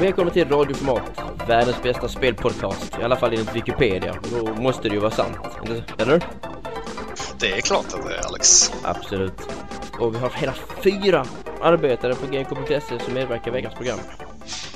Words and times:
Välkommen 0.00 0.32
till 0.32 0.48
Radioformat, 0.48 1.02
världens 1.48 1.82
bästa 1.82 2.08
spelpodcast. 2.08 2.98
I 3.00 3.02
alla 3.02 3.16
fall 3.16 3.32
enligt 3.32 3.56
Wikipedia. 3.56 4.16
Då 4.30 4.54
måste 4.54 4.88
det 4.88 4.94
ju 4.94 5.00
vara 5.00 5.10
sant. 5.10 5.36
Eller? 5.98 6.22
Det 7.40 7.52
är 7.52 7.60
klart 7.60 7.86
att 7.94 8.06
det 8.08 8.14
är 8.16 8.26
Alex. 8.26 8.72
Absolut. 8.82 9.32
Och 9.98 10.14
vi 10.14 10.18
har 10.18 10.30
hela 10.30 10.54
fyra 10.82 11.26
arbetare 11.62 12.14
på 12.14 12.26
GameCom.se 12.26 12.98
som 13.04 13.14
medverkar 13.14 13.48
i 13.50 13.50
veckans 13.54 13.74
program. 13.74 13.98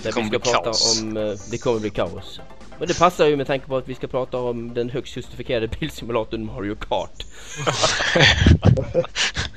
Där 0.03 0.11
kommer 0.13 0.31
vi 0.31 0.31
ska 0.31 0.39
bli 0.39 0.53
prata 0.53 0.65
kaos. 0.65 1.03
om... 1.03 1.17
eh, 1.17 1.33
Det 1.51 1.59
kommer 1.59 1.81
bli 1.81 1.91
kaos. 1.91 2.41
Men 2.79 2.89
det 2.89 2.99
passar 2.99 3.27
ju 3.27 3.37
med 3.37 3.47
tanke 3.47 3.67
på 3.67 3.77
att 3.77 3.89
vi 3.89 3.95
ska 3.95 4.07
prata 4.07 4.39
om 4.39 4.75
den 4.75 4.91
högst 4.91 5.17
justifikerade 5.17 5.69
bilsimulatorn 5.81 6.47
Mario 6.47 6.75
Kart. 6.75 7.25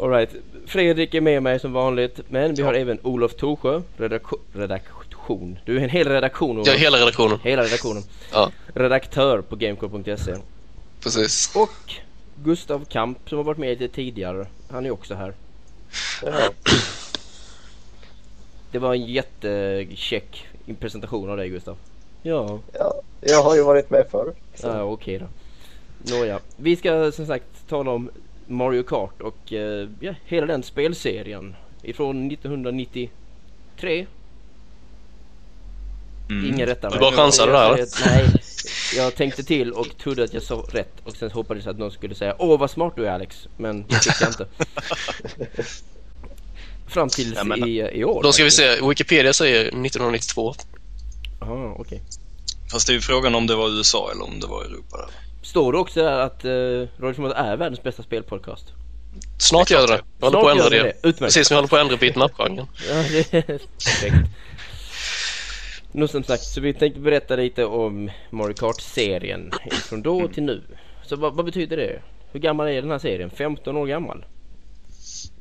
Alright, 0.00 0.30
Fredrik 0.66 1.14
är 1.14 1.20
med 1.20 1.42
mig 1.42 1.60
som 1.60 1.72
vanligt, 1.72 2.20
men 2.28 2.54
vi 2.54 2.62
har 2.62 2.74
även 2.74 2.98
Olof 3.02 3.34
Torsjö, 3.34 3.82
redaktion, 3.96 4.40
redaktion. 4.52 5.58
Du 5.64 5.76
är 5.78 5.82
en 5.82 5.90
hel 5.90 6.08
redaktion 6.08 6.50
Olof. 6.56 6.66
Ja, 6.68 6.72
hela 6.74 6.98
redaktionen. 6.98 7.38
Hela 7.42 7.62
redaktionen. 7.62 8.02
Ja, 8.32 8.50
Redaktör 8.74 9.40
på 9.40 9.56
Gamecore.se. 9.56 10.34
precis. 11.02 11.56
Och 11.56 11.94
Gustav 12.44 12.84
Kamp 12.84 13.18
som 13.28 13.38
har 13.38 13.44
varit 13.44 13.58
med 13.58 13.80
lite 13.80 13.94
tidigare. 13.94 14.46
Han 14.70 14.86
är 14.86 14.90
också 14.90 15.14
här. 15.14 15.34
Det 18.70 18.78
var 18.78 18.94
en 18.94 19.06
jättecheck 19.06 20.46
presentation 20.80 21.30
av 21.30 21.36
dig 21.36 21.48
Gustav. 21.48 21.76
Ja, 22.22 22.58
Ja, 22.72 22.94
jag 23.20 23.42
har 23.42 23.56
ju 23.56 23.62
varit 23.62 23.90
med 23.90 24.06
förr. 24.10 24.32
Så. 24.54 24.66
ja 24.66 24.82
okej 24.82 25.18
då. 25.18 25.26
Nåja, 26.16 26.40
vi 26.56 26.76
ska 26.76 27.12
som 27.12 27.26
sagt 27.26 27.68
tala 27.68 27.90
om 27.90 28.10
Mario 28.52 28.82
Kart 28.82 29.20
och 29.22 29.52
eh, 29.52 29.88
ja, 30.00 30.14
hela 30.24 30.46
den 30.46 30.62
spelserien 30.62 31.56
ifrån 31.82 32.30
1993. 32.32 34.06
Mm. 36.30 36.54
Ingen 36.54 36.66
rättar 36.66 36.90
Du 36.90 36.98
bara 36.98 37.12
chansade 37.12 37.52
där, 37.52 37.78
Jag- 37.78 37.88
Nej, 38.06 38.28
jag 38.96 39.14
tänkte 39.14 39.44
till 39.44 39.72
och 39.72 39.98
trodde 39.98 40.24
att 40.24 40.34
jag 40.34 40.42
sa 40.42 40.64
rätt 40.72 41.00
och 41.04 41.16
sen 41.16 41.30
hoppades 41.30 41.64
jag 41.64 41.72
att 41.72 41.78
någon 41.78 41.90
skulle 41.90 42.14
säga 42.14 42.36
Åh 42.38 42.58
vad 42.60 42.70
smart 42.70 42.92
du 42.96 43.06
är 43.06 43.10
Alex, 43.10 43.46
men 43.56 43.86
det 43.86 43.94
fick 43.94 44.20
jag 44.20 44.28
inte. 44.30 44.46
Fram 46.86 47.08
till 47.08 47.32
Ja, 47.36 47.44
men- 47.44 47.68
i, 47.68 47.90
i 47.92 48.04
år. 48.04 48.22
Då 48.22 48.32
ska 48.32 48.44
vi 48.44 48.50
faktiskt. 48.50 48.78
se, 48.80 48.88
Wikipedia 48.88 49.32
säger 49.32 49.60
1992. 49.60 50.54
Jaha, 51.40 51.74
okej. 51.78 52.02
Fast 52.72 52.86
det 52.86 52.92
är 52.92 52.94
ju 52.94 53.00
frågan 53.00 53.34
om 53.34 53.46
det 53.46 53.54
var 53.54 53.68
USA 53.70 54.10
eller 54.12 54.24
om 54.24 54.40
det 54.40 54.46
var 54.46 54.64
Europa 54.64 54.96
där. 54.96 55.08
Står 55.42 55.72
det 55.72 55.78
också 55.78 56.02
där 56.02 56.20
att 56.20 56.44
uh, 56.44 56.88
Radio 56.98 57.32
är 57.32 57.56
världens 57.56 57.82
bästa 57.82 58.02
spelpodcast? 58.02 58.72
Snart 59.38 59.68
Det 59.68 59.74
gör 59.74 59.86
klart 59.86 60.00
det. 60.00 60.04
Jag 60.18 60.26
håller 60.26 60.40
på 60.40 60.48
att 60.48 60.56
ändra 60.56 60.70
det. 60.70 60.82
det. 60.82 61.08
Utmärkt. 61.08 61.18
Precis 61.18 61.48
som 61.48 61.54
jag 61.54 61.58
håller 61.58 61.68
på 61.68 61.76
att 61.76 61.82
ändra 61.82 61.96
beatmap-genren. 61.96 62.66
Ja, 62.88 62.94
det 63.10 63.34
är 63.34 63.42
perfekt. 63.42 64.16
Nu 65.92 66.08
som 66.08 66.24
sagt, 66.24 66.42
så 66.42 66.60
vi 66.60 66.74
tänkte 66.74 67.00
berätta 67.00 67.36
lite 67.36 67.64
om 67.64 68.10
Mario 68.30 68.54
Kart-serien 68.54 69.50
från 69.88 70.02
då 70.02 70.28
till 70.28 70.42
nu. 70.42 70.62
Så 71.04 71.16
vad, 71.16 71.34
vad 71.34 71.44
betyder 71.44 71.76
det? 71.76 72.02
Hur 72.32 72.40
gammal 72.40 72.68
är 72.68 72.82
den 72.82 72.90
här 72.90 72.98
serien? 72.98 73.30
15 73.30 73.76
år 73.76 73.86
gammal? 73.86 74.24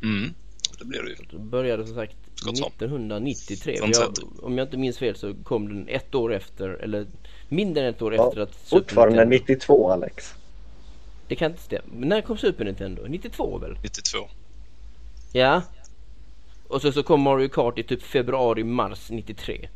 Mm. 0.03 0.33
Det 0.80 0.86
blir 0.86 1.03
det 1.03 1.09
ju. 1.09 1.15
Det 1.31 1.38
började 1.43 1.86
som 1.86 1.95
sagt 1.95 2.15
Gott 2.45 2.58
som. 2.58 2.67
1993. 2.67 3.77
Från 3.77 3.89
Vi 3.89 3.97
har, 3.97 4.03
centrum. 4.05 4.39
om 4.41 4.58
jag 4.58 4.65
inte 4.67 4.77
minns 4.77 4.97
fel 4.97 5.15
så 5.15 5.33
kom 5.43 5.67
den 5.67 5.88
ett 5.88 6.15
år 6.15 6.33
efter, 6.33 6.69
eller 6.69 7.08
mindre 7.52 7.83
än 7.83 7.89
ett 7.89 8.02
år 8.02 8.16
Ja, 8.16 8.27
efter 8.27 8.42
att 8.42 8.53
Super 8.53 8.70
Fortfarande 8.80 9.26
Nintendo... 9.26 9.53
92 9.53 9.92
Alex. 9.92 10.33
Det 11.27 11.36
kan 11.36 11.52
inte 11.52 11.64
stämma. 11.64 11.83
Men 11.93 12.09
när 12.09 12.21
kom 12.21 12.37
Super 12.37 12.65
Nintendo? 12.65 13.03
92 13.08 13.58
väl? 13.58 13.77
92. 13.83 14.17
Ja. 15.31 15.61
Och 16.67 16.81
så, 16.81 16.92
så 16.92 17.03
kom 17.03 17.21
Mario 17.21 17.49
Kart 17.49 17.77
i 17.80 17.83
typ 17.83 18.03
februari, 18.03 18.64
mars 18.64 19.09
93. 19.09 19.70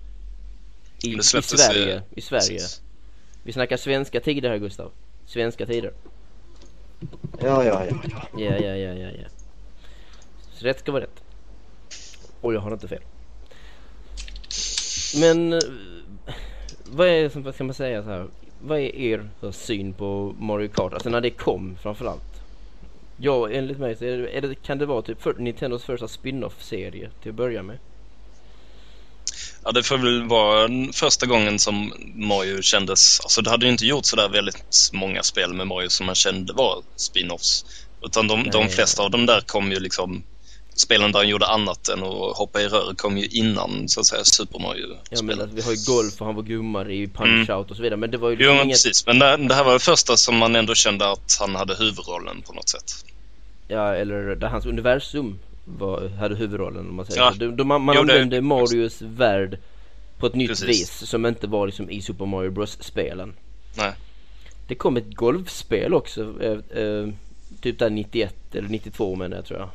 I, 1.03 1.15
Det 1.15 1.19
i 1.19 1.41
Sverige. 1.43 2.01
i- 2.15 2.21
Sverige. 2.21 2.59
Vi 3.43 3.53
snackar 3.53 3.77
svenska 3.77 4.19
tider 4.19 4.49
här 4.49 4.57
Gustav. 4.57 4.91
Svenska 5.25 5.65
tider. 5.65 5.93
Ja, 7.41 7.63
ja, 7.63 7.85
ja. 7.85 7.97
ja. 8.03 8.27
Ja, 8.37 8.57
ja, 8.57 8.75
ja, 8.75 8.93
ja, 8.93 9.09
ja. 9.09 9.27
Så 10.53 10.65
rätt 10.65 10.79
ska 10.79 10.91
vara 10.91 11.03
rätt. 11.03 11.23
Och 12.41 12.53
jag 12.53 12.59
har 12.59 12.71
inte 12.71 12.87
fel. 12.87 13.01
Men 15.19 15.53
eh, 15.53 15.59
vad 16.85 17.07
är, 17.07 17.29
som- 17.29 17.43
vad 17.43 17.55
ska 17.55 17.63
man 17.63 17.73
säga 17.73 18.03
så 18.03 18.09
här? 18.09 18.27
Vad 18.61 18.79
är 18.79 18.95
er 18.95 19.29
syn 19.51 19.93
på 19.93 20.35
Mario 20.39 20.67
Kart? 20.67 20.93
Alltså 20.93 21.09
när 21.09 21.21
det 21.21 21.29
kom 21.29 21.77
framförallt. 21.81 22.21
Ja, 23.17 23.49
enligt 23.49 23.79
mig 23.79 23.95
så 23.95 24.05
är 24.05 24.17
det, 24.17 24.37
är 24.37 24.41
det, 24.41 24.55
kan 24.55 24.77
det 24.77 24.85
vara 24.85 25.01
typ 25.01 25.21
för, 25.21 25.33
Nintendos 25.33 25.83
första 25.83 26.07
spin-off-serie 26.07 27.09
till 27.21 27.29
att 27.29 27.35
börja 27.35 27.63
med. 27.63 27.77
Ja, 29.63 29.71
det 29.71 29.83
får 29.83 29.97
väl 29.97 30.23
vara 30.23 30.69
första 30.93 31.25
gången 31.25 31.59
som 31.59 31.93
Mario 32.15 32.61
kändes... 32.61 33.19
Alltså 33.19 33.41
det 33.41 33.49
hade 33.49 33.65
ju 33.65 33.71
inte 33.71 33.85
gjort 33.85 34.05
sådär 34.05 34.29
väldigt 34.29 34.89
många 34.93 35.23
spel 35.23 35.53
med 35.53 35.67
Mario 35.67 35.89
som 35.89 36.05
man 36.05 36.15
kände 36.15 36.53
var 36.53 36.83
spin-offs. 36.95 37.65
Utan 38.05 38.27
de, 38.27 38.43
de 38.43 38.69
flesta 38.69 39.03
av 39.03 39.11
dem 39.11 39.25
där 39.25 39.41
kom 39.41 39.71
ju 39.71 39.79
liksom... 39.79 40.23
Spelen 40.75 41.11
där 41.11 41.19
han 41.19 41.27
gjorde 41.29 41.45
annat 41.45 41.87
än 41.87 42.03
att 42.03 42.37
hoppa 42.37 42.61
i 42.61 42.67
rör 42.67 42.93
kom 42.97 43.17
ju 43.17 43.25
innan 43.27 43.89
så 43.89 43.99
att 43.99 44.05
säga 44.05 44.23
Super 44.23 44.59
Ja 45.09 45.21
men 45.23 45.41
alltså, 45.41 45.55
vi 45.55 45.61
har 45.61 45.71
ju 45.71 45.77
Golf 45.87 46.19
och 46.21 46.25
han 46.25 46.35
var 46.35 46.43
gummare 46.43 46.93
i 46.95 47.07
Punch-Out 47.07 47.69
och 47.69 47.75
så 47.75 47.81
vidare. 47.83 47.97
Men 47.99 48.11
det 48.11 48.17
var 48.17 48.29
ju 48.29 48.35
Jo, 48.35 48.39
liksom 48.39 48.55
men 48.57 48.65
inget... 48.65 48.73
precis. 48.83 49.05
Men 49.07 49.19
det, 49.19 49.37
det 49.37 49.53
här 49.55 49.63
var 49.63 49.73
det 49.73 49.79
första 49.79 50.17
som 50.17 50.37
man 50.37 50.55
ändå 50.55 50.75
kände 50.75 51.11
att 51.11 51.37
han 51.39 51.55
hade 51.55 51.75
huvudrollen 51.75 52.41
på 52.41 52.53
något 52.53 52.69
sätt. 52.69 53.05
Ja, 53.67 53.95
eller 53.95 54.35
där 54.35 54.47
hans 54.47 54.65
universum 54.65 55.39
var, 55.65 56.07
hade 56.09 56.35
huvudrollen 56.35 56.89
om 56.89 56.95
man 56.95 57.05
säger 57.05 57.21
Ja. 57.21 57.31
så. 57.31 57.37
Då, 57.37 57.51
då 57.51 57.63
man 57.63 57.81
man 57.81 57.95
Jo, 57.95 58.03
det- 58.03 58.13
använde 58.13 58.41
Marios 58.41 59.01
värld 59.01 59.57
på 60.17 60.27
ett 60.27 60.35
nytt 60.35 60.49
Precis. 60.49 60.67
vis 60.69 61.09
som 61.09 61.25
inte 61.25 61.47
var 61.47 61.65
liksom 61.65 61.89
i 61.89 62.01
Super 62.01 62.25
Mario 62.25 62.51
Bros-spelen. 62.51 63.33
Nej. 63.77 63.91
Det 64.67 64.75
kom 64.75 64.97
ett 64.97 65.13
golfspel 65.15 65.93
också, 65.93 66.33
eh, 66.43 66.81
eh, 66.83 67.07
typ 67.61 67.79
där 67.79 67.89
91 67.89 68.35
eller 68.55 68.69
92 68.69 69.15
menar 69.15 69.35
jag 69.37 69.45
tror 69.45 69.59
jag. 69.59 69.69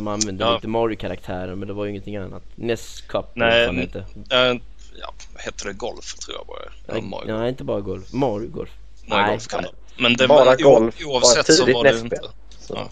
Man 0.00 0.14
använde 0.14 0.44
Ja. 0.44 0.54
lite 0.54 0.68
Mario-karaktärer 0.68 1.54
men 1.54 1.68
det 1.68 1.74
var 1.74 1.84
ju 1.84 1.90
ingenting 1.90 2.16
annat. 2.16 2.42
NES 2.54 3.00
Cup 3.00 3.26
Nej, 3.34 3.62
eller 3.62 3.66
vad 3.66 3.76
hette. 3.76 3.98
Eh, 4.30 4.60
ja, 5.00 5.12
hette 5.34 5.68
det? 5.68 5.72
Golf 5.72 6.14
tror 6.14 6.36
jag 6.36 6.46
bara. 6.46 6.58
Ja, 6.86 6.92
Nej, 6.92 7.02
Mario. 7.02 7.38
Nej, 7.38 7.48
inte 7.48 7.64
bara 7.64 7.80
golf. 7.80 8.12
Mario 8.12 8.48
Golf. 8.48 8.70
Mario 9.06 9.22
nej, 9.22 9.30
Golf 9.30 9.46
kan 9.48 9.62
det. 9.62 9.70
Men 9.98 10.14
det 10.14 10.28
Bara 10.28 10.44
var, 10.44 10.56
golf 10.56 10.94
oavsett 11.04 11.48
ett 11.48 11.54
så 11.54 11.62
tidigt 11.64 11.74
var 11.76 11.84
det 11.84 11.90
nästspel. 11.92 12.18
inte... 12.24 12.66
Så. 12.66 12.74
Ja. 12.74 12.88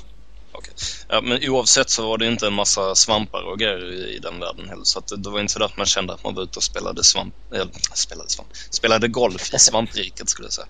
Okej. 0.52 0.72
Ja, 1.08 1.20
men 1.20 1.50
oavsett 1.50 1.90
så 1.90 2.08
var 2.08 2.18
det 2.18 2.26
inte 2.26 2.46
en 2.46 2.52
massa 2.52 2.94
svampar 2.94 3.42
och 3.42 3.58
grejer 3.58 3.92
i, 3.92 4.16
i 4.16 4.18
den 4.18 4.40
världen 4.40 4.68
heller. 4.68 4.84
Så 4.84 4.98
att 4.98 5.12
det, 5.22 5.30
var 5.30 5.40
inte 5.40 5.52
så 5.52 5.64
att 5.64 5.76
man 5.76 5.86
kände 5.86 6.12
att 6.12 6.24
man 6.24 6.34
var 6.34 6.42
ute 6.42 6.56
och 6.58 6.62
spelade 6.62 7.04
svamp... 7.04 7.34
Eller, 7.52 7.68
spelade 7.94 8.28
svamp... 8.30 8.48
Spelade 8.70 9.08
golf 9.08 9.54
i 9.54 9.58
svampriket 9.58 10.28
skulle 10.28 10.46
jag 10.46 10.52
säga. 10.52 10.66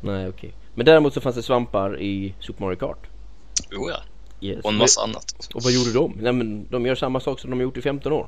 Nej, 0.00 0.28
okej. 0.28 0.52
Men 0.74 0.86
däremot 0.86 1.14
så 1.14 1.20
fanns 1.20 1.36
det 1.36 1.42
svampar 1.42 2.00
i 2.00 2.34
Super 2.40 2.64
Mario 2.64 2.76
Kart. 2.76 2.98
Jo 3.70 3.90
ja, 3.90 3.96
Yes. 4.40 4.64
och 4.64 4.70
en 4.70 4.76
massa 4.76 5.00
annat. 5.02 5.48
Och 5.54 5.62
vad 5.62 5.72
gjorde 5.72 5.92
de? 5.92 6.18
Nej 6.20 6.32
men 6.32 6.66
de 6.70 6.86
gör 6.86 6.94
samma 6.94 7.20
sak 7.20 7.40
som 7.40 7.50
de 7.50 7.56
har 7.56 7.62
gjort 7.62 7.76
i 7.76 7.82
15 7.82 8.12
år. 8.12 8.26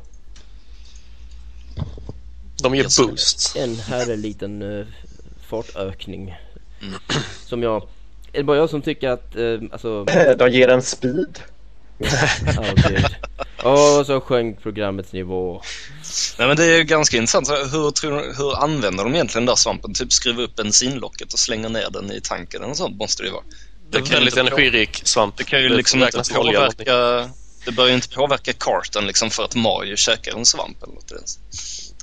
De 2.62 2.74
ger 2.74 2.82
Yes. 2.82 2.98
boost. 2.98 3.56
En 3.56 3.76
härlig 3.76 4.18
liten 4.18 4.62
uh, 4.62 4.86
fartökning. 5.48 6.34
Mm. 6.82 6.94
Som 7.46 7.62
jag... 7.62 7.82
Är 8.32 8.38
det 8.38 8.44
bara 8.44 8.56
jag 8.56 8.70
som 8.70 8.82
tycker 8.82 9.08
att, 9.08 9.36
uh, 9.36 9.62
alltså... 9.72 10.04
De 10.38 10.50
ger 10.50 10.68
en 10.68 10.82
speed. 10.82 11.38
Åh. 11.98 13.04
Åh, 13.64 14.04
så 14.04 14.20
sjönk 14.20 14.62
programmets 14.62 15.12
nivå. 15.12 15.62
Nej 16.38 16.48
men 16.48 16.56
det 16.56 16.64
är 16.64 16.78
ju 16.78 16.84
ganska 16.84 17.16
intressant. 17.16 17.46
Så 17.46 17.54
Hur, 17.54 17.90
tror, 17.90 18.36
hur 18.36 18.62
använder 18.64 19.04
de 19.04 19.14
egentligen 19.14 19.46
den 19.46 19.52
där 19.52 19.56
svampen? 19.56 19.94
Typ 19.94 20.12
skruva 20.12 20.42
upp 20.42 20.56
bensinlocket 20.56 21.32
och 21.32 21.38
slänga 21.38 21.68
ner 21.68 21.90
den 21.90 22.12
i 22.12 22.20
tanken 22.20 22.60
eller 22.60 22.68
något 22.68 22.76
sånt 22.76 22.98
måste 22.98 23.22
det 23.22 23.26
ju 23.26 23.32
vara. 23.32 23.44
Det 23.90 23.98
är 23.98 24.02
kan 24.02 24.14
väldigt 24.14 24.36
energirik 24.36 25.00
svamp. 25.04 25.36
Det 25.36 25.44
kan 25.44 25.62
ju 25.62 25.68
liksom 25.68 26.02
inte 26.02 26.34
påverka... 26.34 27.28
Det 27.64 27.72
bör 27.72 27.86
ju 27.86 27.94
inte 27.94 28.08
påverka 28.08 28.52
kartan 28.52 29.06
liksom 29.06 29.30
för 29.30 29.44
att 29.44 29.54
Mario 29.54 29.96
käkar 29.96 30.36
en 30.36 30.46
svamp 30.46 30.82
eller 30.82 30.94
något. 30.94 31.12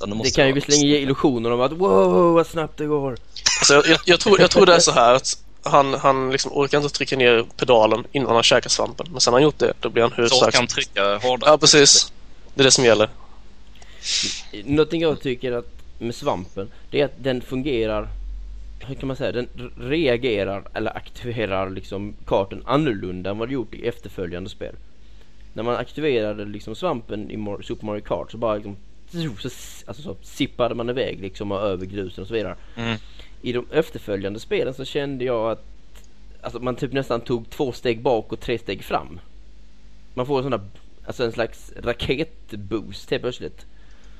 Det 0.00 0.14
måste 0.14 0.34
kan 0.34 0.46
ju 0.46 0.52
visserligen 0.52 0.88
ge 0.88 0.98
illusionen 0.98 1.52
om 1.52 1.60
att 1.60 1.72
wow 1.72 2.34
vad 2.34 2.46
snabbt 2.46 2.78
det 2.78 2.86
går. 2.86 3.16
Så 3.62 3.74
jag, 3.74 3.86
jag, 3.86 3.98
jag, 4.04 4.20
tror, 4.20 4.40
jag 4.40 4.50
tror 4.50 4.66
det 4.66 4.74
är 4.74 4.78
så 4.78 4.92
här 4.92 5.14
att 5.14 5.38
han, 5.62 5.94
han 5.94 6.30
liksom 6.30 6.52
orkar 6.52 6.78
inte 6.78 6.94
trycka 6.94 7.16
ner 7.16 7.44
pedalen 7.56 8.04
innan 8.12 8.34
han 8.34 8.42
käkar 8.42 8.70
svampen. 8.70 9.06
Men 9.10 9.20
sen 9.20 9.32
har 9.32 9.40
han 9.40 9.44
gjort 9.44 9.58
det, 9.58 9.72
då 9.80 9.90
blir 9.90 10.02
han 10.02 10.12
hur 10.12 10.28
Så 10.28 10.40
kan 10.40 10.52
som 10.52 10.66
trycka 10.66 11.18
hårdare. 11.18 11.50
Ja, 11.50 11.58
precis. 11.58 12.12
Det 12.54 12.62
är 12.62 12.64
det 12.64 12.70
som 12.70 12.84
gäller. 12.84 13.08
Någonting 14.64 15.00
jag 15.00 15.20
tycker 15.20 15.52
att 15.52 15.72
med 15.98 16.14
svampen, 16.14 16.70
det 16.90 17.00
är 17.00 17.04
att 17.04 17.14
den 17.18 17.42
fungerar 17.42 18.08
hur 18.80 18.94
kan 18.94 19.06
man 19.06 19.16
säga, 19.16 19.32
den 19.32 19.48
reagerar 19.76 20.68
eller 20.74 20.96
aktiverar 20.96 21.70
liksom 21.70 22.14
kartan 22.24 22.62
annorlunda 22.66 23.30
än 23.30 23.38
vad 23.38 23.48
det 23.48 23.54
gjort 23.54 23.74
i 23.74 23.86
efterföljande 23.86 24.50
spel. 24.50 24.74
När 25.52 25.62
man 25.62 25.76
aktiverade 25.76 26.44
liksom 26.44 26.74
svampen 26.74 27.30
i 27.30 27.62
Super 27.62 27.86
Mario 27.86 28.00
Kart 28.00 28.30
så 28.30 28.38
bara 28.38 28.54
liksom 28.54 28.76
så, 29.08 29.48
alltså 29.86 30.02
så 30.02 30.16
sippade 30.22 30.74
man 30.74 30.90
iväg 30.90 31.20
liksom 31.20 31.52
och 31.52 31.60
över 31.60 31.86
grusen 31.86 32.22
och 32.22 32.28
så 32.28 32.34
vidare. 32.34 32.56
Mm. 32.76 32.98
I 33.42 33.52
de 33.52 33.66
efterföljande 33.70 34.40
spelen 34.40 34.74
så 34.74 34.84
kände 34.84 35.24
jag 35.24 35.50
att 35.50 35.64
alltså 36.40 36.60
man 36.60 36.76
typ 36.76 36.92
nästan 36.92 37.20
tog 37.20 37.50
två 37.50 37.72
steg 37.72 38.02
bak 38.02 38.32
och 38.32 38.40
tre 38.40 38.58
steg 38.58 38.84
fram. 38.84 39.20
Man 40.14 40.26
får 40.26 40.36
en 40.36 40.42
sån 40.42 40.50
där, 40.50 40.60
alltså 41.06 41.24
en 41.24 41.32
slags 41.32 41.72
raketboost 41.76 43.10
helt 43.10 43.22
plötsligt. 43.22 43.66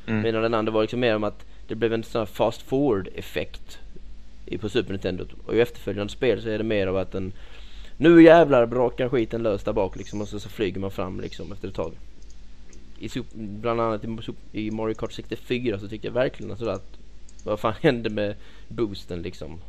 Mm. 0.07 0.23
Medan 0.23 0.43
den 0.43 0.55
andra 0.55 0.73
var 0.73 0.83
liksom 0.83 1.01
mer 1.01 1.17
om 1.17 1.25
att 1.25 1.45
det 1.69 1.75
blev 1.75 1.93
en 1.93 2.03
sån 2.03 2.19
här 2.19 2.27
fast 2.27 2.63
forward 2.63 3.09
effekt 3.15 3.79
på 4.61 4.69
Super 4.69 4.93
Nintendo. 4.93 5.25
Och 5.47 5.55
i 5.55 5.61
efterföljande 5.61 6.13
spel 6.13 6.43
så 6.43 6.49
är 6.49 6.59
det 6.59 6.65
mer 6.65 6.87
av 6.87 6.97
att 6.97 7.13
den 7.13 7.33
nu 7.97 8.23
jävlar 8.23 8.67
brakar 8.67 9.09
skiten 9.09 9.43
lös 9.43 9.63
där 9.65 9.73
bak 9.73 9.97
liksom 9.97 10.21
och 10.21 10.29
så, 10.29 10.41
så 10.41 10.49
flyger 10.49 10.81
man 10.81 10.91
fram 10.91 11.21
liksom 11.21 11.53
efter 11.53 11.69
ett 11.69 11.75
tag. 11.75 11.93
I, 12.99 13.09
bland 13.35 13.81
annat 13.81 14.05
i, 14.53 14.71
Mario 14.71 14.95
Kart 14.95 15.13
64 15.13 15.79
så 15.79 15.89
tyckte 15.89 16.07
jag 16.07 16.15
verkligen 16.15 16.53
att, 16.53 16.59
sådär 16.59 16.73
att 16.73 16.99
vad 17.45 17.61
fan 17.61 17.75
hände 17.83 18.11
med 18.11 18.35
boosten 18.69 19.23
liksom. 19.23 19.61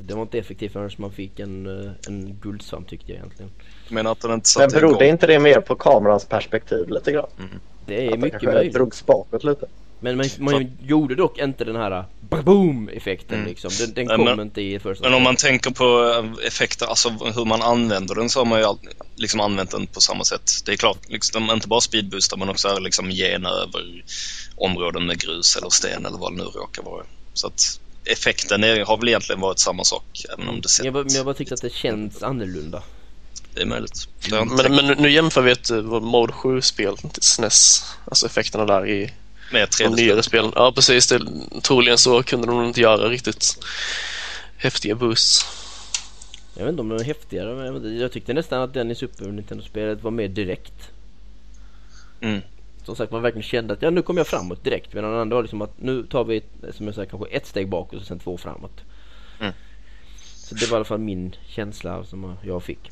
Det 0.00 0.14
var 0.14 0.22
inte 0.22 0.38
effektivt 0.38 0.72
förrän 0.72 0.90
man 0.96 1.12
fick 1.12 1.40
en, 1.40 1.84
eh, 1.84 1.92
en 2.08 2.36
guldsvamp 2.42 2.88
tyckte 2.88 3.12
jag 3.12 3.16
egentligen. 3.18 3.50
Menar 3.90 4.12
att 4.12 4.20
den 4.20 4.32
inte 4.32 4.50
Men 4.58 4.68
berodde 4.68 5.04
igång. 5.04 5.12
inte 5.12 5.26
det 5.26 5.38
mer 5.38 5.60
på 5.60 5.74
kamerans 5.74 6.24
perspektiv 6.24 6.88
lite 6.88 7.12
grann? 7.12 7.26
Det 7.86 8.06
är 8.06 8.12
Att 8.12 8.18
mycket 8.18 8.42
möjligt. 8.42 8.74
drogs 8.74 9.06
bakåt 9.06 9.44
lite? 9.44 9.66
Men 10.00 10.16
man, 10.16 10.26
man 10.38 10.76
gjorde 10.82 11.14
dock 11.14 11.38
inte 11.38 11.64
den 11.64 11.76
här 11.76 12.04
boom 12.20 12.88
effekten 12.88 13.36
Mm. 13.38 13.48
liksom. 13.48 13.70
Den, 13.78 13.94
den 13.94 14.06
kom 14.16 14.24
men- 14.24 14.40
inte 14.40 14.60
i 14.62 14.78
första 14.78 15.04
Men 15.04 15.14
om 15.14 15.22
man 15.22 15.36
tänker 15.36 15.70
på 15.70 16.12
eh, 16.40 16.46
effekter, 16.46 16.86
alltså 16.86 17.08
hur 17.08 17.44
man 17.44 17.62
använder 17.62 18.14
den 18.14 18.30
så 18.30 18.40
har 18.40 18.44
man 18.44 18.58
ju 18.58 18.64
all, 18.64 18.78
liksom 19.16 19.40
använt 19.40 19.70
den 19.70 19.86
på 19.86 20.00
samma 20.00 20.24
sätt. 20.24 20.50
Det 20.64 20.72
är 20.72 20.76
klart, 20.76 20.98
liksom, 21.08 21.50
inte 21.50 21.68
bara 21.68 21.80
speedboostar 21.80 22.36
men 22.36 22.48
också 22.48 22.78
liksom 22.78 23.10
gena 23.10 23.48
över 23.50 24.04
områden 24.56 25.06
med 25.06 25.18
grus 25.20 25.56
eller 25.56 25.70
sten 25.70 26.06
eller 26.06 26.18
vad 26.18 26.32
det 26.32 26.36
nu 26.36 26.44
råkar 26.44 26.82
vara. 26.82 27.04
Så 27.34 27.46
att 27.46 27.80
effekten 28.04 28.64
är, 28.64 28.84
har 28.84 28.96
väl 28.96 29.08
egentligen 29.08 29.40
varit 29.40 29.58
samma 29.58 29.84
sak 29.84 30.04
även 30.34 30.48
om 30.48 30.60
det 30.60 30.68
sett, 30.68 30.84
jag, 30.84 30.94
bara- 30.94 31.04
men 31.04 31.14
jag 31.14 31.24
bara 31.24 31.34
tyckte 31.34 31.54
att 31.54 31.62
det 31.62 31.72
känns 31.72 32.22
annorlunda. 32.22 32.82
det 33.54 33.62
är 33.62 33.66
möjligt. 33.66 34.08
Det 34.30 34.44
Men, 34.44 34.74
men 34.74 34.86
nu 34.98 35.10
jämför 35.10 35.42
vi 35.42 35.50
ett 35.50 35.70
uh, 35.70 36.00
Mode 36.00 36.32
7-spel 36.32 36.96
till 36.96 37.22
SNES. 37.22 37.84
Alltså 38.04 38.26
effekterna 38.26 38.64
där 38.66 38.86
i 38.86 39.12
med 39.52 39.68
de 39.78 39.84
3D. 39.84 39.96
nyare 39.96 40.22
spelen. 40.22 40.52
Ja, 40.54 40.72
precis. 40.74 41.06
Det, 41.06 41.20
troligen 41.62 41.98
så 41.98 42.22
kunde 42.22 42.46
de 42.46 42.56
nog 42.56 42.66
inte 42.66 42.80
göra 42.80 43.08
riktigt 43.08 43.58
häftiga 44.56 44.94
boosts. 44.94 45.46
Jag 46.56 46.64
vet 46.64 46.70
inte 46.70 46.80
om 46.80 46.88
den 46.88 46.98
var 46.98 47.04
häftigare 47.04 47.70
men 47.70 47.98
jag, 47.98 48.12
tyckte 48.12 48.34
nästan 48.34 48.62
att 48.62 48.74
den 48.74 48.90
i 48.90 48.94
Super 48.94 49.24
Nintendo-spelet 49.24 50.02
var 50.02 50.10
mer 50.10 50.28
direkt. 50.28 50.90
Mm. 52.20 52.40
Som 52.84 52.96
sagt 52.96 53.12
man 53.12 53.22
verkligen 53.22 53.42
kände 53.42 53.74
att 53.74 53.82
ja 53.82 53.90
nu 53.90 54.02
kommer 54.02 54.20
jag 54.20 54.26
framåt 54.26 54.64
direkt 54.64 54.94
medan 54.94 55.10
den 55.10 55.20
andra 55.20 55.34
var 55.34 55.42
liksom 55.42 55.62
att 55.62 55.80
nu 55.80 56.02
tar 56.02 56.24
vi 56.24 56.36
ett, 56.36 56.74
som 56.76 56.86
jag 56.86 56.94
säger 56.94 57.08
kanske 57.08 57.28
ett 57.28 57.46
steg 57.46 57.68
bakåt 57.68 58.00
och 58.00 58.06
sen 58.06 58.18
två 58.18 58.36
framåt. 58.36 58.80
Mm. 59.40 59.52
Så 60.48 60.54
det 60.54 60.70
var 60.70 60.76
i 60.76 60.78
alla 60.78 60.84
fall 60.84 60.98
min 60.98 61.36
känsla 61.48 62.04
som 62.04 62.36
jag 62.42 62.62
fick. 62.62 62.90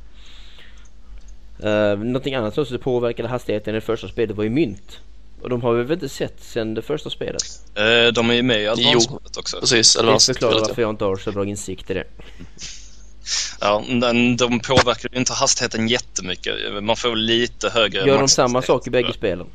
Uh, 1.64 1.98
någonting 1.98 2.34
annat 2.34 2.54
som 2.54 2.62
också 2.62 2.78
påverkade 2.78 3.28
hastigheten 3.28 3.74
i 3.74 3.76
det 3.76 3.80
första 3.80 4.08
spelet 4.08 4.36
var 4.36 4.44
ju 4.44 4.50
mynt. 4.50 5.00
Och 5.42 5.50
de 5.50 5.62
har 5.62 5.74
vi 5.74 5.82
väl 5.82 5.92
inte 5.92 6.08
sett 6.08 6.36
sen 6.40 6.74
det 6.74 6.82
första 6.82 7.10
spelet? 7.10 7.42
Eh, 7.74 8.12
De 8.12 8.30
är 8.30 8.34
ju 8.34 8.42
med 8.42 8.62
i 8.62 8.66
advanced 8.66 9.12
också. 9.38 9.60
Precis. 9.60 9.94
Det 9.94 10.00
Advanced 10.00 10.34
förklarar 10.36 10.60
varför 10.60 10.82
jag 10.82 10.90
inte 10.90 11.04
har 11.04 11.16
så 11.16 11.32
bra 11.32 11.44
insikt 11.44 11.90
i 11.90 11.94
det. 11.94 12.04
Ja, 13.60 13.84
men 13.88 14.36
de 14.36 14.60
påverkar 14.60 15.08
ju 15.12 15.18
inte 15.18 15.32
hastigheten 15.32 15.88
jättemycket. 15.88 16.54
Man 16.84 16.96
får 16.96 17.16
lite 17.16 17.68
högre 17.68 18.06
Gör 18.06 18.18
de 18.18 18.28
samma 18.28 18.62
sak 18.62 18.86
i 18.86 18.90
bägge 18.90 19.12
spelen? 19.12 19.46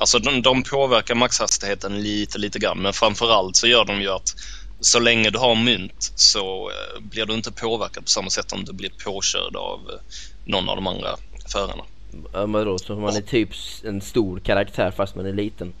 Alltså 0.00 0.18
de, 0.18 0.42
de 0.42 0.62
påverkar 0.62 1.14
maxhastigheten 1.14 2.02
lite, 2.02 2.38
lite 2.38 2.58
grann. 2.58 2.78
Men 2.82 2.92
framförallt 2.92 3.56
så 3.56 3.66
gör 3.66 3.84
de 3.84 4.00
ju 4.00 4.08
att 4.08 4.34
så 4.80 4.98
länge 4.98 5.30
du 5.30 5.38
har 5.38 5.54
mynt 5.54 6.12
så 6.14 6.70
eh, 6.70 7.00
blir 7.00 7.26
du 7.26 7.34
inte 7.34 7.52
påverkad 7.52 8.04
på 8.04 8.10
samma 8.10 8.30
sätt 8.30 8.52
om 8.52 8.64
du 8.64 8.72
blir 8.72 8.90
påkörd 9.04 9.56
av 9.56 9.78
eh, 9.78 10.00
någon 10.44 10.68
av 10.68 10.76
de 10.76 10.86
andra 10.86 11.16
förarna. 11.52 11.84
Ja, 12.32 12.46
men 12.46 12.66
då, 12.66 12.78
så 12.78 12.96
man 12.96 13.16
är 13.16 13.20
typ 13.20 13.50
en 13.84 14.00
stor 14.00 14.40
karaktär 14.40 14.90
fast 14.90 15.14
man 15.14 15.26
är 15.26 15.32
liten. 15.32 15.72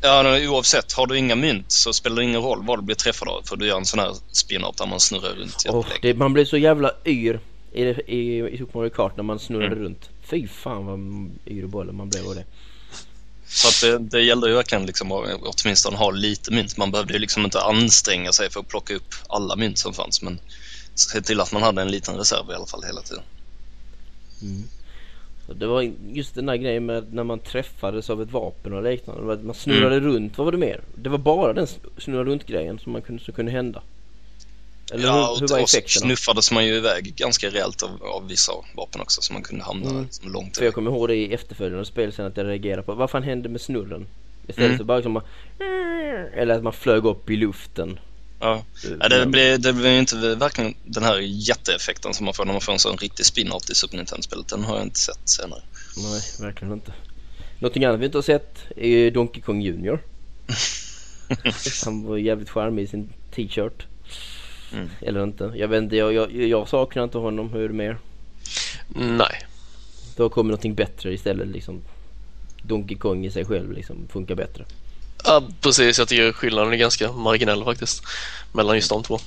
Ja, 0.00 0.38
oavsett. 0.48 0.92
Har 0.92 1.06
du 1.06 1.18
inga 1.18 1.34
mynt 1.34 1.72
så 1.72 1.92
spelar 1.92 2.16
det 2.16 2.24
ingen 2.24 2.42
roll 2.42 2.62
vad 2.66 2.78
du 2.78 2.82
blir 2.82 2.96
träffad 2.96 3.28
av. 3.28 3.42
För 3.44 3.56
du 3.56 3.66
gör 3.66 3.76
en 3.76 3.86
sån 3.86 3.98
här 4.00 4.14
spin-out 4.32 4.76
där 4.78 4.86
man 4.86 5.00
snurrar 5.00 5.34
runt 5.34 5.66
Oh, 5.68 5.86
det, 6.02 6.14
man 6.14 6.32
blir 6.32 6.44
så 6.44 6.56
jävla 6.56 6.92
yr 7.06 7.40
i, 7.72 7.82
i, 7.82 8.48
i 8.48 8.58
Super 8.58 8.78
Mario 8.78 8.90
Kart 8.90 9.16
när 9.16 9.24
man 9.24 9.38
snurrade 9.38 9.66
Mm. 9.66 9.78
runt. 9.84 10.10
Fy 10.22 10.48
fan 10.48 10.86
vad 10.86 10.98
yr 11.54 11.62
i 11.64 11.66
bollen 11.66 11.96
man 11.96 12.08
blev 12.08 12.26
av 12.28 12.34
det. 12.34 12.44
Så 13.46 13.68
att 13.68 13.80
det, 13.80 13.98
det 13.98 14.22
gällde 14.22 14.48
ju 14.48 14.54
verkligen 14.54 14.86
liksom 14.86 15.12
att 15.12 15.40
åtminstone 15.42 15.96
ha 15.96 16.10
lite 16.10 16.52
mynt. 16.52 16.76
Man 16.76 16.90
behövde 16.90 17.12
ju 17.12 17.18
liksom 17.18 17.44
inte 17.44 17.60
anstränga 17.60 18.32
sig 18.32 18.50
för 18.50 18.60
att 18.60 18.68
plocka 18.68 18.94
upp 18.94 19.14
alla 19.28 19.56
mynt 19.56 19.78
som 19.78 19.94
fanns. 19.94 20.22
Men 20.22 20.38
se 20.94 21.20
till 21.20 21.40
att 21.40 21.52
man 21.52 21.62
hade 21.62 21.82
en 21.82 21.90
liten 21.90 22.16
reserv 22.16 22.50
i 22.50 22.54
alla 22.54 22.66
fall 22.66 22.82
hela 22.84 23.02
tiden. 23.02 23.22
Så 24.40 24.46
det 25.46 25.66
var 25.66 25.90
just 26.12 26.34
den 26.34 26.46
där 26.46 26.56
grejen 26.56 26.86
med 26.86 27.14
när 27.14 27.24
man 27.24 27.38
träffades 27.38 28.10
av 28.10 28.22
ett 28.22 28.30
vapen 28.32 28.72
och 28.72 28.82
liknande. 28.82 29.38
Man 29.42 29.54
snurrade 29.54 30.00
runt, 30.00 30.38
vad 30.38 30.44
var 30.44 30.52
det 30.52 30.58
mer? 30.58 30.80
Det 30.94 31.08
var 31.08 31.18
bara 31.18 31.52
den 31.52 31.66
snurra 31.98 32.24
runt 32.24 32.46
grejen 32.46 32.78
som, 32.78 32.92
man 32.92 33.02
kunde, 33.02 33.22
som 33.24 33.34
kunde 33.34 33.52
hända. 33.52 33.82
Eller 34.92 35.02
hur, 35.02 35.10
hur 35.12 35.20
var 35.22 35.42
och 35.42 35.48
så 35.48 35.56
effekterna? 35.56 36.06
snuffades 36.06 36.52
man 36.52 36.66
ju 36.66 36.74
iväg 36.74 37.14
ganska 37.16 37.48
rejält 37.50 37.82
av, 37.82 37.90
av 38.02 38.28
vissa 38.28 38.52
vapen 38.76 39.00
också 39.00 39.22
så 39.22 39.32
man 39.32 39.42
kunde 39.42 39.64
hamna 39.64 39.90
Mm. 39.90 40.02
liksom 40.02 40.32
långt 40.32 40.56
För 40.58 40.64
jag 40.64 40.74
kommer 40.74 40.90
ihåg 40.90 41.08
det 41.08 41.14
i 41.16 41.34
efterföljande 41.34 41.84
spel 41.84 42.12
sen 42.12 42.26
att 42.26 42.36
jag 42.36 42.46
reagerade 42.46 42.82
på 42.82 42.94
vad 42.94 43.10
fan 43.10 43.22
hände 43.22 43.48
med 43.48 43.60
snurren? 43.60 44.06
Istället 44.48 44.66
Mm. 44.68 44.78
för 44.78 44.84
bara 44.84 44.96
liksom 44.98 45.12
man, 45.12 45.22
Eller 46.34 46.54
att 46.54 46.62
man 46.62 46.72
flög 46.72 47.04
upp 47.04 47.30
i 47.30 47.36
luften. 47.36 47.98
Ja. 48.42 48.64
Ja, 49.00 49.08
det, 49.08 49.26
blir, 49.26 49.58
det 49.58 49.72
blir 49.72 49.98
inte 49.98 50.34
verkligen 50.34 50.74
den 50.84 51.02
här 51.02 51.18
jätteeffekten 51.20 52.14
som 52.14 52.24
man 52.24 52.34
får 52.34 52.44
när 52.44 52.52
man 52.52 52.60
får 52.60 52.72
en 52.72 52.78
sån 52.78 52.96
riktig 52.96 53.26
spin-out 53.26 53.70
i 53.70 53.74
Super 53.74 53.96
Nintendo-spelet. 53.96 54.48
Den 54.48 54.64
har 54.64 54.76
jag 54.76 54.84
inte 54.84 54.98
sett 54.98 55.28
senare. 55.28 55.62
Nej, 55.96 56.20
verkligen 56.40 56.72
inte. 56.72 56.92
Någonting 57.58 57.84
annat 57.84 58.00
vi 58.00 58.04
inte 58.04 58.18
har 58.18 58.22
sett 58.22 58.58
är 58.76 58.88
ju 58.88 59.10
Donkey 59.10 59.42
Kong 59.42 59.62
Junior. 59.62 60.02
Han 61.84 62.04
var 62.04 62.16
jävligt 62.16 62.50
charmig 62.50 62.82
i 62.82 62.86
sin 62.86 63.12
t-shirt. 63.34 63.86
Mm. 64.72 64.88
Eller 65.00 65.22
inte. 65.22 65.52
Jag 65.56 65.68
vet 65.68 65.82
inte, 65.82 65.96
jag, 65.96 66.12
jag, 66.12 66.32
jag 66.32 66.68
saknar 66.68 67.04
inte 67.04 67.18
honom. 67.18 67.52
Hur 67.52 67.64
är 67.64 67.68
det 67.68 67.74
mer? 67.74 67.98
Nej. 68.94 69.46
Då 70.16 70.28
kommer 70.28 70.48
någonting 70.48 70.74
bättre 70.74 71.14
istället 71.14 71.48
liksom. 71.48 71.82
Donkey 72.62 72.96
Kong 72.96 73.26
i 73.26 73.30
sig 73.30 73.44
själv 73.44 73.72
liksom 73.72 74.08
funkar 74.08 74.34
bättre. 74.34 74.64
Ja, 75.24 75.42
precis. 75.60 75.98
Jag 75.98 76.08
tycker 76.08 76.32
skillnaden 76.32 76.72
är 76.72 76.76
ganska 76.76 77.12
marginell 77.12 77.64
faktiskt. 77.64 78.02
Mellan 78.52 78.76
just 78.76 78.88
de 78.88 79.02
två. 79.02 79.18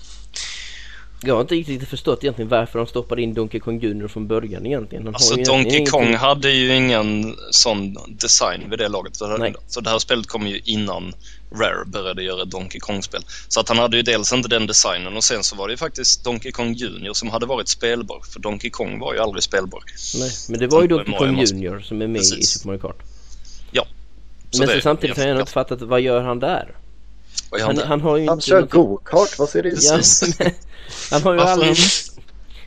Jag 1.24 1.34
har 1.34 1.42
inte 1.42 1.56
riktigt 1.56 1.90
förstått 1.90 2.24
egentligen 2.24 2.50
varför 2.50 2.80
de 2.80 2.88
stoppade 2.88 3.22
in 3.22 3.34
Donkey 3.34 3.60
Kong 3.60 3.80
Junior 3.80 4.08
från 4.08 4.28
början 4.28 4.66
egentligen. 4.66 5.04
Han 5.06 5.14
har 5.14 5.20
Alltså 5.20 5.38
ju 5.38 5.44
Donkey 5.44 5.62
egentligen 5.62 5.86
Kong 5.92 6.02
ingenting- 6.02 6.20
hade 6.20 6.52
ju 6.52 6.76
ingen 6.76 7.36
sån 7.52 7.98
design 8.08 8.70
vid 8.70 8.80
det 8.80 8.88
laget. 8.90 9.16
Så, 9.16 9.38
Nej. 9.38 9.56
så 9.68 9.82
det 9.82 9.90
här 9.90 10.00
spelet 10.00 10.28
kom 10.28 10.48
ju 10.48 10.62
innan 10.66 11.14
Rare 11.52 11.86
började 11.86 12.24
göra 12.24 12.46
Donkey 12.46 12.80
Kong-spel. 12.80 13.22
Så 13.48 13.60
att 13.60 13.70
han 13.70 13.78
hade 13.78 13.98
ju 13.98 14.04
dels 14.04 14.34
inte 14.34 14.50
den 14.50 14.68
designen 14.68 15.18
och 15.18 15.24
sen 15.24 15.44
så 15.44 15.56
var 15.56 15.68
det 15.68 15.74
ju 15.74 15.78
faktiskt 15.78 16.24
Donkey 16.24 16.52
Kong 16.52 16.74
Junior 16.74 17.14
som 17.14 17.30
hade 17.30 17.46
varit 17.46 17.68
spelbar. 17.70 18.22
För 18.34 18.40
Donkey 18.40 18.70
Kong 18.70 19.00
var 19.00 19.14
ju 19.14 19.20
aldrig 19.20 19.44
spelbar. 19.44 19.84
Nej, 20.16 20.32
men 20.50 20.60
det 20.60 20.68
var 20.68 20.82
ju 20.82 20.88
Donkey 20.88 21.14
Kong 21.18 21.40
Junior 21.40 21.80
som 21.80 22.02
är 22.02 22.08
med 22.08 22.16
i 22.16 22.20
Precis. 22.20 22.50
Super 22.50 22.68
Mario 22.68 22.80
Kart. 22.80 22.98
Så 24.52 24.60
men 24.62 24.68
det 24.76 24.82
samtidigt 24.82 25.18
har 25.18 25.26
jag 25.28 25.40
inte 25.40 25.52
fattat 25.52 25.82
vad 25.82 26.02
gör 26.02 26.22
han 26.22 26.40
där? 26.40 26.76
Vad 27.52 27.60
gör 27.60 27.68
Han, 27.68 27.76
där? 27.76 27.86
han 27.86 28.02
har 28.02 28.18
ju 28.18 28.28
Han 28.28 28.34
inte... 28.38 28.48
kör 28.48 28.62
något- 28.62 28.70
go-kart, 28.72 29.40
vad 29.40 29.50
ser 29.50 29.64
det 29.64 29.70
ut 29.70 29.80
Ja, 29.84 30.00
men 30.40 30.52
han 31.12 31.22
har 31.24 31.34
ju 31.34 31.38
Varför 31.38 31.52
aldrig... 31.52 31.78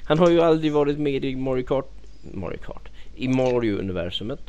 Han 0.04 0.18
har 0.18 0.30
ju 0.30 0.40
aldrig 0.40 0.72
varit 0.72 0.98
med 0.98 1.24
i 1.24 1.36
Mario 1.36 1.62
Kart... 1.66 1.90
Mario 2.34 2.58
Kart? 2.58 2.88
I 3.16 3.28
Mario-universumet. 3.28 4.40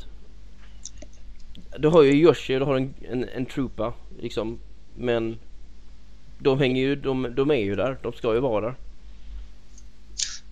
Du 1.77 1.87
har 1.87 2.03
ju 2.03 2.11
Yoshi 2.11 2.53
du 2.59 2.65
har 2.65 2.75
en, 2.75 2.93
en, 3.11 3.29
en 3.29 3.45
Troopa 3.45 3.93
liksom. 4.21 4.59
Men... 4.97 5.39
De 6.39 6.59
hänger 6.59 6.81
ju... 6.81 6.95
De, 6.95 7.35
de 7.35 7.51
är 7.51 7.55
ju 7.55 7.75
där. 7.75 7.97
De 8.03 8.13
ska 8.13 8.33
ju 8.33 8.39
vara 8.39 8.65
där. 8.65 8.75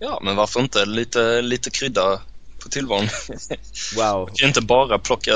Ja, 0.00 0.20
men 0.24 0.36
varför 0.36 0.60
inte 0.60 0.86
lite, 0.86 1.42
lite 1.42 1.70
krydda 1.70 2.20
på 2.68 2.72
tillvaron? 2.72 3.08
Wow. 3.96 4.26
Kan 4.26 4.34
ju 4.36 4.46
inte 4.46 4.60
bara 4.60 4.98
plocka, 4.98 5.32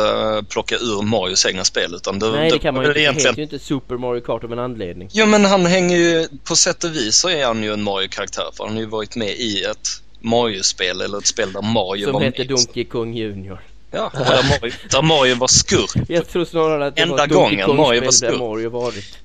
plocka 0.48 0.76
ur 0.76 1.02
Marios 1.02 1.46
egna 1.46 1.64
spel 1.64 1.94
utan 1.94 2.18
det, 2.18 2.30
Nej 2.30 2.50
det 2.50 2.58
kan 2.58 2.74
man 2.74 2.84
ju 2.84 2.88
inte. 2.88 2.98
Det 2.98 3.02
egentligen 3.02 3.30
heter 3.30 3.38
ju 3.38 3.42
inte 3.42 3.58
Super 3.58 3.96
Mario 3.96 4.20
Kart 4.20 4.44
av 4.44 4.52
en 4.52 4.58
anledning. 4.58 5.08
Jo 5.12 5.26
men 5.26 5.44
han 5.44 5.66
hänger 5.66 5.96
ju, 5.96 6.28
på 6.44 6.56
sätt 6.56 6.84
och 6.84 6.96
vis 6.96 7.16
så 7.16 7.28
är 7.28 7.46
han 7.46 7.62
ju 7.62 7.72
en 7.72 7.82
Mario-karaktär 7.82 8.50
för 8.56 8.64
han 8.64 8.72
har 8.72 8.80
ju 8.80 8.86
varit 8.86 9.16
med 9.16 9.30
i 9.30 9.62
ett 9.62 9.88
Mario-spel 10.20 11.00
eller 11.00 11.18
ett 11.18 11.26
spel 11.26 11.52
där 11.52 11.62
Mario 11.62 12.04
Som 12.04 12.12
var 12.12 12.20
heter 12.20 12.38
med. 12.38 12.48
Donkey 12.48 12.84
Kong 12.84 13.14
Junior. 13.14 13.60
Ja, 13.90 14.10
där 14.14 14.60
Mario, 14.60 14.72
där 14.90 15.02
Mario 15.02 15.34
var 15.34 15.48
skurk. 15.48 16.08
Jag 16.08 16.28
tror 16.28 16.44
snarare 16.44 16.86
att 16.86 16.96
det 16.96 17.02
Enda 17.02 17.16
var 17.16 17.26
Donkey 17.26 17.62
Kong-spel 17.62 18.30
där. 18.30 18.38
Mario 18.38 18.70
varit. 18.70 19.18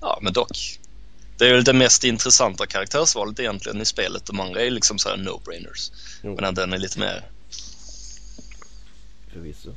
Ja, 0.00 0.18
men 0.22 0.32
dock. 0.32 0.78
Det 1.38 1.48
är 1.48 1.52
väl 1.52 1.64
det 1.64 1.72
mest 1.72 2.04
intressanta 2.04 2.66
karaktärsvalet 2.66 3.40
egentligen 3.40 3.80
i 3.80 3.84
spelet. 3.84 4.26
De 4.26 4.40
andra 4.40 4.62
är 4.62 4.70
liksom 4.70 4.98
så 4.98 5.08
här 5.08 5.16
no-brainers. 5.16 5.90
Men 6.40 6.54
den 6.54 6.72
är 6.72 6.78
lite 6.78 6.98
mer... 6.98 7.22
Förvisso. 9.32 9.74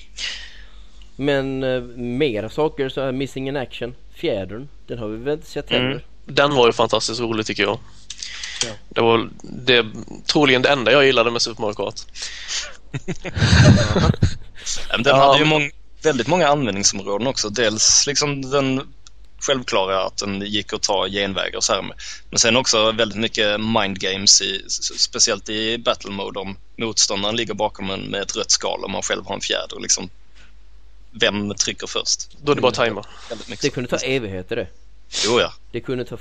Men 1.16 1.64
eh, 1.64 1.82
mera 1.98 2.50
saker 2.50 2.90
så 2.90 3.02
här 3.02 3.12
Missing 3.12 3.48
in 3.50 3.58
Action. 3.58 3.96
Fjädern. 4.16 4.68
Den 4.88 5.00
har 5.00 5.08
vi 5.08 5.18
väl 5.18 5.34
inte 5.34 5.50
sett 5.50 5.70
heller. 5.70 5.92
Mm. 5.92 6.02
Den 6.26 6.56
var 6.56 6.68
ju 6.68 6.74
fantastiskt 6.74 7.20
rolig 7.20 7.46
tycker 7.46 7.64
jag. 7.64 7.80
Ja. 8.66 8.72
Det 8.90 9.02
var 9.02 9.30
det, 9.42 9.86
troligen 10.26 10.62
det 10.62 10.70
enda 10.70 10.92
jag 10.92 11.06
gillade 11.06 11.32
med 11.32 11.42
Super 11.42 11.62
Mario 11.62 11.74
Kart. 11.74 12.02
Den 14.92 15.04
Ja, 15.06 15.16
hade 15.16 15.40
ju 15.40 15.46
många, 15.46 15.70
väldigt 16.04 16.28
många 16.28 16.48
användningsområden 16.48 17.28
också. 17.28 17.50
Dels 17.50 18.08
liksom 18.08 18.50
den 18.50 18.94
självklara 19.42 20.04
att 20.06 20.18
den 20.18 20.42
gick 20.42 20.74
att 20.74 20.82
ta 20.82 21.08
genvägar 21.08 21.58
och 21.58 21.64
så 21.64 21.74
här. 21.74 21.82
Men 22.30 22.40
sen 22.40 22.56
också 22.58 22.92
väldigt 22.92 23.18
mycket 23.20 23.60
mind 23.62 24.00
games, 24.00 24.42
i, 24.42 24.66
speciellt 24.98 25.50
i 25.50 25.78
battle 25.78 26.12
mode 26.12 26.40
om 26.40 26.58
motståndaren 26.78 27.36
ligger 27.36 27.54
bakom 27.54 27.90
en 27.90 28.02
med 28.02 28.22
ett 28.22 28.36
rött 28.36 28.52
skal 28.52 28.84
och 28.84 28.90
man 28.90 29.02
själv 29.02 29.26
har 29.26 29.36
en 29.36 29.42
fjäder. 29.42 29.80
Liksom, 29.80 30.10
vem 31.12 31.54
trycker 31.54 31.88
först? 31.88 32.28
Då 32.42 32.52
är 32.52 32.56
det 32.56 32.62
bara 32.62 32.72
tajma. 32.72 33.06
Väldigt 33.30 33.48
mycket 33.48 33.62
Det 33.64 33.70
kunde 33.70 33.90
ta 33.90 33.98
evigheter 33.98 34.56
det. 34.56 34.68
Jo 35.26 35.40
ja. 35.40 35.54
Det 35.72 35.82
kunde 35.82 36.06
ta... 36.06 36.18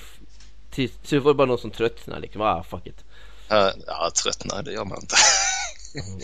Till, 0.71 0.91
så 1.05 1.21
var 1.21 1.31
det 1.31 1.35
bara 1.37 1.47
någon 1.47 1.59
som 1.59 1.71
tröttnade 1.71 2.21
liksom. 2.21 2.43
Ah, 2.43 2.63
fuck 2.71 2.87
it. 2.87 3.05
Uh, 3.53 3.69
ja, 3.87 4.11
tröttna, 4.23 4.63
det 4.63 4.73
gör 4.73 4.85
man 4.85 4.99
inte. 5.01 5.17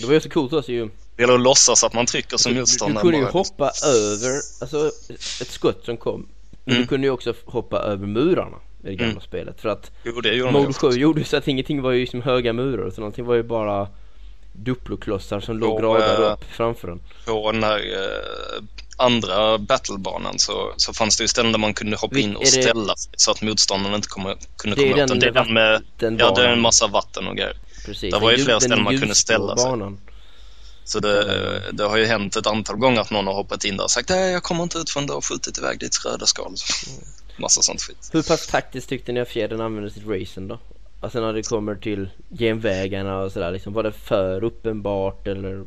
Det 0.01 0.07
var 0.07 0.13
ju 0.15 0.21
så 0.21 0.29
coolt 0.31 0.53
också 0.53 0.73
ju. 0.73 0.91
Det 1.17 1.23
gäller 1.23 1.35
att 1.35 1.41
låtsas 1.41 1.85
att 1.85 1.93
man 1.93 2.07
trycker 2.07 2.37
som 2.37 2.53
Du, 2.53 2.55
du 2.55 2.61
motståndare. 2.61 3.03
kunde 3.03 3.17
ju 3.17 3.23
bara. 3.25 3.33
hoppa 3.33 3.73
över, 3.85 4.41
alltså 4.61 4.93
ett 5.41 5.51
skott 5.51 5.85
som 5.85 5.97
kom. 5.97 6.27
Men 6.64 6.75
Mm. 6.75 6.83
du 6.83 6.88
kunde 6.88 7.06
ju 7.06 7.11
också 7.11 7.35
hoppa 7.44 7.78
över 7.78 8.06
murarna 8.06 8.56
i 8.85 8.87
det 8.87 8.94
gamla 8.94 9.11
Mm. 9.12 9.21
spelet. 9.23 9.61
För 9.61 9.68
att 9.68 9.90
Jo, 10.04 10.21
det 10.21 10.42
Mode 10.52 10.59
ju 10.66 10.73
7 10.73 10.87
också. 10.87 10.90
gjorde 10.99 11.21
ju 11.21 11.25
så 11.25 11.37
att 11.37 11.49
ingenting 11.49 11.83
var 11.83 11.90
ju 11.92 12.06
som 12.06 12.23
höga 12.23 12.52
murar 12.52 12.88
utan 12.88 13.04
allting 13.04 13.25
var 13.25 13.35
ju 13.35 13.42
bara 13.42 13.88
Duploklossar 14.52 15.40
som 15.40 15.59
låg 15.59 15.73
Och, 15.75 15.80
gradade 15.80 16.26
eh, 16.26 16.33
upp 16.33 16.44
framför 16.50 16.88
den. 16.88 17.00
På 17.26 17.52
den 17.52 17.62
här 17.62 17.78
eh, 17.78 18.62
andra 18.97 19.59
battlebanan 19.59 20.38
så, 20.38 20.73
så 20.76 20.92
fanns 20.92 21.16
det 21.16 21.25
ju 21.25 21.28
ställen 21.28 21.52
där 21.52 21.59
man 21.59 21.75
kunde 21.75 21.97
hoppa 21.97 22.18
in 22.18 22.37
och 22.37 22.42
det- 22.42 22.47
ställa 22.62 22.97
sig 22.97 23.12
så 23.16 23.30
att 23.30 23.42
motståndaren 23.42 23.94
inte 23.97 24.09
kommer, 24.09 24.37
kunde 24.56 24.76
Det 24.76 24.83
komma 24.92 25.06
den. 25.06 25.18
Det 25.18 25.26
är 25.26 25.33
med 25.33 25.83
den 25.99 26.14
med, 26.14 26.21
ja, 26.21 26.35
det 26.37 26.42
är 26.42 26.52
en 26.52 26.61
massa 26.61 26.87
vatten 26.87 27.26
och 27.28 27.37
grejer. 27.37 27.56
Precis. 27.87 28.12
där 28.14 28.21
var 28.21 28.30
ju 28.30 28.38
flera 28.38 28.61
ställen 28.61 28.85
man 28.85 28.99
kunde 28.99 29.14
ställa 29.14 29.56
sig. 29.56 29.71
banan. 29.71 30.00
Så 30.85 31.00
det, 31.00 31.62
det 31.73 31.85
har 31.85 31.97
ju 31.97 32.05
hänt 32.05 32.37
ett 32.37 32.47
antal 32.47 32.76
gånger 32.76 33.00
att 33.00 33.11
någon 33.11 33.26
har 33.26 33.35
hoppat 33.35 33.64
in 33.64 33.76
där 33.76 33.85
och 33.85 33.91
sagt 33.91 34.09
nej 34.09 34.33
jag 34.33 34.43
kommer 34.43 34.62
inte 34.62 34.79
ut 34.79 34.91
förrän 34.91 35.07
du 35.07 35.12
har 35.12 35.21
skjutit 35.21 35.59
iväg 35.59 35.79
ditt 35.79 36.05
röda 36.05 36.26
skal. 36.26 36.55
Massa 37.37 37.62
sånt 37.62 37.83
skit. 37.83 38.11
Hur 38.12 38.23
pass 38.23 38.47
taktiskt 38.47 38.88
tyckte 38.88 39.12
ni 39.12 39.21
att 39.21 39.29
fjädern 39.29 39.61
använde 39.61 39.91
sitt 39.91 40.07
racen 40.07 40.49
då? 40.49 40.59
Alltså 41.00 41.21
när 41.21 41.33
det 41.33 41.43
kommer 41.43 41.75
till 41.75 42.09
genvägarna 42.38 43.19
och 43.19 43.33
sådär 43.33 43.50
liksom. 43.50 43.73
Var 43.73 43.83
det 43.83 43.93
för 43.93 44.45
uppenbart 44.45 45.26
eller? 45.26 45.64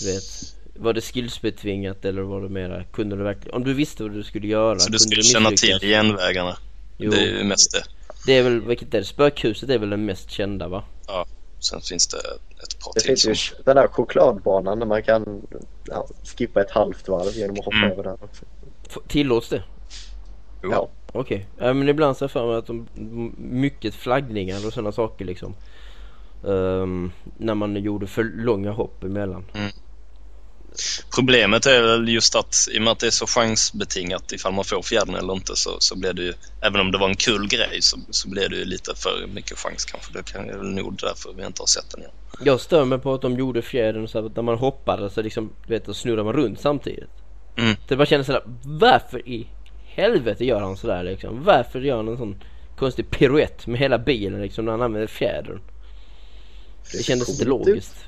Du 0.00 0.12
vet. 0.12 0.54
Var 0.76 0.92
det 0.92 1.00
skillsbetvingat 1.00 2.04
eller 2.04 2.22
var 2.22 2.40
det 2.42 2.48
mera, 2.48 2.84
kunde 2.84 3.16
du 3.16 3.22
verkligen, 3.22 3.56
om 3.56 3.64
du 3.64 3.74
visste 3.74 4.02
vad 4.02 4.12
du 4.12 4.22
skulle 4.24 4.46
göra, 4.46 4.78
Så 4.78 4.90
du 4.90 4.98
skulle 4.98 5.22
känna 5.22 5.50
till 5.50 5.78
genvägarna. 5.80 6.58
Jo, 6.98 7.10
Det 7.10 7.16
är 7.18 7.38
ju 7.38 7.44
mest 7.44 7.72
det. 7.72 7.84
det 8.26 8.32
är 8.32 8.42
väl, 8.42 8.60
vilket 8.60 8.94
är 8.94 8.98
det? 8.98 9.04
Spökhuset 9.04 9.70
är 9.70 9.78
väl 9.78 9.90
den 9.90 10.04
mest 10.04 10.30
kända 10.30 10.68
va? 10.68 10.84
Sen 11.60 11.80
finns 11.80 12.06
det 12.06 12.18
ett 12.78 12.84
par 12.84 12.92
Det 12.94 13.00
till 13.00 13.08
finns 13.08 13.22
som... 13.22 13.32
ju 13.32 13.62
den 13.64 13.76
där 13.76 13.88
chokladbanan 13.88 14.78
där 14.78 14.86
man 14.86 15.02
kan 15.02 15.46
ja, 15.84 16.06
skippa 16.36 16.60
ett 16.60 16.70
halvt 16.70 17.08
varv 17.08 17.32
genom 17.36 17.58
att 17.58 17.64
hoppa 17.64 17.76
Mm. 17.76 17.90
över 17.90 18.02
den 18.02 18.12
också. 18.22 18.44
F- 18.90 18.98
Tillåts 19.08 19.48
det? 19.48 19.62
Jo. 20.62 20.70
Ja. 20.72 20.88
Okej, 21.12 21.46
ja, 21.58 21.72
men 21.74 21.88
ibland 21.88 22.16
så 22.16 22.28
för 22.28 22.46
mig 22.46 22.56
att 22.56 22.66
de, 22.66 22.86
mycket 23.38 23.94
flaggningar 23.94 24.66
och 24.66 24.72
sådana 24.72 24.92
saker 24.92 25.24
liksom. 25.24 25.54
Ehm, 26.46 27.12
när 27.36 27.54
man 27.54 27.76
gjorde 27.76 28.06
för 28.06 28.24
långa 28.24 28.70
hopp 28.70 29.04
emellan. 29.04 29.44
Problemet 31.14 31.66
är 31.66 31.82
väl 31.82 32.08
just 32.08 32.34
att 32.34 32.68
i 32.72 32.78
och 32.78 32.82
med 32.82 32.90
att 32.92 32.98
det 32.98 33.06
är 33.06 33.10
så 33.10 33.26
chansbetingat 33.26 34.32
ifall 34.32 34.52
man 34.52 34.64
får 34.64 34.82
fjärden 34.82 35.14
eller 35.14 35.32
inte 35.32 35.56
så, 35.56 35.76
så 35.78 35.96
blir 35.96 36.12
det 36.12 36.22
ju, 36.22 36.34
även 36.60 36.80
om 36.80 36.90
det 36.92 36.98
var 36.98 37.08
en 37.08 37.16
kul 37.16 37.48
grej 37.48 37.82
så, 37.82 37.98
så 38.10 38.28
blir 38.28 38.48
det 38.48 38.56
ju 38.56 38.64
lite 38.64 38.94
för 38.96 39.26
mycket 39.26 39.58
chans 39.58 39.84
kanske. 39.84 40.12
Det 40.12 40.32
kan 40.32 40.46
väl 40.46 40.62
nog 40.62 40.96
därför 41.00 41.32
vi 41.32 41.46
inte 41.46 41.62
har 41.62 41.66
sett 41.66 41.90
den 41.90 42.00
igen. 42.00 42.12
Jag 42.44 42.60
stör 42.60 42.84
mig 42.84 42.98
på 42.98 43.14
att 43.14 43.22
de 43.22 43.38
gjorde 43.38 43.62
fjädern 43.62 44.08
så 44.08 44.26
att 44.26 44.36
när 44.36 44.42
man 44.42 44.58
hoppade 44.58 45.10
så 45.10 45.22
liksom, 45.22 45.52
du 45.66 45.78
vet, 45.78 45.96
snurrar 45.96 46.24
man 46.24 46.32
runt 46.32 46.60
samtidigt. 46.60 47.10
Mm. 47.56 47.76
Det 47.88 47.96
bara 47.96 48.06
kändes 48.06 48.26
sådär, 48.26 48.42
varför 48.62 49.28
i 49.28 49.48
helvete 49.86 50.44
gör 50.44 50.60
han 50.60 50.76
sådär 50.76 51.02
liksom? 51.02 51.44
Varför 51.44 51.80
gör 51.80 51.96
han 51.96 52.08
en 52.08 52.16
sån 52.16 52.42
konstig 52.76 53.10
piruett 53.10 53.66
med 53.66 53.80
hela 53.80 53.98
bilen 53.98 54.42
liksom 54.42 54.64
när 54.64 54.72
han 54.72 54.82
använder 54.82 55.06
fjädern? 55.06 55.60
Det 56.92 57.02
kändes 57.02 57.28
inte 57.28 57.44
logiskt. 57.44 58.04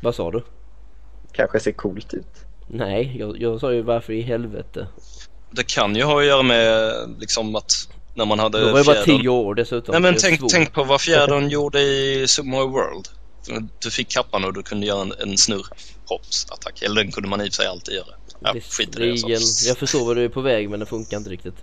Vad 0.00 0.14
sa 0.14 0.30
du? 0.30 0.42
Kanske 1.32 1.60
ser 1.60 1.72
coolt 1.72 2.14
ut. 2.14 2.26
Nej, 2.66 3.16
jag, 3.18 3.40
jag 3.40 3.60
sa 3.60 3.72
ju 3.72 3.82
varför 3.82 4.12
i 4.12 4.22
helvete. 4.22 4.86
Det 5.50 5.66
kan 5.66 5.96
ju 5.96 6.02
ha 6.02 6.20
att 6.20 6.26
göra 6.26 6.42
med 6.42 6.92
liksom 7.18 7.56
att 7.56 7.72
när 8.14 8.24
man 8.24 8.38
hade 8.38 8.60
Då 8.60 8.70
var 8.70 8.78
jag 8.78 8.86
bara 8.86 8.96
fjädern- 8.96 9.20
tio 9.20 9.28
år 9.28 9.54
dessutom. 9.54 9.92
Nej 9.92 10.00
men 10.00 10.16
tänk, 10.20 10.40
tänk 10.50 10.72
på 10.72 10.84
vad 10.84 11.00
fjädern 11.00 11.48
gjorde 11.48 11.80
i 11.80 12.24
Super 12.28 12.48
Mario 12.50 12.68
World. 12.68 13.08
Du 13.78 13.90
fick 13.90 14.10
kappan 14.10 14.44
och 14.44 14.52
du 14.54 14.62
kunde 14.62 14.86
göra 14.86 15.02
en, 15.02 15.12
en 15.18 15.38
snurrhoppsattack. 15.38 16.82
Eller 16.82 17.02
den 17.02 17.12
kunde 17.12 17.28
man 17.28 17.40
i 17.40 17.48
och 17.48 17.52
för 17.52 17.62
sig 17.62 17.66
alltid 17.66 17.94
göra. 17.94 18.14
Ja, 18.40 18.54
skit 18.70 18.96
i 18.98 18.98
det. 18.98 19.38
Jag 19.68 19.78
förstår 19.78 20.06
vad 20.06 20.16
du 20.16 20.24
är 20.24 20.28
på 20.28 20.40
väg 20.40 20.70
men 20.70 20.80
det 20.80 20.86
funkar 20.86 21.16
inte 21.16 21.30
riktigt. 21.30 21.54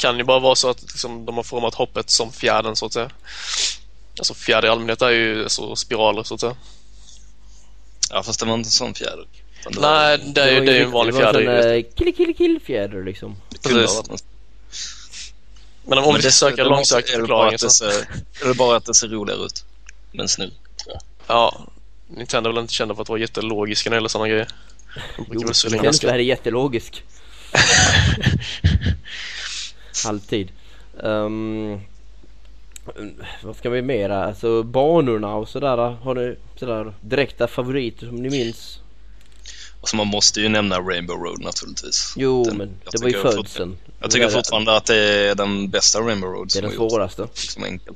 Kan 0.00 0.18
ju 0.18 0.24
bara 0.24 0.38
vara 0.38 0.54
så 0.54 0.70
att 0.70 0.82
liksom, 0.82 1.26
de 1.26 1.36
har 1.36 1.42
format 1.42 1.74
hoppet 1.74 2.10
som 2.10 2.32
fjärden 2.32 2.76
så 2.76 2.86
att 2.86 2.92
säga. 2.92 3.10
Alltså 4.18 4.34
fjärde 4.34 4.66
i 4.66 4.70
allmänhet 4.70 5.02
är 5.02 5.10
ju 5.10 5.42
alltså, 5.42 5.76
spiraler 5.76 6.22
så 6.22 6.34
att 6.34 6.40
säga. 6.40 6.56
Ja 8.10 8.22
fast 8.22 8.40
det 8.40 8.46
var 8.46 8.54
inte 8.54 8.66
en 8.66 8.70
sån 8.70 8.94
fjäder. 8.94 9.26
Det 9.70 9.80
var- 9.80 9.82
Nej, 9.82 10.18
det 10.34 10.40
är 10.42 10.50
ju 10.50 10.58
var 10.60 10.66
det 10.66 10.72
är 10.72 10.76
ju 10.78 10.84
en 10.84 10.90
vanlig 10.90 11.14
det 11.14 11.24
var 11.24 11.32
fjäder. 11.32 11.56
en 11.56 11.62
sån, 11.62 11.72
eh, 11.72 11.82
kill 11.94 12.14
kill 12.16 12.36
kill 12.36 12.60
fjäder 12.64 13.04
liksom. 13.04 13.36
Det 13.48 13.68
precis. 13.68 14.02
Men 15.84 15.98
om 15.98 16.04
Men 16.04 16.14
vi 16.14 16.20
ska 16.20 16.28
det- 16.28 16.32
söka 16.32 16.64
det 16.64 16.70
långsökt 16.70 17.08
är 17.08 17.12
det 17.12 17.18
bara 17.18 17.50
förklaring 17.50 17.54
att 17.54 17.60
det 17.60 17.70
så... 17.70 17.90
ser- 17.90 18.44
Är 18.44 18.48
det 18.48 18.54
bara 18.54 18.76
att 18.76 18.84
det 18.84 18.94
ser 18.94 19.08
roligare 19.08 19.40
ut? 19.44 19.64
med 20.12 20.22
en 20.22 20.28
snurr. 20.28 20.50
Ja, 21.26 21.60
Nintendo 22.08 22.50
är 22.50 22.54
väl 22.54 22.62
inte 22.62 22.74
kända 22.74 22.94
för 22.94 23.02
att 23.02 23.08
vara 23.08 23.18
jättelogiska 23.20 23.90
när 23.90 23.94
det 23.94 23.98
gäller 23.98 24.08
sådana 24.08 24.28
grejer. 24.28 24.48
Jo, 25.18 25.24
Nintendo 25.28 25.82
ganska... 25.82 26.10
är 26.10 26.18
jättelogisk. 26.18 27.02
Alltid. 30.06 30.48
Um, 31.00 31.80
vad 33.42 33.56
ska 33.56 33.70
vi 33.70 33.82
mera? 33.82 34.24
Alltså 34.24 34.62
banorna 34.62 35.34
och 35.34 35.48
sådär. 35.48 35.76
Har 36.02 36.14
ni 36.14 36.36
sådär 36.56 36.92
direkta 37.00 37.46
favoriter 37.48 38.06
som 38.06 38.16
ni 38.16 38.30
minns? 38.30 38.78
Alltså 39.80 39.96
man 39.96 40.06
måste 40.06 40.40
ju 40.40 40.48
nämna 40.48 40.78
Rainbow 40.80 41.16
Road 41.16 41.40
naturligtvis. 41.42 42.14
Jo, 42.16 42.44
Den- 42.44 42.56
men 42.56 42.68
det 42.92 43.00
var 43.02 43.08
ju 43.08 43.22
födseln. 43.22 43.76
Jag 44.00 44.10
tycker 44.10 44.28
fortfarande 44.28 44.76
att 44.76 44.84
det 44.84 44.96
är 44.96 45.34
den 45.34 45.68
bästa 45.70 45.98
Rainbow 46.00 46.30
Road 46.30 46.48
Det 46.52 46.58
är 46.58 46.62
den 46.62 46.72
svåraste. 46.72 47.22
Liksom 47.22 47.64
enkel. 47.64 47.94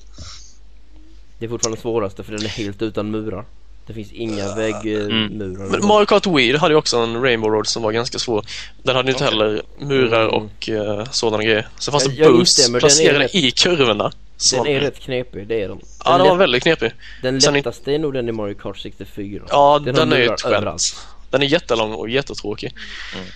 Det 1.38 1.44
är 1.44 1.48
fortfarande 1.48 1.76
den 1.76 1.82
svåraste 1.82 2.22
för 2.24 2.32
den 2.32 2.44
är 2.44 2.48
helt 2.48 2.82
utan 2.82 3.10
murar. 3.10 3.44
Det 3.86 3.92
finns 3.94 4.12
inga 4.12 4.54
väggmurar. 4.54 5.66
Men 5.70 5.86
Mario 5.86 6.06
Kart 6.06 6.26
Wii 6.26 6.56
hade 6.56 6.74
ju 6.74 6.78
också 6.78 6.96
en 6.96 7.22
Rainbow 7.22 7.50
Road 7.50 7.66
som 7.66 7.82
var 7.82 7.92
ganska 7.92 8.18
svår. 8.18 8.46
Den 8.82 8.96
hade 8.96 9.08
ju 9.08 9.12
inte 9.12 9.24
Okej. 9.24 9.38
heller 9.38 9.62
murar 9.78 10.22
Mm. 10.28 10.34
och 10.34 10.68
uh, 10.68 11.04
sådana 11.10 11.42
grejer. 11.42 11.68
Så 11.78 11.90
fanns 11.90 12.04
det 12.04 12.12
Jag- 12.14 12.40
är 12.74 12.78
placerade 12.80 13.36
i 13.36 13.50
kurvorna. 13.50 14.12
Den 14.52 14.66
är 14.66 14.80
rätt 14.80 14.98
knepig, 15.00 15.46
det 15.46 15.62
är 15.62 15.68
den. 15.68 15.80
Ja, 16.04 16.18
den 16.18 16.26
var 16.28 16.36
väldigt 16.36 16.62
knepig. 16.62 16.92
Den 17.22 17.40
Sen 17.40 17.54
lättaste 17.54 17.92
är 17.92 17.98
nog 17.98 18.12
den 18.14 18.28
i 18.28 18.32
Mario 18.32 18.54
Kart 18.54 18.78
64. 18.78 19.44
Ja, 19.50 19.78
Den 19.84 19.94
den, 19.94 20.12
är 20.12 20.16
ju 20.18 20.24
ett 20.24 20.40
skämt. 20.40 20.54
överallt. 20.54 20.82
Den 21.30 21.42
är 21.42 21.46
jättelång 21.46 21.92
och 21.94 22.08
jättetråkig. 22.08 22.74
Mm. 23.14 23.26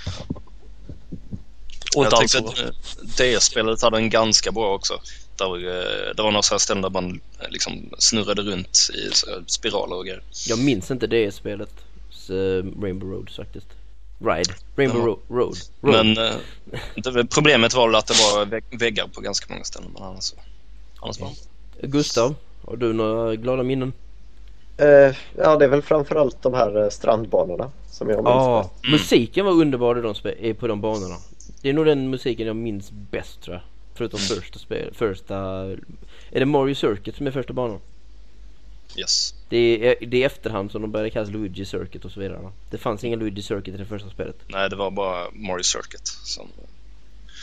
Och 1.96 2.04
Jag 2.04 2.20
tyckte 2.20 2.38
att 2.38 2.58
eh, 2.58 3.36
DS-spelet 3.36 3.82
hade 3.82 3.96
en 3.96 4.10
ganska 4.10 4.52
bra 4.52 4.75
också. 4.75 5.00
Där, 5.36 5.54
eh, 5.56 6.14
det 6.16 6.22
var 6.22 6.30
några 6.30 6.42
så 6.42 6.54
här 6.54 6.58
ställen 6.58 6.82
där 6.82 6.90
man 6.90 7.20
eh, 7.40 7.48
liksom 7.50 7.90
snurrade 7.98 8.42
runt 8.42 8.78
i 8.94 9.10
spiraler 9.46 9.96
och 9.96 10.04
grejer. 10.04 10.22
Jag 10.48 10.58
minns 10.58 10.90
inte 10.90 11.06
det 11.06 11.32
spelet. 11.32 11.70
Rainbow 12.82 13.10
Road 13.10 13.30
faktiskt. 13.36 13.66
Ride. 14.18 14.54
Rainbow 14.76 14.98
Jaha. 14.98 15.06
Ro- 15.06 15.20
Road. 15.28 15.56
Road. 15.82 16.06
Men 16.06 16.14
det, 17.14 17.25
problemet 17.30 17.75
var 17.75 17.86
väl 17.88 17.94
att 17.94 18.06
det 18.06 18.14
var 18.14 18.44
vägg- 18.46 18.78
väggar 18.78 19.06
på 19.08 19.20
ganska 19.20 19.52
många 19.52 19.64
ställen. 19.64 19.90
Men 19.94 20.02
annars, 20.02 20.32
var 21.00 21.30
Gustav, 21.82 22.34
har 22.66 22.76
du 22.76 22.92
några 22.92 23.36
glada 23.36 23.62
minnen? 23.62 23.92
Eh, 24.76 25.16
ja, 25.36 25.56
det 25.56 25.64
är 25.64 25.68
väl 25.68 25.82
framförallt 25.82 26.42
de 26.42 26.54
här 26.54 26.82
eh, 26.82 26.88
strandbanorna 26.90 27.70
som 27.90 28.08
jag 28.08 28.16
minns 28.16 28.28
Ja, 28.28 28.70
bäst. 28.82 28.92
musiken 28.92 29.44
var 29.46 29.52
underbar 29.52 30.54
på 30.54 30.66
de 30.66 30.80
banorna. 30.80 31.16
Det 31.62 31.68
är 31.68 31.72
nog 31.72 31.86
den 31.86 32.10
musiken 32.10 32.46
jag 32.46 32.56
minns 32.56 32.90
bäst 32.90 33.40
tror 33.42 33.54
jag. 33.56 33.62
Förutom 33.94 34.20
första 34.20 34.58
spel, 34.58 34.90
första... 34.94 35.36
Är 36.30 36.40
det 36.40 36.46
Mario 36.46 36.74
Circuit 36.74 37.16
som 37.16 37.26
är 37.26 37.30
första 37.30 37.52
banan? 37.52 37.80
yes. 38.96 39.34
Det 39.48 39.88
är, 39.88 40.06
det 40.06 40.22
är 40.22 40.26
efterhand 40.26 40.70
som 40.70 40.82
de 40.82 40.90
började 40.92 41.10
kallas 41.10 41.30
Luigi 41.30 41.64
Circuit 41.64 42.04
och 42.04 42.10
så 42.10 42.20
vidare. 42.20 42.38
va? 42.38 42.52
Det 42.70 42.78
fanns 42.78 43.04
ingen 43.04 43.18
Luigi 43.18 43.42
Circuit 43.42 43.74
i 43.74 43.78
det 43.78 43.84
första 43.84 44.10
spelet. 44.10 44.36
Nej, 44.48 44.70
det 44.70 44.76
var 44.76 44.90
bara 44.90 45.30
Mario 45.32 45.62
Circuit 45.62 46.06
som, 46.24 46.46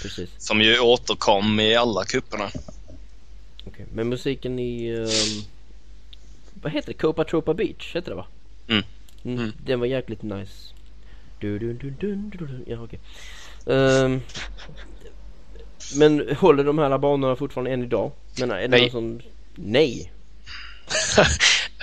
Precis. 0.02 0.30
som 0.38 0.62
ju 0.62 0.80
återkom 0.80 1.60
i 1.60 1.76
alla 1.76 2.04
kupperna. 2.06 2.50
Okej. 3.68 3.86
Men 3.94 4.10
musiken 4.10 4.60
i... 4.60 4.88
ehm, 4.88 5.44
vad 6.62 6.72
heter 6.72 6.88
det? 6.88 6.94
Copa 6.94 7.24
Tropa 7.24 7.54
Beach 7.54 7.96
heter 7.96 8.10
det 8.10 8.16
va? 8.16 8.26
Mm. 8.68 8.84
Mm, 9.24 9.38
Mm. 9.40 9.54
Den 9.66 9.80
var 9.80 9.88
jäkligt 9.88 10.22
nice. 10.22 10.74
Du, 11.40 11.60
du, 11.60 11.74
du, 11.74 11.90
du, 11.90 12.16
du, 12.16 12.38
du. 12.46 12.64
Ja 12.68 12.84
okej. 12.84 13.00
Ehm, 13.66 14.22
men 15.96 16.36
håller 16.36 16.64
de 16.64 16.78
här 16.80 16.98
banorna 16.98 17.36
fortfarande 17.36 17.72
än 17.72 17.84
idag? 17.84 18.12
Men 18.40 18.52
är 18.52 18.62
det 18.62 18.68
Nej. 18.68 18.82
någon 18.82 18.92
som... 18.92 19.22
Nej! 19.56 20.12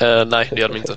Eh, 0.01 0.25
nej, 0.27 0.49
det 0.53 0.61
gör 0.61 0.69
de 0.69 0.77
inte. 0.77 0.97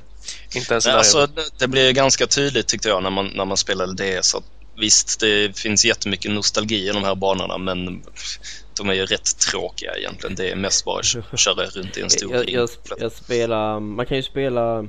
Inte 0.55 0.73
ens 0.73 0.85
Nej, 0.85 0.95
alltså, 0.95 1.27
det, 1.27 1.41
det 1.59 1.67
blir 1.67 1.91
ganska 1.91 2.27
tydligt 2.27 2.67
tyckte 2.67 2.89
jag 2.89 3.03
när 3.03 3.09
man, 3.09 3.31
när 3.35 3.45
man 3.45 3.57
spelade 3.57 4.19
DS 4.19 4.35
att 4.35 4.43
visst, 4.83 5.19
det 5.19 5.57
finns 5.57 5.85
jättemycket 5.85 6.31
nostalgi 6.31 6.89
i 6.89 6.91
de 6.91 7.03
här 7.03 7.15
banorna 7.15 7.57
men 7.57 8.03
de 8.77 8.89
är 8.89 8.93
ju 8.93 9.05
rätt 9.05 9.37
tråkiga 9.39 9.97
egentligen. 9.97 10.35
Det 10.35 10.51
är 10.51 10.55
mest 10.55 10.85
bara 10.85 10.99
att 11.31 11.39
köra 11.39 11.65
runt 11.65 11.97
i 11.97 12.01
en 12.01 12.09
stor 12.09 12.33
jag, 12.33 12.47
ring. 12.47 12.55
jag, 12.55 12.69
jag 12.97 13.11
spelar, 13.11 13.79
man 13.79 14.05
kan 14.05 14.17
ju 14.17 14.23
spela 14.23 14.87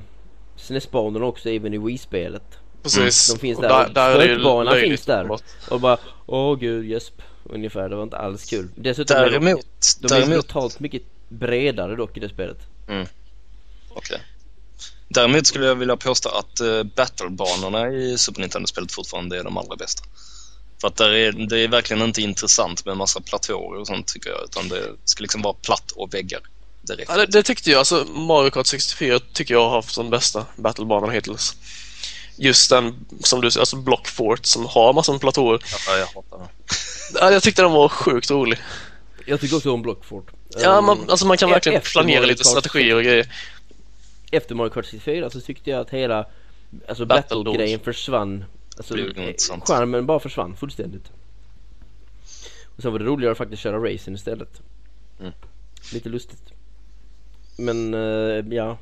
SNES-banorna 0.57 1.25
också 1.25 1.49
även 1.49 1.73
i 1.73 1.77
Wii-spelet. 1.77 2.43
Precis. 2.83 3.33
De 3.33 3.39
finns 3.39 3.57
Och 3.57 3.63
där. 3.63 3.69
där, 3.69 3.89
där 3.93 4.19
är 4.19 4.33
Stötbanan 4.33 4.65
löjligt 4.73 4.89
finns 4.89 5.05
där. 5.05 5.39
Och 5.69 5.79
bara, 5.79 5.97
åh 6.25 6.59
gud, 6.59 6.85
gäsp. 6.85 7.21
Ungefär, 7.43 7.89
det 7.89 7.95
var 7.95 8.03
inte 8.03 8.17
alls 8.17 8.49
kul. 8.49 8.67
Dessutom 8.75 9.17
är 9.17 9.25
de, 9.25 9.29
Däremot, 9.31 9.65
de 9.99 10.13
är 10.13 10.19
däremot, 10.19 10.47
totalt 10.47 10.79
mycket 10.79 11.01
bredare 11.29 11.95
dock 11.95 12.17
i 12.17 12.19
det 12.19 12.29
spelet. 12.29 12.57
okej. 13.89 14.21
Däremot 15.15 15.47
skulle 15.47 15.65
jag 15.65 15.75
vilja 15.75 15.97
påstå 15.97 16.29
att 16.29 16.61
uh, 16.61 16.83
battlebanorna 16.83 17.87
i 17.89 18.17
Super 18.17 18.41
Nintendo-spelet 18.41 18.91
fortfarande 18.91 19.39
är 19.39 19.43
de 19.43 19.57
allra 19.57 19.75
bästa. 19.75 20.03
För 20.81 20.87
att 20.87 20.95
där 20.95 21.13
är, 21.13 21.31
det 21.31 21.59
är 21.59 21.67
verkligen 21.67 22.03
inte 22.03 22.21
intressant 22.21 22.85
med 22.85 22.91
en 22.91 22.97
massa 22.97 23.21
platåer 23.21 23.79
och 23.79 23.87
sånt 23.87 24.07
tycker 24.07 24.29
jag. 24.29 24.43
Utan 24.43 24.69
det 24.69 24.83
ska 25.05 25.21
liksom 25.21 25.41
vara 25.41 25.53
platt 25.53 25.91
och 25.95 26.13
väggar. 26.13 26.39
Direkt. 26.81 27.09
Ja, 27.09 27.17
det, 27.17 27.25
det 27.25 27.43
tyckte 27.43 27.71
jag. 27.71 27.79
Alltså, 27.79 28.05
Mario 28.05 28.49
Kart 28.49 28.67
64 28.67 29.19
tycker 29.33 29.53
jag 29.53 29.69
har 29.69 29.75
haft 29.75 29.95
de 29.95 30.09
bästa 30.09 30.45
battlebanorna 30.55 31.13
hittills. 31.13 31.55
Just 32.37 32.69
den, 32.69 33.05
som 33.23 33.41
du 33.41 33.51
säger, 33.51 33.61
alltså 33.61 33.75
Block 33.75 34.07
Fort 34.07 34.45
som 34.45 34.65
har 34.65 34.93
massor 34.93 35.13
med 35.13 35.21
platåer. 35.21 35.63
Ja, 35.87 35.97
jag 35.97 36.05
hatar 36.05 36.37
det. 36.37 36.49
Ja, 37.19 37.31
jag 37.31 37.43
tyckte 37.43 37.61
den 37.61 37.71
var 37.71 37.89
sjukt 37.89 38.31
rolig. 38.31 38.59
Jag 39.25 39.41
tycker 39.41 39.55
också 39.55 39.71
om 39.71 39.81
Blockfort. 39.81 40.31
Ja, 40.49 40.77
Ehm, 40.77 40.85
man, 40.85 41.09
alltså 41.09 41.25
man 41.25 41.37
kan 41.37 41.49
verkligen 41.49 41.81
planera 41.81 42.25
lite 42.25 42.43
strategier 42.43 42.95
och 42.95 43.03
grejer. 43.03 43.27
Efter 44.35 44.55
Mario 44.55 44.69
Kart 44.69 44.85
64 44.85 45.29
så 45.29 45.41
tyckte 45.41 45.69
jag 45.69 45.79
att 45.79 45.89
hela 45.89 46.25
alltså 46.87 47.05
Battle 47.05 47.37
battle-grejen 47.37 47.79
försvann. 47.79 48.45
Alltså 48.77 48.93
blev 48.93 49.17
eh, 49.17 49.33
charmen 49.65 50.05
bara 50.05 50.19
försvann 50.19 50.57
fullständigt. 50.57 51.11
Och 52.75 52.81
sen 52.81 52.91
var 52.91 52.99
det 52.99 53.05
roligare 53.05 53.31
att 53.31 53.37
faktiskt 53.37 53.61
köra 53.61 53.93
racing 53.93 54.15
istället. 54.15 54.61
Mm. 55.19 55.31
Lite 55.93 56.09
lustigt. 56.09 56.53
Men 57.57 57.93
eh, 57.93 57.99
ja. 58.49 58.77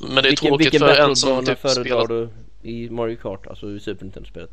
Men 0.00 0.14
det 0.14 0.20
är 0.20 0.22
vilken 0.22 0.48
tråkigt 0.48 0.66
vilken 0.66 0.80
för 0.80 1.00
en 1.00 1.16
som 1.16 1.44
typ 1.44 1.58
spelat... 1.58 2.08
du 2.08 2.28
i 2.62 2.90
Mario 2.90 3.16
Kart? 3.16 3.46
Alltså 3.46 3.70
i 3.70 3.80
Super 3.80 4.04
Nintendo-spelet? 4.04 4.50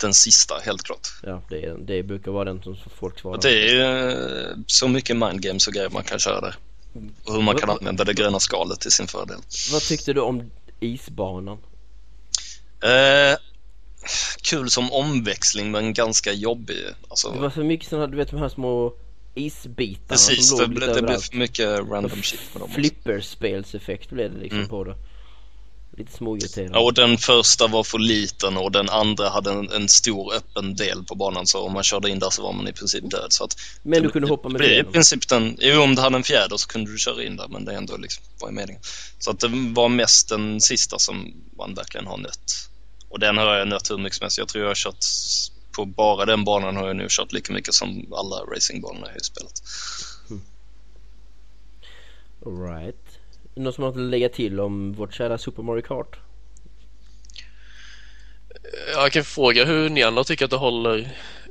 Den 0.00 0.14
sista, 0.14 0.54
helt 0.64 0.82
klart. 0.82 1.08
Ja, 1.22 1.42
det, 1.48 1.64
är, 1.64 1.76
det 1.78 2.02
brukar 2.02 2.32
vara 2.32 2.44
den 2.44 2.62
som 2.62 2.76
folk 2.94 3.18
svarar. 3.18 3.36
Och 3.36 3.42
det 3.42 3.70
är 3.70 4.08
eh, 4.50 4.56
så 4.66 4.88
mycket 4.88 5.16
mindgames 5.16 5.66
och 5.66 5.72
grejer 5.72 5.90
man 5.90 6.04
kan 6.04 6.18
köra 6.18 6.40
där. 6.40 6.54
Och 7.24 7.34
hur 7.34 7.42
man 7.42 7.56
kan 7.56 7.70
använda 7.70 8.04
det 8.04 8.12
gröna 8.14 8.40
skalet 8.40 8.80
till 8.80 8.92
sin 8.92 9.06
fördel. 9.06 9.36
Vad 9.72 9.82
tyckte 9.82 10.12
du 10.12 10.20
om 10.20 10.50
isbanan? 10.80 11.58
Eh, 12.82 13.36
kul 14.42 14.70
som 14.70 14.92
omväxling 14.92 15.70
men 15.70 15.92
ganska 15.94 16.32
jobbig. 16.32 16.84
Alltså, 17.08 17.30
Det 17.30 17.38
var 17.40 17.50
för 17.50 17.62
mycket 17.64 17.88
sådana, 17.88 18.06
du 18.06 18.16
vet 18.16 18.30
de 18.30 18.36
här 18.40 18.48
små 18.48 18.94
isbitarna 19.34 20.06
precis, 20.08 20.48
som 20.48 20.58
det, 20.58 20.64
låg 20.64 20.74
lite 20.74 20.86
blev- 20.86 20.96
det 20.96 21.02
blev 21.02 21.18
för 21.18 21.36
mycket 21.36 21.68
random 21.90 22.22
shit 22.22 22.40
med 22.52 22.62
dem. 22.62 22.70
Flipperspelseffekt 22.70 24.10
blev 24.10 24.32
det 24.34 24.38
liksom 24.40 24.58
Mm. 24.58 24.68
på 24.70 24.84
det. 24.84 24.94
Lite 25.96 26.12
småirriterande. 26.12 26.78
Ja, 26.78 26.84
och 26.84 26.94
den 26.94 27.18
första 27.18 27.66
var 27.66 27.84
för 27.84 27.98
liten 27.98 28.56
och 28.56 28.72
den 28.72 28.88
andra 28.90 29.28
hade 29.28 29.50
en, 29.50 29.70
en 29.70 29.88
stor 29.88 30.34
öppen 30.34 30.74
del 30.76 31.04
på 31.04 31.14
banan 31.14 31.46
så 31.46 31.60
om 31.60 31.72
man 31.72 31.82
körde 31.82 32.10
in 32.10 32.18
där 32.18 32.30
så 32.30 32.42
var 32.42 32.52
man 32.52 32.68
i 32.68 32.72
princip 32.72 33.10
död. 33.10 33.26
Så 33.32 33.44
att 33.44 33.56
Men 33.82 34.02
du 34.02 34.06
det- 34.08 34.12
kunde 34.12 34.28
hoppa 34.28 34.48
det 34.48 34.52
med 34.52 34.58
blir 34.58 34.80
i 34.80 34.84
princip 34.84 35.28
den, 35.28 35.56
jo 35.60 35.82
om 35.82 35.94
du 35.94 36.02
hade 36.02 36.16
en 36.16 36.22
fjäder 36.24 36.56
så 36.56 36.68
kunde 36.68 36.92
du 36.92 36.98
köra 36.98 37.24
in 37.24 37.36
där 37.36 37.48
men 37.48 37.64
det 37.64 37.74
ändå 37.74 37.96
liksom, 37.96 38.24
vad 38.40 38.50
är 38.50 38.54
meningen? 38.54 38.82
Så 39.18 39.30
att 39.30 39.40
det 39.40 39.48
var 39.74 39.88
mest 39.88 40.28
den 40.28 40.60
sista 40.60 40.98
som 40.98 41.34
man 41.58 41.74
verkligen 41.74 42.06
har 42.06 42.18
nött. 42.18 42.68
Och 43.08 43.18
den 43.20 43.36
har 43.38 43.54
jag 43.54 43.68
nött 43.68 43.90
hur 43.90 43.98
mycket 43.98 44.18
som 44.18 44.24
helst. 44.24 44.38
Jag 44.38 44.48
tror 44.48 44.62
jag 44.64 44.70
har 44.70 44.74
kört, 44.74 45.04
på 45.76 45.84
bara 45.84 46.24
den 46.24 46.44
banan 46.44 46.76
har 46.76 46.86
jag 46.86 46.96
nu 46.96 47.06
kört 47.10 47.32
lika 47.32 47.52
mycket 47.52 47.74
som 47.74 48.12
alla 48.12 48.36
racingbanorna 48.36 49.06
i 49.16 49.20
spelet. 49.24 49.62
Alright. 52.46 53.03
Någon 53.54 53.72
som 53.72 53.84
har 53.84 53.90
något 53.90 53.96
att 53.96 54.02
lägga 54.10 54.28
till 54.28 54.60
om 54.60 54.92
vårt 54.92 55.14
kära 55.14 55.38
Super 55.38 55.62
Mario 55.62 55.82
Kart? 55.82 56.16
Jag 58.94 59.12
kan 59.12 59.24
fråga 59.24 59.64
hur 59.64 59.88
ni 59.90 60.02
andra 60.02 60.24
tycker 60.24 60.44
att 60.44 60.50
det 60.50 60.56
håller 60.56 60.98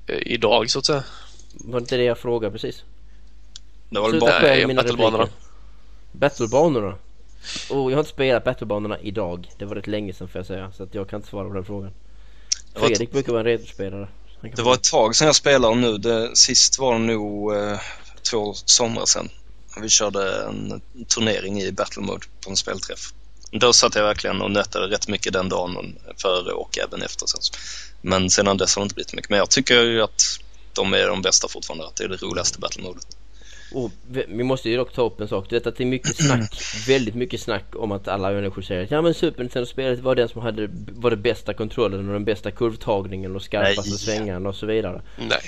eh, 0.07 0.17
idag 0.25 0.69
så 0.69 0.79
att 0.79 0.85
säga. 0.85 1.03
Var 1.53 1.79
inte 1.79 1.97
det 1.97 2.03
jag 2.03 2.17
frågade 2.17 2.51
precis? 2.51 2.83
Det 3.89 3.99
var 3.99 4.11
väl 4.11 4.19
bara, 4.19 4.75
battlebanorna. 4.75 5.27
Battlebanorna? 6.11 6.95
Oh, 7.69 7.91
jag 7.91 7.97
har 7.97 7.99
inte 8.01 8.11
spelat 8.11 8.43
battlebanorna 8.43 8.99
idag. 8.99 9.49
Det 9.57 9.65
var 9.65 9.75
rätt 9.75 9.87
länge 9.87 10.13
sedan 10.13 10.27
får 10.27 10.39
jag 10.39 10.45
säga. 10.45 10.71
Så 10.71 10.83
att 10.83 10.95
jag 10.95 11.09
kan 11.09 11.17
inte 11.17 11.29
svara 11.29 11.47
på 11.47 11.53
den 11.53 11.65
frågan. 11.65 11.91
Var 12.73 12.81
ett- 12.81 12.87
Fredrik 12.87 13.11
brukar 13.11 13.31
vara 13.31 13.39
en 13.41 13.45
retrospelare. 13.45 14.07
Det 14.55 14.61
var 14.61 14.73
ett 14.73 14.83
tag 14.83 15.15
sedan 15.15 15.25
jag 15.25 15.35
spelade 15.35 15.75
nu. 15.75 15.97
Det, 15.97 16.35
sist 16.37 16.79
var 16.79 16.93
det 16.93 16.99
nog 16.99 17.55
eh, 17.55 17.79
två 18.31 18.53
somrar 18.53 19.05
sedan. 19.05 19.29
Vi 19.81 19.89
körde 19.89 20.43
en 20.43 20.81
turnering 21.15 21.61
i 21.61 21.71
Battle 21.71 22.01
Mode 22.01 22.25
på 22.43 22.49
en 22.49 22.57
spelträff. 22.57 23.13
Då 23.51 23.73
satt 23.73 23.95
jag 23.95 24.03
verkligen 24.03 24.41
och 24.41 24.51
nötade 24.51 24.87
rätt 24.87 25.07
mycket 25.07 25.33
den 25.33 25.49
dagen 25.49 25.97
före 26.21 26.51
och 26.51 26.77
även 26.77 27.01
efter 27.01 27.25
sen. 27.27 27.41
Men 28.01 28.29
sedan 28.29 28.57
dess 28.57 28.75
har 28.75 28.81
det 28.81 28.83
inte 28.83 28.95
blivit 28.95 29.13
mycket. 29.13 29.29
Men 29.29 29.39
jag 29.39 29.49
tycker 29.49 29.83
ju 29.83 30.01
att 30.01 30.21
de 30.73 30.93
är 30.93 31.07
de 31.07 31.21
bästa 31.21 31.47
fortfarande. 31.47 31.87
Att 31.87 31.95
det 31.95 32.03
är 32.03 32.07
det 32.07 32.21
roligaste 32.21 32.59
Battle 32.59 32.83
Modet. 32.83 33.07
Och 33.73 33.91
vi 34.27 34.43
måste 34.43 34.69
ju 34.69 34.77
dock 34.77 34.93
ta 34.93 35.01
upp 35.01 35.21
en 35.21 35.27
sak. 35.27 35.45
Du 35.49 35.55
vet 35.55 35.67
att 35.67 35.75
det 35.75 35.83
är 35.83 35.85
mycket 35.85 36.15
snack, 36.15 36.61
väldigt 36.87 37.15
mycket 37.15 37.41
snack 37.41 37.65
om 37.75 37.91
att 37.91 38.07
alla 38.07 38.31
människor 38.31 38.61
säger 38.61 38.83
att 38.83 38.91
ja 38.91 39.01
men 39.01 39.13
Super 39.13 39.43
Nintendo-spelet 39.43 39.99
var 39.99 40.15
den 40.15 40.29
som 40.29 40.41
hade 40.41 40.69
var 40.87 41.09
det 41.09 41.17
bästa 41.17 41.53
kontrollen 41.53 42.07
och 42.07 42.13
den 42.13 42.25
bästa 42.25 42.51
kurvtagningen 42.51 43.35
och 43.35 43.41
skarpaste 43.41 43.89
Nej. 43.89 43.99
svängarna 43.99 44.49
och 44.49 44.55
så 44.55 44.65
vidare. 44.65 45.01
Nej. 45.17 45.39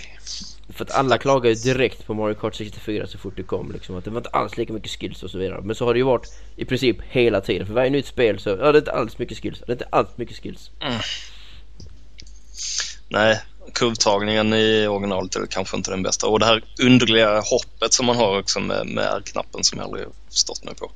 För 0.70 0.86
att 0.86 0.92
alla 0.92 1.18
klagar 1.18 1.50
ju 1.50 1.56
direkt 1.56 2.06
på 2.06 2.14
Mario 2.14 2.34
Kart 2.36 2.56
64 2.56 3.08
så 3.08 3.18
fort 3.18 3.34
det 3.36 3.44
kom 3.44 3.72
liksom. 3.72 3.96
Att 3.96 4.06
det 4.06 4.12
var 4.12 4.18
inte 4.18 4.30
alls 4.30 4.58
lika 4.58 4.74
mycket 4.74 4.92
skills 4.92 5.24
och 5.24 5.32
så 5.32 5.38
vidare. 5.38 5.62
Men 5.62 5.76
så 5.76 5.86
har 5.86 5.94
det 5.94 5.98
ju 5.98 6.06
varit 6.06 6.28
i 6.56 6.66
princip 6.66 6.98
hela 7.02 7.42
tiden. 7.42 7.68
För 7.68 7.74
varje 7.74 7.90
nytt 7.90 8.06
spel 8.06 8.40
så, 8.40 8.50
ja 8.50 8.56
det 8.56 8.78
är 8.78 8.78
inte 8.78 8.92
alls 8.92 9.18
mycket 9.18 9.38
skills. 9.38 9.60
Det 9.60 9.72
är 9.72 9.76
inte 9.76 9.88
alls 9.90 10.10
mycket 10.16 10.38
skills. 10.44 10.72
Nej, 13.10 13.42
kurvtagningen 13.73 14.54
i 14.54 14.88
originalet 14.88 15.36
är 15.36 15.45
kanske 15.45 15.78
inte 15.78 15.91
den 15.91 16.04
bästa. 16.04 16.28
Och 16.28 16.39
det 16.39 16.45
här 16.45 16.63
underliga 16.82 17.39
hoppet 17.39 17.93
som 17.93 18.06
man 18.06 18.15
har 18.15 18.39
också 18.39 18.60
med, 18.60 18.88
med 18.88 19.04
R-knappen 19.04 19.63
som 19.63 19.80
jag 19.80 19.86
aldrig 19.86 20.06
förstått 20.30 20.63
mig 20.63 20.75
på. 20.75 20.91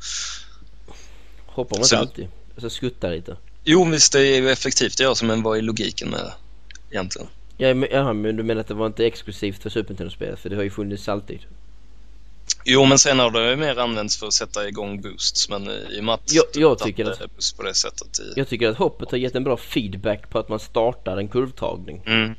Hoppar 1.45 1.77
man 1.77 1.85
Så- 1.85 1.95
inte 1.95 2.09
alltid. 2.09 2.27
Alltså 2.55 2.69
skuttar 2.69 3.11
lite. 3.11 3.37
Jo, 3.63 3.85
visst 3.85 4.13
det 4.13 4.19
är 4.27 4.41
ju 4.41 4.49
effektivt 4.51 4.97
det 4.97 5.03
gör 5.03 5.13
så, 5.13 5.25
men 5.25 5.43
vad 5.43 5.57
är 5.57 5.61
logiken 5.61 6.09
med 6.09 6.19
det 6.19 6.33
egentligen? 6.91 7.27
Ja, 7.57 7.73
men, 7.73 7.89
jaha, 7.91 8.13
men 8.13 8.35
du 8.35 8.43
menar 8.43 8.61
att 8.61 8.67
det 8.67 8.73
var 8.73 8.87
inte 8.87 9.05
exklusivt 9.05 9.61
för 9.61 9.69
Super 9.69 9.89
Nintendo-spelet? 9.89 10.39
För 10.39 10.49
det 10.49 10.55
har 10.55 10.63
ju 10.63 10.69
funnits 10.69 11.09
alltid. 11.09 11.39
Jo, 12.65 12.85
men 12.85 12.99
sen 12.99 13.19
har 13.19 13.31
det 13.31 13.49
ju 13.49 13.55
mer 13.55 13.79
använts 13.79 14.17
för 14.19 14.27
att 14.27 14.33
sätta 14.33 14.67
igång 14.67 15.01
boosts, 15.01 15.49
men 15.49 15.69
i 15.69 15.99
och 15.99 16.03
med 16.03 16.13
att 16.15 16.33
Jag- 16.33 16.45
jag 16.53 16.79
tycker 16.79 17.05
är 17.05 17.27
boost 17.35 17.57
på 17.57 17.63
det 17.63 17.73
sättet 17.73 18.19
i... 18.19 18.33
Jag 18.35 18.47
tycker 18.47 18.69
att 18.69 18.77
hoppet 18.77 19.11
har 19.11 19.17
gett 19.17 19.35
en 19.35 19.43
bra 19.43 19.57
feedback 19.57 20.29
på 20.29 20.39
att 20.39 20.49
man 20.49 20.59
startar 20.59 21.17
en 21.17 21.27
kurvtagning. 21.27 22.01
Mm. 22.05 22.33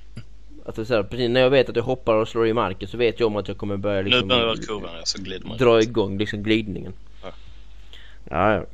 Att 0.66 0.76
det 0.76 0.82
är 0.82 0.86
så 0.86 0.94
här, 0.94 1.02
precis 1.02 1.30
när 1.30 1.40
jag 1.40 1.50
vet 1.50 1.68
att 1.68 1.76
jag 1.76 1.82
hoppar 1.82 2.14
och 2.14 2.28
slår 2.28 2.46
i 2.48 2.52
marken 2.52 2.88
så 2.88 2.96
vet 2.96 3.20
jag 3.20 3.26
om 3.26 3.36
att 3.36 3.48
jag 3.48 3.56
kommer 3.58 3.76
börja 3.76 4.02
Nu 4.02 4.08
liksom 4.08 4.28
börjar 4.28 4.54
kurvan, 4.54 4.90
ja, 4.98 5.00
så 5.04 5.22
glider 5.22 5.46
man. 5.46 5.56
dra 5.58 5.80
igång 5.82 6.18
liksom 6.18 6.42
glidningen. 6.42 6.92
Ja. 7.22 7.28
Ja, 8.30 8.54
ja. 8.54 8.64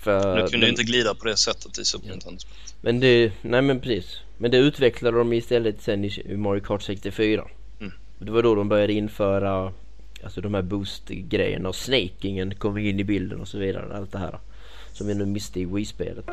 För, 0.00 0.34
Nu 0.34 0.40
kunde 0.40 0.58
men, 0.58 0.68
inte 0.68 0.82
glida 0.82 1.14
på 1.14 1.24
det 1.24 1.36
sättet 1.36 1.78
i 1.78 1.84
Super 1.84 2.08
Nintendo. 2.08 2.40
men 2.80 3.00
det, 3.00 3.32
nej 3.42 3.62
men 3.62 3.80
precis. 3.80 4.16
Men 4.38 4.50
det 4.50 4.56
utvecklade 4.56 5.18
de 5.18 5.32
istället 5.32 5.82
sen 5.82 6.04
i 6.04 6.20
i 6.24 6.36
Mario 6.36 6.60
Kart 6.60 6.82
64. 6.82 7.44
Mm. 7.80 7.92
Det 8.18 8.30
var 8.30 8.42
då 8.42 8.54
de 8.54 8.68
började 8.68 8.92
införa 8.92 9.72
Alltså 10.22 10.40
de 10.40 10.54
här 10.54 10.62
boost-grejerna 10.62 11.68
och 11.68 11.76
snakingen 11.76 12.54
kommer 12.54 12.80
in 12.80 13.00
i 13.00 13.04
bilden 13.04 13.40
och 13.40 13.48
så 13.48 13.58
vidare. 13.58 13.96
Allt 13.96 14.12
det 14.12 14.18
här. 14.18 14.38
Som 14.92 15.06
vi 15.06 15.14
nu 15.14 15.26
miste 15.26 15.60
i 15.60 15.64
Wii-spelet. 15.64 16.26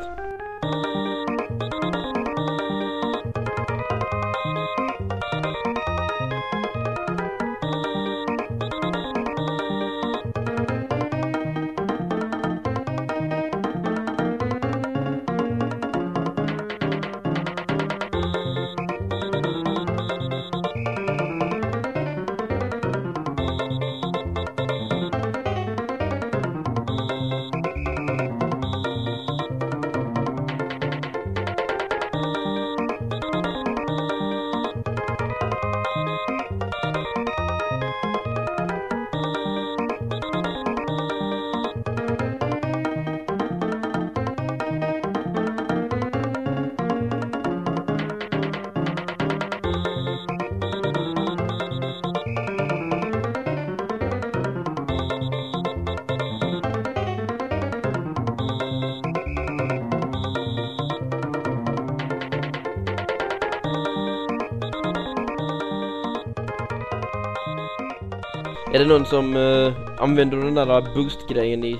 Det 68.80 68.86
någon 68.86 69.06
som 69.06 69.36
eh, 69.36 70.02
använder 70.02 70.36
den 70.36 70.54
där 70.54 70.94
boost-grejen 70.94 71.64
i 71.64 71.76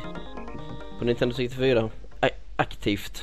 på 0.99 1.05
Nintendo 1.05 1.35
64 1.35 1.91
A- 2.21 2.29
aktivt? 2.57 3.23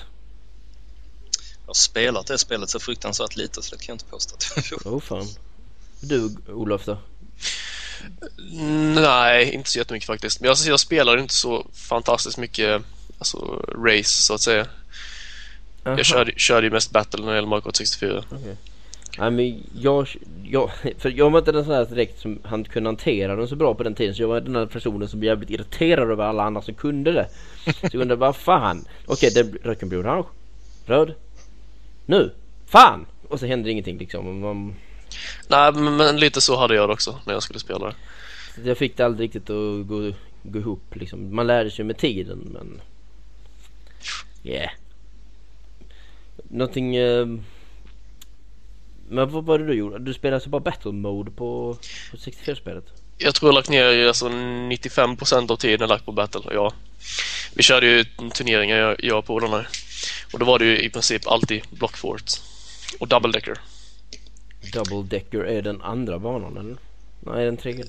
Jag 1.65 1.69
har 1.69 1.73
spelat 1.73 2.27
det 2.27 2.37
spelet 2.37 2.69
så 2.69 2.79
fruktansvärt 2.79 3.35
lite 3.35 3.61
så 3.61 3.75
det 3.75 3.81
kan 3.81 3.93
jag 3.93 3.95
inte 3.95 4.05
påstå 4.05 4.35
att 4.35 4.71
jag 4.71 4.93
oh, 4.93 4.99
fan. 4.99 5.27
Du 6.01 6.35
Olof 6.47 6.85
då? 6.85 6.97
Nej, 8.95 9.53
inte 9.53 9.69
så 9.69 9.77
jättemycket 9.79 10.07
faktiskt. 10.07 10.39
Men 10.41 10.47
jag, 10.47 10.57
jag 10.65 10.79
spelar 10.79 11.17
inte 11.17 11.33
så 11.33 11.65
fantastiskt 11.73 12.37
mycket 12.37 12.81
alltså, 13.17 13.37
race 13.85 14.21
så 14.23 14.33
att 14.33 14.41
säga. 14.41 14.67
Aha. 15.85 15.97
Jag 15.97 16.05
körde, 16.05 16.31
körde 16.37 16.67
ju 16.67 16.71
mest 16.71 16.91
battle 16.91 17.21
när 17.21 17.29
det 17.31 17.35
gäller 17.35 17.47
Mario 17.47 17.61
Kart 17.61 17.75
64. 17.75 18.23
Nej 19.19 19.31
men 19.31 19.63
jag, 19.75 20.07
jag, 20.43 20.71
för 20.97 21.09
jag 21.09 21.29
var 21.29 21.39
inte 21.39 21.51
den 21.51 21.65
sån 21.65 21.73
här 21.73 21.85
direkt 21.85 22.19
som 22.19 22.39
han 22.43 22.63
kunde 22.63 22.87
hantera 22.87 23.35
den 23.35 23.47
så 23.47 23.55
bra 23.55 23.73
på 23.73 23.83
den 23.83 23.95
tiden 23.95 24.15
så 24.15 24.21
jag 24.21 24.27
var 24.27 24.41
den 24.41 24.53
där 24.53 24.65
personen 24.65 25.07
som 25.07 25.19
blev 25.19 25.29
jävligt 25.29 25.49
irriterad 25.49 26.11
över 26.11 26.23
alla 26.23 26.43
andra 26.43 26.61
som 26.61 26.73
kunde 26.73 27.11
det. 27.11 27.29
Så 27.65 27.71
jag 27.81 28.01
undrade 28.01 28.15
vad 28.19 28.35
fan. 28.35 28.85
Okej, 29.05 29.31
det 29.33 29.43
röken 29.63 29.89
blir 29.89 30.01
orange. 30.01 30.27
Röd. 30.85 31.13
Nu. 32.05 32.31
Fan! 32.65 33.05
Och 33.29 33.39
så 33.39 33.45
hände 33.45 33.71
ingenting 33.71 33.97
liksom. 33.97 34.39
Man, 34.39 34.75
Nej, 35.47 35.73
men, 35.73 36.19
lite 36.19 36.41
så 36.41 36.57
hade 36.57 36.75
jag 36.75 36.89
det 36.89 36.93
också 36.93 37.19
när 37.25 37.33
jag 37.33 37.43
skulle 37.43 37.59
spela 37.59 37.87
det. 37.87 37.95
jag 38.69 38.77
fick 38.77 38.97
det 38.97 39.05
aldrig 39.05 39.27
riktigt 39.27 39.49
att 39.49 39.87
gå, 39.87 40.11
gå 40.43 40.59
ihop 40.59 40.95
liksom. 40.95 41.35
Man 41.35 41.47
lärde 41.47 41.71
sig 41.71 41.85
med 41.85 41.97
tiden 41.97 42.49
men... 42.53 42.81
Yeah. 44.43 44.71
Någonting... 46.49 46.95
Eh, 46.95 47.27
men 49.09 49.29
vad 49.29 49.45
var 49.45 49.59
det 49.59 49.65
du 49.65 49.73
gjorde? 49.73 49.99
Du 49.99 50.13
spelade 50.13 50.35
alltså 50.35 50.49
bara 50.49 50.59
battle 50.59 50.91
mode 50.91 51.31
på, 51.31 51.77
på 52.11 52.17
64-spelet? 52.17 52.83
Jag 53.17 53.35
tror 53.35 53.49
jag 53.49 53.55
lagt 53.55 53.69
ner 53.69 54.07
alltså 54.07 54.27
95% 54.29 55.51
av 55.51 55.55
tiden 55.55 55.89
lagt 55.89 56.05
på 56.05 56.11
battle. 56.11 56.41
Ja. 56.51 56.73
Vi 57.53 57.63
körde 57.63 57.87
ju 57.87 58.05
turneringar 58.33 58.77
jag, 58.77 59.03
jag 59.03 59.19
och 59.19 59.25
polarna. 59.25 59.65
Och 60.33 60.39
då 60.39 60.45
var 60.45 60.59
det 60.59 60.65
ju 60.65 60.79
i 60.79 60.89
princip 60.89 61.27
alltid 61.27 61.61
block 61.69 61.97
fort. 61.97 62.31
Och 62.99 63.07
double 63.07 63.31
decker. 63.31 63.57
Double 64.73 65.17
Decker 65.17 65.39
är 65.39 65.61
den 65.61 65.81
andra 65.81 66.19
banan 66.19 66.57
eller? 66.57 66.77
Nej 67.19 67.45
den 67.45 67.57
tredje. 67.57 67.85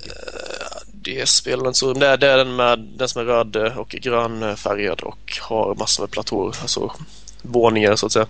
Det 0.92 1.28
spelar 1.28 1.66
inte 1.66 1.78
så. 1.78 1.92
Det 1.92 2.07
är, 2.07 2.16
det 2.16 2.26
är 2.26 2.37
den, 2.37 2.57
med, 2.57 2.78
den 2.78 3.09
som 3.09 3.22
är 3.22 3.26
röd 3.26 3.57
och 3.57 3.88
grönfärgad 3.88 5.00
och 5.00 5.38
har 5.40 5.74
massor 5.74 6.02
med 6.02 6.11
platåer. 6.11 6.57
Alltså 6.61 6.92
våningar 7.42 7.96
så 7.96 8.07
att 8.07 8.12
säga. 8.12 8.26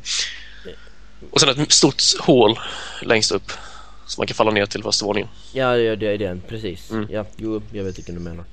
Och 1.30 1.40
sen 1.40 1.48
ett 1.48 1.72
stort 1.72 2.02
hål 2.20 2.58
längst 3.02 3.32
upp. 3.32 3.52
Som 4.06 4.20
man 4.20 4.26
kan 4.26 4.34
falla 4.34 4.50
ner 4.50 4.66
till 4.66 4.82
första 4.82 5.06
våningen. 5.06 5.28
Ja 5.52 5.76
ja, 5.76 5.96
det 5.96 6.06
är 6.06 6.18
den 6.18 6.42
precis. 6.48 6.90
Mm. 6.90 7.06
Ja 7.10 7.24
jo 7.36 7.62
jag 7.72 7.84
vet 7.84 7.98
vilken 7.98 8.14
du 8.14 8.20
menar. 8.20 8.44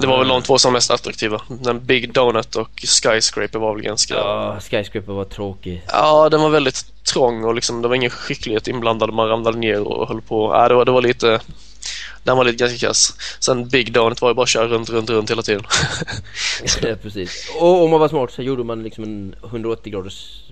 Det 0.00 0.06
var 0.06 0.18
väl 0.18 0.30
Ah. 0.30 0.34
de 0.34 0.42
två 0.42 0.58
som 0.58 0.72
var 0.72 0.76
mest 0.76 0.90
attraktiva. 0.90 1.40
Den 1.48 1.86
Big 1.86 2.12
Donut 2.12 2.56
och 2.56 2.70
Skyscraper 3.02 3.58
var 3.58 3.74
väl 3.74 3.82
ganska... 3.82 4.14
Ja, 4.14 4.58
Skyscraper 4.60 5.12
var 5.12 5.24
tråkig. 5.24 5.82
Ja, 5.88 6.28
den 6.28 6.40
var 6.40 6.50
väldigt 6.50 7.04
trång 7.04 7.44
och 7.44 7.54
liksom, 7.54 7.82
det 7.82 7.88
var 7.88 7.94
ingen 7.94 8.10
skicklighet 8.10 8.68
inblandad. 8.68 9.12
Man 9.12 9.28
ramlade 9.28 9.58
ner 9.58 9.80
och 9.80 10.08
höll 10.08 10.20
på. 10.22 10.52
Ja, 10.54 10.68
det, 10.68 10.74
var, 10.74 10.84
det 10.84 10.92
var 10.92 11.02
lite... 11.02 11.40
Den 12.24 12.36
var 12.36 12.44
lite 12.44 12.56
ganska 12.56 12.86
kass. 12.86 13.14
Sen 13.40 13.68
Big 13.68 13.92
Donut 13.92 14.22
var 14.22 14.28
ju 14.30 14.34
bara 14.34 14.42
att 14.42 14.48
köra 14.48 14.68
runt, 14.68 14.90
runt, 14.90 15.10
runt 15.10 15.30
hela 15.30 15.42
tiden. 15.42 15.62
ja 16.82 16.94
precis. 17.02 17.50
Och 17.60 17.84
om 17.84 17.90
man 17.90 18.00
var 18.00 18.08
smart 18.08 18.32
så 18.32 18.42
gjorde 18.42 18.64
man 18.64 18.82
liksom 18.82 19.04
en 19.04 19.34
180 19.44 19.92
graders 19.92 20.42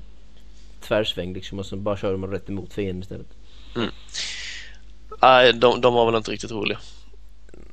tvärsväng 0.84 1.34
liksom 1.34 1.58
och 1.58 1.66
så 1.66 1.76
bara 1.76 1.96
körde 1.96 2.16
man 2.16 2.30
rätt 2.30 2.48
emot 2.48 2.72
fienden 2.72 3.02
istället. 3.02 3.26
Nej, 5.22 5.52
de, 5.52 5.80
de 5.80 5.94
var 5.94 6.06
väl 6.06 6.14
inte 6.14 6.30
riktigt 6.30 6.50
roliga. 6.50 6.78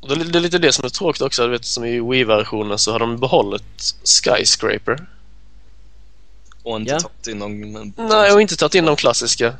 Det, 0.07 0.13
är- 0.13 0.15
det 0.31 0.37
är 0.39 0.41
lite 0.41 0.57
det 0.57 0.71
som 0.71 0.85
är 0.85 0.89
tråkigt 0.89 1.21
också. 1.21 1.43
Du 1.43 1.49
vet, 1.49 1.65
som 1.65 1.85
i 1.85 1.99
Wii-versionen 1.99 2.77
så 2.77 2.91
har 2.91 2.99
de 2.99 3.17
behållit 3.19 3.95
Skyscraper. 4.23 5.05
Och 6.63 6.79
inte 6.79 6.91
Ja. 6.91 6.99
tagit 6.99 7.27
in 7.27 7.37
någon... 7.39 7.93
Nej, 8.09 8.33
och 8.33 8.41
inte 8.41 8.55
tagit 8.55 8.75
in 8.75 8.85
de 8.85 8.95
klassiska 8.95 9.55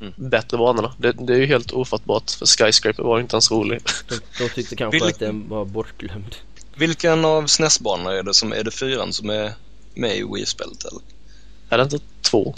Mm. 0.00 0.12
bättre 0.16 0.56
banorna. 0.58 0.94
Det, 0.98 1.12
det 1.12 1.32
är 1.34 1.38
ju 1.38 1.46
helt 1.46 1.72
ofattbart. 1.72 2.30
För 2.30 2.46
Skyscraper 2.46 3.02
var 3.02 3.20
inte 3.20 3.34
ens 3.36 3.50
rolig. 3.50 3.80
De, 4.08 4.14
de 4.38 4.48
tyckte 4.48 4.76
kanske 4.76 4.98
Vill- 5.00 5.08
att 5.12 5.18
den 5.18 5.48
var 5.48 5.64
bortglömd. 5.64 6.36
Vilken 6.74 7.24
av 7.24 7.46
SNES-banorna 7.46 8.12
är 8.18 8.22
det 8.22 8.34
som 8.34 8.52
är 8.52 8.64
det 8.64 8.70
fyran 8.70 9.12
som 9.12 9.30
är 9.30 9.52
med 9.94 10.16
i 10.16 10.22
Wii-spelet 10.22 10.84
eller? 10.84 11.00
Är 11.68 11.76
det 11.78 11.82
inte 11.84 11.98
två? 12.22 12.54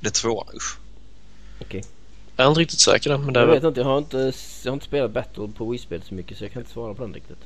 Det 0.00 0.08
är 0.08 0.12
tvåan, 0.12 0.46
usch. 0.56 0.78
Okej. 1.60 1.84
Jag 2.36 2.44
är 2.44 2.48
inte 2.48 2.60
riktigt 2.60 2.80
säker 2.80 3.10
där, 3.10 3.18
men 3.18 3.32
det 3.32 3.40
är 3.40 3.46
Jag 3.46 3.54
vet 3.54 3.64
inte, 3.64 3.80
jag 3.80 3.86
har 3.86 3.98
inte, 3.98 4.32
jag 4.62 4.70
har 4.70 4.74
inte 4.74 4.86
spelat 4.86 5.10
Battle 5.10 5.48
på 5.56 5.70
Wii-spel 5.70 6.02
så 6.08 6.14
mycket 6.14 6.38
så 6.38 6.44
jag 6.44 6.52
kan 6.52 6.62
inte 6.62 6.72
svara 6.72 6.94
på 6.94 7.02
den 7.02 7.14
riktigt. 7.14 7.38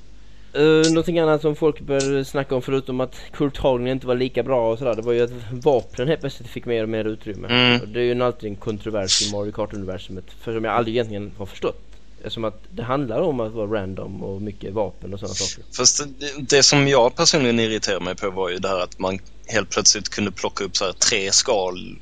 Uh, 0.59 0.92
någonting 0.92 1.18
annat 1.18 1.42
som 1.42 1.57
folk 1.57 1.81
började 1.81 2.24
snacka 2.24 2.55
om 2.55 2.62
förutom 2.62 3.00
att 3.00 3.16
Kurt 3.33 3.57
Hagen 3.57 3.87
inte 3.87 4.07
var 4.07 4.14
lika 4.14 4.42
bra 4.42 4.72
och 4.72 4.79
sådär 4.79 4.94
det 4.94 5.03
var 5.03 5.12
ju 5.12 5.22
att 5.22 5.31
vapnen 5.50 6.09
helt 6.09 6.20
plötsligt 6.20 6.48
fick 6.48 6.66
mer 6.66 6.83
och 6.83 6.88
mer 6.88 7.05
utrymme. 7.05 7.48
Mm. 7.48 7.81
Och 7.81 7.88
det 7.88 8.00
är 8.00 8.05
ju 8.05 8.22
alltid 8.22 8.50
en 8.50 8.57
kontrovers 8.57 9.22
i 9.22 9.33
Mario 9.33 9.53
Kart-universumet 9.53 10.24
för 10.40 10.55
som 10.55 10.64
jag 10.64 10.74
aldrig 10.74 10.96
egentligen 10.96 11.33
har 11.38 11.46
förstått. 11.46 11.83
Eftersom 12.18 12.44
att 12.44 12.62
det 12.70 12.83
handlar 12.83 13.20
om 13.20 13.40
att 13.40 13.53
vara 13.53 13.83
random 13.83 14.22
och 14.22 14.42
mycket 14.42 14.72
vapen 14.72 15.14
och 15.14 15.20
sådana 15.20 15.35
saker. 15.35 15.64
Fast 15.76 16.05
det, 16.18 16.57
det 16.57 16.62
som 16.62 16.88
jag 16.88 17.16
personligen 17.16 17.61
irriterar 17.61 18.00
mig 18.00 18.14
på 18.14 18.31
var 18.31 18.48
ju 18.48 18.59
det 18.59 18.68
här 18.68 18.81
att 18.81 18.98
man 18.98 19.18
helt 19.46 19.70
plötsligt 19.70 20.09
kunde 20.09 20.33
plocka 20.33 20.64
upp 20.64 20.76
så 20.76 20.85
här 20.85 20.92
tre 20.92 21.33
skal 21.33 21.96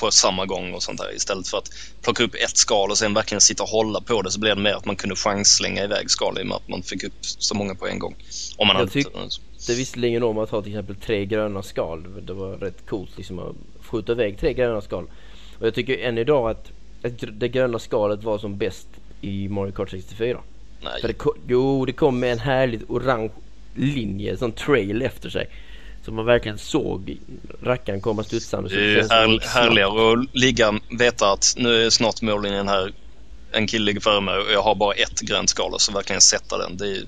på 0.00 0.10
samma 0.10 0.46
gång 0.46 0.74
och 0.74 0.82
sånt 0.82 1.00
där. 1.00 1.16
Istället 1.16 1.48
för 1.48 1.58
att 1.58 1.70
plocka 2.02 2.24
upp 2.24 2.34
ett 2.34 2.56
skal 2.56 2.90
och 2.90 2.98
sen 2.98 3.14
verkligen 3.14 3.40
sitta 3.40 3.62
och 3.62 3.68
hålla 3.68 4.00
på 4.00 4.22
det 4.22 4.30
så 4.30 4.40
blev 4.40 4.56
det 4.56 4.62
mer 4.62 4.72
att 4.72 4.84
man 4.84 4.96
kunde 4.96 5.16
chansslänga 5.16 5.84
iväg 5.84 6.10
skal 6.10 6.38
i 6.38 6.42
och 6.42 6.46
med 6.46 6.56
att 6.56 6.68
man 6.68 6.82
fick 6.82 7.04
upp 7.04 7.18
så 7.20 7.54
många 7.54 7.74
på 7.74 7.86
en 7.86 7.98
gång. 7.98 8.16
Om 8.56 8.66
man 8.66 8.76
Jag 8.76 8.82
hade. 8.82 9.28
Det 9.66 9.72
är 9.72 9.76
visserligen 9.76 10.22
om 10.22 10.38
att 10.38 10.50
ha 10.50 10.62
till 10.62 10.72
exempel 10.72 10.96
tre 10.96 11.26
gröna 11.26 11.62
skal. 11.62 12.26
Det 12.26 12.32
var 12.32 12.56
rätt 12.56 12.86
coolt 12.86 13.10
liksom 13.16 13.38
att 13.38 13.56
skjuta 13.80 14.12
iväg 14.12 14.38
tre 14.40 14.52
gröna 14.52 14.80
skal. 14.80 15.04
Och 15.58 15.66
jag 15.66 15.74
tycker 15.74 15.98
än 15.98 16.18
idag 16.18 16.50
att 16.50 16.70
att 17.04 17.24
det 17.32 17.48
gröna 17.48 17.78
skalet 17.78 18.24
var 18.24 18.38
som 18.38 18.58
bäst 18.58 18.88
i 19.20 19.48
Mario 19.48 19.72
Kart 19.72 19.90
64. 19.90 20.40
Nej. 20.82 21.00
För 21.00 21.08
det 21.08 21.14
kom, 21.14 21.32
jo, 21.46 21.84
det 21.84 21.92
kom 21.92 22.20
med 22.20 22.32
en 22.32 22.38
härligt 22.38 22.90
orange 22.90 23.30
linje, 23.74 24.36
sån 24.36 24.52
trail 24.52 25.02
efter 25.02 25.30
sig. 25.30 25.48
Så 26.04 26.12
man 26.12 26.24
verkligen 26.24 26.58
såg 26.58 27.18
rackaren 27.62 28.00
komma 28.00 28.24
studsande. 28.24 28.68
så 28.70 28.76
Det 28.76 28.98
är 28.98 29.08
här, 29.08 29.40
härligare 29.40 30.12
att 30.12 30.34
ligga 30.34 30.80
veta 30.98 31.32
att 31.32 31.54
nu 31.56 31.86
är 31.86 31.90
snart 31.90 32.22
mållinjen 32.22 32.68
här. 32.68 32.92
En 33.52 33.66
kille 33.66 33.84
ligger 33.84 34.00
före 34.00 34.20
mig 34.20 34.38
och 34.38 34.52
jag 34.52 34.62
har 34.62 34.74
bara 34.74 34.94
ett 34.94 35.20
grönt 35.20 35.50
skal 35.50 35.74
så 35.78 35.92
verkligen 35.92 36.20
sätta 36.20 36.58
den. 36.58 36.76
Det 36.76 36.88
är 36.88 37.02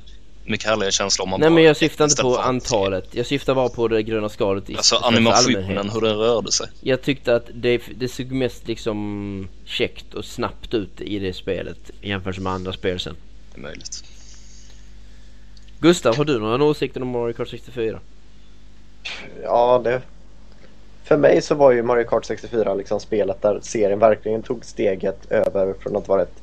mycket 0.45 0.67
härligare 0.67 0.93
känsla 0.93 1.23
om 1.23 1.31
man 1.31 1.41
Nej 1.41 1.49
bara 1.49 1.55
men 1.55 1.65
jag 1.65 1.77
syftar 1.77 2.05
inte 2.05 2.23
på 2.23 2.39
antalet. 2.39 3.09
Jag 3.11 3.27
syftar 3.27 3.55
bara 3.55 3.69
på 3.69 3.89
det 3.89 4.03
gröna 4.03 4.29
skalet 4.29 4.71
i 4.71 4.77
Alltså 4.77 4.97
animationen, 4.97 5.91
hur 5.91 6.01
den 6.01 6.17
rörde 6.17 6.53
sig. 6.53 6.67
Jag 6.81 7.03
tyckte 7.03 7.37
att 7.37 7.51
det, 7.55 7.83
det 7.97 8.09
såg 8.09 8.33
mest 8.33 8.69
liksom 8.69 9.49
käckt 9.65 10.15
och 10.15 10.25
snabbt 10.25 10.75
ut 10.75 11.01
i 11.01 11.19
det 11.19 11.33
spelet 11.33 11.91
jämfört 12.01 12.39
med 12.39 12.53
andra 12.53 12.73
spel 12.73 13.01
sen. 13.01 13.17
Det 13.55 13.59
är 13.59 13.63
möjligt. 13.63 14.05
Gustav, 15.81 16.17
har 16.17 16.25
du 16.25 16.39
några 16.39 16.65
åsikter 16.65 17.03
om 17.03 17.09
Mario 17.09 17.33
Kart 17.33 17.49
64? 17.49 18.01
Ja, 19.43 19.81
det... 19.85 20.03
För 21.05 21.17
mig 21.17 21.43
så 21.43 21.55
var 21.55 21.73
ju 21.73 21.83
Mario 21.83 22.05
Kart 22.05 22.25
64 22.25 22.75
liksom 22.75 23.01
spelet 23.01 23.43
där 23.43 23.61
serien 23.63 23.99
verkligen 23.99 24.43
tog 24.43 24.65
steget 24.65 25.33
över 25.33 25.75
från 25.81 25.97
att 25.97 26.09
vara 26.09 26.23
ett 26.23 26.43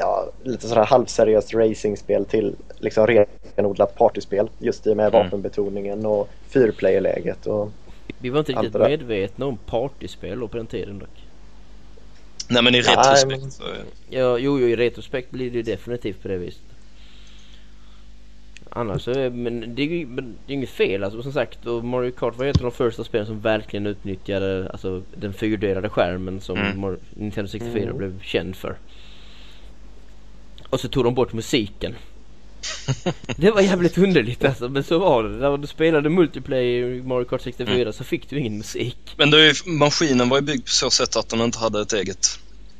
ja, 0.00 0.30
lite 0.42 0.68
sådär 0.68 0.84
halvseriöst 0.84 1.54
racingspel 1.54 2.24
till 2.24 2.56
liksom 2.78 3.06
renodlat 3.56 3.94
partyspel. 3.94 4.48
Just 4.58 4.86
i 4.86 4.92
och 4.92 4.96
med 4.96 5.14
Mm. 5.14 5.24
vapenbetoningen 5.24 6.06
och 6.06 6.28
fyrplayerläget 6.48 7.46
och 7.46 7.70
Vi 8.18 8.30
var 8.30 8.38
inte 8.38 8.52
riktigt 8.52 8.74
medvetna 8.74 9.46
om 9.46 9.56
partyspel 9.56 10.48
på 10.48 10.56
den 10.56 10.66
tiden 10.66 10.98
dock. 10.98 11.08
Nej 12.48 12.62
men 12.62 12.74
i 12.74 12.80
retrospekt 12.80 13.52
så... 13.52 13.62
Ja, 14.10 14.38
jo, 14.38 14.58
jo, 14.58 14.68
i 14.68 14.76
retrospekt 14.76 15.30
blir 15.30 15.50
det 15.50 15.56
ju 15.56 15.62
definitivt 15.62 16.22
på 16.22 16.28
det 16.28 16.36
viset. 16.36 16.62
Annars 18.70 19.08
är, 19.08 19.30
men 19.30 19.74
det 19.74 19.82
är 19.82 19.86
ju 19.86 20.06
men 20.06 20.34
det 20.46 20.52
är 20.52 20.54
inget 20.54 20.70
fel 20.70 21.04
alltså 21.04 21.22
som 21.22 21.32
sagt 21.32 21.66
och 21.66 21.84
Mario 21.84 22.10
Kart 22.10 22.36
var 22.38 22.46
ett 22.46 22.56
av 22.56 22.62
de 22.62 22.72
första 22.72 23.04
spelen 23.04 23.26
som 23.26 23.40
verkligen 23.40 23.86
utnyttjade 23.86 24.68
alltså 24.70 25.02
den 25.16 25.32
fyrdelade 25.32 25.88
skärmen 25.88 26.40
som 26.40 26.56
Mm. 26.58 26.96
Nintendo 27.10 27.48
64 27.50 27.82
Mm. 27.82 27.96
blev 27.98 28.22
känd 28.22 28.56
för. 28.56 28.76
Och 30.70 30.80
så 30.80 30.88
tog 30.88 31.04
de 31.04 31.14
bort 31.14 31.32
musiken. 31.32 31.94
det 33.36 33.50
var 33.50 33.60
jävligt 33.60 33.98
underligt 33.98 34.44
alltså 34.44 34.68
men 34.68 34.84
så 34.84 34.98
var 34.98 35.22
det. 35.22 35.28
När 35.28 35.56
du 35.56 35.66
spelade 35.66 36.08
multiplayer 36.10 36.88
i 36.90 37.02
Mario 37.02 37.24
Kart 37.24 37.40
64 37.42 37.74
Mm. 37.74 37.92
så 37.92 38.04
fick 38.04 38.30
du 38.30 38.38
ingen 38.38 38.58
musik. 38.58 38.98
Men 39.16 39.30
det 39.30 39.40
är 39.40 39.66
ju, 39.66 39.72
maskinen 39.72 40.28
var 40.28 40.36
ju 40.38 40.42
byggd 40.42 40.64
på 40.64 40.70
så 40.70 40.90
sätt 40.90 41.16
att 41.16 41.28
den 41.28 41.40
inte 41.40 41.58
hade 41.58 41.80
ett 41.80 41.92
eget... 41.92 42.26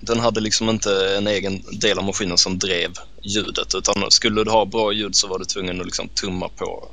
Den 0.00 0.20
hade 0.20 0.40
liksom 0.40 0.68
inte 0.70 1.16
en 1.16 1.26
egen 1.26 1.62
del 1.80 1.98
av 1.98 2.04
maskinen 2.04 2.38
som 2.38 2.58
drev 2.58 2.90
ljudet 3.22 3.74
utan 3.74 4.11
skulle 4.11 4.44
du 4.44 4.50
ha 4.50 4.64
bra 4.64 4.92
ljud 4.92 5.16
så 5.16 5.26
var 5.28 5.38
du 5.38 5.44
tvungen 5.44 5.80
att 5.80 5.87
liksom 5.87 6.08
tumma 6.08 6.48
på 6.48 6.88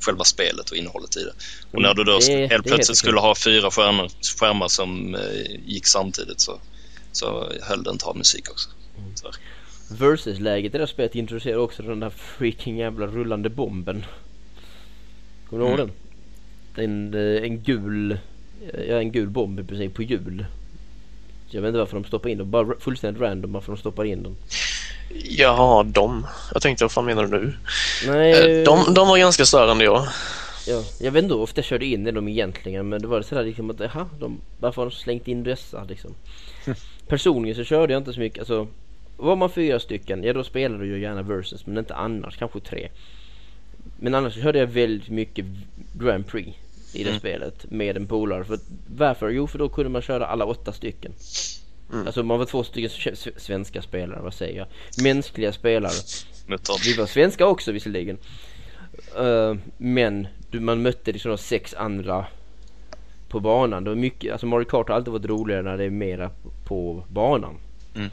själva 0.00 0.24
spelet 0.24 0.70
och 0.70 0.76
innehållet 0.76 1.16
i 1.16 1.24
det. 1.24 1.32
Och 1.76 1.82
när 1.82 1.94
du 1.94 2.04
då 2.04 2.12
Mm, 2.12 2.26
Det 2.26 2.32
är- 2.34 2.38
det 2.38 2.46
helt 2.54 2.64
plötsligt 2.66 2.88
helt 2.88 2.98
skulle 2.98 3.20
ha 3.20 3.34
fyra 3.34 3.70
skärmar, 3.70 4.10
skärmar 4.40 4.68
som 4.68 5.14
eh, 5.14 5.20
gick 5.66 5.86
samtidigt 5.86 6.40
så, 6.40 6.60
så 7.12 7.52
höll 7.62 7.82
det 7.82 7.90
inte 7.90 8.04
ha 8.04 8.14
musik 8.14 8.50
också. 8.50 8.68
Mm. 8.98 9.16
Så. 9.16 9.30
versus-läget 9.90 10.74
i 10.74 10.78
det 10.78 10.82
här 10.82 10.86
spelet 10.86 11.14
introducerar 11.14 11.56
också 11.56 11.82
den 11.82 12.00
där 12.00 12.10
freaking 12.10 12.78
jävla 12.78 13.06
rullande 13.06 13.48
bomben. 13.50 14.04
Kommer 15.50 15.64
du 15.64 15.70
ihåg 15.70 15.80
Mm. 15.80 15.90
den? 16.74 16.84
En, 16.84 17.14
eh, 17.36 17.42
en 17.42 17.62
gul, 17.62 18.18
ja 18.88 18.98
en 18.98 19.12
gul 19.12 19.28
bomb 19.28 19.60
i 19.60 19.64
princip 19.64 19.94
på 19.94 20.02
hjul. 20.02 20.44
Jag 21.50 21.62
vet 21.62 21.68
inte 21.68 21.78
varför 21.78 21.94
de 21.96 22.04
stoppar 22.04 22.28
in 22.28 22.38
den, 22.38 22.50
bara 22.50 22.64
ra- 22.64 22.80
fullständigt 22.80 23.22
random 23.22 23.52
varför 23.52 23.72
de 23.72 23.78
stoppar 23.78 24.04
in 24.04 24.22
den. 24.22 24.36
Jaha, 25.28 25.82
de. 25.82 26.26
Jag 26.52 26.62
tänkte, 26.62 26.84
vad 26.84 26.92
fan 26.92 27.04
menar 27.04 27.26
du 27.26 27.28
nu? 27.38 27.52
Nej, 28.06 28.58
Eh, 28.60 28.64
De, 28.64 28.94
de 28.94 29.08
var 29.08 29.18
ganska 29.18 29.44
störande, 29.44 29.84
ja. 29.84 30.08
ja, 30.66 30.82
jag 31.00 31.12
vet 31.12 31.22
inte 31.22 31.34
hur 31.34 31.42
ofta 31.42 31.58
jag 31.58 31.64
körde 31.64 31.86
in 31.86 32.06
i 32.06 32.10
dem 32.10 32.28
egentligen 32.28 32.88
men 32.88 33.02
det 33.02 33.08
var 33.08 33.22
sådär 33.22 33.44
liksom 33.44 33.70
att 33.70 33.80
jaha, 33.80 34.08
de, 34.20 34.40
varför 34.60 34.82
har 34.82 34.90
de 34.90 34.96
slängt 34.96 35.28
in 35.28 35.42
dessa 35.44 35.84
liksom? 35.84 36.14
Personligen 37.08 37.56
så 37.56 37.64
körde 37.64 37.92
jag 37.92 38.00
inte 38.00 38.12
så 38.12 38.20
mycket, 38.20 38.38
alltså 38.38 38.66
var 39.16 39.36
man 39.36 39.50
fyra 39.50 39.80
stycken, 39.80 40.24
ja 40.24 40.32
då 40.32 40.44
spelade 40.44 40.86
jag 40.86 40.98
gärna 40.98 41.22
versus 41.22 41.66
men 41.66 41.78
inte 41.78 41.94
annars, 41.94 42.36
kanske 42.36 42.60
tre. 42.60 42.88
Men 44.00 44.14
annars 44.14 44.34
så 44.34 44.40
körde 44.40 44.58
jag 44.58 44.66
väldigt 44.66 45.08
mycket 45.08 45.44
Grand 45.92 46.26
Prix 46.26 46.56
i 46.92 47.04
det 47.04 47.10
Mm. 47.10 47.20
spelet 47.20 47.70
med 47.70 47.96
en 47.96 48.06
polare. 48.06 48.44
För, 48.44 48.58
varför? 48.96 49.28
Jo 49.30 49.46
för 49.46 49.58
då 49.58 49.68
kunde 49.68 49.90
man 49.90 50.02
köra 50.02 50.26
alla 50.26 50.44
åtta 50.44 50.72
stycken. 50.72 51.12
Mm. 51.92 52.06
Alltså 52.06 52.22
man 52.22 52.38
var 52.38 52.46
två 52.46 52.64
stycken 52.64 53.16
svenska 53.36 53.82
spelare, 53.82 54.20
vad 54.22 54.34
säger 54.34 54.58
jag? 54.58 54.66
Mänskliga 55.02 55.52
spelare. 55.52 55.92
Mutant. 56.46 56.86
Vi 56.86 56.94
var 56.94 57.06
svenska 57.06 57.46
också 57.46 57.72
visserligen. 57.72 58.18
Eh, 59.16 59.54
men 59.78 60.26
du, 60.50 60.60
man 60.60 60.82
mötte 60.82 61.12
liksom 61.12 61.30
de 61.30 61.38
sex 61.38 61.74
andra 61.74 62.26
på 63.28 63.40
banan. 63.40 63.84
Det 63.84 63.90
var 63.90 63.96
mycket, 63.96 64.32
alltså 64.32 64.46
Mario 64.46 64.64
Kart 64.64 64.88
har 64.88 64.96
alltid 64.96 65.12
varit 65.12 65.24
roligare 65.26 65.62
när 65.62 65.76
det 65.76 65.84
är 65.84 65.90
mera 65.90 66.30
på, 66.64 67.04
banan. 67.08 67.54
Mm. 67.94 68.10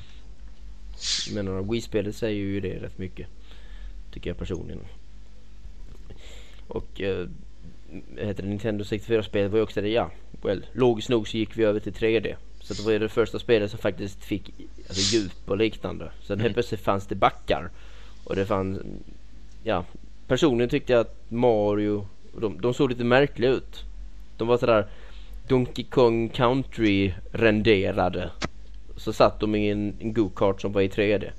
Men 1.34 1.48
uh, 1.48 1.72
Wii-spelet 1.72 2.16
säger 2.16 2.40
ju 2.40 2.60
det 2.60 2.80
rätt 2.80 2.98
mycket. 2.98 3.28
Tycker 4.14 4.30
jag 4.30 4.38
personligen. 4.38 4.82
Och 6.68 7.02
uh, 7.02 7.28
heter 8.18 8.44
det 8.44 8.50
Nintendo 8.50 8.84
64-spelet 8.84 9.52
var 9.52 9.58
ju 9.58 9.64
också 9.64 9.82
det, 9.82 9.90
ja. 9.90 10.12
Well, 10.42 10.66
logiskt 10.74 11.10
nog 11.10 11.28
så 11.28 11.38
gick 11.38 11.58
vi 11.58 11.64
över 11.64 11.80
till 11.80 11.94
3D. 11.94 12.36
Så 12.60 12.74
det 12.74 12.84
var 12.86 12.92
ju 12.92 13.00
det 13.00 13.10
första 13.10 13.40
spelet 13.40 13.72
som 13.72 13.80
faktiskt 13.80 14.24
fick 14.24 14.52
alltså, 14.88 15.16
djup 15.16 15.32
och 15.50 15.58
liknande. 15.58 16.12
Sen 16.24 16.34
Mm. 16.34 16.44
helt 16.44 16.54
plötsligt 16.54 16.82
fanns 16.82 17.08
det 17.08 17.16
backar. 17.16 17.70
Och 18.24 18.36
det 18.36 18.46
fanns, 18.46 18.80
ja. 19.64 19.86
Personligen 20.28 20.70
tyckte 20.70 20.94
jag 20.94 21.00
att 21.00 21.32
Mario, 21.32 22.08
de, 22.40 22.62
de 22.62 22.74
såg 22.74 22.90
lite 22.90 23.04
märkliga 23.04 23.50
ut. 23.52 23.84
De 24.38 24.48
var 24.48 24.58
sådär 24.58 24.88
Donkey 25.48 25.86
Kong 25.86 26.30
Country 26.30 27.14
renderade. 27.32 28.30
Så 28.98 29.14
satt 29.14 29.40
de 29.40 29.56
i 29.56 29.70
en, 29.70 29.94
en 30.00 30.14
go-kart 30.14 30.62
som 30.62 30.72
var 30.72 30.82
i 30.82 30.88
3D. 30.88 31.30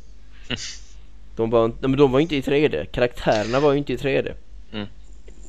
De 1.37 1.51
var, 1.51 1.73
men 1.81 1.97
de 1.97 2.13
var 2.13 2.21
inte 2.21 2.37
i 2.37 2.41
3D. 2.41 2.85
Karaktärerna 2.85 3.61
var 3.61 3.73
ju 3.73 3.79
inte 3.79 3.93
i 3.93 3.97
3D. 3.97 4.33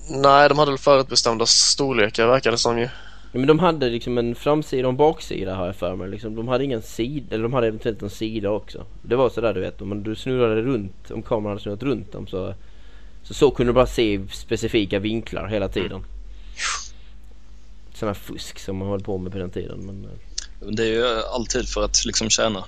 Nej, 0.09 0.49
de 0.49 0.59
hade 0.59 0.71
väl 0.71 0.77
förutbestämda 0.77 1.45
storlekar 1.45 2.27
verkar 2.27 2.51
det 2.51 2.57
som 2.57 2.79
ju. 2.79 2.89
Ja, 3.31 3.39
men 3.39 3.47
de 3.47 3.59
hade 3.59 3.89
liksom 3.89 4.17
en 4.17 4.35
framsida 4.35 4.87
och 4.87 4.91
en 4.91 4.97
baksida 4.97 5.55
har 5.55 5.65
jag 5.65 5.75
för 5.75 5.95
mig. 5.95 6.09
Liksom, 6.09 6.35
de 6.35 6.47
hade 6.47 6.63
ingen 6.63 6.81
sida, 6.81 7.25
eller 7.35 7.43
de 7.43 7.53
hade 7.53 7.67
eventuellt 7.67 8.01
en 8.01 8.09
sida 8.09 8.49
också. 8.49 8.85
Det 9.01 9.15
var 9.15 9.29
sådär 9.29 9.53
du 9.53 9.61
vet, 9.61 9.81
om 9.81 10.03
du 10.03 10.15
snurrade 10.15 10.61
runt, 10.61 11.11
om 11.11 11.21
kameran 11.21 11.49
hade 11.49 11.61
snurrat 11.61 11.83
runt 11.83 12.11
dem 12.11 12.27
så 12.27 12.53
så, 13.27 13.33
så 13.33 13.51
kunde 13.51 13.69
du 13.69 13.73
bara 13.73 13.87
se 13.87 14.21
specifika 14.31 14.99
vinklar 14.99 15.47
hela 15.47 15.69
tiden. 15.69 16.05
Sådana 17.93 18.15
fusk 18.15 18.59
som 18.59 18.77
man 18.77 18.87
höll 18.87 19.03
på 19.03 19.17
med 19.17 19.31
på 19.31 19.37
den 19.37 19.49
tiden. 19.49 19.85
Men, 19.85 20.05
eh, 20.05 20.67
Det 20.71 20.83
är 20.83 20.87
ju 20.87 21.05
alltid 21.33 21.69
för 21.69 21.83
att 21.83 22.05
liksom 22.05 22.29
tjäna. 22.29 22.63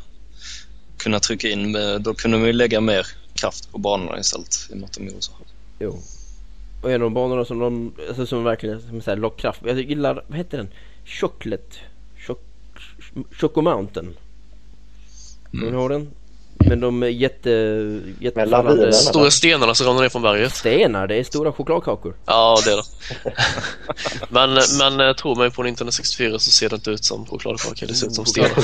Kunna 0.98 1.20
trycka 1.20 1.50
in, 1.50 1.72
med, 1.72 2.02
då 2.02 2.14
kunde 2.14 2.38
man 2.38 2.48
ju 2.48 2.54
lägga 2.54 2.82
mer 2.82 3.08
kraft 3.34 3.72
på 3.72 3.78
banorna 3.78 4.20
istället 4.20 4.68
i 4.70 4.74
och 4.74 4.78
med 4.78 4.86
att 4.86 4.94
de 4.94 5.08
gjorde 5.08 5.22
så. 5.22 5.32
jo. 5.80 6.00
Och 6.82 6.90
en 6.92 6.94
av 6.94 7.00
de 7.00 7.14
banorna 7.14 7.46
som 7.46 7.60
de, 7.60 7.94
alltså 8.08 8.26
som 8.26 8.44
verkligen 8.44 8.82
som 8.82 9.02
så 9.02 9.12
här, 9.12 9.18
lock 9.18 9.38
kraft. 9.40 9.62
Jag 9.66 9.80
gillar, 9.80 10.24
vad 10.28 10.38
heter 10.38 10.58
den? 10.58 10.68
Chocolate? 11.06 11.78
Choc, 12.18 12.38
Choco 13.32 13.62
Mountain. 13.62 14.16
Kommer 15.52 15.64
Mm. 15.68 15.74
du 15.74 15.80
ihåg 15.80 15.90
den? 15.90 16.12
Men 16.66 16.80
de 16.80 17.04
är 17.04 17.08
jätte, 17.08 17.50
jättefallande 18.20 18.70
lavinerna. 18.70 18.92
Stora 18.92 19.32
stenarna 19.32 19.76
som 19.76 19.88
ramlar 19.88 20.02
ner 20.02 20.10
från 20.10 20.22
berget. 20.22 20.54
stenar, 20.54 21.08
det 21.08 21.16
är 21.16 21.24
stora 21.24 21.52
chokladkakor. 21.52 22.16
Ja, 22.26 22.58
det 22.66 22.72
är 22.72 22.76
det. 22.76 22.84
men, 24.30 24.60
men 24.80 25.08
eh, 25.08 25.16
tror 25.16 25.36
man 25.36 25.46
ju 25.46 25.52
på 25.52 25.64
Nintendo 25.64 25.92
64 25.92 26.40
så 26.40 26.52
ser 26.52 26.70
det 26.70 26.76
inte 26.76 26.92
ut 26.92 27.04
som 27.04 27.26
chokladkaka, 27.26 27.86
det 27.86 27.94
ser 27.94 28.08
ut 28.08 28.14
som 28.14 28.26
stenar. 28.26 28.64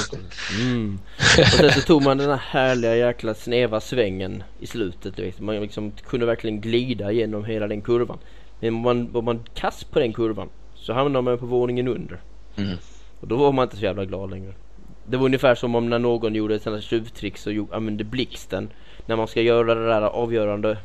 Mm. 0.62 1.00
Och 1.18 1.48
sen 1.52 1.72
så 1.72 1.82
tog 1.82 2.04
man 2.04 2.18
den 2.18 2.30
här 2.30 2.38
härliga 2.38 2.96
jäkla 2.96 3.34
snäva 3.34 3.82
svängen 3.82 4.44
i 4.60 4.68
slutet. 4.68 5.20
Vet. 5.20 5.40
Man 5.40 5.62
liksom 5.62 5.92
kunde 5.92 6.26
verkligen 6.26 6.62
glida 6.62 7.12
genom 7.12 7.46
hela 7.46 7.68
den 7.68 7.82
kurvan. 7.82 8.18
Men 8.60 8.76
om 8.76 8.82
man, 8.82 9.12
var 9.12 9.22
man 9.22 9.44
kass 9.54 9.84
på 9.84 10.00
den 10.00 10.14
kurvan 10.14 10.50
så 10.76 10.94
hamnade 10.94 11.24
man 11.24 11.38
på 11.38 11.46
våningen 11.46 11.88
under. 11.88 12.22
Mm. 12.58 12.78
Och 13.20 13.28
då 13.28 13.36
var 13.36 13.52
man 13.52 13.64
inte 13.64 13.78
så 13.78 13.84
jävla 13.84 14.06
glad 14.06 14.30
längre. 14.30 14.54
Det 15.08 15.18
var 15.18 15.26
ungefär 15.26 15.56
som 15.56 15.76
om 15.76 15.90
när 15.90 16.00
någon 16.00 16.36
gjorde 16.36 16.56
ett 16.56 16.64
sånt 16.64 16.74
här 16.76 16.82
tjuvtrick 16.82 17.46
och 17.46 17.54
gjorde- 17.54 17.76
använde 17.76 18.04
blixten. 18.04 18.70
När 19.06 19.16
man 19.16 19.28
ska 19.28 19.42
göra 19.42 19.76
det 19.76 19.86
där 19.88 20.02
avgörande 20.02 20.78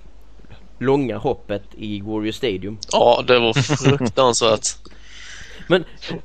långa 0.78 1.18
hoppet 1.18 1.62
i 1.78 2.00
Warrior 2.00 2.32
Stadium. 2.32 2.78
Ja, 2.92 3.24
det 3.26 3.38
var 3.38 3.52
fruktansvärt. 3.52 4.66
Men 5.68 5.84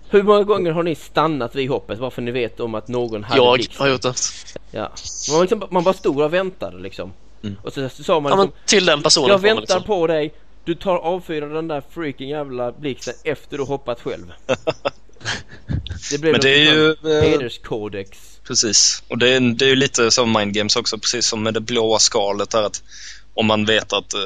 hur 0.10 0.24
många 0.24 0.44
gånger 0.44 0.72
har 0.72 0.84
ni 0.84 0.96
stannat 0.96 1.56
vid 1.56 1.70
hoppet 1.70 2.00
bara 2.00 2.12
för 2.12 2.22
ni 2.22 2.32
vet 2.32 2.60
om 2.60 2.76
att 2.76 2.88
någon 2.88 3.24
hade 3.24 3.42
Jag 3.42 3.54
blixten? 3.56 3.78
har 3.82 3.88
gjort 3.92 4.02
det. 4.02 4.14
Ja. 4.72 4.92
Man, 5.32 5.42
liksom, 5.42 5.64
man 5.72 5.84
bara 5.84 5.94
stod 5.94 6.22
och 6.22 6.34
väntade 6.34 6.80
liksom. 6.80 7.14
Mm. 7.44 7.56
Och 7.64 7.74
så, 7.74 7.90
så 7.90 8.04
sa 8.04 8.20
man 8.20 8.30
Ja, 8.32 8.36
liksom, 8.44 8.52
men 8.60 8.66
till 8.68 8.86
den 8.86 9.02
personen 9.02 9.30
jag 9.30 9.40
väntar 9.40 9.62
liksom. 9.62 9.84
på 9.84 10.08
dig. 10.08 10.34
Du 10.64 10.76
tar 10.76 10.98
avfyrar 10.98 11.50
den 11.50 11.68
där 11.68 11.84
freaking 11.90 12.30
jävla 12.30 12.72
blixten 12.72 13.14
efter 13.24 13.58
du 13.58 13.64
hoppat 13.64 14.02
själv. 14.02 14.34
Det 16.12 16.18
blev 16.18 16.32
Men 16.32 16.42
det 16.42 16.50
är 16.50 16.74
ju... 16.74 16.90
eh, 16.90 17.30
hederskodex. 17.30 18.18
Precis. 18.48 19.04
Och 19.08 19.18
det 19.18 19.30
är, 19.30 19.40
det 19.40 19.66
är 19.66 19.70
ju 19.70 19.76
lite 19.76 20.12
som 20.12 20.32
Mind 20.32 20.54
Games 20.54 20.76
också, 20.76 20.98
precis 20.98 21.26
som 21.28 21.44
med 21.44 21.54
det 21.54 21.62
blåa 21.62 22.00
skalet 22.00 22.50
där 22.50 22.64
att 22.64 22.84
om 23.34 23.46
man 23.46 23.66
vet 23.66 23.94
att 23.94 24.14
eh, 24.14 24.20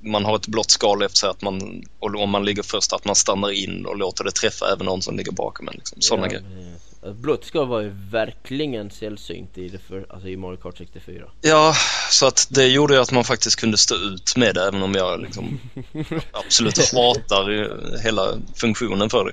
man 0.00 0.24
har 0.24 0.36
ett 0.36 0.46
blått 0.46 0.70
skal 0.70 1.02
efter 1.02 1.18
sig 1.18 1.28
att 1.28 1.42
man, 1.42 1.82
och 1.98 2.14
om 2.14 2.30
man 2.30 2.44
ligger 2.44 2.62
först, 2.62 2.92
att 2.92 3.04
man 3.04 3.14
stannar 3.14 3.50
in 3.50 3.86
och 3.86 3.96
låter 3.96 4.24
det 4.24 4.30
träffa 4.30 4.72
även 4.72 4.86
någon 4.86 5.02
som 5.02 5.16
ligger 5.16 5.32
bakom 5.32 5.68
en. 5.68 5.74
Liksom. 5.74 6.00
Sådana 6.00 6.26
ja, 6.26 6.30
grejer. 6.30 6.44
precis. 6.56 6.78
Blått 7.02 7.44
skal 7.44 7.66
var 7.66 7.80
ju 7.80 7.92
verkligen 8.10 8.90
sällsynt 8.90 9.58
i, 9.58 9.68
det 9.68 9.78
för, 9.78 10.06
alltså 10.08 10.28
i 10.28 10.36
Mario 10.36 10.56
Kart 10.56 10.78
64. 10.78 11.24
Ja, 11.40 11.74
så 12.10 12.26
att 12.26 12.46
det 12.50 12.66
gjorde 12.66 12.94
ju 12.94 13.00
att 13.00 13.12
man 13.12 13.24
faktiskt 13.24 13.56
kunde 13.56 13.78
stå 13.78 13.94
ut 13.94 14.36
med 14.36 14.54
det 14.54 14.66
även 14.66 14.82
om 14.82 14.94
jag 14.94 15.20
liksom 15.20 15.60
absolut 16.32 16.78
hatar 16.78 17.70
hela 18.02 18.38
funktionen 18.54 19.10
för 19.10 19.24
det. 19.24 19.32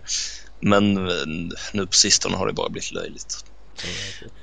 Men 0.66 0.98
eh, 0.98 1.14
nu 1.74 1.86
på 1.86 1.94
sistone 1.94 2.38
har 2.38 2.48
det 2.48 2.54
bara 2.54 2.70
blivit 2.70 2.92
löjligt. 2.92 3.46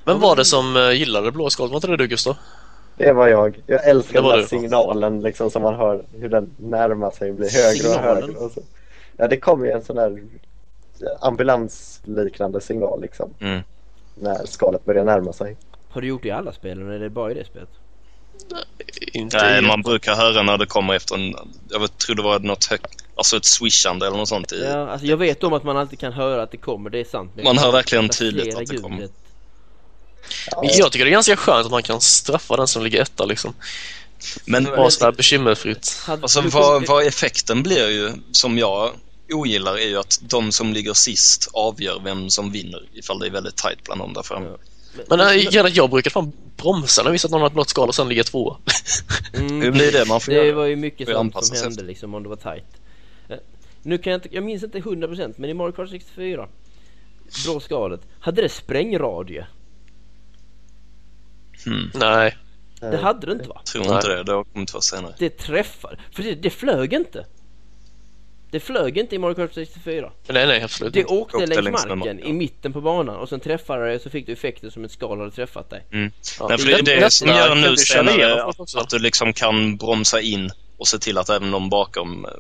Vem 0.05 0.21
var 0.21 0.37
det 0.37 0.45
som 0.45 0.77
eh, 0.77 0.93
gillade 0.93 1.33
blå 1.33 1.51
skal? 1.51 1.69
Var 1.69 1.77
inte 1.77 1.87
det 1.87 1.97
du 1.97 2.07
Gustav? 2.07 2.37
Det 2.97 3.13
var 3.13 3.29
jag. 3.29 3.63
Jag 3.67 3.89
älskar 3.89 4.23
den 4.23 4.31
där 4.31 4.39
du. 4.39 4.47
signalen 4.47 5.21
liksom 5.21 5.51
som 5.51 5.63
man 5.63 5.75
hör 5.75 6.05
hur 6.13 6.29
den 6.29 6.55
närmar 6.57 7.11
sig 7.11 7.33
blir 7.33 7.51
högre 7.51 7.77
Signalen? 7.77 8.17
och 8.17 8.23
högre. 8.23 8.39
Och 8.39 8.51
så. 8.51 8.61
Ja, 9.17 9.29
det 9.29 9.37
kommer 9.37 9.67
ju 9.67 9.73
en 9.73 9.85
sån 9.85 9.97
där 9.97 10.23
ambulansliknande 11.21 12.61
signal 12.61 13.01
liksom. 13.01 13.35
Mm. 13.41 13.61
När 14.15 14.47
skalet 14.47 14.85
börjar 14.85 15.05
närma 15.05 15.33
sig. 15.33 15.57
Har 15.89 16.01
du 16.01 16.07
gjort 16.07 16.23
det 16.23 16.29
i 16.29 16.33
alla 16.33 16.53
spel 16.53 16.81
eller 16.81 16.91
är 16.93 16.99
det 16.99 17.11
bara 17.11 17.31
i 17.31 17.35
det 17.35 17.45
spelet? 17.45 17.71
Inte 19.01 19.37
Nej, 19.37 19.63
man 19.63 19.83
brukar 19.83 20.15
höra 20.15 20.43
när 20.43 20.59
det 20.59 20.67
kommer 20.67 20.95
efter 20.95 21.15
en, 21.15 21.35
jag 21.71 21.81
vet, 21.81 21.99
tror 21.99 22.17
det 22.17 22.23
var 22.23 22.39
något 22.39 22.65
högt, 22.65 22.95
alltså 23.17 23.37
ett 23.37 23.45
swishande 23.45 24.07
eller 24.07 24.17
något 24.17 24.29
sånt. 24.29 24.53
I, 24.53 24.63
Ja, 24.63 24.89
alltså 24.89 25.07
jag 25.07 25.17
vet 25.17 25.45
om 25.45 25.53
att 25.53 25.65
man 25.65 25.77
alltid 25.77 25.99
kan 25.99 26.13
höra 26.13 26.43
att 26.43 26.51
det 26.51 26.57
kommer, 26.57 26.91
det 26.91 26.99
är 27.01 27.05
sant. 27.05 27.33
Men 27.35 27.45
Man 27.45 27.59
hör 27.59 27.73
verkligen 27.73 28.09
tydligt 28.09 28.57
att 28.57 28.67
det 28.67 28.77
kommer. 28.77 29.09
Men 30.63 30.71
Jag 30.79 30.93
tycker 30.93 31.05
det 31.05 31.11
är 31.11 31.13
ganska 31.13 31.37
skönt 31.37 31.65
att 31.65 31.71
man 31.71 31.83
kan 31.83 32.01
straffa 32.01 32.57
den 32.57 32.69
som 32.69 32.83
ligger 32.83 33.03
etta 33.03 33.25
liksom. 33.25 33.55
Men 34.45 34.65
Bara 34.65 34.91
sådär 34.91 35.13
bekymmerfritt. 35.13 36.03
Alltså, 36.07 36.41
vad, 36.41 36.87
vad 36.87 37.07
effekten 37.07 37.63
blir 37.63 37.89
ju, 37.91 38.13
som 38.33 38.59
jag 38.59 38.91
ogillar, 39.33 39.79
är 39.79 39.87
ju 39.87 39.99
att 39.99 40.19
de 40.21 40.53
som 40.53 40.73
ligger 40.73 40.93
sist 40.93 41.49
avgör 41.53 42.01
vem 42.05 42.31
som 42.31 42.53
vinner 42.53 42.83
ifall 42.93 43.19
det 43.19 43.27
är 43.27 43.31
väldigt 43.31 43.57
tight 43.57 43.85
bland 43.85 44.01
dem 44.01 44.13
där 44.13 44.23
framme. 44.23 44.47
Ja. 44.47 44.72
Men 45.09 45.21
äh, 45.21 45.27
grejen 45.35 45.55
är 45.67 45.71
att 45.71 45.77
jag 45.77 45.91
brukar 45.91 46.11
fan 46.11 46.33
bromsa 46.57 47.03
när 47.03 47.09
jag 47.09 47.13
visar 47.13 47.29
att 47.29 47.31
någon 47.31 47.41
har 47.41 47.47
ett 47.49 47.53
blått 47.55 47.69
skal 47.69 47.89
och 47.89 47.95
sen 47.95 48.09
ligger 48.09 48.23
två. 48.23 48.57
Mm, 49.35 49.63
Hur 49.63 49.73
blir 49.73 49.93
det 49.93 50.05
man 50.09 50.21
får 50.21 50.33
Det 50.33 50.45
göra? 50.45 50.57
var 50.57 50.65
ju 50.67 50.77
mycket 50.77 51.09
sånt 51.09 51.33
som 51.35 51.43
sig 51.43 51.59
hände 51.69 51.83
liksom 51.83 52.15
om 52.15 52.23
det 52.23 52.29
var 52.29 52.37
tight. 52.37 52.65
Eh, 53.29 53.37
Nu 53.83 53.99
kan 53.99 54.11
jag 54.13 54.19
inte, 54.19 54.35
jag 54.35 54.45
minns 54.45 54.63
inte 54.63 54.79
100% 54.79 55.35
men 55.37 55.51
i 55.51 55.55
Mario 55.55 55.73
Kart 55.73 55.91
64 55.91 56.49
Blå 57.45 57.61
skalet, 57.61 58.01
hade 58.21 58.43
det 58.43 58.49
sprängradie? 58.49 59.47
Hmm, 61.65 61.91
Nej. 61.95 62.37
Det 62.81 62.97
hade 62.97 63.27
det 63.27 63.33
inte 63.33 63.49
va? 63.49 63.63
tror 63.73 63.85
Nej. 63.85 63.95
inte 63.95 64.09
det, 64.09 64.23
det 64.23 64.33
har 64.33 64.45
kommit 64.45 64.71
först 64.71 64.89
senare. 64.89 65.15
Det 65.19 65.39
träffade, 65.39 65.97
för 66.13 66.23
det, 66.23 66.35
det 66.35 66.51
flög 66.51 66.93
inte. 66.93 67.27
Det 68.53 68.61
flög 68.61 68.99
inte 68.99 69.15
i 69.15 69.19
Mario 69.19 69.35
Kart 69.35 69.55
64. 69.55 70.11
Nej, 70.29 70.47
nej, 70.47 70.63
absolut 70.63 70.93
Det 70.93 71.01
inte. 71.01 71.13
åkte 71.13 71.37
Åkte 71.37 71.47
längs 71.47 71.65
längs 71.65 71.87
marken 71.87 72.21
i 72.21 72.33
mitten 72.33 72.73
på 72.73 72.81
banan 72.81 73.17
och 73.17 73.29
sen 73.29 73.41
träffade 73.41 73.83
det 73.85 73.89
dig 73.91 74.01
så 74.01 74.11
fick 74.11 74.27
du 74.27 74.33
effekter 74.33 74.71
som 74.71 74.85
ett 74.85 74.91
skal 74.93 75.19
hade 75.19 75.31
träffat 75.31 75.71
dig. 75.71 75.83
Ja, 75.91 75.99
Nej, 76.49 76.59
för 76.59 76.67
det, 76.69 76.83
det 76.83 76.93
är 76.95 77.01
den 77.01 77.11
som 77.11 77.29
gör 77.29 77.55
nu 77.55 77.77
senare 77.77 78.45
att 78.77 78.91
du 78.91 78.99
liksom 78.99 79.33
kan 79.33 79.77
bromsa 79.77 80.21
in 80.21 80.51
och 80.77 80.89
se 80.89 80.99
till 80.99 81.19
att 81.19 81.29
även 81.31 81.51
de 81.51 81.69
bakom 81.71 82.25
eh, 82.25 82.31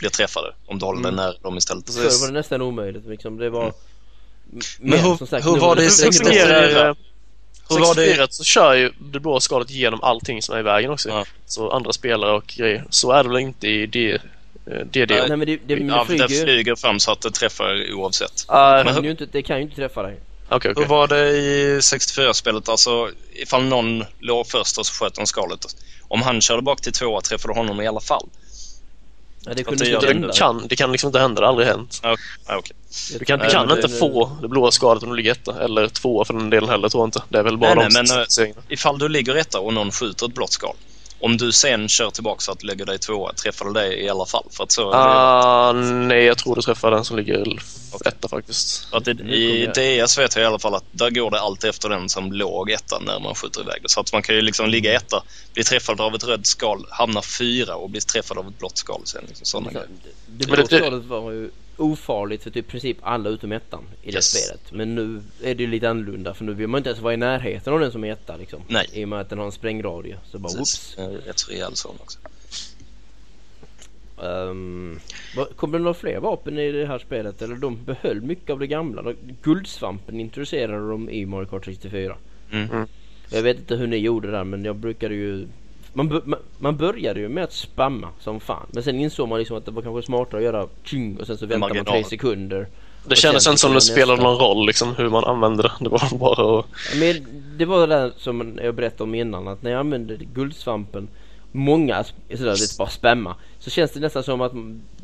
blir 0.00 0.10
träffade 0.10 0.54
om 0.66 0.78
du 0.78 0.84
håller 0.84 1.02
dig 1.02 1.12
Mm. 1.12 1.24
nära 1.24 1.34
dem 1.42 1.56
istället. 1.56 1.94
Förr 1.94 2.20
var 2.20 2.26
det 2.26 2.32
nästan 2.32 2.62
omöjligt 2.62 3.06
liksom. 3.06 3.36
Det 3.36 3.50
var... 3.50 3.72
Men 4.80 4.98
hur- 4.98 5.26
sagt, 5.26 5.46
hur 5.46 5.56
var 5.60 5.76
det 5.76 5.82
i 5.82 5.84
det 5.84 5.90
Hur 6.04 6.12
64? 6.12 6.24
fungerar 6.44 6.96
Hur 7.68 7.78
var 7.78 7.94
det- 7.94 8.02
64 8.02 8.26
så 8.30 8.44
kör 8.44 8.74
ju 8.74 8.90
det 9.12 9.20
blå 9.20 9.40
skalet 9.40 9.70
genom 9.70 10.02
allting 10.02 10.42
som 10.42 10.54
är 10.54 10.58
i 10.58 10.62
vägen 10.62 10.90
också. 10.90 11.08
Ja. 11.08 11.24
Så 11.46 11.70
andra 11.70 11.92
spelare 11.92 12.32
och 12.36 12.46
grejer. 12.46 12.84
Så 12.90 13.12
är 13.12 13.22
det 13.22 13.28
väl 13.28 13.38
inte 13.38 13.68
i 13.68 13.86
Eh, 14.70 14.86
DD? 14.86 15.10
Nej. 15.10 15.28
Nej 15.28 15.36
men 15.36 15.46
det, 15.46 15.56
det, 15.66 15.76
men 15.76 15.88
Ja, 15.88 15.94
det 16.08 16.16
det 16.16 16.28
flyger 16.28 16.28
ju. 16.28 16.42
flyger 16.44 16.74
fram 16.76 17.00
så 17.00 17.12
att 17.12 17.20
det 17.20 17.30
träffar 17.30 17.92
oavsett. 17.94 18.46
Det 18.48 18.82
Men 18.84 18.94
kan, 18.94 19.04
ju 19.04 19.10
inte, 19.10 19.26
det 19.26 19.42
kan 19.42 19.56
ju 19.56 19.62
inte 19.62 19.76
träffa 19.76 20.02
dig. 20.02 20.20
Okej, 20.48 20.70
okej. 20.70 20.82
Hur 20.82 20.88
var 20.88 21.06
det 21.08 21.28
i 21.30 21.78
64-spelet? 21.80 22.68
Alltså, 22.68 23.10
ifall 23.34 23.62
någon 23.64 24.04
låg 24.20 24.46
först 24.46 24.78
och 24.78 24.86
så 24.86 25.04
sköt 25.04 25.14
de 25.14 25.26
skalet. 25.26 25.66
Om 26.08 26.22
han 26.22 26.40
körde 26.40 26.62
bak 26.62 26.80
till 26.80 26.92
tvåa 26.92 27.20
träffade 27.20 27.54
honom 27.54 27.80
i 27.80 27.86
alla 27.86 28.00
fall. 28.00 28.28
Ja, 29.46 29.54
det 29.54 29.64
kunde 29.64 29.84
det 29.84 29.90
inte 29.94 30.06
hända. 30.06 30.26
Det 30.28 30.32
kan, 30.38 30.66
det 30.68 30.76
kan 30.76 30.92
liksom 30.92 31.08
inte 31.08 31.18
hända, 31.18 31.40
det 31.40 31.46
har 31.46 31.50
aldrig 31.52 31.68
hänt. 31.68 32.00
Ja, 32.02 32.16
ja, 32.48 32.56
okej. 32.56 32.76
Du 33.18 33.24
kan, 33.24 33.38
du 33.38 33.44
Nej, 33.44 33.52
kan 33.54 33.66
men 33.68 33.76
inte 33.76 33.88
det- 33.88 33.98
få 33.98 34.36
det 34.42 34.48
blåa 34.48 34.70
skalet 34.70 35.02
om 35.02 35.08
du 35.10 35.16
ligger 35.16 35.32
etta. 35.32 35.64
Eller 35.64 35.88
tvåa 35.88 36.24
för 36.24 36.34
den 36.34 36.50
delen 36.50 36.68
heller, 36.70 36.88
tror 36.88 37.00
jag 37.02 37.06
inte. 37.06 37.22
Det 37.28 37.38
är 37.38 37.42
väl 37.42 37.58
bara 37.58 37.74
Nej, 37.74 37.88
de 37.88 38.02
nej, 38.02 38.26
men, 38.38 38.46
eh. 38.46 38.52
Ifall 38.68 38.98
du 38.98 39.08
ligger 39.08 39.34
etta 39.34 39.60
och 39.60 39.74
någon 39.74 39.90
skjuter 39.92 40.26
ett 40.26 40.34
blått 40.34 40.52
skal. 40.52 40.74
Om 41.24 41.36
du 41.36 41.52
sen 41.52 41.88
kör 41.88 42.10
tillbaka 42.10 42.40
så 42.40 42.52
att 42.52 42.58
du 42.60 42.66
lägger 42.66 42.86
dig 42.86 42.98
tvåa, 42.98 43.32
träffar 43.32 43.64
du 43.64 43.72
det 43.72 44.02
i 44.02 44.08
alla 44.08 44.26
fall? 44.26 44.46
För 44.50 44.64
att 44.64 44.72
så. 44.72 44.92
Ah, 44.92 45.72
nej, 45.72 46.24
jag 46.24 46.38
tror 46.38 46.54
du 46.54 46.62
träffar 46.62 46.90
den 46.90 47.04
som 47.04 47.16
ligger 47.16 47.58
etta 48.06 48.28
faktiskt. 48.28 48.84
För 48.90 48.96
att 48.96 49.08
i, 49.08 49.10
I 49.10 49.66
DS 50.02 50.18
vet 50.18 50.36
jag 50.36 50.42
i 50.42 50.46
alla 50.46 50.58
fall 50.58 50.74
att 50.74 50.84
där 50.90 51.10
går 51.10 51.30
det 51.30 51.40
alltid 51.40 51.70
efter 51.70 51.88
den 51.88 52.08
som 52.08 52.32
låg 52.32 52.70
etta 52.70 52.98
när 52.98 53.20
man 53.20 53.34
skjuter 53.34 53.60
iväg 53.60 53.82
det. 53.82 53.88
Så 53.88 54.00
att 54.00 54.12
man 54.12 54.22
kan 54.22 54.34
ju 54.34 54.42
liksom 54.42 54.68
ligga 54.68 54.92
etta, 54.96 55.22
bli 55.54 55.64
träffad 55.64 56.00
av 56.00 56.14
ett 56.14 56.24
rött 56.24 56.46
skal, 56.46 56.86
hamna 56.90 57.22
fyra 57.38 57.76
och 57.76 57.90
bli 57.90 58.00
träffad 58.00 58.38
av 58.38 58.48
ett 58.48 58.58
blått 58.58 58.78
skal 58.78 59.02
sen. 59.04 59.24
Liksom, 59.28 59.46
sådana 59.46 59.70
grejer. 59.70 59.88
Det 60.26 60.46
blå 60.46 60.56
det- 60.56 60.66
skalet 60.76 61.04
var 61.04 61.30
ju 61.32 61.50
ofarligt 61.76 62.42
för 62.42 62.50
typ 62.50 62.68
princip 62.68 62.96
alla 63.00 63.28
utom 63.30 63.52
ettan 63.52 63.84
i 64.02 64.10
det 64.10 64.16
Yes. 64.16 64.24
spelet. 64.24 64.72
Men 64.72 64.94
nu 64.94 65.22
är 65.42 65.54
det 65.54 65.62
ju 65.62 65.70
lite 65.70 65.90
annorlunda 65.90 66.34
för 66.34 66.44
nu 66.44 66.52
vill 66.54 66.68
man 66.68 66.78
inte 66.78 66.90
ens 66.90 67.00
vara 67.02 67.14
i 67.14 67.16
närheten 67.16 67.72
av 67.72 67.80
den 67.80 67.92
som 67.92 68.04
är 68.04 68.12
etta 68.12 68.36
liksom. 68.36 68.62
Nej. 68.68 68.86
I 68.92 69.04
och 69.04 69.08
med 69.08 69.20
att 69.20 69.28
den 69.30 69.38
har 69.38 69.46
en 69.46 69.52
sprängradie. 69.52 70.16
Så 70.30 70.38
bara 70.38 70.52
whoops. 70.52 70.96
Rätt 71.26 71.38
så 71.38 71.50
rejäl 71.50 71.76
sån 71.76 71.96
också. 72.00 72.18
Um, 74.16 75.00
kommer 75.56 75.78
det 75.78 75.84
några 75.84 75.94
fler 75.94 76.20
vapen 76.20 76.58
i 76.58 76.72
det 76.72 76.86
här 76.86 76.98
spelet? 76.98 77.42
Eller 77.42 77.56
de 77.56 77.84
behöll 77.84 78.20
mycket 78.20 78.50
av 78.50 78.58
det 78.58 78.66
gamla. 78.66 79.14
Guldsvampen 79.42 80.20
introducerade 80.20 80.88
de 80.90 81.10
i 81.10 81.26
Mario 81.26 81.46
Kart 81.46 81.64
64. 81.64 82.16
Mm. 82.52 82.70
Mm. 82.70 82.86
Jag 83.30 83.42
vet 83.42 83.58
inte 83.58 83.76
hur 83.76 83.86
ni 83.86 83.96
gjorde 83.96 84.30
där 84.30 84.44
men 84.44 84.64
jag 84.64 84.76
brukade 84.76 85.14
ju 85.14 85.46
man, 85.94 86.20
man, 86.24 86.38
man 86.58 86.76
började 86.76 87.20
ju 87.20 87.28
med 87.28 87.44
att 87.44 87.52
spamma 87.52 88.08
som 88.20 88.40
fan. 88.40 88.66
Men 88.72 88.82
sen 88.82 89.00
insåg 89.00 89.28
man 89.28 89.38
liksom 89.38 89.56
att 89.56 89.64
det 89.64 89.70
var 89.70 89.82
kanske 89.82 90.06
smartare 90.06 90.38
att 90.38 90.44
göra 90.44 90.66
tjing 90.84 91.20
och 91.20 91.26
sen 91.26 91.36
så 91.38 91.46
väntar 91.46 91.58
man 91.60 91.68
marginal. 91.68 91.94
tre 91.94 92.04
sekunder. 92.04 92.66
Det 93.08 93.16
kändes 93.16 93.44
sen 93.44 93.50
inte 93.52 93.60
som 93.60 93.74
det 93.74 93.80
spelade 93.80 94.22
någon 94.22 94.38
roll 94.38 94.66
liksom, 94.66 94.94
hur 94.94 95.10
man 95.10 95.24
använde 95.24 95.62
det. 95.62 95.72
Det 95.80 95.88
var 95.88 96.18
bara 96.18 96.58
att... 96.58 96.66
Men 97.00 97.26
det 97.58 97.64
var 97.64 97.80
det 97.86 97.94
där 97.94 98.12
som 98.16 98.58
jag 98.62 98.74
berättade 98.74 99.02
om 99.02 99.14
innan 99.14 99.48
att 99.48 99.62
när 99.62 99.70
jag 99.70 99.80
använde 99.80 100.16
guldsvampen 100.34 101.08
Många 101.56 102.04
sådär 102.34 102.52
lite 102.52 102.74
bara 102.78 102.88
spamma 102.88 103.36
Så 103.58 103.70
känns 103.70 103.90
det 103.92 104.00
nästan 104.00 104.22
som 104.22 104.40
att 104.40 104.52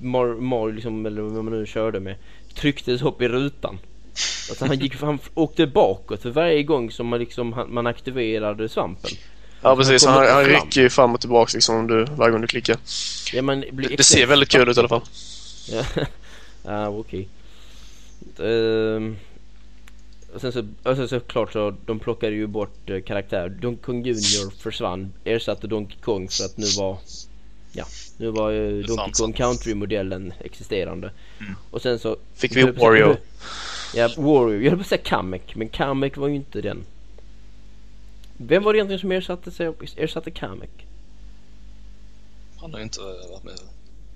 Mario, 0.01 0.67
liksom, 0.73 1.07
eller 1.07 1.23
vad 1.23 1.45
man 1.45 1.59
nu 1.59 1.67
körde 1.67 2.01
med 2.01 2.17
Trycktes 2.55 3.03
upp 3.03 3.23
i 3.23 3.29
rutan 3.29 3.79
Alltså 4.51 4.67
han 4.67 4.79
gick, 4.79 5.01
han 5.03 5.19
åkte 5.35 5.67
bakåt 5.67 6.23
för 6.23 6.31
varje 6.31 6.63
gång 6.63 6.91
som 6.91 7.07
man 7.07 7.19
liksom 7.19 7.53
han- 7.53 7.75
man 7.75 7.87
aktiverade 7.87 8.69
svampen 8.69 9.11
Ja 9.63 9.77
precis, 9.77 10.05
han, 10.05 10.27
han 10.27 10.45
rycker 10.45 10.81
ju 10.81 10.91
fram 10.91 11.15
och 11.15 11.21
tillbaka 11.21 11.51
liksom 11.55 11.77
om 11.77 11.87
du, 11.87 12.05
varje 12.05 12.33
gång 12.33 12.41
du 12.41 12.47
klickar. 12.47 12.77
ja, 13.33 13.43
man 13.43 13.65
blir 13.73 13.89
Det, 13.89 13.97
det 13.97 14.03
ser 14.03 14.27
väldigt 14.27 14.49
kul 14.49 14.69
ut 14.69 14.77
i 14.77 14.81
alla 14.81 14.89
fall. 14.89 15.03
Ja, 15.69 15.85
ah, 16.65 16.89
okej. 16.89 17.29
Ehm, 18.39 19.17
och 20.35 20.41
sen 20.41 20.53
så, 20.53 20.69
och 20.83 20.97
sen 20.97 21.09
så 21.09 21.21
klart 21.21 21.53
så 21.53 21.75
de 21.87 21.99
plockade 21.99 22.33
ju 22.33 22.47
bort 22.47 22.91
eh, 22.91 23.01
karaktär. 23.03 23.49
Donkey 23.49 23.83
Kong 23.85 24.05
Junior 24.05 24.53
försvann, 24.63 25.13
ersatte 25.25 25.67
Donkey 25.67 25.97
Kong 26.01 26.29
för 26.29 26.45
att 26.45 26.57
nu 26.57 26.67
var 26.79 26.99
Ja, 27.73 27.85
nu 28.17 28.31
var 28.31 28.51
ju 28.51 28.83
Donkey 28.83 29.13
Kong. 29.13 29.33
Country-modellen 29.33 30.33
existerande. 30.41 31.11
Och 31.71 31.83
sen 31.83 31.99
så 31.99 32.17
Fick 32.35 32.57
vi 32.57 32.63
Wario. 32.63 33.17
Ja, 33.95 34.11
Wario. 34.17 34.63
Jag 34.63 34.71
höll 34.71 34.79
på 34.79 34.83
att 34.83 34.87
säga 34.87 35.03
Kamek, 35.05 35.57
men 35.57 35.69
Kamek 35.69 36.17
var 36.17 36.29
ju 36.29 36.35
inte 36.35 36.61
den. 36.61 36.85
Vem 38.43 38.63
var 38.63 38.73
det 38.73 38.77
egentligen 38.79 39.01
som 39.01 39.13
ersatte, 39.13 39.51
sig, 39.51 39.73
ersatte 39.97 40.31
Kamek? 40.31 40.71
Han 42.61 42.73
har 42.73 42.81
inte 42.81 43.01
varit 43.01 43.45
med. 43.45 43.55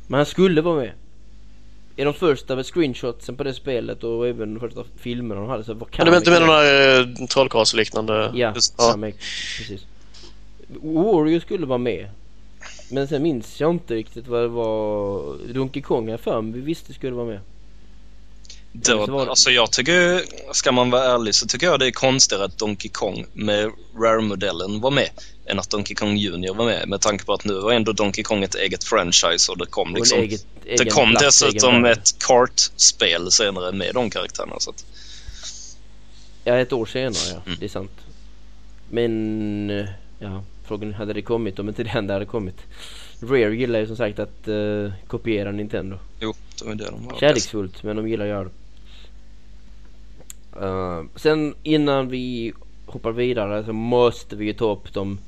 Men 0.07 0.17
han 0.19 0.27
skulle 0.27 0.61
vara 0.61 0.77
med. 0.77 0.93
I 1.97 2.05
de 2.05 2.15
första 2.15 2.63
screenshotsen 2.65 3.37
på 3.37 3.45
det 3.45 3.55
spelet 3.55 4.05
och 4.05 4.27
även 4.29 4.55
de 4.55 4.61
första 4.61 4.85
filmerna 4.97 5.41
de 5.41 5.51
hade 5.51 5.65
så 5.65 5.75
var 5.75 5.89
du, 6.05 6.11
men- 6.11 6.23
du 6.23 6.31
menar 6.31 6.47
den 6.63 7.07
där 7.15 7.23
eh, 7.23 7.27
trollkarlsliknande? 7.27 8.31
Ja, 8.35 8.53
Just- 8.55 8.75
ja. 8.79 8.91
Kamek. 8.91 9.15
Precis. 9.59 9.87
Wario 10.83 11.41
skulle 11.41 11.67
vara 11.67 11.79
med. 11.79 12.09
Men 12.91 13.09
sen 13.09 13.23
minns 13.23 13.61
jag 13.61 13.71
inte 13.71 13.95
riktigt 13.95 14.27
vad 14.29 14.43
det 14.43 14.49
var. 14.49 15.53
Donkey 15.55 15.83
Kong 15.83 16.09
här 16.09 16.17
för 16.17 16.43
vi 16.43 16.61
visste 16.61 16.93
skulle 16.95 17.13
vara 17.17 17.27
med. 17.27 17.41
Då, 18.77 19.07
det- 19.07 19.13
alltså 19.31 19.51
jag 19.51 19.73
tycker, 19.73 20.23
ska 20.55 20.73
man 20.73 20.91
vara 20.91 21.05
ärlig 21.05 21.35
så 21.35 21.47
tycker 21.47 21.67
jag 21.67 21.81
det 21.81 21.87
är 21.87 21.91
konstigare 21.91 22.45
att 22.45 22.59
Donkey 22.59 22.91
Kong 22.91 23.27
med 23.33 23.71
Rare-modellen 23.99 24.81
var 24.81 24.91
med 24.91 25.09
än 25.47 25.59
att 25.59 25.71
Donkey 25.71 25.95
Kong 25.95 26.17
Junior 26.17 26.55
var 26.55 26.65
med 26.65 26.89
med 26.89 27.01
tanke 27.01 27.25
på 27.25 27.33
att 27.33 27.45
nu 27.45 27.55
var 27.55 27.73
ändå 27.73 27.93
Donkey 27.93 28.25
Kong 28.25 28.43
ett 28.45 28.55
eget 28.55 28.85
franchise 28.85 29.53
och 29.53 29.59
det 29.59 29.67
kom 29.67 29.95
liksom 29.95 30.19
eget, 30.19 30.47
Det 30.65 30.91
kom 30.91 31.11
plats, 31.11 31.41
dessutom 31.41 31.85
ett 31.85 32.19
kartspel 32.27 33.31
senare 33.31 33.73
med 33.73 33.95
de 33.95 34.11
karaktärerna. 34.11 34.57
Så 34.59 34.71
att, 34.71 34.85
Ja, 36.45 36.55
ett 36.59 36.73
år 36.73 36.87
senare 36.87 37.29
ja. 37.35 37.43
Mm. 37.47 37.57
Det 37.61 37.65
är 37.65 37.69
sant. 37.69 37.93
Men, 38.91 39.87
ja. 40.19 40.45
Frågan 40.67 40.95
hade 40.95 41.13
det 41.13 41.23
kommit 41.23 41.59
om 41.59 41.69
inte 41.69 41.83
det 41.85 41.91
enda 41.91 42.15
hade 42.15 42.27
kommit. 42.27 42.57
Rare 43.23 43.57
gillar 43.57 43.79
ju 43.81 43.87
som 43.87 43.97
sagt 43.97 44.19
att 44.19 44.49
eh, 44.49 44.93
kopiera 45.07 45.53
Nintendo. 45.53 45.99
jo, 46.21 46.35
det 46.59 46.65
var 46.69 46.75
det 46.75 46.85
de 46.91 47.07
var. 47.07 47.21
Kärleksfullt 47.21 47.83
men 47.83 47.97
de 47.97 48.09
gillar 48.09 48.25
att 48.25 48.29
göra 48.31 48.45
det. 48.45 48.51
Eh, 50.61 51.03
sen 51.17 51.55
innan 51.63 52.09
vi 52.09 52.53
hoppar 52.87 53.13
vidare 53.13 53.65
så 53.65 53.73
måste 53.73 54.37
vi 54.37 54.45
ju 54.45 54.53
ta 54.53 54.73
upp 54.73 54.95
de 54.95 55.19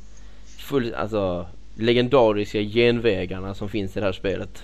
full, 0.58 0.94
alltså, 0.94 1.46
legendariska 1.76 2.60
genvägarna 2.60 3.54
som 3.54 3.68
finns 3.68 3.96
i 3.96 4.00
det 4.00 4.06
här 4.06 4.12
spelet. 4.12 4.62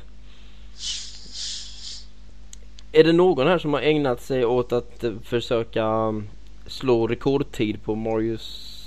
Är 2.92 3.04
det 3.04 3.12
någon 3.12 3.46
här 3.46 3.58
som 3.58 3.72
har 3.72 3.80
ägnat 3.80 4.22
sig 4.22 4.44
åt 4.44 4.72
att 4.72 5.04
eh, 5.04 5.12
försöka 5.24 5.84
um, 5.84 6.28
slå 6.66 7.06
rekordtid 7.06 7.82
på 7.84 7.94
Mario 7.94 8.38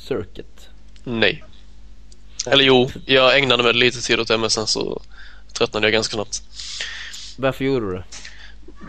Circuit? 0.07 0.69
Nej. 1.03 1.43
Eller 2.47 2.63
jo, 2.63 2.89
jag 3.05 3.37
ägnade 3.39 3.63
mig 3.63 3.73
lite 3.73 4.01
tid 4.01 4.19
åt 4.19 4.27
det 4.27 4.37
men 4.37 4.49
sen 4.49 4.67
så 4.67 5.01
tröttnade 5.53 5.85
jag 5.85 5.93
ganska 5.93 6.13
snabbt. 6.13 6.43
Varför 7.37 7.65
gjorde 7.65 7.85
du 7.85 7.93
det? 7.93 8.03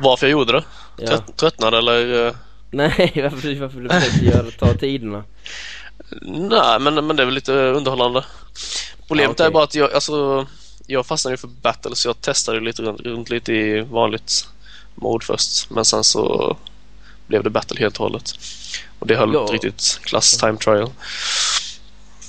Varför 0.01 0.27
jag 0.27 0.33
gjorde 0.33 0.53
det? 0.53 0.65
Ja. 0.99 1.07
Trött, 1.07 1.37
tröttnade 1.37 1.79
eller? 1.79 2.35
Nej, 2.71 3.13
varför, 3.23 3.61
varför 3.61 3.81
du 3.81 3.89
försökte 3.89 4.25
göra, 4.25 4.51
ta 4.51 4.75
tiderna? 4.75 5.25
Nej, 6.23 6.81
men, 6.81 7.07
men 7.07 7.17
det 7.17 7.23
är 7.23 7.25
väl 7.25 7.35
lite 7.35 7.53
underhållande. 7.53 8.25
Problemet 9.09 9.29
Ja, 9.29 9.33
okej. 9.33 9.47
är 9.47 9.51
bara 9.51 9.65
att 9.65 9.75
jag, 9.75 9.93
alltså, 9.93 10.47
jag 10.87 11.07
fastnade 11.07 11.33
ju 11.33 11.37
för 11.37 11.49
battle 11.49 11.97
så 11.97 12.09
jag 12.09 12.21
testade 12.21 12.61
lite 12.61 12.83
runt, 12.83 13.01
runt 13.01 13.31
lite 13.31 13.53
i 13.53 13.81
vanligt 13.81 14.49
mode 14.95 15.25
först. 15.27 15.71
Men 15.71 15.85
sen 15.85 16.05
så 16.05 16.57
blev 17.27 17.43
det 17.43 17.51
battle 17.51 17.81
helt 17.81 17.97
och 17.97 18.03
hållet. 18.05 18.33
Och 18.99 19.07
det 19.07 19.17
höll 19.17 19.35
Ja. 19.35 19.41
inte 19.41 19.53
riktigt 19.53 19.99
klass 20.03 20.37
time 20.39 20.57
trial. 20.57 20.91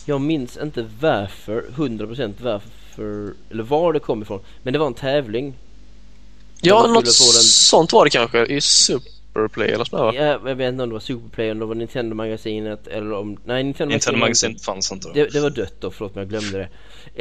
Jag 0.06 0.22
minns 0.22 0.58
inte 0.58 0.90
varför, 1.00 1.66
100% 1.76 2.34
varför, 2.42 3.34
eller 3.52 3.64
var 3.64 3.94
det 3.94 4.00
kom 4.00 4.22
ifrån. 4.22 4.40
Men 4.64 4.74
det 4.74 4.80
var 4.80 4.88
en 4.88 4.94
tävling. 4.94 5.54
Ja, 6.62 6.88
något 6.88 7.14
sånt 7.14 7.94
var 7.94 8.04
det 8.06 8.10
kanske 8.10 8.46
i 8.46 8.62
Superplay 9.38 9.70
eller 9.70 9.86
sådär 9.86 10.04
va? 10.04 10.14
Ja, 10.16 10.40
jag 10.46 10.56
vet 10.56 10.70
inte 10.70 10.84
om 10.84 10.90
det 10.90 10.94
var 10.94 11.00
Superplay, 11.00 11.52
om 11.52 11.60
det 11.60 11.66
var 11.66 11.76
Nintendo-magasinet 11.76 12.88
eller 12.88 13.14
om... 13.14 13.38
Nej, 13.46 13.64
Nintendo 13.64 13.92
Nintendo-magasinet 13.92 14.62
fanns 14.62 14.92
inte 14.92 15.10
det, 15.14 15.34
det 15.34 15.40
var 15.40 15.50
dött 15.50 15.76
då, 15.80 15.92
förlåt 15.92 16.16
men 16.16 16.22
jag 16.22 16.30
glömde 16.30 16.58
det. 16.58 16.70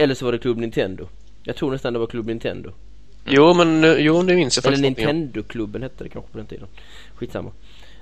Eller 0.02 0.14
så 0.14 0.24
var 0.24 0.32
det 0.32 0.38
Club 0.38 0.58
Nintendo. 0.58 1.08
Jag 1.44 1.56
tror 1.56 1.70
nästan 1.70 1.92
det 1.92 1.98
var 1.98 2.06
Club 2.06 2.26
Nintendo. 2.26 2.70
Jo, 3.24 3.54
men 3.54 3.84
eh, 3.84 3.92
jo, 3.92 4.22
det 4.22 4.34
minns 4.34 4.56
jag 4.56 4.66
Eller 4.66 4.76
faktiskt 4.76 4.98
om. 4.98 5.04
Nintendo-klubben 5.04 5.82
hette 5.82 6.04
det 6.04 6.10
kanske 6.10 6.32
på 6.32 6.38
den 6.38 6.46
tiden. 6.46 6.68
Skitsamma. 7.14 7.50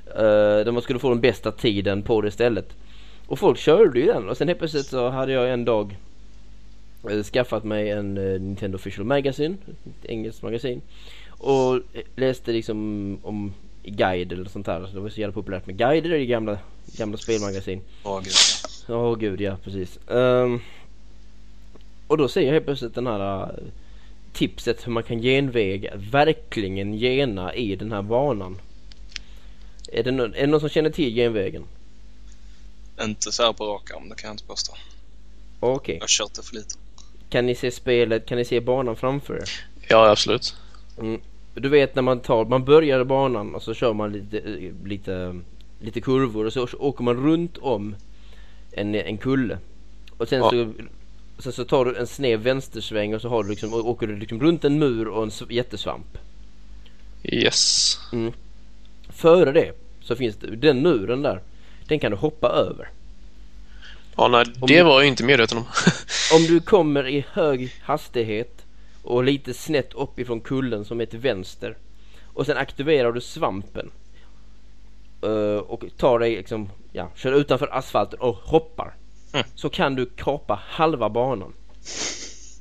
Uh, 0.09 0.21
där 0.65 0.73
man 0.73 0.83
skulle 0.83 0.99
få 0.99 1.09
den 1.09 1.21
bästa 1.21 1.53
tiden 1.53 2.03
på 2.03 2.21
det 2.21 2.31
stället. 2.31 2.69
Och 3.27 3.39
folk 3.39 3.59
körde 3.59 4.01
ju 4.01 4.07
den 4.07 4.29
och 4.29 4.37
sen 4.37 4.49
helt 4.49 4.59
plötsligt 4.59 4.87
så 4.87 5.09
hade 5.09 5.33
jag 5.33 5.53
en 5.53 5.65
dag 5.65 5.97
eh, 7.11 7.23
skaffat 7.23 7.65
mig 7.65 7.91
en 7.91 8.19
eh, 8.19 8.41
Nintendo 8.41 8.77
Official 8.77 9.07
Magazine, 9.07 9.57
ett 9.67 10.11
engelskt 10.11 10.43
magasin. 10.43 10.81
Och 11.29 11.75
eh, 11.75 11.81
läste 12.17 12.53
liksom 12.53 13.19
om 13.23 13.53
guide 13.85 14.33
eller 14.33 14.49
sånt 14.49 14.67
här. 14.67 14.91
Det 14.95 15.01
var 15.01 15.09
så 15.09 15.21
jävla 15.21 15.33
populärt 15.35 15.67
med 15.67 15.77
guider 15.77 16.15
i 16.15 16.27
gamla, 16.27 16.59
gamla 16.87 17.19
spelmagasin. 17.19 17.81
Åh 18.03 18.21
gud. 18.21 18.33
Ja, 18.87 19.15
gud 19.15 19.41
ja, 19.41 19.57
precis. 19.65 19.99
Ehm, 20.11 20.61
och 22.07 22.19
då 22.19 22.29
ser 22.29 22.41
jag 22.41 22.53
helt 22.53 22.65
plötsligt 22.65 22.95
den 22.95 23.07
här 23.07 23.43
eh, 23.43 23.49
tipset 24.33 24.87
hur 24.87 24.93
man 24.93 25.03
kan 25.03 25.23
genväga, 25.23 25.93
verkligen 25.97 26.95
gena 26.95 27.55
i 27.55 27.77
den 27.77 27.93
här 27.93 28.03
banan. 28.03 28.61
Är 29.93 30.03
det, 30.03 30.11
någon, 30.11 30.35
är 30.35 30.41
det 30.41 30.47
någon 30.47 30.61
som 30.61 30.69
känner 30.69 30.91
till 30.91 31.15
genvägen? 31.15 31.65
Inte 33.03 33.33
så 33.33 33.43
här 33.43 33.53
på 33.53 33.67
rak 33.67 33.91
arm, 33.91 34.09
det 34.09 34.15
kan 34.15 34.29
jag 34.29 34.35
inte 34.35 34.45
påstå. 34.45 34.73
Okej. 35.61 35.95
Jag 35.95 36.03
har 36.03 36.09
kört 36.09 36.35
det 36.35 36.43
för 36.43 36.55
lite. 36.55 36.75
Kan 37.29 37.47
ni 37.47 37.55
se 37.55 37.71
spelet, 37.71 38.27
kan 38.27 38.39
ni 38.39 38.45
se 38.45 38.61
banan 38.61 38.97
framför 38.97 39.37
er? 39.37 39.51
Ja, 39.89 40.11
absolut. 40.11 40.57
Du 41.55 41.69
vet 41.69 41.95
när 41.95 42.03
man 42.03 42.21
tar, 42.21 42.45
man 42.45 42.65
börjar 42.65 43.05
banan 43.05 43.55
och 43.55 43.63
så 43.63 43.75
kör 43.75 43.93
man 43.93 44.13
lite, 44.13 44.41
lite, 44.85 45.41
lite 45.81 46.01
kurvor 46.01 46.45
och 46.47 46.53
så 46.53 46.69
åker 46.79 47.05
man 47.05 47.17
runt 47.17 47.59
om 47.59 47.97
en, 48.73 48.95
en 48.95 49.19
kulle. 49.19 49.59
Och 50.17 50.29
sen 50.29 50.39
Ja. 50.39 50.51
så, 50.51 50.73
sen 51.39 51.53
så 51.53 51.65
tar 51.65 51.85
du 51.85 51.97
en 51.97 52.07
sned 52.07 52.41
vänstersväng 52.41 53.15
och 53.15 53.21
så 53.21 53.29
har 53.29 53.43
du 53.45 53.51
liksom, 53.51 53.73
och 53.75 53.89
åker 53.89 54.07
du 54.07 54.17
liksom 54.17 54.41
runt 54.41 54.65
en 54.65 54.79
mur 54.79 55.09
och 55.09 55.23
en 55.23 55.31
jättesvamp. 55.51 56.19
Yes. 57.23 57.99
Före 59.09 59.53
det 59.53 59.73
så 60.01 60.17
finns 60.17 60.37
det, 60.37 60.57
den 60.57 60.83
muren 60.83 61.23
där, 61.23 61.41
den 61.89 61.99
kan 61.99 62.11
du 62.11 62.17
hoppa 62.17 62.49
över. 62.49 62.89
Ja, 64.17 64.29
nej, 64.29 64.45
Om 64.61 64.67
det 64.69 64.77
du- 64.79 64.83
var 64.83 65.01
jag 65.01 65.09
inte 65.09 65.25
medveten 65.25 65.59
om. 65.59 65.65
Om 66.35 66.43
du 66.47 66.61
kommer 66.61 67.09
i 67.09 67.25
hög 67.33 67.73
hastighet 67.83 68.54
och 69.05 69.25
lite 69.25 69.55
snett 69.55 69.95
uppifrån 69.95 70.41
kullen 70.41 70.85
som 70.85 71.01
är 71.01 71.07
till 71.07 71.19
vänster 71.19 71.77
och 72.25 72.47
sen 72.47 72.57
aktiverar 72.57 73.13
du 73.13 73.21
svampen 73.21 73.91
eh, 75.23 75.57
och 75.59 75.85
tar 75.97 76.19
dig 76.19 76.37
liksom, 76.37 76.71
ja, 76.93 77.11
kör 77.17 77.33
utanför 77.33 77.69
asfalten 77.75 78.21
och 78.21 78.35
hoppar 78.37 78.95
Mm. 79.33 79.47
så 79.55 79.69
kan 79.69 79.95
du 79.95 80.07
kapa 80.07 80.61
halva 80.67 81.09
banan 81.11 81.53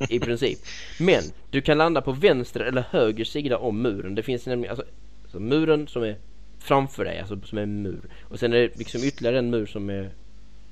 i 0.09 0.19
princip. 0.19 0.59
Men 0.99 1.23
du 1.51 1.61
kan 1.61 1.77
landa 1.77 2.01
på 2.01 2.11
vänster 2.11 2.59
eller 2.59 2.81
höger 2.89 3.25
sida 3.25 3.57
om 3.57 3.81
muren. 3.81 4.15
Det 4.15 4.23
finns 4.23 4.45
nämligen 4.45 4.71
alltså, 4.71 4.85
alltså 5.23 5.39
muren 5.39 5.87
som 5.87 6.03
är 6.03 6.17
framför 6.59 7.05
dig, 7.05 7.19
alltså 7.19 7.41
som 7.41 7.57
är 7.57 7.61
en 7.63 7.81
mur. 7.81 8.01
Och 8.23 8.39
sen 8.39 8.53
är 8.53 8.57
det 8.57 8.77
liksom 8.77 9.03
ytterligare 9.03 9.39
en 9.39 9.49
mur 9.49 9.65
som 9.65 9.89
är 9.89 10.01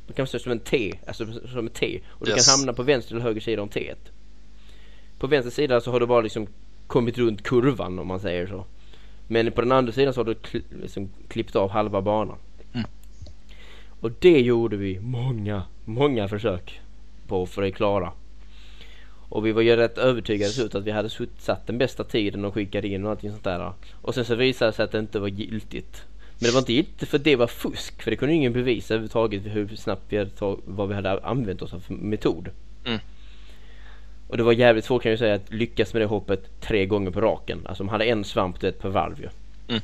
man 0.08 0.14
kan 0.16 0.28
säga 0.28 0.40
som 0.42 0.52
en 0.52 0.60
T, 0.60 1.00
alltså 1.08 1.26
som 1.54 1.68
ett 1.68 1.74
T. 1.74 2.00
Och 2.08 2.26
du 2.26 2.32
Yes. 2.32 2.48
kan 2.48 2.60
hamna 2.60 2.74
på 2.74 2.84
vänster 2.84 3.16
eller 3.16 3.24
höger 3.24 3.42
sida 3.42 3.62
om 3.62 3.70
T. 3.70 3.94
På 5.22 5.28
vänster 5.28 5.52
sida 5.52 5.82
så 5.82 5.92
har 5.92 6.00
du 6.00 6.06
bara 6.06 6.22
liksom 6.22 6.48
kommit 6.88 7.18
runt 7.18 7.44
kurvan 7.44 8.00
om 8.00 8.08
man 8.08 8.20
säger 8.20 8.48
så. 8.48 8.66
Men 9.28 9.52
på 9.52 9.62
den 9.62 9.72
andra 9.72 9.92
sidan 9.92 10.14
så 10.14 10.20
har 10.20 10.26
du 10.26 10.34
kli, 10.34 10.62
liksom 10.82 11.10
klippt 11.28 11.56
av 11.56 11.70
halva 11.70 12.02
banan. 12.02 12.38
Mm. 12.74 12.88
Och 14.00 14.12
det 14.20 14.42
gjorde 14.42 14.78
vi 14.78 15.00
många, 15.00 15.64
många 15.86 16.28
försök 16.28 16.82
på 17.28 17.46
för 17.46 17.64
att 17.64 17.76
klara. 17.76 18.12
Och 19.30 19.46
vi 19.46 19.52
var 19.52 19.62
ju 19.62 19.76
rätt 19.76 19.98
övertygade 19.98 20.52
slut 20.52 20.76
att 20.76 20.84
vi 20.84 20.92
hade 20.92 21.10
satt 21.38 21.68
den 21.68 21.78
bästa 21.78 22.04
tiden 22.04 22.46
och 22.46 22.54
skickade 22.54 22.88
in 22.88 23.06
och 23.06 23.12
allting 23.12 23.32
sånt 23.32 23.44
där. 23.44 23.74
Och 24.02 24.16
sen 24.16 24.26
så 24.26 24.36
visade 24.36 24.72
det 24.72 24.76
sig 24.76 24.86
att 24.86 24.92
det 24.92 25.00
inte 25.00 25.20
var 25.20 25.28
giltigt. 25.28 26.04
Men 26.40 26.48
det 26.48 26.52
var 26.52 26.60
inte 26.60 26.74
giltigt 26.74 27.10
för 27.10 27.18
det 27.18 27.36
var 27.36 27.48
fusk. 27.48 28.04
För 28.04 28.12
det 28.12 28.18
kunde 28.18 28.36
ingen 28.36 28.54
bevisa 28.54 28.94
överhuvudtaget 28.94 29.42
hur 29.46 29.76
snabbt 29.76 30.04
vi 30.10 30.18
hade 30.18 30.30
tag- 30.30 30.62
vad 30.66 30.90
vi 30.90 30.96
hade 30.96 31.24
använt 31.24 31.62
oss 31.62 31.74
av 31.74 31.80
för 31.80 31.94
metod. 31.94 32.50
Mm. 32.86 33.00
Och 34.32 34.38
det 34.38 34.44
var 34.44 34.54
jävligt 34.54 34.86
svårt 34.86 35.04
kan 35.04 35.12
jag 35.12 35.20
säga 35.20 35.36
att 35.36 35.54
lyckas 35.54 35.94
med 35.94 36.02
det 36.02 36.06
hoppet 36.06 36.62
tre 36.62 36.86
gånger 36.86 37.12
på 37.12 37.22
raken. 37.22 37.60
Alltså 37.66 37.84
de 37.84 37.90
hade 37.90 38.06
en 38.06 38.24
svamp 38.24 38.60
du 38.60 38.68
vet, 38.68 38.80
per 38.80 38.90
varv 38.90 39.20
ju. 39.20 39.30
Men 39.68 39.82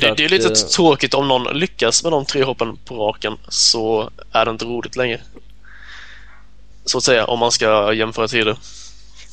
Så 0.00 0.06
det, 0.06 0.14
det 0.14 0.22
är 0.22 0.24
att, 0.24 0.30
lite 0.30 0.48
eh, 0.48 0.54
tråkigt 0.54 1.14
om 1.14 1.28
någon 1.28 1.58
lyckas 1.58 2.02
med 2.02 2.12
de 2.12 2.24
tre 2.24 2.42
hoppen 2.42 2.76
på 2.84 2.96
raken 2.96 3.36
så 3.48 4.10
är 4.32 4.44
det 4.44 4.50
inte 4.50 4.64
roligt 4.64 4.96
längre. 4.96 5.20
Så 6.84 6.98
att 6.98 7.04
säga, 7.04 7.24
om 7.24 7.38
man 7.38 7.52
ska 7.52 7.92
jämföra 7.92 8.28
tider. 8.28 8.56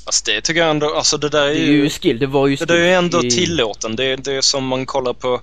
Alltså 0.05 0.23
det 0.25 0.41
tycker 0.41 0.61
jag 0.61 0.69
ändå, 0.69 0.95
alltså 0.95 1.17
det 1.17 1.29
där 1.29 1.45
är 1.45 1.53
Det 1.53 1.59
är 1.59 1.65
ju... 1.65 1.83
ju 1.83 1.89
skill, 1.89 2.19
det 2.19 2.27
var 2.27 2.47
ju 2.47 2.57
skill. 2.57 2.67
Det 2.67 2.73
är 2.73 2.77
ju 2.77 2.93
ändå 2.93 3.21
tillåten. 3.21 3.95
Det 3.95 4.05
är, 4.05 4.17
det 4.17 4.33
är 4.33 4.41
som 4.41 4.67
man 4.67 4.85
kollar 4.85 5.13
på 5.13 5.41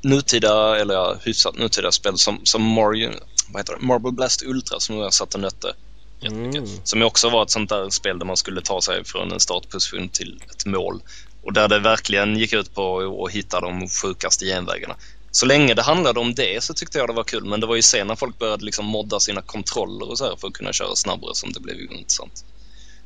nutida, 0.00 0.80
eller 0.80 0.94
ja, 0.94 1.16
hyfsat 1.24 1.58
nutida 1.58 1.92
spel 1.92 2.18
som, 2.18 2.40
som 2.44 2.62
Mario, 2.62 3.10
vad 3.48 3.60
heter 3.60 3.76
det? 3.80 3.86
Marble 3.86 4.12
Blast 4.12 4.42
Ultra 4.42 4.80
som 4.80 4.96
jag 4.96 5.12
satt 5.12 5.34
och 5.34 5.40
nötte. 5.40 5.74
Mm. 6.22 6.66
Som 6.84 7.02
också 7.02 7.30
var 7.30 7.42
ett 7.42 7.50
sånt 7.50 7.68
där 7.68 7.90
spel 7.90 8.18
där 8.18 8.26
man 8.26 8.36
skulle 8.36 8.60
ta 8.60 8.80
sig 8.80 9.04
från 9.04 9.32
en 9.32 9.40
startposition 9.40 10.08
till 10.08 10.42
ett 10.50 10.66
mål. 10.66 11.02
Och 11.42 11.52
där 11.52 11.68
det 11.68 11.78
verkligen 11.78 12.38
gick 12.38 12.52
ut 12.52 12.74
på 12.74 13.24
att 13.24 13.32
hitta 13.32 13.60
de 13.60 13.88
sjukaste 13.88 14.44
genvägarna. 14.44 14.96
Så 15.30 15.46
länge 15.46 15.74
det 15.74 15.82
handlade 15.82 16.20
om 16.20 16.34
det 16.34 16.62
så 16.64 16.74
tyckte 16.74 16.98
jag 16.98 17.08
det 17.08 17.12
var 17.12 17.24
kul. 17.24 17.44
Men 17.44 17.60
det 17.60 17.66
var 17.66 17.76
ju 17.76 17.82
sen 17.82 18.06
när 18.06 18.16
folk 18.16 18.38
började 18.38 18.64
liksom 18.64 18.86
modda 18.86 19.20
sina 19.20 19.42
kontroller 19.42 20.10
och 20.10 20.18
så 20.18 20.24
här 20.24 20.36
för 20.36 20.48
att 20.48 20.54
kunna 20.54 20.72
köra 20.72 20.96
snabbare 20.96 21.34
som 21.34 21.52
det 21.52 21.60
blev 21.60 21.76
intressant. 21.80 22.44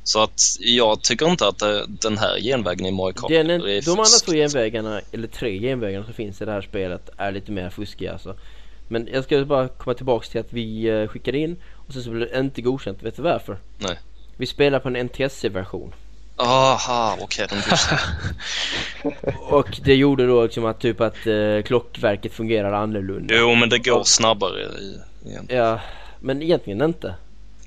Så 0.03 0.23
att 0.23 0.41
jag 0.59 1.01
tycker 1.01 1.29
inte 1.29 1.47
att 1.47 1.59
den 1.87 2.17
här 2.17 2.39
genvägen 2.39 2.85
i 2.85 2.91
Mario 2.91 3.13
Kart 3.13 3.29
Den 3.29 3.49
är, 3.49 3.85
de 3.85 3.91
andra 3.91 4.05
två 4.25 4.31
genvägarna, 4.31 5.01
eller 5.11 5.27
tre 5.27 5.59
genvägarna 5.59 6.05
som 6.05 6.13
finns 6.13 6.41
i 6.41 6.45
det 6.45 6.51
här 6.51 6.61
spelet 6.61 7.09
är 7.17 7.31
lite 7.31 7.51
mer 7.51 7.69
fuskiga 7.69 8.13
alltså. 8.13 8.35
Men 8.87 9.07
jag 9.13 9.23
ska 9.23 9.45
bara 9.45 9.67
komma 9.67 9.93
tillbaks 9.93 10.29
till 10.29 10.39
att 10.39 10.53
vi 10.53 10.85
eh, 10.87 11.07
skickade 11.07 11.37
in 11.37 11.55
och 11.87 11.93
sen 11.93 12.03
så 12.03 12.09
blev 12.09 12.29
det 12.31 12.39
inte 12.39 12.61
godkänt. 12.61 13.03
Vet 13.03 13.15
du 13.15 13.21
varför? 13.21 13.57
Nej. 13.77 13.99
Vi 14.37 14.45
spelar 14.45 14.79
på 14.79 14.87
en 14.87 15.05
NTSC-version. 15.05 15.93
Aha, 16.37 17.17
okej. 17.21 17.47
godkänner. 17.49 17.99
Och 19.53 19.79
det 19.83 19.95
gjorde 19.95 20.27
då 20.27 20.43
liksom 20.43 20.65
att 20.65 20.79
typ 20.79 21.01
att 21.01 21.27
eh, 21.27 21.61
klockverket 21.65 22.33
fungerar 22.33 22.71
annorlunda. 22.71 23.35
jo, 23.37 23.55
men 23.55 23.69
det 23.69 23.79
går 23.79 24.03
snabbare 24.03 24.61
i, 24.61 24.99
igen. 25.29 25.45
Ja, 25.49 25.79
men 26.19 26.41
egentligen 26.41 26.81
inte. 26.81 27.15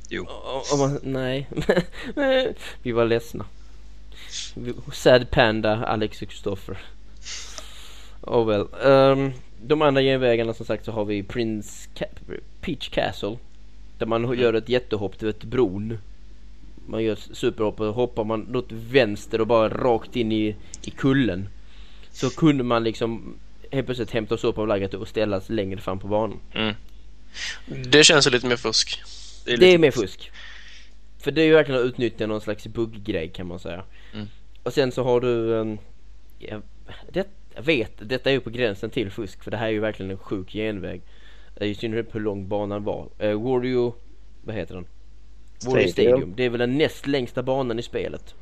Jo. 0.08 0.22
O- 0.24 0.62
Om 0.72 0.78
man, 0.78 1.00
nej. 1.02 1.48
vi 2.82 2.92
var 2.92 3.04
ledsna. 3.04 3.44
Sad 4.92 5.30
Panda, 5.30 5.84
Alex 5.86 6.22
och 6.22 6.28
Christopher. 6.28 6.78
Oh 8.20 8.46
well. 8.46 8.66
Ehm, 8.84 9.32
de 9.62 9.82
andra 9.82 10.02
genvägarna 10.02 10.54
som 10.54 10.66
sagt 10.66 10.84
så 10.84 10.92
har 10.92 11.04
vi 11.04 11.22
Prince 11.22 11.88
Ca- 11.94 12.40
Peach 12.60 12.88
Castle. 12.88 13.36
Där 13.98 14.06
man 14.06 14.38
gör 14.38 14.54
ett 14.54 14.68
jättehopp, 14.68 15.18
du 15.18 15.26
vet 15.26 15.44
bron. 15.44 15.98
Man 16.86 17.02
gör 17.02 17.12
ett 17.12 17.28
superhopp 17.32 17.80
och 17.80 17.94
hoppar 17.94 18.24
man 18.24 18.56
åt 18.56 18.72
vänster 18.72 19.40
och 19.40 19.46
bara 19.46 19.68
rakt 19.68 20.16
in 20.16 20.32
i, 20.32 20.56
i 20.84 20.90
kullen. 20.90 21.48
Så 22.10 22.30
kunde 22.30 22.64
man 22.64 22.84
liksom 22.84 23.34
helt 23.70 23.86
plötsligt 23.86 24.10
hämta 24.10 24.34
oss 24.34 24.44
upp 24.44 24.58
av 24.58 24.68
läget 24.68 24.94
och 24.94 25.08
ställas 25.08 25.48
längre 25.50 25.80
fram 25.80 25.98
på 25.98 26.08
banan. 26.08 26.40
Mm. 26.54 26.74
Det 27.90 28.04
känns 28.04 28.30
lite 28.30 28.46
mer 28.46 28.56
fusk. 28.56 29.02
Det 29.44 29.52
är, 29.52 29.58
Det 29.58 29.66
är 29.66 29.78
mer 29.78 29.90
fusk. 29.90 30.30
För 31.18 31.30
det 31.30 31.42
är 31.42 31.46
ju 31.46 31.52
verkligen 31.52 31.80
att 31.80 31.86
utnyttja 31.86 32.26
någon 32.26 32.40
slags 32.40 32.66
bugggrej 32.66 33.28
kan 33.28 33.46
man 33.46 33.58
säga. 33.58 33.84
Mm. 34.14 34.26
Och 34.62 34.72
sen 34.72 34.92
så 34.92 35.04
har 35.04 35.20
du, 35.20 35.28
um, 35.28 35.78
jag, 36.38 36.62
det, 37.12 37.26
jag 37.58 37.62
vet, 37.62 37.92
detta 37.98 38.30
är 38.30 38.34
ju 38.34 38.40
på 38.40 38.50
gränsen 38.50 38.90
till 38.90 39.10
fusk 39.10 39.42
för 39.44 39.50
det 39.50 39.56
här 39.56 39.66
är 39.66 39.70
ju 39.70 39.80
verkligen 39.80 40.10
en 40.10 40.18
sjuk 40.18 40.52
genväg. 40.52 41.02
Eh, 41.56 41.68
I 41.68 41.74
synnerhet 41.74 42.14
hur 42.14 42.20
lång 42.20 42.48
banan 42.48 42.84
var. 42.84 43.08
Uh, 43.22 43.42
Wario, 43.42 43.94
vad 44.44 44.56
heter 44.56 44.74
den? 44.74 44.86
Wario 45.66 45.88
Stadium. 45.88 46.12
Stadium. 46.12 46.32
Det 46.36 46.44
är 46.44 46.50
väl 46.50 46.58
den 46.58 46.78
näst 46.78 47.06
längsta 47.06 47.42
banan 47.42 47.78
i 47.78 47.82
spelet. 47.82 48.34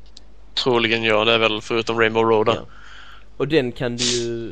Troligen 0.53 1.03
ja, 1.03 1.25
det 1.25 1.33
är 1.33 1.39
väl 1.39 1.61
förutom 1.61 1.99
Rainbow 1.99 2.23
Road. 2.23 2.47
Ja. 2.47 2.65
Och 3.37 3.47
den 3.47 3.71
kan 3.71 3.95
du 3.95 4.03
ju, 4.03 4.51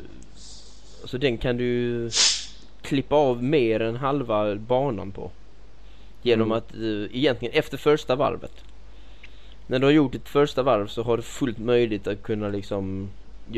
alltså 1.01 1.17
den 1.17 1.37
kan 1.37 1.57
du 1.57 1.63
ju 1.63 2.09
klippa 2.81 3.15
av 3.15 3.43
mer 3.43 3.79
än 3.79 3.95
halva 3.95 4.55
banan 4.55 5.11
på. 5.11 5.31
Genom 6.21 6.47
Mm. 6.47 6.57
att 6.57 6.75
uh, 6.75 7.07
egentligen 7.11 7.53
efter 7.53 7.77
första 7.77 8.15
varvet. 8.15 8.63
När 9.67 9.79
du 9.79 9.85
har 9.85 9.91
gjort 9.91 10.11
ditt 10.11 10.29
första 10.29 10.63
varv 10.63 10.87
så 10.87 11.03
har 11.03 11.17
du 11.17 11.23
fullt 11.23 11.57
möjligt 11.57 12.07
att 12.07 12.23
kunna 12.23 12.49
liksom 12.49 13.09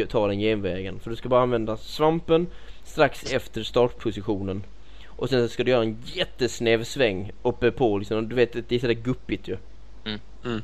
ta 0.10 0.28
den 0.28 0.40
genvägen. 0.40 1.00
För 1.00 1.10
du 1.10 1.16
ska 1.16 1.30
bara 1.30 1.42
använda 1.42 1.78
svampen 1.78 2.48
strax 2.84 3.32
efter 3.32 3.64
startpositionen. 3.64 4.64
Och 5.08 5.30
sen 5.30 5.50
ska 5.50 5.64
du 5.64 5.72
göra 5.72 5.84
en 5.84 5.98
jättesnäv 6.06 6.84
sväng 6.84 7.32
uppe 7.44 7.72
på 7.72 7.98
liksom, 7.98 8.30
du 8.30 8.36
vet 8.36 8.70
det 8.70 8.76
är 8.76 8.80
sådär 8.80 8.94
guppigt 8.94 9.48
ju. 9.48 9.58
Mm. 10.06 10.20
Mm. 10.46 10.62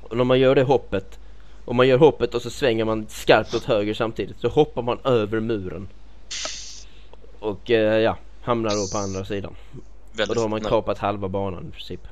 Och 0.00 0.16
när 0.16 0.24
man 0.24 0.40
gör 0.40 0.54
det 0.54 0.62
hoppet 0.62 1.18
och 1.64 1.74
man 1.74 1.88
gör 1.88 1.98
hoppet 1.98 2.34
och 2.34 2.42
så 2.42 2.50
svänger 2.50 2.84
man 2.84 3.06
skarpt 3.08 3.54
åt 3.54 3.64
höger 3.64 3.94
samtidigt 3.94 4.40
så 4.40 4.48
hoppar 4.48 4.82
man 4.82 4.98
över 5.04 5.40
muren. 5.40 5.88
Och 7.38 7.70
eh, 7.70 8.00
ja, 8.00 8.18
hamnar 8.42 8.70
då 8.70 8.88
på 8.92 8.98
andra 8.98 9.24
sidan. 9.24 9.54
Och 9.72 10.18
väldigt, 10.18 10.36
då 10.36 10.42
har 10.42 10.48
man 10.48 10.60
kapat 10.60 10.98
halva 10.98 11.28
banan 11.28 11.68
i 11.68 11.70
princip. 11.70 12.08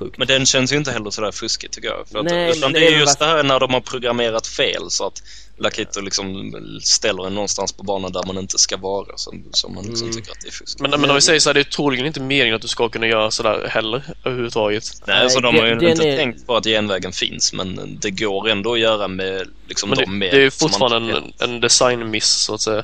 Sjukt. 0.00 0.18
Men 0.18 0.26
den 0.26 0.46
känns 0.46 0.72
ju 0.72 0.76
inte 0.76 0.90
heller 0.92 1.10
sådär 1.10 1.32
fuskig 1.32 1.70
tycker 1.70 1.88
jag. 1.88 2.08
För 2.08 2.18
att, 2.18 2.24
Nej, 2.24 2.50
utan 2.58 2.72
det 2.72 2.86
är 2.86 2.98
just 2.98 3.18
det 3.18 3.24
här 3.24 3.42
när 3.42 3.60
de 3.60 3.74
har 3.74 3.80
programmerat 3.80 4.46
fel 4.46 4.82
så 4.90 5.06
att 5.06 5.22
Lakito 5.58 6.00
liksom 6.00 6.52
ställer 6.82 7.26
en 7.26 7.34
någonstans 7.34 7.72
på 7.72 7.82
banan 7.82 8.12
där 8.12 8.22
man 8.26 8.38
inte 8.38 8.58
ska 8.58 8.76
vara 8.76 9.16
som, 9.16 9.44
som 9.52 9.74
man 9.74 9.84
liksom 9.84 10.06
Mm. 10.08 10.16
tycker 10.16 10.32
att 10.32 10.40
det 10.40 10.48
är 10.48 10.52
fusk. 10.52 10.80
Men, 10.80 10.90
men 10.90 11.10
om 11.10 11.16
vi 11.16 11.22
säger 11.22 11.40
så 11.40 11.48
här, 11.48 11.54
det 11.54 11.60
är 11.60 11.64
troligen 11.64 12.06
inte 12.06 12.20
meningen 12.20 12.54
att 12.54 12.62
du 12.62 12.68
ska 12.68 12.88
kunna 12.88 13.06
göra 13.06 13.30
sådär 13.30 13.66
heller 13.70 14.02
överhuvudtaget. 14.24 14.84
Nej, 15.06 15.30
så 15.30 15.40
Nej, 15.40 15.52
de 15.52 15.58
har 15.58 15.66
ju 15.66 15.72
inte 15.90 16.08
är- 16.08 16.16
tänkt 16.16 16.46
på 16.46 16.56
att 16.56 16.64
genvägen 16.64 17.12
finns 17.12 17.52
men 17.52 17.98
det 18.00 18.10
går 18.10 18.48
ändå 18.48 18.72
att 18.72 18.80
göra 18.80 19.08
med 19.08 19.48
liksom 19.68 19.88
Men 19.90 19.98
de 19.98 20.04
det, 20.04 20.10
medel 20.10 20.34
det 20.34 20.40
är 20.40 20.44
ju 20.44 20.50
fortfarande 20.50 21.16
en, 21.16 21.32
en 21.38 21.60
designmiss 21.60 22.28
så 22.30 22.54
att 22.54 22.60
säga. 22.60 22.82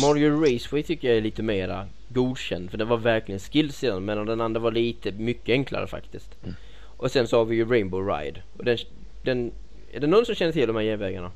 Mario 0.00 0.40
Raceway 0.40 0.82
tycker 0.82 1.08
jag 1.08 1.16
är 1.16 1.20
lite 1.20 1.42
mera 1.42 1.86
godkänd 2.08 2.70
för 2.70 2.78
det 2.78 2.84
var 2.84 2.96
verkligen 2.96 3.38
skills 3.38 3.84
i 3.84 3.86
den 3.86 4.04
medan 4.04 4.26
den 4.26 4.40
andra 4.40 4.60
var 4.60 4.70
lite 4.72 5.12
mycket 5.12 5.52
enklare 5.52 5.86
faktiskt. 5.86 6.30
Mm. 6.42 6.54
Och 6.96 7.10
sen 7.10 7.28
så 7.28 7.36
har 7.38 7.44
vi 7.44 7.56
ju 7.56 7.64
Rainbow 7.70 8.06
Ride. 8.08 8.42
Och 8.58 8.64
den, 8.64 8.78
den, 9.22 9.52
är 9.92 10.00
det 10.00 10.06
någon 10.06 10.26
som 10.26 10.34
känner 10.34 10.52
till 10.52 10.66
de 10.66 10.76
här 10.76 10.82
genvägarna? 10.82 11.30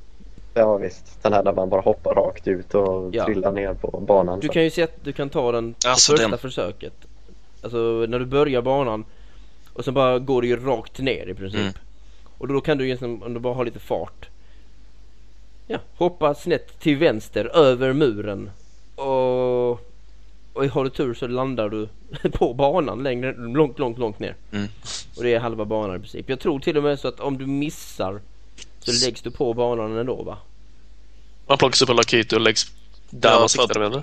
Ja 0.54 0.76
visst, 0.76 1.22
den 1.22 1.32
här 1.32 1.42
där 1.42 1.52
man 1.52 1.68
bara 1.68 1.80
hoppar 1.80 2.14
rakt 2.14 2.48
ut 2.48 2.74
och 2.74 3.14
Ja. 3.14 3.24
trillar 3.26 3.52
ner 3.52 3.74
på 3.74 4.00
banan. 4.00 4.40
Du 4.40 4.46
så. 4.46 4.52
kan 4.52 4.64
ju 4.64 4.70
se 4.70 4.82
att 4.82 5.04
du 5.04 5.12
kan 5.12 5.28
ta 5.30 5.52
den 5.52 5.74
på 5.74 5.88
Alltså, 5.88 6.12
första 6.12 6.28
den- 6.28 6.38
försöket. 6.38 6.92
Alltså 7.62 7.76
när 8.08 8.18
du 8.18 8.26
börjar 8.26 8.62
banan 8.62 9.04
och 9.72 9.84
sen 9.84 9.94
bara 9.94 10.18
går 10.18 10.42
det 10.42 10.48
ju 10.48 10.56
rakt 10.56 10.98
ner 10.98 11.26
i 11.28 11.34
princip. 11.34 11.60
Mm. 11.60 11.72
Och 12.38 12.48
då 12.48 12.60
kan 12.60 12.78
du 12.78 12.84
egentligen, 12.84 13.22
om 13.22 13.34
du 13.34 13.40
bara 13.40 13.54
har 13.54 13.64
lite 13.64 13.78
fart. 13.78 14.28
Ja, 15.66 15.78
hoppa 15.96 16.34
snett 16.34 16.80
till 16.80 16.96
vänster 16.96 17.44
över 17.56 17.92
muren. 17.92 18.50
Och, 18.96 19.80
och 20.60 20.66
har 20.66 20.84
du 20.84 20.90
tur 20.90 21.14
så 21.14 21.26
landar 21.26 21.68
du 21.68 21.88
på 22.32 22.54
banan 22.54 23.02
längre, 23.02 23.34
långt, 23.36 23.78
långt, 23.78 23.98
långt 23.98 24.18
ner. 24.18 24.36
Mm. 24.52 24.68
Och 25.16 25.22
det 25.22 25.34
är 25.34 25.40
halva 25.40 25.64
banan 25.64 25.96
i 25.96 25.98
princip. 25.98 26.28
Jag 26.28 26.40
tror 26.40 26.60
till 26.60 26.76
och 26.76 26.82
med 26.82 27.00
så 27.00 27.08
att 27.08 27.20
om 27.20 27.38
du 27.38 27.46
missar 27.46 28.20
så 28.78 29.06
läggs 29.06 29.22
du 29.22 29.30
på 29.30 29.54
banan 29.54 29.96
ändå 29.96 30.22
va? 30.22 30.38
Man 31.46 31.58
plockas 31.58 31.82
upp 31.82 31.88
på 31.88 31.94
Lakito 31.94 32.36
och 32.36 32.42
läggs 32.42 32.72
där 33.10 33.30
Ja, 33.30 33.38
man 33.38 33.48
siktar 33.48 33.80
med 33.80 33.92
det. 33.92 34.02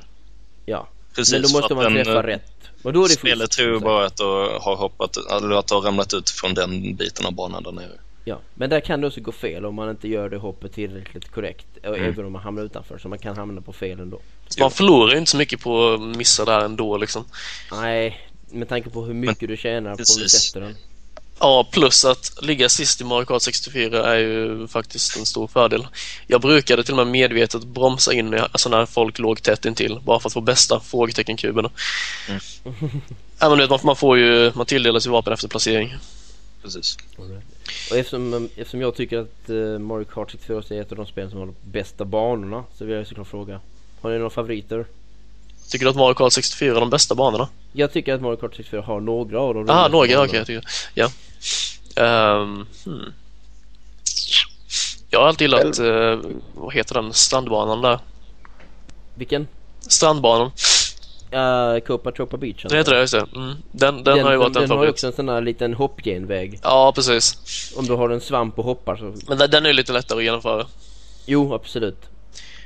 Ja. 0.66 0.88
Precis, 1.16 1.34
Men 1.34 1.42
då 1.42 1.50
måste 1.50 1.76
man 1.76 1.84
den, 1.84 1.94
träffa 1.94 2.20
eh, 2.20 2.24
rätt. 2.24 2.52
Och 2.84 2.94
då 2.94 3.04
är 3.04 3.08
det 3.08 3.14
Spelet 3.14 3.52
tror 3.52 3.80
bara 3.80 4.06
att 4.06 4.18
du 4.18 4.24
har 4.60 4.76
hoppat, 4.76 5.18
eller 5.18 5.56
att 5.56 5.68
du 5.68 5.74
har 5.74 5.82
ramlat 5.82 6.14
ut 6.14 6.30
från 6.30 6.54
den 6.54 6.96
biten 6.96 7.26
av 7.26 7.34
banan 7.34 7.64
där 7.64 7.72
nere. 7.72 8.00
Ja, 8.28 8.40
men 8.54 8.70
där 8.70 8.80
kan 8.80 9.02
det 9.02 9.08
också 9.08 9.22
gå 9.22 9.32
fel 9.32 9.66
om 9.66 9.76
man 9.76 9.90
inte 9.90 10.08
gör 10.08 10.30
det 10.30 10.38
hoppet 10.38 10.74
tillräckligt 10.74 11.32
korrekt. 11.32 11.66
Och 11.84 11.98
Mm. 11.98 12.10
Även 12.10 12.26
om 12.26 12.32
man 12.32 12.42
hamnar 12.42 12.64
utanför, 12.64 12.98
så 12.98 13.08
man 13.10 13.20
kan 13.20 13.38
hamna 13.38 13.62
på 13.62 13.74
fel 13.74 14.00
ändå. 14.00 14.20
Så 14.48 14.60
man 14.62 14.72
förlorar 14.72 15.12
ju 15.14 15.18
inte 15.20 15.32
så 15.32 15.38
mycket 15.38 15.60
på 15.62 15.94
att 15.94 16.02
missa 16.18 16.46
där 16.46 16.60
ändå 16.66 16.98
liksom. 16.98 17.26
Nej, 17.72 18.28
med 18.52 18.70
tanke 18.70 18.90
på 18.90 19.04
hur 19.06 19.14
mycket 19.14 19.50
du 19.50 19.58
tjänar 19.58 19.96
på 19.96 20.02
att 20.02 20.08
du 20.18 20.30
sätter 20.30 20.62
den. 20.62 20.76
Ja, 21.40 21.68
plus 21.72 22.06
att 22.06 22.32
ligga 22.42 22.70
sist 22.70 23.02
i 23.02 23.04
Mario 23.04 23.26
Kart 23.26 23.42
64 23.42 24.06
är 24.14 24.18
ju 24.18 24.68
faktiskt 24.68 25.18
en 25.18 25.26
stor 25.26 25.48
fördel. 25.48 25.88
Jag 26.28 26.42
brukade 26.42 26.84
till 26.84 26.94
och 26.94 26.98
med 26.98 27.08
medvetet 27.08 27.64
bromsa 27.64 28.14
in 28.14 28.30
när- 28.30 28.40
alltså 28.40 28.70
när 28.70 28.86
folk 28.86 29.20
låg 29.20 29.42
tätt 29.44 29.66
intill 29.66 30.00
bara 30.04 30.20
för 30.20 30.30
att 30.30 30.34
få 30.34 30.42
bästa 30.42 30.80
frågeteckenkuberna. 30.80 31.70
Mm. 32.30 32.40
Ja, 33.40 33.50
men 33.50 33.58
vet, 33.58 33.70
man, 33.70 33.80
man 33.84 33.96
får 33.96 34.18
ju, 34.18 34.52
man 34.56 34.66
tilldelas 34.66 35.06
ju 35.08 35.10
vapen 35.12 35.34
efter 35.34 35.48
placering. 35.48 35.96
Precis. 36.64 36.98
Och 37.92 37.98
eftersom, 37.98 38.50
eftersom 38.56 38.82
jag 38.82 38.96
tycker 38.96 39.18
att 39.18 39.50
eh, 39.50 39.80
Mario 39.80 40.06
Kart 40.06 40.32
64 40.32 40.78
är 40.78 40.82
ett 40.82 40.92
av 40.92 40.98
de 40.98 41.06
spel 41.06 41.30
som 41.30 41.40
har 41.40 41.46
de 41.46 41.56
bästa 41.62 42.06
banorna 42.06 42.64
så 42.78 42.86
vill 42.86 42.96
jag 42.96 43.08
såklart 43.08 43.28
fråga. 43.28 43.60
Har 44.02 44.10
ni 44.10 44.18
några 44.18 44.30
favoriter? 44.30 44.86
Tycker 45.70 45.86
du 45.86 45.90
att 45.90 45.96
Mario 45.96 46.14
Kart 46.14 46.34
64 46.34 46.76
är 46.76 46.80
de 46.80 46.90
bästa 46.90 47.16
banorna? 47.16 47.50
Jag 47.72 47.92
tycker 47.94 48.14
att 48.14 48.22
Mario 48.22 48.36
Kart 48.36 48.56
64 48.56 48.82
har 48.82 49.00
några 49.00 49.40
av 49.40 49.54
de 49.54 49.66
Ja, 49.68 49.90
roligaste 49.92 50.16
några, 50.16 50.26
okej, 50.26 50.46
tycker 50.46 50.70
Ja. 50.94 51.10
Ehm, 51.96 52.66
hmm. 52.86 53.14
Jag 55.10 55.20
har 55.20 55.28
alltid 55.28 55.46
gillat, 55.46 55.80
eh, 55.80 56.20
vad 56.54 56.74
heter 56.74 56.96
den, 56.96 57.14
strandbanan 57.14 57.82
där? 57.82 58.00
Vilken? 59.16 59.48
Strandbanan, 59.80 60.52
Uh, 61.34 61.80
Copa 61.80 62.12
Tropa 62.12 62.38
Beach. 62.38 62.66
det 62.70 62.78
heter 62.78 62.94
det, 62.94 63.00
just 63.00 63.14
det. 63.14 63.26
Mm. 63.36 63.56
Den, 63.72 64.04
den, 64.04 64.20
har 64.20 64.32
ju 64.32 64.38
varit 64.38 64.54
den, 64.54 64.64
en 64.64 64.70
den 64.70 64.78
har 64.78 64.78
favorit. 64.78 64.90
också 64.90 65.08
en 65.08 65.14
sån 65.14 65.30
här 65.30 65.42
liten 65.42 65.74
hoppgenväg. 65.74 66.60
Ja, 66.64 66.92
precis. 66.96 67.74
Om 67.78 67.86
du 67.86 67.94
har 67.94 68.10
en 68.10 68.22
svamp 68.22 68.60
och 68.60 68.66
hoppar 68.66 68.96
så 68.96 69.14
Men 69.28 69.38
den, 69.38 69.50
den 69.52 69.66
är 69.66 69.70
ju 69.70 69.74
lite 69.74 69.94
lättare 69.94 70.18
att 70.18 70.24
genomföra. 70.24 70.66
Jo, 71.26 71.54
absolut. 71.54 72.10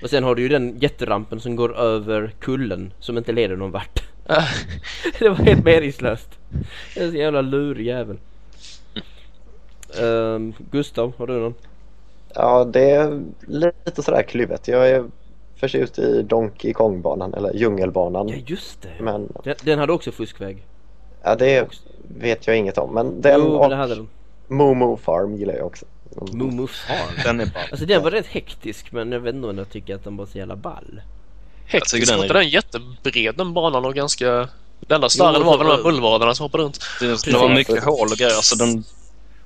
Och 0.04 0.10
sen 0.10 0.24
har 0.24 0.36
du 0.36 0.42
ju 0.42 0.50
den 0.50 0.80
jätterampen 0.80 1.40
som 1.40 1.56
går 1.56 1.78
över 1.78 2.32
kullen 2.40 2.94
som 3.00 3.18
inte 3.18 3.32
leder 3.32 3.56
någon 3.56 3.72
vart. 3.72 4.04
det 5.20 5.30
var 5.30 5.36
helt 5.36 5.66
meningslöst. 5.66 6.30
Det 6.94 7.00
är 7.00 7.06
en 7.06 7.12
så 7.12 7.18
jävla 7.18 7.42
lurig 7.42 7.88
jävel. 7.88 8.18
Ehm, 10.00 10.54
Gustav, 10.72 11.14
har 11.18 11.28
du 11.28 11.34
någon? 11.34 11.54
Ja, 12.34 12.64
det 12.64 12.92
är 12.92 13.22
lite 13.86 14.04
sådär 14.04 14.24
kluvet. 14.24 14.68
Jag 14.68 14.90
är 14.90 15.06
förtjust 15.62 16.00
i 16.00 16.22
Donkey 16.22 16.74
Kong-banan, 16.74 17.34
eller 17.34 17.54
djungelbanan. 17.54 18.28
Ja 18.28 18.36
just 18.48 18.82
det. 18.82 19.04
Men 19.04 19.34
Den, 19.44 19.56
den 19.64 19.80
hade 19.80 19.94
också 19.94 20.12
fuskväg. 20.12 20.64
ja, 21.24 21.36
det 21.36 21.68
vet 22.18 22.48
jag 22.48 22.58
inget 22.58 22.78
om. 22.78 22.94
Men 22.94 23.22
den 23.22 23.40
jo, 23.40 23.48
och 23.48 23.76
hade 23.76 23.96
den. 23.96 24.08
Momo 24.48 24.98
Farm 24.98 25.36
gillar 25.36 25.54
jag 25.54 25.66
också. 25.66 25.86
Moo 26.32 26.68
Farm. 26.68 27.16
Den 27.24 27.40
är 27.40 27.46
bra. 27.46 27.62
Alltså 27.72 27.86
den 27.86 28.04
var 28.04 28.12
rätt 28.12 28.28
hektisk 28.28 28.92
men 28.92 29.12
jag 29.12 29.20
vet 29.20 29.36
inte 29.36 29.48
om 29.48 29.58
jag 29.58 29.70
tycker 29.70 29.96
att 29.96 30.04
den 30.04 30.18
var 30.18 30.26
så 30.26 30.38
jävla 30.38 30.56
ball. 30.56 31.02
Hektisk, 31.66 32.08
den 32.08 32.18
var 32.18 32.24
är- 32.24 32.28
inte 32.28 32.40
den 32.40 32.50
jättebred 32.50 33.36
den 33.38 33.54
banan 33.54 33.86
och 33.86 33.94
ganska... 33.96 34.50
Det 34.88 34.96
enda 34.96 35.10
större 35.10 35.40
var 35.44 35.58
väl 35.58 35.68
de 35.68 35.78
så- 35.78 35.84
här 35.84 35.92
mullvadarna 35.92 36.34
som 36.36 36.44
hoppade 36.44 36.64
runt. 36.64 36.80
Det, 37.00 37.24
det 37.26 37.38
var 37.38 37.50
mycket 37.50 37.84
hål 37.84 38.08
och 38.12 38.18
grejer. 38.18 38.36
Alltså 38.36 38.56
den, 38.56 38.84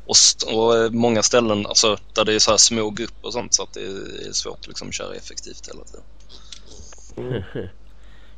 och, 0.06 0.16
st- 0.16 0.56
och 0.56 0.78
eh, 0.78 0.89
många 0.91 1.24
ställen 1.24 1.66
alltså, 1.66 1.97
där 2.14 2.26
det 2.26 2.34
är 2.34 2.39
så 2.39 2.51
här 2.51 2.58
små 2.58 2.89
gupp 2.89 3.14
och 3.22 3.34
sånt 3.34 3.53
så 3.53 3.64
att 3.64 3.74
det 3.74 3.82
är 4.28 4.32
svårt 4.34 4.58
att 4.60 4.68
liksom 4.68 4.91
köra 4.91 5.16
effektivt 5.16 5.70
hela 5.70 5.84
tiden. 5.84 7.43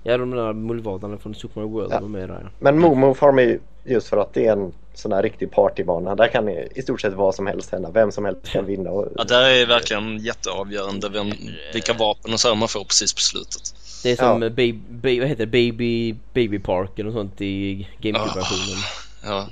Ja 0.04 0.18
de 0.18 0.32
där 0.32 0.54
mullvadarna 0.54 1.18
från 1.18 1.36
Super 1.36 1.60
Mario 1.62 1.72
World 1.72 1.92
Ja. 1.94 2.00
var 2.00 2.08
med 2.08 2.30
där 2.30 2.40
ja. 2.44 2.50
Men 2.60 2.80
Momo 2.80 3.14
Farm 3.14 3.40
är 3.40 3.44
ju 3.44 3.60
just 3.84 4.08
för 4.08 4.18
att 4.18 4.34
det 4.34 4.46
är 4.46 4.52
en 4.52 4.74
sån 4.94 5.12
här 5.12 5.24
riktig 5.24 5.52
partybana. 5.52 6.16
Där 6.16 6.28
kan 6.28 6.50
i 6.50 6.68
i 6.76 6.82
stort 6.82 7.02
sett 7.02 7.14
vad 7.14 7.36
som 7.36 7.48
helst 7.48 7.72
hända. 7.72 7.92
Vem 7.92 8.12
som 8.12 8.26
helst 8.26 8.48
kan 8.52 8.66
vinna. 8.66 8.90
Och, 8.92 9.08
Ja, 9.16 9.24
där 9.24 9.42
är 9.50 9.66
verkligen 9.66 10.18
jätteavgörande 10.18 11.10
vem, 11.10 11.32
vilka 11.74 11.94
vapen 11.94 12.34
och 12.34 12.40
så 12.40 12.56
man 12.56 12.68
får 12.68 12.84
precis 12.84 13.14
på 13.14 13.22
slutet. 13.22 13.62
Det 14.04 14.12
är 14.12 14.16
som 14.16 14.42
Ja. 14.42 14.50
baby, 14.50 14.72
baby, 14.90 15.20
vad 15.20 15.30
heter 15.30 15.46
det? 15.46 15.52
Baby, 15.52 16.14
baby 16.34 16.60
Parken 16.60 17.08
och 17.08 17.14
sånt 17.14 17.42
i 17.42 17.88
GameCube-versionen. 18.00 18.78
Ja, 19.24 19.50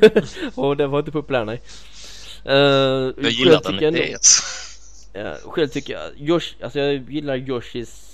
och 0.54 0.76
den 0.76 0.90
var 0.90 0.98
inte 0.98 1.10
populär 1.12 1.44
nej. 1.44 1.62
Uh, 2.48 2.54
jag 3.22 3.30
gillar 3.30 3.62
den 3.62 3.74
jag, 3.74 3.96
idén. 3.96 4.18
ja, 5.12 5.36
själv 5.44 5.68
tycker 5.68 5.92
jag, 5.92 6.28
Yosh, 6.28 6.54
alltså 6.62 6.78
jag 6.78 7.10
gillar 7.10 7.36
Yoshis 7.36 8.10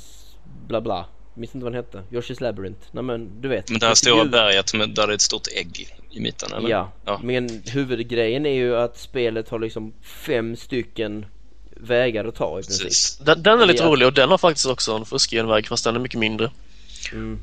bla 0.68 0.80
bla. 0.80 1.06
Minns 1.34 1.54
inte 1.54 1.64
vad 1.64 1.72
den 1.72 1.84
hette. 1.84 2.02
Yoshis 2.14 2.40
Labyrinth. 2.40 2.80
Nej 2.92 3.04
men 3.04 3.40
du 3.40 3.48
vet. 3.48 3.70
Men 3.70 3.78
det 3.78 3.86
här 3.86 3.94
stora 3.94 4.24
ju- 4.24 4.28
berget 4.30 4.74
med, 4.74 4.90
där 4.90 5.06
det 5.06 5.12
är 5.12 5.14
ett 5.14 5.20
stort 5.20 5.48
ägg 5.56 5.80
i, 5.80 6.16
i 6.16 6.20
mitten 6.20 6.52
eller? 6.52 6.68
Ja, 6.68 6.92
Ja. 7.04 7.20
men 7.22 7.62
huvudgrejen 7.66 8.46
är 8.46 8.54
ju 8.54 8.76
att 8.76 8.98
spelet 8.98 9.48
har 9.48 9.58
liksom 9.58 9.92
fem 10.02 10.56
stycken 10.56 11.26
vägar 11.76 12.24
att 12.24 12.34
ta 12.34 12.60
i 12.60 12.62
princip. 12.62 12.86
Precis. 12.86 13.18
Den, 13.18 13.42
den 13.42 13.60
är 13.60 13.66
lite 13.66 13.82
Ja. 13.82 13.88
rolig 13.88 14.06
och 14.08 14.14
den 14.14 14.28
har 14.28 14.38
faktiskt 14.38 14.66
också 14.66 14.92
en 14.92 15.04
fuskgenväg 15.04 15.66
fast 15.68 15.84
den 15.84 15.96
är 15.96 16.00
mycket 16.00 16.20
mindre. 16.20 16.50
Mm. 17.12 17.38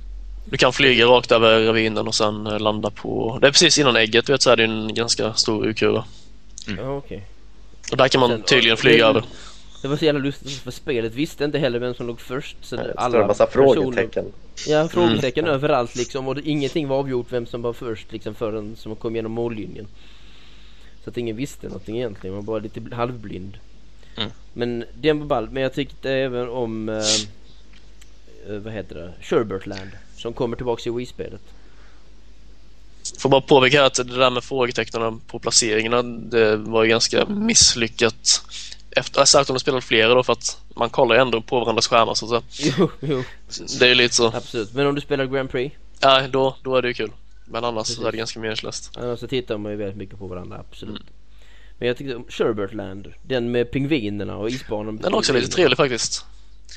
Du 0.49 0.57
kan 0.57 0.73
flyga 0.73 1.05
rakt 1.05 1.31
över 1.31 1.65
ravinen 1.65 2.07
och 2.07 2.15
sen 2.15 2.47
eh, 2.47 2.59
landa 2.59 2.89
på... 2.91 3.37
Det 3.41 3.47
är 3.47 3.51
precis 3.51 3.77
innan 3.77 3.95
ägget, 3.95 4.25
du 4.25 4.31
vet 4.31 4.41
så 4.41 4.49
är 4.49 4.55
det 4.55 4.63
en 4.63 4.93
ganska 4.93 5.33
stor 5.33 5.67
U-kurva. 5.67 6.05
Ja, 6.77 6.97
okej. 6.97 7.25
Och 7.91 7.97
där 7.97 8.07
kan 8.07 8.21
man 8.21 8.29
Sen- 8.29 8.41
tydligen 8.43 8.77
flyga 8.77 8.97
det- 9.03 9.09
över. 9.09 9.23
Det 9.81 9.87
var 9.87 9.97
så 9.97 10.05
jävla 10.05 10.21
lustigt 10.21 10.51
för 10.51 10.71
spelet 10.71 11.13
visste 11.13 11.43
inte 11.45 11.59
heller 11.59 11.79
vem 11.79 11.93
som 11.93 12.07
låg 12.07 12.19
först. 12.21 12.57
Så 12.61 12.75
det 12.75 12.93
alla 12.97 13.21
en 13.21 13.27
massa 13.27 13.45
personer- 13.45 13.73
frågetecken. 13.73 14.25
Ja, 14.67 14.87
frågetecken 14.87 15.47
överallt 15.47 15.95
liksom 15.95 16.27
och 16.27 16.35
det, 16.35 16.41
ingenting 16.49 16.87
var 16.87 16.97
avgjort 16.99 17.27
vem 17.29 17.45
som 17.45 17.61
var 17.61 17.73
först 17.73 18.11
liksom 18.11 18.35
förrän 18.35 18.75
som 18.75 18.95
kom 18.95 19.15
igenom 19.15 19.31
mållinjen. 19.31 19.87
Så 21.03 21.09
att 21.09 21.17
ingen 21.17 21.35
visste 21.35 21.67
någonting 21.67 21.95
egentligen, 21.97 22.35
man 22.35 22.45
var 22.45 22.53
bara 22.53 22.63
lite 22.63 22.79
bl- 22.79 22.93
halvblind. 22.95 23.57
Mm. 24.17 24.29
Men 24.53 24.85
den 24.93 25.19
var 25.19 25.25
ball, 25.25 25.49
men 25.49 25.63
jag 25.63 25.73
tyckte 25.73 26.11
även 26.11 26.49
om 26.49 26.89
eh, 26.89 26.95
eh, 28.47 28.59
vad 28.59 28.73
heter 28.73 28.95
det? 28.95 29.13
Sherbertland 29.21 29.89
som 30.17 30.33
kommer 30.33 30.55
tillbaks 30.57 30.87
i 30.87 30.89
Wii-spelet. 30.89 31.41
Får 33.19 33.29
bara 33.29 33.41
påpeka 33.41 33.85
att 33.85 33.93
det 33.93 34.03
där 34.03 34.29
med 34.29 34.43
frågetecknen 34.43 35.19
på 35.19 35.39
placeringarna, 35.39 36.01
det 36.03 36.55
var 36.57 36.83
ju 36.83 36.89
ganska 36.89 37.25
misslyckat. 37.25 38.41
Efter, 38.91 39.25
särskilt 39.25 39.49
om 39.49 39.53
du 39.53 39.59
spelar 39.59 39.81
flera 39.81 40.13
då 40.13 40.23
för 40.23 40.33
att 40.33 40.57
man 40.75 40.89
kollar 40.89 41.15
ju 41.15 41.21
ändå 41.21 41.41
på 41.41 41.59
varandras 41.59 41.87
skärmar 41.87 42.13
så 42.13 42.35
att 42.35 42.43
säga. 42.53 42.73
Jo, 42.77 42.89
jo, 42.99 43.23
Det 43.79 43.85
är 43.85 43.89
ju 43.89 43.95
lite 43.95 44.15
så. 44.15 44.27
absolut. 44.27 44.73
Men 44.73 44.87
om 44.87 44.95
du 44.95 45.01
spelar 45.01 45.25
Grand 45.25 45.49
Prix, 45.51 45.75
Ja, 45.99 46.27
då, 46.27 46.55
då 46.63 46.75
är 46.75 46.81
det 46.81 46.87
ju 46.87 46.93
kul. 46.93 47.11
Men 47.45 47.63
annars 47.63 47.87
så 47.87 47.93
är 47.93 47.97
det 47.97 48.03
Precis. 48.05 48.17
ganska 48.17 48.39
meningslöst. 48.39 48.91
annars 48.97 49.19
så 49.19 49.27
tittar 49.27 49.57
man 49.57 49.71
ju 49.71 49.77
väldigt 49.77 49.97
mycket 49.97 50.19
på 50.19 50.27
varandra, 50.27 50.63
absolut. 50.69 51.01
Men 51.77 51.87
jag 51.87 51.97
tyckte 51.97 52.15
om 52.15 52.25
Sherbertland, 52.29 53.13
den 53.23 53.51
med 53.51 53.71
pingvinerna 53.71 54.37
och 54.37 54.49
isbanan 54.49 54.97
Den 54.97 55.13
är 55.13 55.17
också 55.17 55.33
lite 55.33 55.47
trevlig 55.47 55.77
faktiskt. 55.77 56.25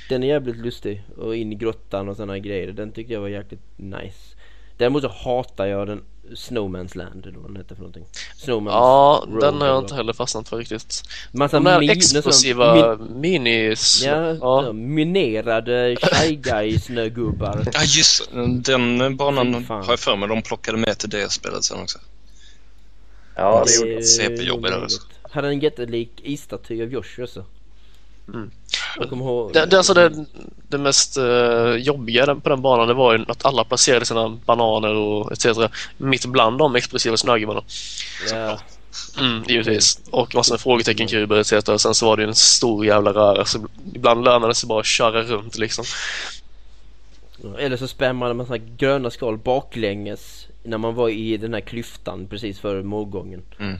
Den 0.09 0.23
är 0.23 0.27
jävligt 0.27 0.57
lustig 0.57 1.03
och 1.17 1.37
in 1.37 1.53
i 1.53 1.55
grottan 1.55 2.09
och 2.09 2.17
sådana 2.17 2.39
grejer. 2.39 2.73
Den 2.73 2.93
tyckte 2.93 3.13
jag 3.13 3.21
var 3.21 3.29
jäkligt 3.29 3.61
nice. 3.77 4.37
Däremot 4.77 5.03
så 5.03 5.09
hatar 5.09 5.67
jag 5.67 5.87
den 5.87 6.03
Snowman's 6.31 6.97
Land 6.97 7.27
eller 7.27 7.39
vad 7.39 7.49
den 7.51 7.57
heter 7.57 7.75
för 7.75 7.83
någonting. 7.83 8.05
Snowman's 8.37 8.71
Ja, 8.71 9.25
Road, 9.29 9.41
den 9.41 9.61
har 9.61 9.69
jag 9.69 9.79
inte 9.79 9.95
heller 9.95 10.13
fastnat 10.13 10.49
för 10.49 10.57
riktigt. 10.57 11.03
Massa 11.33 11.57
De 11.57 11.65
där 11.65 11.81
min- 11.81 11.91
explosiva 11.91 12.97
min- 12.99 13.21
minis... 13.21 14.03
Ja, 14.07 14.33
ja. 14.41 14.73
minerade 14.73 15.97
Shy 16.03 16.35
Guy-snögubbar. 16.37 17.63
Ja 17.73 17.81
just 17.83 18.31
Den 18.65 19.17
banan 19.17 19.65
har 19.69 19.85
jag 19.89 20.01
för 20.01 20.17
mig 20.17 20.29
de 20.29 20.43
plockade 20.43 20.79
med 20.79 20.99
till 20.99 21.11
det 21.11 21.33
spelet 21.33 21.65
sen 21.65 21.81
också. 21.83 21.99
Ja, 23.37 23.65
det 23.67 23.85
Det- 23.85 23.91
gjorde 23.91 24.03
CP-jobb 24.05 24.65
är 24.65 24.71
det. 24.71 24.89
Hade 25.31 25.49
en 25.49 25.61
jättelik 25.61 26.11
isstaty 26.23 26.83
av 26.83 26.89
Joshua 26.93 27.27
så. 27.27 27.45
Mm. 28.35 28.51
Jag 28.99 29.09
kommer 29.09 29.25
ihåg... 29.25 29.53
Det, 29.53 29.67
det, 29.67 29.77
alltså 29.77 29.95
det, 29.95 30.25
det 30.69 30.79
mest 30.79 31.19
uh, 31.19 31.77
jobbiga 31.77 32.35
på 32.35 32.49
den 32.49 32.63
banan 32.63 32.89
det 32.89 32.95
var 32.95 33.17
ju 33.17 33.25
att 33.29 33.45
alla 33.45 33.65
placerade 33.65 34.07
sina 34.07 34.29
bananer 34.29 34.95
och 34.95 35.33
etc. 35.33 35.47
mitt 35.97 36.27
bland 36.27 36.59
de 36.59 36.77
explosiva 36.77 37.17
snögubbarna. 37.17 37.63
ja, 38.31 38.59
Mm, 39.19 39.45
givetvis. 39.49 40.01
Och 40.11 40.35
massor 40.35 40.55
med 40.55 40.61
frågeteckenkuber 40.61 41.37
etc. 41.37 41.69
Och 41.69 41.81
sen 41.81 41.95
så 41.95 42.07
var 42.07 42.17
det 42.17 42.23
ju 42.23 42.29
en 42.29 42.35
stor 42.35 42.87
jävla 42.87 43.13
röra 43.13 43.45
så 43.45 43.67
ibland 43.95 44.25
lönade 44.25 44.49
det 44.49 44.55
sig 44.55 44.69
bara 44.69 44.81
att 44.81 44.87
köra 44.87 45.23
runt 45.23 45.59
liksom. 45.59 45.85
Eller 47.59 47.77
så 47.77 47.89
spammade 47.89 48.35
man 48.35 48.47
här 48.47 48.63
gröna 48.77 49.11
skal 49.11 49.39
baklänges 49.39 50.47
när 50.63 50.79
man 50.79 50.95
var 50.95 51.09
i 51.09 51.37
den 51.37 51.55
här 51.55 51.61
klyftan 51.61 52.27
precis 52.27 52.61
före 52.61 52.83
målgången. 52.83 53.43
Mm. 53.59 53.79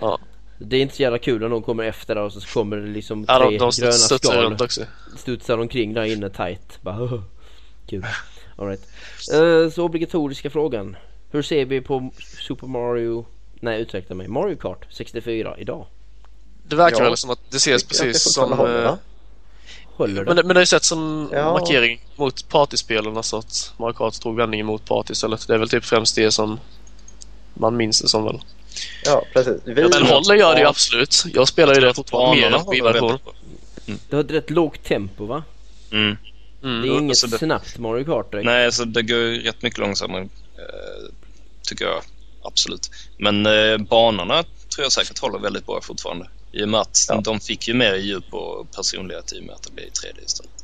Ja. 0.00 0.18
Det 0.64 0.76
är 0.76 0.80
inte 0.82 0.96
så 0.96 1.02
jävla 1.02 1.18
kul 1.18 1.40
när 1.40 1.48
någon 1.48 1.62
kommer 1.62 1.84
efter 1.84 2.14
där 2.14 2.22
och 2.22 2.32
så 2.32 2.40
kommer 2.40 2.76
det 2.76 2.86
liksom 2.86 3.24
Ja, 3.28 3.38
tre 3.38 3.44
de, 3.44 3.50
de 3.58 3.58
gröna 3.58 3.92
studsar 3.92 4.18
skal 4.18 4.42
runt 4.42 4.60
också. 4.60 4.80
studsar 5.16 5.58
omkring 5.58 5.94
där 5.94 6.04
inne 6.04 6.30
tight. 6.30 6.78
Bara, 6.82 7.02
"Åh, 7.02 7.20
kul. 7.86 8.06
All 8.56 8.66
right. 8.68 8.82
Eh, 9.32 9.70
så 9.72 9.84
obligatoriska 9.84 10.50
frågan. 10.50 10.96
Hur 11.30 11.42
ser 11.42 11.64
vi 11.64 11.80
på 11.80 12.10
Super 12.46 12.66
Mario, 12.66 13.26
nej 13.54 13.82
ursäkta 13.82 14.14
mig, 14.14 14.28
Mario 14.28 14.56
Kart 14.56 14.86
64 14.90 15.54
idag? 15.58 15.86
Det 16.68 16.76
verkar 16.76 16.98
Ja. 16.98 17.04
väl 17.04 17.16
som 17.16 17.30
att 17.30 17.40
det 17.50 17.56
ses 17.56 17.84
precis 17.84 18.32
som... 18.34 18.52
håller, 18.52 18.84
eh? 18.84 18.94
Håller 19.96 20.14
det? 20.24 20.26
Men 20.26 20.36
det, 20.36 20.42
men 20.44 20.54
det 20.56 20.60
är 20.60 20.64
sett 20.64 20.84
som 20.84 21.28
Ja. 21.32 21.52
markering 21.52 22.00
mot 22.16 22.48
partyspelen, 22.48 23.16
alltså 23.16 23.36
att 23.36 23.72
Mario 23.76 23.94
Kart 23.94 24.20
tog 24.20 24.36
vändningen 24.36 24.66
mot 24.66 24.84
party 24.84 25.12
istället. 25.12 25.46
Det 25.48 25.54
är 25.54 25.58
väl 25.58 25.68
typ 25.68 25.84
främst 25.84 26.16
det 26.16 26.30
som 26.30 26.58
man 27.54 27.76
minns 27.76 28.00
det 28.02 28.08
som 28.08 28.24
väl. 28.24 28.40
Ja, 29.04 29.24
precis. 29.32 29.60
Vi, 29.64 29.74
Men 29.74 30.06
håller 30.06 30.34
gör 30.34 30.54
det 30.54 30.60
ju 30.60 30.66
absolut. 30.66 31.24
Jag 31.34 31.48
spelar 31.48 31.74
ju 31.74 31.80
det 31.80 31.94
fortfarande 31.94 32.36
mer 32.40 32.46
än 32.46 32.52
på 32.52 32.58
håller 32.58 32.82
version. 32.82 33.08
väldigt 33.08 33.24
bra. 33.24 33.34
Det 34.10 34.16
har 34.16 34.24
ett 34.24 34.30
rätt 34.30 34.50
lågt 34.50 34.84
tempo 34.84 35.26
va? 35.26 35.42
Mm. 35.92 36.16
Mm. 36.62 36.82
Det 36.82 36.88
är 36.88 36.98
inget 36.98 37.10
alltså 37.10 37.26
det- 37.26 37.38
snabbt 37.38 37.78
Mario 37.78 38.04
Kart 38.04 38.30
direkt. 38.32 38.44
Nej, 38.44 38.72
så 38.72 38.84
det 38.84 39.02
går 39.02 39.18
ju 39.18 39.42
rätt 39.42 39.62
mycket 39.62 39.78
långsammare, 39.78 40.22
eh, 40.22 40.28
tycker 41.68 41.84
jag. 41.84 42.02
Absolut. 42.42 42.90
Men 43.18 43.46
eh, 43.46 43.76
banorna 43.78 44.42
tror 44.42 44.82
jag 44.84 44.92
säkert 44.92 45.18
håller 45.18 45.38
väldigt 45.38 45.66
bra 45.66 45.80
fortfarande. 45.82 46.28
I 46.52 46.64
och 46.64 46.68
med 46.68 46.80
att 46.80 46.98
Ja. 47.08 47.20
de 47.24 47.40
fick 47.40 47.68
ju 47.68 47.74
mer 47.74 47.94
djup 47.94 48.34
och 48.34 48.70
personlighet 48.76 49.32
i 49.32 49.40
och 49.40 49.44
med 49.44 49.54
att 49.54 49.62
det 49.62 49.72
blev 49.72 49.86
i 49.86 49.90
3D 49.90 50.24
istället. 50.26 50.63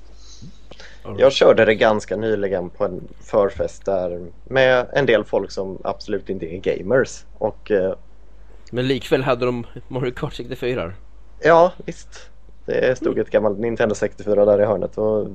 Jag 1.18 1.32
körde 1.32 1.64
det 1.64 1.74
ganska 1.74 2.16
nyligen 2.16 2.70
på 2.70 2.84
en 2.84 3.08
förfest 3.20 3.84
där 3.84 4.26
med 4.44 4.86
en 4.92 5.06
del 5.06 5.24
folk 5.24 5.50
som 5.50 5.78
absolut 5.84 6.28
inte 6.30 6.46
är 6.54 6.58
gamers. 6.58 7.24
Och 7.38 7.70
eh, 7.70 7.94
Men 8.70 8.86
likväl 8.88 9.22
hade 9.22 9.46
de 9.46 9.66
Mario 9.88 10.10
Kart 10.12 10.34
64. 10.34 10.92
ja, 11.40 11.72
visst. 11.84 12.30
Det 12.66 12.98
stod 12.98 13.18
ett 13.18 13.30
gammalt 13.30 13.58
Nintendo 13.58 13.94
64 13.94 14.44
där 14.44 14.60
i 14.62 14.64
hörnet 14.64 14.98
och 14.98 15.28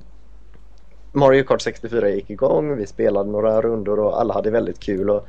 Mario 1.12 1.44
Kart 1.44 1.62
64 1.62 2.10
gick 2.10 2.30
igång. 2.30 2.76
Vi 2.78 2.88
spelade 2.88 3.30
några 3.30 3.62
rundor 3.62 4.00
och 4.00 4.20
alla 4.22 4.34
hade 4.34 4.52
väldigt 4.52 4.80
kul. 4.80 5.10
Och, 5.10 5.28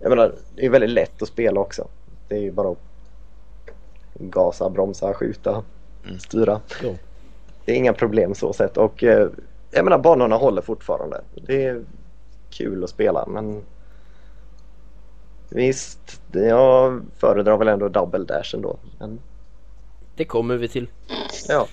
jag 0.00 0.10
menar, 0.10 0.34
det 0.54 0.66
är 0.66 0.70
väldigt 0.70 0.90
lätt 0.90 1.22
att 1.22 1.28
spela 1.28 1.60
också. 1.60 1.88
Det 2.28 2.34
är 2.34 2.40
ju 2.40 2.50
bara 2.50 2.70
att 2.70 2.78
gasa, 4.14 4.70
bromsa, 4.70 5.14
skjuta, 5.14 5.62
Mm. 6.04 6.18
styra. 6.18 6.60
Ja. 6.82 6.90
Det 7.64 7.72
är 7.72 7.76
inga 7.76 7.92
problem 7.92 8.34
så 8.34 8.52
sett 8.52 8.76
och 8.76 9.04
eh, 9.04 9.28
jag 9.70 9.84
menar 9.84 9.98
banorna 9.98 10.36
håller 10.36 10.62
fortfarande. 10.62 11.20
Det 11.34 11.64
är 11.64 11.84
kul 12.50 12.84
att 12.84 12.90
spela 12.90 13.26
men 13.26 13.64
visst, 15.50 16.20
jag 16.32 17.02
föredrar 17.16 17.56
väl 17.56 17.68
ändå 17.68 17.88
double 17.88 18.24
dash 18.24 18.54
ändå. 18.54 18.78
Men, 18.98 19.20
Det 20.16 20.24
kommer 20.24 20.56
vi 20.56 20.68
till. 20.68 20.88
ja. 21.48 21.66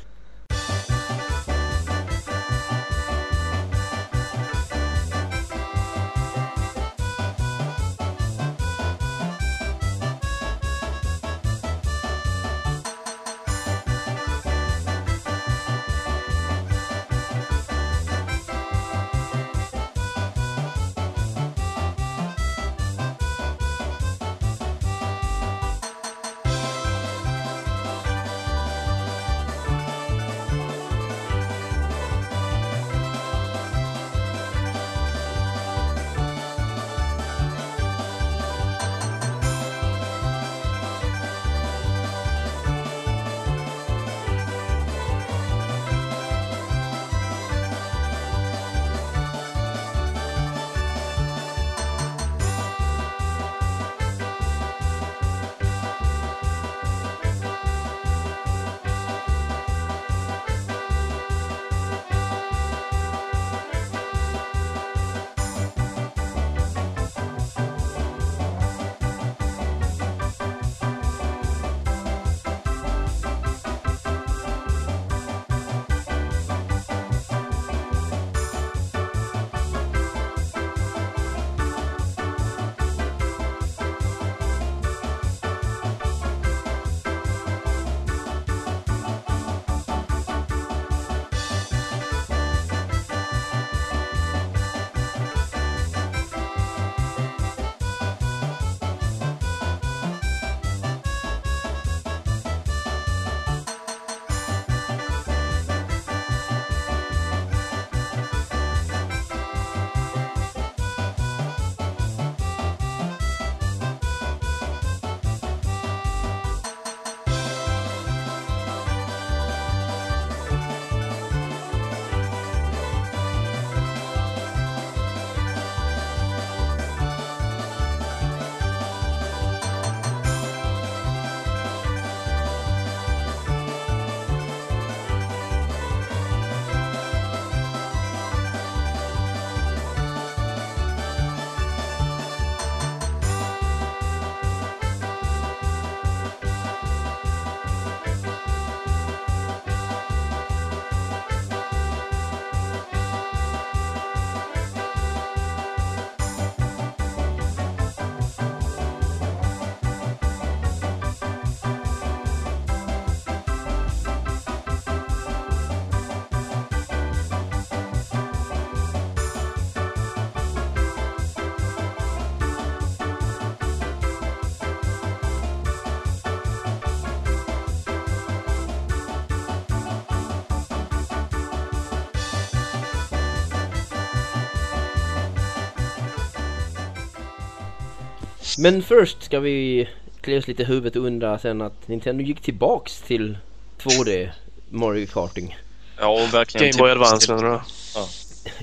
Men 188.58 188.84
först 188.84 189.24
ska 189.24 189.40
vi 189.40 189.88
klia 190.22 190.38
oss 190.40 190.48
lite 190.48 190.62
i 190.62 190.66
huvudet 190.66 190.96
och 190.96 191.04
undra 191.06 191.40
sen 191.40 191.62
att 191.62 191.88
Nintendo 191.88 192.24
gick 192.24 192.42
tillbaks 192.42 193.02
till 193.02 193.38
2D 193.84 194.30
Mario 194.70 195.08
Karting. 195.08 195.58
Ja, 196.00 196.08
och 196.08 196.34
verkligen 196.34 196.72
Game 196.72 196.78
Boy 196.84 196.92
Advance 196.92 197.34
menar 197.34 197.52
du? 197.52 197.60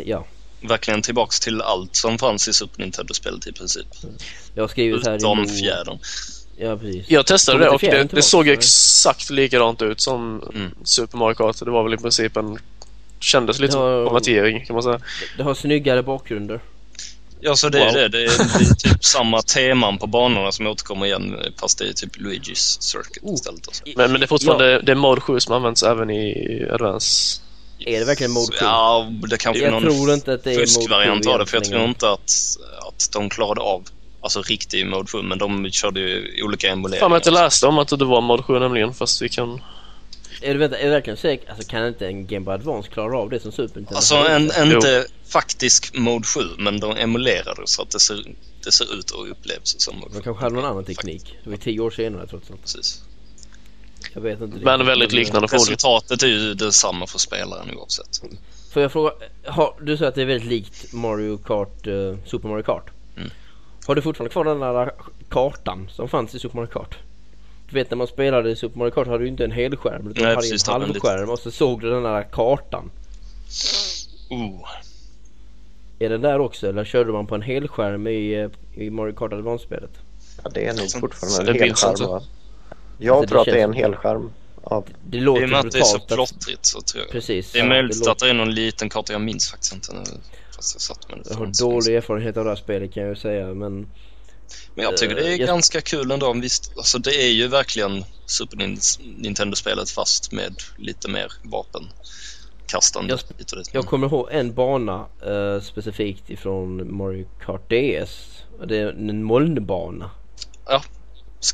Ja, 0.05 0.24
verkligen 0.61 1.03
tillbaks 1.03 1.40
till 1.40 1.61
allt 1.62 1.97
som 1.97 2.18
fanns 2.18 2.49
i 2.49 2.53
Super 2.53 2.80
Nintendo-spelet 2.82 3.47
i 3.47 3.53
princip. 3.53 3.86
jag 4.55 4.62
har 4.62 4.68
skrivit 4.68 5.07
här 5.07 5.12
i 5.12 5.16
Utom 5.16 5.38
Mo- 5.45 5.59
fjädern. 5.61 5.99
Ja, 6.57 6.76
precis. 6.76 7.11
Jag 7.11 7.26
testade 7.26 7.59
det 7.59 7.68
och 7.70 7.80
det, 7.80 8.05
det 8.05 8.22
såg 8.22 8.47
eller? 8.47 8.53
exakt 8.53 9.30
likadant 9.30 9.82
ut 9.82 10.01
som 10.01 10.43
Mm. 10.55 10.70
Super 10.84 11.18
Mario 11.18 11.34
Kart. 11.34 11.59
Det 11.64 11.70
var 11.70 11.82
väl 11.84 11.95
i 11.95 11.97
princip 11.97 12.36
en... 12.36 12.59
Kändes 13.20 13.59
lite 13.59 13.76
Ja, 13.76 13.97
som 13.99 14.05
konvertering 14.07 14.66
kan 14.66 14.74
man 14.74 14.82
säga. 14.82 15.01
Det 15.36 15.43
har 15.43 15.55
snyggare 15.55 16.03
bakgrunder. 16.03 16.61
Ja, 17.45 17.57
så 17.57 17.68
det 17.68 17.78
är 17.80 17.84
Wow. 17.84 17.95
det. 17.95 18.09
Det 18.09 18.24
är, 18.24 18.28
det 18.59 18.64
är 18.70 18.74
typ 18.74 19.05
samma 19.05 19.43
teman 19.43 19.99
på 19.99 20.07
banorna 20.07 20.53
som 20.53 20.66
återkommer 20.66 21.07
igen 21.07 21.36
fast 21.61 21.78
det 21.78 21.88
är 21.88 21.93
typ 21.93 22.16
Luigi's 22.16 22.80
Circuit 22.80 23.22
Oh. 23.22 23.34
istället. 23.34 23.68
Alltså. 23.68 23.82
Men, 23.97 24.11
men 24.12 24.20
det 24.20 24.24
är 24.24 24.28
fortfarande 24.28 24.80
det 24.80 24.93
är 24.93 24.97
Mode 24.97 25.20
7 25.20 25.40
som 25.40 25.55
används 25.55 25.82
även 25.82 26.11
i 26.11 26.66
Advance. 26.72 27.40
Är 27.86 27.99
det 27.99 28.05
verkligen 28.05 28.32
Mode 28.32 28.53
7? 28.53 28.57
Ja, 28.61 29.07
det 29.30 29.36
kanske 29.38 29.62
är 29.62 29.72
jag 29.72 29.82
någon 29.82 29.95
tror 29.95 30.12
inte 30.14 30.32
att 30.32 30.45
det 30.45 30.51
är 30.51 30.55
Mode 30.55 30.66
7 30.66 30.72
fuskvariant 30.74 31.26
av 31.26 31.38
det 31.38 31.47
för 31.47 31.57
jag 31.57 31.64
tror 31.64 31.84
inte 31.84 32.11
att, 32.11 32.30
att 32.88 33.09
de 33.12 33.28
klarade 33.30 33.61
av 33.61 33.84
alltså 34.20 34.43
riktig 34.43 34.86
Mode 34.86 35.09
7 35.09 35.22
men 35.22 35.38
de 35.38 35.70
körde 35.70 36.01
ju 36.01 36.43
olika 36.45 36.68
Fan 36.68 36.78
emuleringar. 36.78 37.11
jag 37.11 37.18
inte 37.18 37.30
läste 37.30 37.66
om 37.66 37.78
att 37.78 37.88
det 37.88 38.05
var 38.05 38.20
Mode 38.20 38.43
7 38.43 38.59
nämligen 38.59 38.95
fast 38.95 39.22
vi 39.22 39.28
kan... 39.28 39.62
Är 40.45 40.53
du, 40.55 40.59
vänta, 40.61 40.78
är 40.78 40.84
du 40.84 40.90
verkligen 40.90 41.16
säker? 41.16 41.51
Alltså 41.51 41.68
kan 41.68 41.86
inte 41.86 42.07
en 42.07 42.26
Game 42.26 42.45
Boy 42.45 42.55
Advance 42.55 42.88
klara 42.88 43.18
av 43.18 43.30
det 43.30 43.40
som 43.40 43.53
Super 43.53 43.74
Nintendo? 43.76 43.97
Alltså 43.97 44.14
en, 44.16 44.72
inte 44.72 45.07
faktisk 45.33 45.95
Mode 45.95 46.26
7 46.26 46.41
men 46.59 46.80
de 46.80 46.97
emulerade 46.97 47.61
det 47.61 47.68
så 47.68 47.83
att 47.83 47.91
det 47.91 48.01
ser, 48.01 48.24
det 48.64 48.72
ser 48.72 48.99
ut 48.99 49.11
och 49.11 49.30
upplevs 49.30 49.80
som 49.80 49.97
Mode 49.97 50.11
7. 50.11 50.14
De 50.18 50.22
kanske 50.22 50.45
hade 50.45 50.55
någon 50.55 50.64
annan 50.64 50.85
teknik. 50.85 51.37
Det 51.45 51.51
var 51.51 51.57
tio 51.57 51.80
år 51.80 51.91
senare 51.91 52.26
trots 52.26 52.51
allt. 52.51 52.61
Precis. 52.62 53.03
Jag 54.14 54.20
vet 54.20 54.41
inte. 54.41 54.57
Men 54.57 54.87
väldigt 54.87 55.12
liknande 55.12 55.49
förmodligen. 55.49 55.74
Resultatet 55.74 56.22
är 56.22 56.26
ju 56.26 56.55
detsamma 56.55 57.07
för 57.07 57.18
spelaren 57.18 57.76
oavsett. 57.76 58.20
Får 58.72 58.83
jag 58.83 58.93
fråga, 58.93 59.12
har, 59.47 59.74
du 59.80 59.97
sa 59.97 60.07
att 60.07 60.14
det 60.14 60.22
är 60.22 60.26
väldigt 60.26 60.49
likt 60.49 60.93
Mario 60.93 61.39
Kart, 61.39 61.87
eh, 61.87 62.16
Super 62.26 62.49
Mario 62.49 62.62
Kart. 62.62 62.91
Mm. 63.16 63.30
Har 63.87 63.95
du 63.95 64.03
fortfarande 64.03 64.33
kvar 64.33 64.45
den 64.45 64.61
där 64.61 64.93
kartan 65.28 65.91
som 65.95 66.09
fanns 66.09 66.35
i 66.35 66.39
Super 66.39 66.57
Mario 66.57 66.70
Kart? 66.70 66.99
Du 67.68 67.74
vet 67.74 67.91
när 67.91 67.97
man 67.97 68.07
spelade 68.07 68.51
i 68.51 68.57
Super 68.57 68.78
Mario 68.78 68.91
Kart 68.91 69.07
hade 69.07 69.18
du 69.18 69.28
inte 69.28 69.45
en 69.45 69.51
helskärm 69.51 69.95
utan 69.95 70.05
Nej, 70.05 70.14
du 70.14 70.24
hade 70.24 70.37
precis, 70.37 70.68
en 70.68 70.72
halvskärm 70.72 71.30
och 71.30 71.39
så 71.39 71.51
såg 71.51 71.80
du 71.80 71.91
den 71.91 72.03
där 72.03 72.22
kartan. 72.22 72.91
Oh. 74.30 74.68
Är 76.05 76.09
den 76.09 76.20
där 76.20 76.38
också 76.38 76.68
eller 76.68 76.84
körde 76.84 77.12
man 77.12 77.26
på 77.26 77.34
en 77.34 77.42
helskärm 77.42 78.07
i, 78.07 78.34
eh, 78.34 78.82
i 78.84 78.90
Mario 78.90 79.12
Kart 79.14 79.32
Advance-spelet? 79.32 79.90
Ja, 80.44 80.50
det 80.55 80.66
är 80.66 80.72
nog 80.74 80.90
Så- 80.90 80.98
fortfarande 81.00 81.38
en 81.38 81.46
det 81.46 81.53
minns 81.64 81.82
helskärm 81.82 81.90
inte. 81.90 82.05
va? 82.05 82.22
Jag 82.98 83.16
Alltså, 83.16 83.22
det 83.22 83.28
tror 83.28 83.40
att 83.40 83.46
det 83.46 83.61
är 83.61 83.64
en 83.64 83.72
helskärm. 83.72 84.32
Ja, 84.64 84.84
Det 85.05 85.16
I 85.16 85.20
låter 85.20 85.42
och 85.42 85.48
med 85.48 85.59
att 85.61 85.70
det 85.70 85.78
är 85.78 85.82
så 85.82 85.98
plottrigt 85.98 86.66
så 86.66 86.80
tror 86.80 87.03
jag. 87.03 87.11
Precis. 87.12 87.53
Det 87.53 87.59
är 87.59 87.62
ja, 87.62 87.68
möjligt 87.68 87.98
låter- 87.98 88.12
att 88.12 88.18
det 88.18 88.28
är 88.28 88.34
någon 88.34 88.55
liten 88.55 88.88
karta, 88.88 89.12
jag 89.12 89.22
minns 89.22 89.50
faktiskt 89.50 89.74
inte 89.74 89.92
nu. 89.92 90.03
Fast 90.57 90.74
jag 90.74 90.80
satt 90.82 91.09
med 91.09 91.18
det 91.18 91.30
Jag 91.30 91.36
har 91.36 91.46
dålig 91.61 91.96
erfarenhet 91.96 92.36
av 92.36 92.44
det 92.44 92.50
här 92.50 92.57
spelet 92.57 92.94
kan 92.94 93.03
jag 93.03 93.11
ju 93.11 93.16
säga 93.16 93.46
men 93.55 93.92
Men 94.74 94.84
jag 94.84 94.96
tycker 94.96 95.14
det 95.14 95.20
är 95.22 95.26
Eh, 95.26 95.34
jag- 95.36 95.46
ganska 95.46 95.80
kul 95.80 96.11
ändå. 96.11 96.32
Visst, 96.32 96.72
alltså 96.76 96.98
det 96.98 97.22
är 97.22 97.30
ju 97.30 97.46
verkligen 97.48 98.05
Super 98.26 98.57
Nin- 98.57 99.00
Nintendo-spelet 99.22 99.90
fast 99.90 100.32
med 100.32 100.55
lite 100.76 101.09
mer 101.09 101.28
vapenkastande 102.74 103.12
Jag- 103.54 103.64
jag 103.72 103.84
kommer 103.86 104.06
ihåg 104.06 104.28
en 104.30 104.54
bana 104.54 105.06
eh, 105.26 105.60
specifikt 105.62 106.30
ifrån 106.30 106.96
Mario 106.96 107.26
Kart 107.44 107.68
DS. 107.70 108.44
Det 108.66 108.76
är 108.78 108.88
en 108.88 109.22
molnbana. 109.24 110.10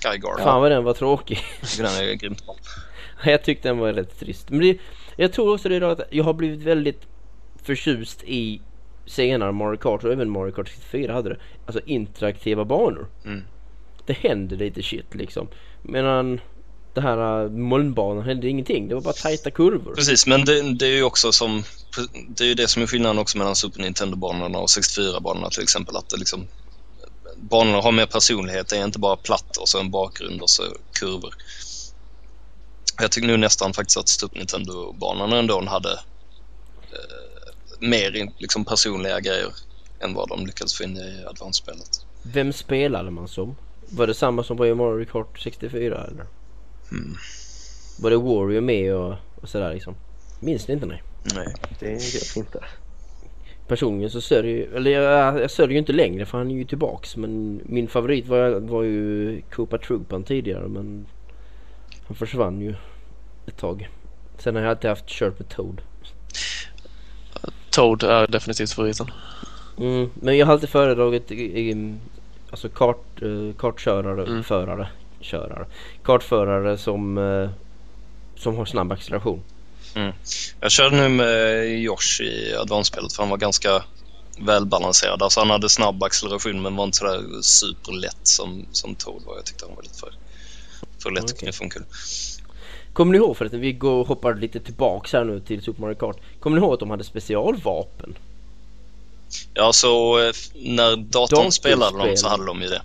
Skyguard, 0.03 0.41
Fan 0.41 0.61
vad 0.63 0.71
den 0.71 0.85
var 0.85 0.93
tråkig. 0.95 1.39
den 1.77 1.87
är 1.87 2.15
grymt 2.15 2.47
bra. 2.47 2.57
jag 3.25 3.45
tyckte 3.45 3.69
den 3.69 3.79
var 3.79 3.93
rätt 3.93 4.19
trist. 4.21 4.51
Men 4.51 4.61
det, 4.61 4.79
jag 5.17 5.33
tror 5.33 5.55
också 5.55 5.69
det 5.69 5.77
är 5.77 5.81
att 5.83 6.01
jag 6.11 6.25
har 6.25 6.33
blivit 6.33 6.63
väldigt 6.63 7.01
förtjust 7.63 8.23
i 8.25 8.61
senare 9.07 9.53
Mario 9.53 9.77
Kart 9.77 10.05
och 10.05 10.13
även 10.13 10.31
Mario 10.31 10.53
Kart 10.53 10.69
64 10.69 11.13
hade 11.13 11.29
det. 11.29 11.37
Alltså 11.67 11.81
interaktiva 11.87 12.65
banor. 12.65 13.07
Mm. 13.25 13.43
Det 14.07 14.13
händer 14.13 14.57
lite 14.57 14.83
shit 14.83 15.15
liksom. 15.15 15.49
Medan 15.83 16.41
det 16.99 17.03
här 17.03 17.45
uh, 17.45 17.51
molnbanan 17.51 18.25
hände 18.25 18.49
ingenting. 18.49 18.89
Det 18.89 18.95
var 18.95 19.03
bara 19.03 19.15
tajta 19.15 19.51
kurvor. 19.51 19.95
Precis, 19.95 20.27
men 20.27 20.45
det, 20.45 20.75
det 20.75 20.87
är 20.87 20.97
ju 20.97 21.03
också 21.03 21.33
som 21.33 21.63
det 22.29 22.45
är 22.45 22.49
ju 22.49 22.55
det 22.55 22.69
som 22.69 22.83
är 22.83 22.87
skillnaden 22.87 23.19
också 23.19 23.39
mellan 23.39 23.57
Super 23.57 23.81
Nintendo-banorna 23.81 24.59
och 24.59 24.67
64-banorna 24.67 25.51
till 25.51 25.63
exempel. 25.63 25.97
Att 25.97 26.09
det 26.09 26.17
liksom 26.17 26.47
banorna 27.37 27.81
har 27.81 27.93
mer 27.93 28.07
personlighet. 28.07 28.69
Det 28.69 28.77
är 28.77 28.85
inte 28.85 28.99
bara 28.99 29.17
platt 29.17 29.57
och 29.57 29.69
så 29.69 29.81
en 29.81 29.91
bakgrund 29.91 30.43
och 30.43 30.51
så 30.51 30.63
kurvor. 30.93 31.35
Jag 33.01 33.11
tycker 33.11 33.29
nu 33.29 33.37
nästan 33.37 33.73
faktiskt 33.73 33.99
att 33.99 34.09
Super 34.09 34.39
Nintendo-banorna 34.39 35.39
ändå 35.39 35.65
hade 35.65 35.93
eh, 35.93 37.79
mer 37.81 38.33
liksom 38.39 38.65
personliga 38.65 39.21
grejer 39.21 39.53
än 40.01 40.15
vad 40.15 40.29
de 40.29 40.47
lyckades 40.47 40.75
få 40.75 40.85
in 40.85 40.97
i 40.97 41.25
Advance-spelet. 41.27 42.05
Vem 42.23 42.53
spelade 42.53 43.11
man 43.11 43.29
som? 43.29 43.57
Var 43.91 44.07
det 44.07 44.15
samma 44.15 44.43
som 44.43 44.57
var 44.57 44.67
i 44.67 44.75
Mario 44.75 45.05
Kart 45.05 45.39
64 45.39 46.05
eller? 46.05 46.27
Mm. 46.93 47.15
Var 48.01 48.11
det 48.11 48.17
Wario 48.17 48.61
med 48.61 48.95
och, 48.95 49.15
och 49.43 49.49
sådär 49.49 49.75
liksom? 49.75 49.95
Minns 50.41 50.69
ni 50.69 50.75
inte 50.75 50.87
nej? 50.87 51.03
Nej. 51.35 51.55
det 51.81 51.87
vet 51.87 52.37
vi 52.37 52.41
inte. 52.41 52.65
Personligen 53.69 54.11
så 54.11 54.21
sörjer 54.21 54.69
eller 54.77 54.91
jag, 54.91 55.41
jag 55.41 55.51
sörjer 55.51 55.73
ju 55.73 55.79
inte 55.79 55.93
längre 55.93 56.27
för 56.27 56.39
han 56.39 56.51
är 56.51 56.55
ju 56.55 56.65
tillbaks 56.65 57.17
men 57.17 57.61
min 57.65 57.89
favorit 57.89 58.27
var, 58.27 58.51
var 58.61 58.83
ju 58.83 59.41
Koopa 59.53 59.79
Troopan 59.79 60.25
tidigare 60.25 60.69
men 60.69 61.07
han 62.07 62.17
försvann 62.17 62.61
ju 62.61 62.75
ett 63.47 63.57
tag. 63.57 63.89
Sen 64.39 64.55
har 64.57 64.63
jag 64.63 64.71
alltid 64.71 64.91
haft 64.91 65.07
kört 65.07 65.39
med 65.39 65.49
Toad. 65.49 65.81
Toad 67.71 68.03
är 68.03 68.27
definitivt 68.27 68.73
favoriten. 68.73 69.07
Mm, 69.79 70.11
men 70.15 70.37
jag 70.39 70.47
har 70.47 70.53
alltid 70.53 70.69
föredragit 70.69 71.31
i- 71.31 71.61
i- 71.71 71.95
alltså 72.51 72.69
kart, 72.69 73.23
eh, 73.23 73.57
kartkörare, 73.59 74.27
Mm. 74.27 74.45
förare, 74.45 74.89
körare. 75.21 75.67
Kartförare 76.03 76.79
som, 76.79 77.19
eh, 77.19 77.51
som 78.37 78.57
har 78.57 78.65
snabb 78.65 78.93
acceleration. 78.93 79.43
Jag 80.61 80.71
körde 80.71 80.97
nu 80.97 81.09
med 81.09 81.81
Josh 81.81 82.23
i 82.23 82.55
Advance-spelet 82.55 83.13
för 83.13 83.23
han 83.23 83.31
var 83.31 83.37
ganska 83.37 83.83
välbalanserad. 84.41 85.23
Alltså 85.23 85.41
han 85.41 85.51
hade 85.51 85.69
snabb 85.69 86.03
acceleration 86.03 86.63
men 86.63 86.77
var 86.77 86.85
inte 86.85 86.99
sådär 86.99 87.43
superlätt 87.43 88.21
som, 88.23 88.67
som 88.73 88.95
Toad 88.95 89.23
var. 89.27 89.37
Jag 89.37 89.45
tyckte 89.45 89.65
han 89.67 89.75
var 89.77 89.83
lite 89.83 89.99
för, 89.99 90.13
för 91.03 91.11
lätt 91.11 91.33
okay. 91.33 91.53
från 91.53 91.71
kul. 91.71 91.85
Kommer 92.93 93.13
ni 93.13 93.19
ihåg 93.19 93.37
förresten, 93.37 93.61
vi 93.61 93.73
går 93.73 94.01
och 94.01 94.09
hoppar 94.09 94.35
lite 94.35 94.61
tillbaks 94.61 95.13
här 95.13 95.25
nu 95.25 95.41
till 95.41 95.63
Super 95.63 95.81
Mario 95.81 95.95
Kart. 95.95 96.17
Kommer 96.41 96.57
ni 96.57 96.63
ihåg 96.65 96.75
att 96.75 96.81
de 96.81 96.91
hade 96.91 97.05
specialvapen? 97.05 98.19
Ja, 99.55 99.73
så 99.73 100.19
eh, 100.19 100.33
när 100.55 100.97
datorn 100.97 101.53
spelade 101.53 101.99
dem 101.99 102.17
så 102.17 102.29
hade 102.29 102.47
de 102.47 102.63
ju 102.63 102.69
det. 102.69 102.83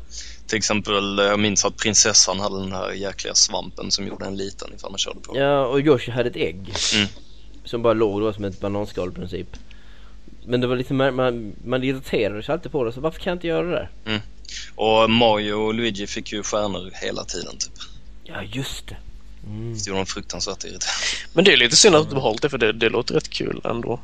Till 0.54 0.58
exempel, 0.58 1.20
eh, 1.20 1.26
jag 1.26 1.40
minns 1.40 1.66
att 1.66 1.78
prinsessan 1.78 2.40
hade 2.40 2.60
den 2.60 2.72
här 2.72 2.92
jäkliga 2.92 3.34
svampen 3.34 3.92
som 3.92 4.08
gjorde 4.08 4.26
en 4.26 4.38
liten 4.38 4.74
ifall 4.76 4.92
man 4.92 4.98
körde 4.98 5.20
på. 5.20 5.38
Ja, 5.38 5.66
och 5.66 5.80
Yoshi 5.80 6.12
hade 6.12 6.30
ett 6.30 6.36
ägg. 6.36 6.74
Mm. 6.96 7.08
Som 7.66 7.82
bara 7.82 7.94
låg, 7.94 8.22
var 8.22 8.34
som 8.34 8.44
ett 8.44 8.60
bananskal 8.60 9.10
i 9.10 9.12
princip. 9.12 9.48
Men 10.46 10.62
det 10.62 10.68
var 10.68 10.76
lite 10.76 10.94
mer, 10.94 11.12
man, 11.12 11.56
man 11.66 11.84
irriterade 11.84 12.44
sig 12.44 12.54
alltid 12.54 12.72
på 12.72 12.84
det, 12.84 12.92
så 12.92 13.02
varför 13.02 13.20
kan 13.20 13.32
jag 13.32 13.36
inte 13.36 13.48
göra 13.48 13.66
det 13.66 13.90
där? 14.06 14.22
Och 14.76 15.10
Mario 15.10 15.54
och 15.54 15.74
Luigi 15.74 16.08
fick 16.08 16.32
ju 16.32 16.44
stjärnor 16.44 16.92
hela 16.94 17.24
tiden 17.24 17.58
typ. 17.58 17.74
Ja, 18.24 18.44
just 18.44 18.88
det. 18.88 18.98
Mm. 19.48 19.74
Det 19.74 19.88
gjorde 19.88 20.00
de 20.00 20.06
fruktansvärt 20.06 20.64
irriterande. 20.64 21.06
Men 21.34 21.46
det 21.46 21.54
är 21.54 21.58
lite 21.58 21.76
synd 21.76 21.96
att 21.96 22.10
de 22.10 22.16
behållit 22.16 22.42
det 22.42 22.50
för 22.50 22.58
det, 22.58 22.74
det 22.74 22.90
låter 22.90 23.14
rätt 23.14 23.30
kul 23.30 23.62
ändå. 23.64 24.00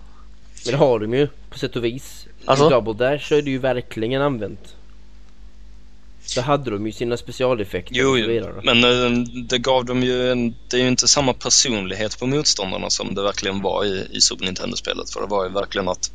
Men 0.66 0.72
det 0.72 0.78
har 0.78 1.00
de 1.00 1.14
ju 1.14 1.28
på 1.50 1.58
sätt 1.58 1.76
och 1.76 1.86
vis. 1.86 2.26
Alltså? 2.46 2.68
I 2.68 2.70
Double 2.70 2.94
Dash 2.94 3.28
så 3.28 3.36
är 3.36 3.42
det 3.42 3.52
ju 3.52 3.58
verkligen 3.58 4.22
använt. 4.22 4.76
Där 6.36 6.42
hade 6.42 6.72
de 6.72 6.86
ju 6.86 6.92
sina 6.92 7.18
specialeffekter 7.18 7.96
Jo, 7.96 8.12
och 8.12 8.20
så 8.20 8.28
vidare. 8.28 8.62
men 8.64 8.84
eh, 8.84 9.28
det 9.50 9.58
gav 9.58 9.86
dem 9.86 10.04
ju 10.04 10.32
en, 10.32 10.56
det 10.68 10.78
är 10.78 10.82
ju 10.82 10.88
inte 10.88 11.08
samma 11.08 11.34
personlighet 11.34 12.20
på 12.20 12.28
motståndarna 12.28 12.90
som 12.90 13.16
det 13.16 13.22
verkligen 13.22 13.62
var 13.62 13.86
i, 13.86 14.08
i 14.12 14.22
Super 14.22 14.46
Nintendo-spelet. 14.46 15.10
För 15.10 15.22
det 15.22 15.28
var 15.28 15.44
ju 15.46 15.52
verkligen 15.54 15.88
att 15.90 16.12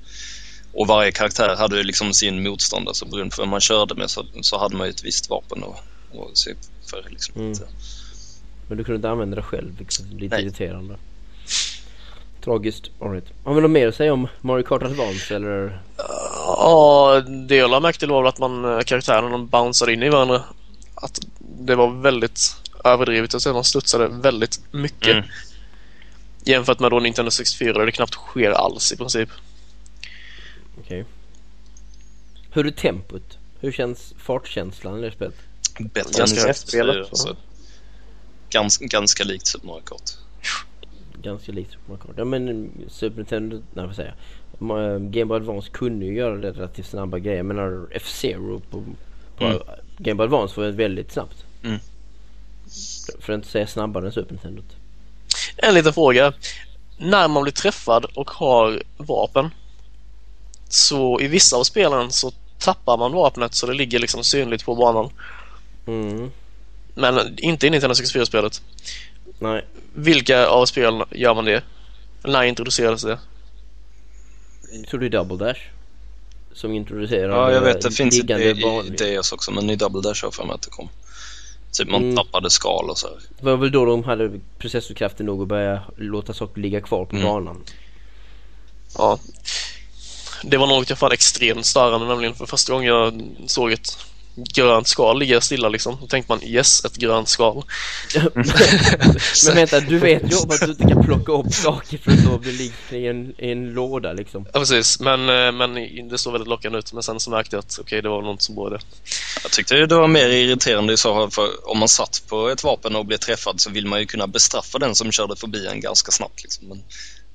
och 0.72 0.86
varje 0.86 1.12
karaktär 1.12 1.56
hade 1.56 1.76
ju 1.76 1.82
liksom 1.82 2.12
sin 2.12 2.42
motståndare 2.42 2.94
så 2.94 3.06
beroende 3.06 3.36
på 3.36 3.42
vem 3.42 3.48
man 3.50 3.60
körde 3.60 3.94
med 3.94 4.10
så, 4.10 4.24
så 4.40 4.58
hade 4.58 4.76
man 4.76 4.86
ju 4.86 4.90
ett 4.90 5.04
visst 5.04 5.30
vapen 5.30 5.62
och, 5.62 5.76
och 6.12 6.30
se 6.34 6.54
för 6.90 7.04
liksom. 7.10 7.34
Mm. 7.40 7.52
Att, 7.52 7.62
Men 8.68 8.78
du 8.78 8.84
kunde 8.84 8.96
inte 8.96 9.10
använda 9.10 9.36
det 9.36 9.42
själv, 9.42 9.78
vilket 9.78 10.00
är 10.00 10.04
lite 10.04 10.36
Nej. 10.36 10.44
irriterande. 10.44 10.96
Tragiskt. 12.44 12.90
Alright. 13.00 13.24
Har 13.44 13.54
vi 13.54 13.60
något 13.60 13.70
mer 13.70 13.88
att 13.88 13.94
säga 13.94 14.12
om 14.12 14.28
Mario 14.40 14.62
Kart 14.62 14.82
Advance 14.82 15.36
eller? 15.36 15.80
Ja, 16.46 17.22
det 17.26 17.56
jag 17.56 17.70
till 17.98 18.10
var 18.10 18.24
att 18.24 18.38
man, 18.38 18.64
eh, 18.64 18.80
karaktärerna 18.80 19.28
de 19.28 19.46
bounceade 19.46 19.92
in 19.92 20.02
i 20.02 20.10
varandra. 20.10 20.42
Att 20.94 21.20
det 21.38 21.74
var 21.74 21.90
väldigt 21.90 22.56
överdrivet. 22.84 23.34
Alltså 23.34 23.52
man 23.52 23.64
studsade 23.64 24.08
väldigt 24.08 24.60
mycket. 24.70 25.16
Mm. 25.16 25.24
Jämfört 26.44 26.80
med 26.80 26.90
då 26.90 27.00
Nintendo 27.00 27.30
64 27.30 27.72
där 27.72 27.86
det 27.86 27.92
knappt 27.92 28.14
sker 28.14 28.50
alls 28.50 28.92
i 28.92 28.96
princip. 28.96 29.28
Okej. 30.78 31.04
Hur 32.50 32.66
är 32.66 32.70
tempot? 32.70 33.38
Hur 33.60 33.72
känns 33.72 34.14
fartkänslan 34.18 34.98
i 34.98 35.02
det 35.02 35.12
spelet? 35.12 35.34
Bättre 35.78 36.18
Ganska 36.18 36.48
än 36.48 36.54
spelet, 36.54 36.56
64, 36.56 37.06
så. 37.10 37.16
så. 37.16 37.36
Ganska, 38.50 38.84
ganska 38.86 39.24
likt 39.24 39.46
Super 39.46 39.66
Mario 39.66 39.82
Kart. 39.82 40.10
Ganska 41.22 41.52
likt 41.52 41.70
Super 41.70 41.88
Mario 41.88 42.02
Kart. 42.02 42.14
Ja 42.16 42.24
men 42.24 42.70
Super 42.88 43.16
Nintendo, 43.16 43.62
nej 43.72 43.86
vad 43.86 43.96
säger 43.96 44.08
jag? 44.08 44.16
Game 44.98 45.24
Boy 45.24 45.36
Advance 45.36 45.70
kunde 45.72 46.06
ju 46.06 46.14
göra 46.14 46.36
relativt 46.36 46.86
snabba 46.86 47.18
grejer. 47.18 47.36
Jag 47.36 47.46
menar 47.46 47.88
F-Zero 47.90 48.60
på, 48.70 48.84
på 49.36 49.44
Mm. 49.44 49.58
Game 49.98 50.14
Boy 50.14 50.24
Advance 50.24 50.60
var 50.60 50.68
väldigt 50.68 51.12
snabbt. 51.12 51.44
Mm. 51.64 51.78
För 53.20 53.32
att 53.32 53.36
inte 53.36 53.48
säga 53.48 53.66
snabbare 53.66 54.06
än 54.06 54.12
Super 54.12 54.32
Nintendo. 54.32 54.62
En 55.56 55.74
liten 55.74 55.92
fråga. 55.92 56.32
När 56.98 57.28
man 57.28 57.42
blir 57.42 57.52
träffad 57.52 58.04
och 58.14 58.30
har 58.30 58.82
vapen 58.96 59.50
så 60.68 61.20
i 61.20 61.28
vissa 61.28 61.56
av 61.56 61.64
spelen 61.64 62.10
så 62.10 62.32
tappar 62.58 62.96
man 62.98 63.12
vapnet 63.12 63.54
så 63.54 63.66
det 63.66 63.74
ligger 63.74 63.98
liksom 63.98 64.24
synligt 64.24 64.64
på 64.64 64.74
banan. 64.74 65.10
Mm. 65.86 66.30
Men 66.94 67.38
inte 67.38 67.66
i 67.66 67.70
Nintendo 67.70 67.94
64-spelet. 67.94 68.62
Nej, 69.38 69.64
Vilka 69.94 70.46
av 70.46 70.66
spelen 70.66 71.04
gör 71.10 71.34
man 71.34 71.44
det? 71.44 71.62
När 72.22 72.42
introducerades 72.42 73.02
det? 73.02 73.18
Jag 74.74 74.88
tror 74.88 75.00
det 75.00 75.06
är 75.06 75.10
Double 75.10 75.36
Dash. 75.36 75.60
Som 76.52 76.72
introducerar 76.72 77.28
Ja, 77.28 77.50
jag 77.52 77.56
eh, 77.56 77.62
vet. 77.62 77.80
Det 77.82 77.90
finns 77.90 78.14
i, 78.18 78.20
i, 78.20 78.90
DS 79.20 79.32
också, 79.32 79.50
men 79.50 79.70
i 79.70 79.76
Double 79.76 80.00
Dash 80.00 80.22
har 80.22 80.26
jag 80.26 80.34
för 80.34 80.44
mig 80.44 80.54
att 80.54 80.62
det 80.62 80.70
kom. 80.70 80.88
Typ 81.72 81.90
man 81.90 82.02
Mm. 82.02 82.16
tappade 82.16 82.50
skal 82.50 82.90
och 82.90 82.98
så 82.98 83.06
här. 83.06 83.16
Det 83.38 83.44
var 83.46 83.56
väl 83.56 83.70
då 83.72 83.84
de 83.84 84.04
hade 84.04 84.40
processorkraften 84.58 85.26
nog 85.26 85.42
att 85.42 85.48
börja 85.48 85.82
låta 85.96 86.34
saker 86.34 86.60
ligga 86.60 86.80
kvar 86.80 87.04
på 87.04 87.16
Mm. 87.16 87.28
banan. 87.28 87.62
Ja. 88.98 89.18
Det 90.42 90.56
var 90.56 90.66
något 90.66 90.90
jag 90.90 90.98
fann 90.98 91.12
extremt 91.12 91.66
störande 91.66 92.06
nämligen 92.06 92.34
för 92.34 92.46
första 92.46 92.72
gången 92.72 92.88
jag 92.88 93.22
såg 93.46 93.72
ett 93.72 93.98
grönt 94.34 94.88
skal 94.88 95.18
ligga 95.18 95.40
stilla 95.40 95.68
liksom. 95.68 95.96
Då 96.00 96.06
tänkte 96.06 96.32
man 96.32 96.44
yes, 96.44 96.84
ett 96.84 96.96
grönt 96.96 97.28
skal. 97.28 97.62
Men 99.46 99.54
vänta, 99.54 99.80
du 99.80 99.98
vet 99.98 100.32
ju 100.32 100.36
om 100.36 100.50
att 100.50 100.60
du 100.60 100.70
inte 100.70 100.84
kan 100.84 101.04
plocka 101.04 101.32
upp 101.32 101.54
saker 101.54 101.98
för 101.98 102.10
att 102.10 102.24
då 102.24 102.38
blir 102.38 102.52
ligger 102.52 102.94
i 102.94 103.06
en, 103.06 103.34
i 103.38 103.50
en 103.50 103.72
låda 103.72 104.12
liksom. 104.12 104.46
Ja 104.52 104.58
precis, 104.58 105.00
men, 105.00 105.20
eh, 105.20 105.52
men 105.52 105.74
det 106.08 106.18
såg 106.18 106.32
väldigt 106.32 106.48
lockande 106.48 106.78
ut. 106.78 106.92
Men 106.92 107.02
sen 107.02 107.20
så 107.20 107.30
märkte 107.30 107.56
jag 107.56 107.60
att 107.60 107.78
okej, 107.80 108.02
det 108.02 108.08
var 108.08 108.22
något 108.22 108.42
som 108.42 108.54
borde. 108.54 108.78
Jag 109.42 109.52
tyckte 109.52 109.86
det 109.86 109.94
var 109.94 110.08
mer 110.08 110.28
irriterande 110.28 110.92
i 110.92 110.96
så 110.96 111.14
fall, 111.14 111.30
för 111.30 111.70
om 111.70 111.78
man 111.78 111.88
satt 111.88 112.22
på 112.28 112.48
ett 112.48 112.64
vapen 112.64 112.96
och 112.96 113.06
blev 113.06 113.18
träffad 113.18 113.60
så 113.60 113.70
vill 113.70 113.86
man 113.86 114.00
ju 114.00 114.06
kunna 114.06 114.26
bestraffa 114.26 114.78
den 114.78 114.94
som 114.94 115.12
körde 115.12 115.36
förbi 115.36 115.66
en 115.66 115.80
ganska 115.80 116.12
snabbt. 116.12 116.42
Liksom. 116.42 116.68
Men 116.68 116.82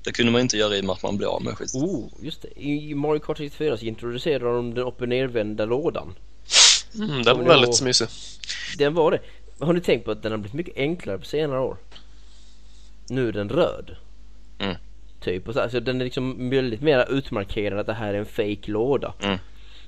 det 0.04 0.12
kunde 0.12 0.32
man 0.32 0.40
inte 0.40 0.56
göra 0.56 0.76
i 0.76 0.80
och 0.80 0.84
med 0.84 0.92
att 0.92 1.02
man 1.02 1.16
blev 1.16 1.28
av 1.28 1.42
med 1.42 1.58
skit. 1.58 1.74
Oh, 1.74 2.08
just 2.22 2.42
det. 2.42 2.62
I 2.62 2.94
Mario 2.94 3.20
Kart 3.20 3.38
64 3.38 3.76
så 3.76 3.84
introducerade 3.84 4.44
de 4.44 4.74
den 4.74 4.84
upp 4.84 5.00
och 5.00 5.08
nervända 5.08 5.64
lådan. 5.64 6.14
Mm, 6.94 7.22
den 7.22 7.36
var 7.36 7.44
Ja. 7.44 7.48
väldigt 7.48 7.82
mysig. 7.82 8.08
Den 8.78 8.94
var 8.94 9.10
det. 9.10 9.20
Har 9.64 9.72
ni 9.72 9.80
tänkt 9.80 10.04
på 10.04 10.10
att 10.10 10.22
den 10.22 10.32
har 10.32 10.38
blivit 10.38 10.54
mycket 10.54 10.76
enklare 10.76 11.18
på 11.18 11.24
senare 11.24 11.60
år? 11.60 11.76
Nu 13.08 13.28
är 13.28 13.32
den 13.32 13.48
röd. 13.48 13.96
Mm. 14.58 14.76
Typ 15.20 15.48
och 15.48 15.54
så, 15.54 15.60
här. 15.60 15.68
så 15.68 15.80
den 15.80 16.00
är 16.00 16.04
liksom 16.04 16.50
väldigt 16.50 16.80
mer 16.80 17.06
utmarkerad 17.10 17.78
att 17.78 17.86
det 17.86 17.92
här 17.92 18.14
är 18.14 18.18
en 18.18 18.26
fake 18.26 18.70
låda. 18.70 19.12
Mm. 19.22 19.38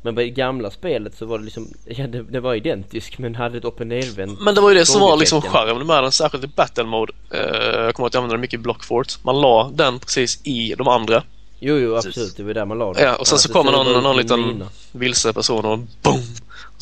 Men 0.02 0.14
på 0.14 0.20
det 0.20 0.30
gamla 0.30 0.70
spelet 0.70 1.14
så 1.16 1.26
var 1.26 1.38
det 1.38 1.44
liksom, 1.44 1.68
ja 1.86 2.06
det, 2.06 2.22
det 2.22 2.40
var 2.40 2.54
identisk 2.54 3.18
men 3.18 3.34
hade 3.34 3.58
ett 3.58 3.64
upp 3.64 3.80
och 3.80 3.86
nervänt 3.86 4.40
Men 4.40 4.54
det 4.54 4.60
var 4.60 4.68
ju 4.70 4.74
det 4.78 4.86
som 4.86 5.00
var 5.00 5.16
liksom 5.16 5.42
charmen 5.42 5.86
med 5.86 6.02
den, 6.02 6.12
särskilt 6.12 6.44
i 6.44 6.46
battle 6.46 6.84
mode. 6.84 7.12
Eh, 7.30 7.40
jag 7.80 7.94
kommer 7.94 8.06
att 8.06 8.14
jag 8.14 8.18
använde 8.20 8.34
den 8.34 8.40
mycket 8.40 8.60
i 8.60 8.62
Blockfort. 8.62 9.24
Man 9.24 9.40
la 9.40 9.70
den 9.74 9.98
precis 9.98 10.40
i 10.44 10.74
de 10.78 10.88
andra. 10.88 11.22
Jo 11.60 11.76
jo 11.78 11.96
absolut, 11.96 12.36
det 12.36 12.42
var 12.42 12.54
där 12.54 12.64
man 12.64 12.78
la 12.78 12.92
den. 12.92 13.02
Ja, 13.04 13.16
och 13.16 13.26
sen 13.26 13.38
så 13.38 13.48
Alltså, 13.48 13.52
kommer 13.52 13.72
någon, 13.72 13.86
var 13.86 14.02
någon 14.02 14.10
en 14.10 14.16
liten 14.16 14.64
vilse 14.92 15.32
person 15.32 15.64
och 15.64 15.78
boom! 16.02 16.20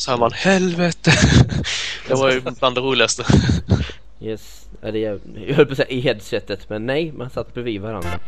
Så 0.01 0.11
hör 0.11 0.17
man 0.17 0.31
helvete! 0.33 1.11
det 2.07 2.13
var 2.13 2.31
ju 2.31 2.41
bland 2.41 2.75
det 2.75 2.81
roligaste. 2.81 3.23
Yes, 4.21 4.65
är, 4.81 4.95
jag 4.95 5.19
höll 5.55 5.65
på 5.65 5.71
att 5.71 5.77
säga 5.77 5.89
i 5.89 5.99
headsetet 5.99 6.69
men 6.69 6.85
nej, 6.85 7.11
man 7.11 7.29
satt 7.29 7.53
bredvid 7.53 7.81
varandra. 7.81 8.19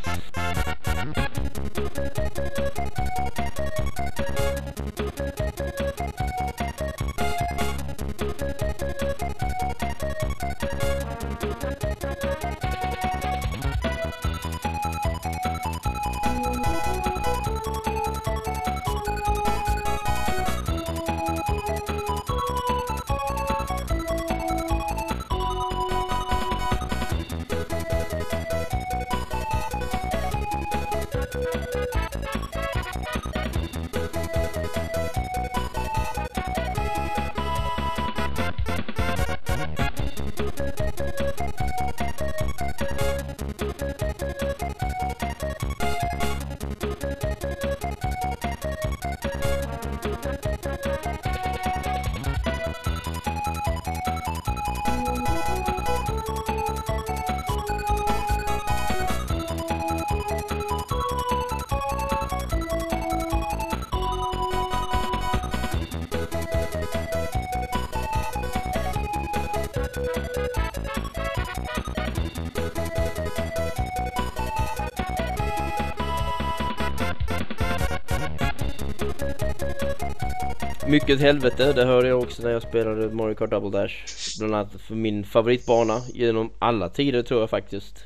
Mycket 80.87 81.19
helvete, 81.19 81.73
det 81.73 81.85
hörde 81.85 82.07
jag 82.07 82.19
också 82.19 82.43
när 82.43 82.49
jag 82.49 82.61
spelade 82.61 83.09
Mario 83.09 83.35
Kart 83.35 83.49
Double 83.49 83.79
Dash. 83.79 83.93
Bland 84.39 84.55
annat 84.55 84.81
för 84.81 84.95
min 84.95 85.23
favoritbana 85.23 86.01
genom 86.13 86.49
alla 86.59 86.89
tider 86.89 87.23
tror 87.23 87.39
jag 87.39 87.49
faktiskt. 87.49 88.05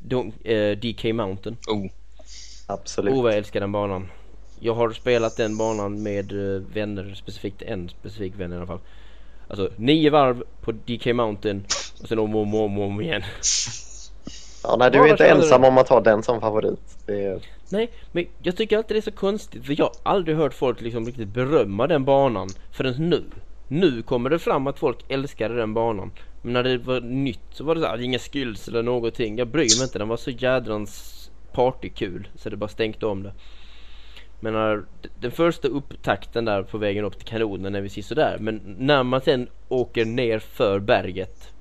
Don, 0.00 0.32
eh, 0.44 0.78
DK 0.78 1.04
Mountain. 1.04 1.56
Oh, 1.68 1.86
Absolut. 2.66 3.14
Oh 3.14 3.22
vad 3.22 3.32
jag 3.32 3.38
älskar 3.38 3.60
den 3.60 3.72
banan. 3.72 4.08
Jag 4.60 4.74
har 4.74 4.90
spelat 4.90 5.36
den 5.36 5.56
banan 5.56 6.02
med 6.02 6.32
eh, 6.32 6.62
vänner, 6.74 7.14
specifikt 7.14 7.62
en 7.62 7.88
specifik 7.88 8.32
vän 8.36 8.52
i 8.52 8.56
alla 8.56 8.66
fall. 8.66 8.80
Alltså 9.48 9.70
nio 9.76 10.10
varv 10.10 10.42
på 10.60 10.72
DK 10.72 11.06
Mountain 11.06 11.64
och 12.02 12.08
sen 12.08 12.18
om 12.18 12.34
och 12.34 12.42
om, 12.42 12.54
om, 12.54 12.78
om 12.78 13.00
igen. 13.00 13.22
Ja, 14.62 14.76
nej, 14.78 14.90
du 14.90 14.98
Ja, 14.98 15.06
är 15.06 15.10
inte 15.10 15.26
ensam 15.26 15.64
om 15.64 15.78
att 15.78 15.88
ha 15.88 16.00
den 16.00 16.22
som 16.22 16.40
favorit. 16.40 16.96
Det 17.06 17.24
är... 17.24 17.40
Nej, 17.68 17.90
men 18.12 18.26
jag 18.42 18.56
tycker 18.56 18.76
alltid 18.76 18.96
det 18.96 19.00
är 19.00 19.10
så 19.10 19.10
konstigt 19.10 19.66
för 19.66 19.74
jag 19.78 19.84
har 19.84 20.12
aldrig 20.12 20.36
hört 20.36 20.54
folk 20.54 20.80
liksom 20.80 21.04
riktigt 21.04 21.28
berömma 21.28 21.86
den 21.86 22.04
banan 22.04 22.48
förrän 22.72 23.08
nu. 23.08 23.24
Nu 23.68 24.02
kommer 24.02 24.30
det 24.30 24.38
fram 24.38 24.66
att 24.66 24.78
folk 24.78 24.98
älskade 25.08 25.56
den 25.56 25.74
banan. 25.74 26.10
Men 26.42 26.52
när 26.52 26.62
det 26.62 26.78
var 26.78 27.00
nytt 27.00 27.40
så 27.50 27.64
var 27.64 27.74
det 27.74 27.80
så 27.80 27.86
här, 27.86 28.00
inga 28.00 28.18
skills 28.18 28.68
eller 28.68 28.82
någonting. 28.82 29.38
Jag 29.38 29.48
bryr 29.48 29.78
mig 29.78 29.84
inte, 29.84 29.98
den 29.98 30.08
var 30.08 30.16
så 30.16 30.30
jädrans 30.30 31.30
partykul 31.52 32.28
så 32.34 32.50
det 32.50 32.56
bara 32.56 32.68
stänkte 32.68 33.06
om 33.06 33.22
det. 33.22 33.32
Men 34.40 34.52
när, 34.52 34.84
den 35.20 35.30
första 35.30 35.68
upptakten 35.68 36.44
där 36.44 36.62
på 36.62 36.78
vägen 36.78 37.04
upp 37.04 37.18
till 37.18 37.26
kanonen 37.26 37.74
är 37.74 37.80
vi 37.80 37.88
sådär. 37.88 38.36
Men 38.40 38.76
när 38.78 39.02
man 39.02 39.20
sen 39.20 39.48
åker 39.68 40.04
ner 40.04 40.38
för 40.38 40.78
berget 40.78 41.52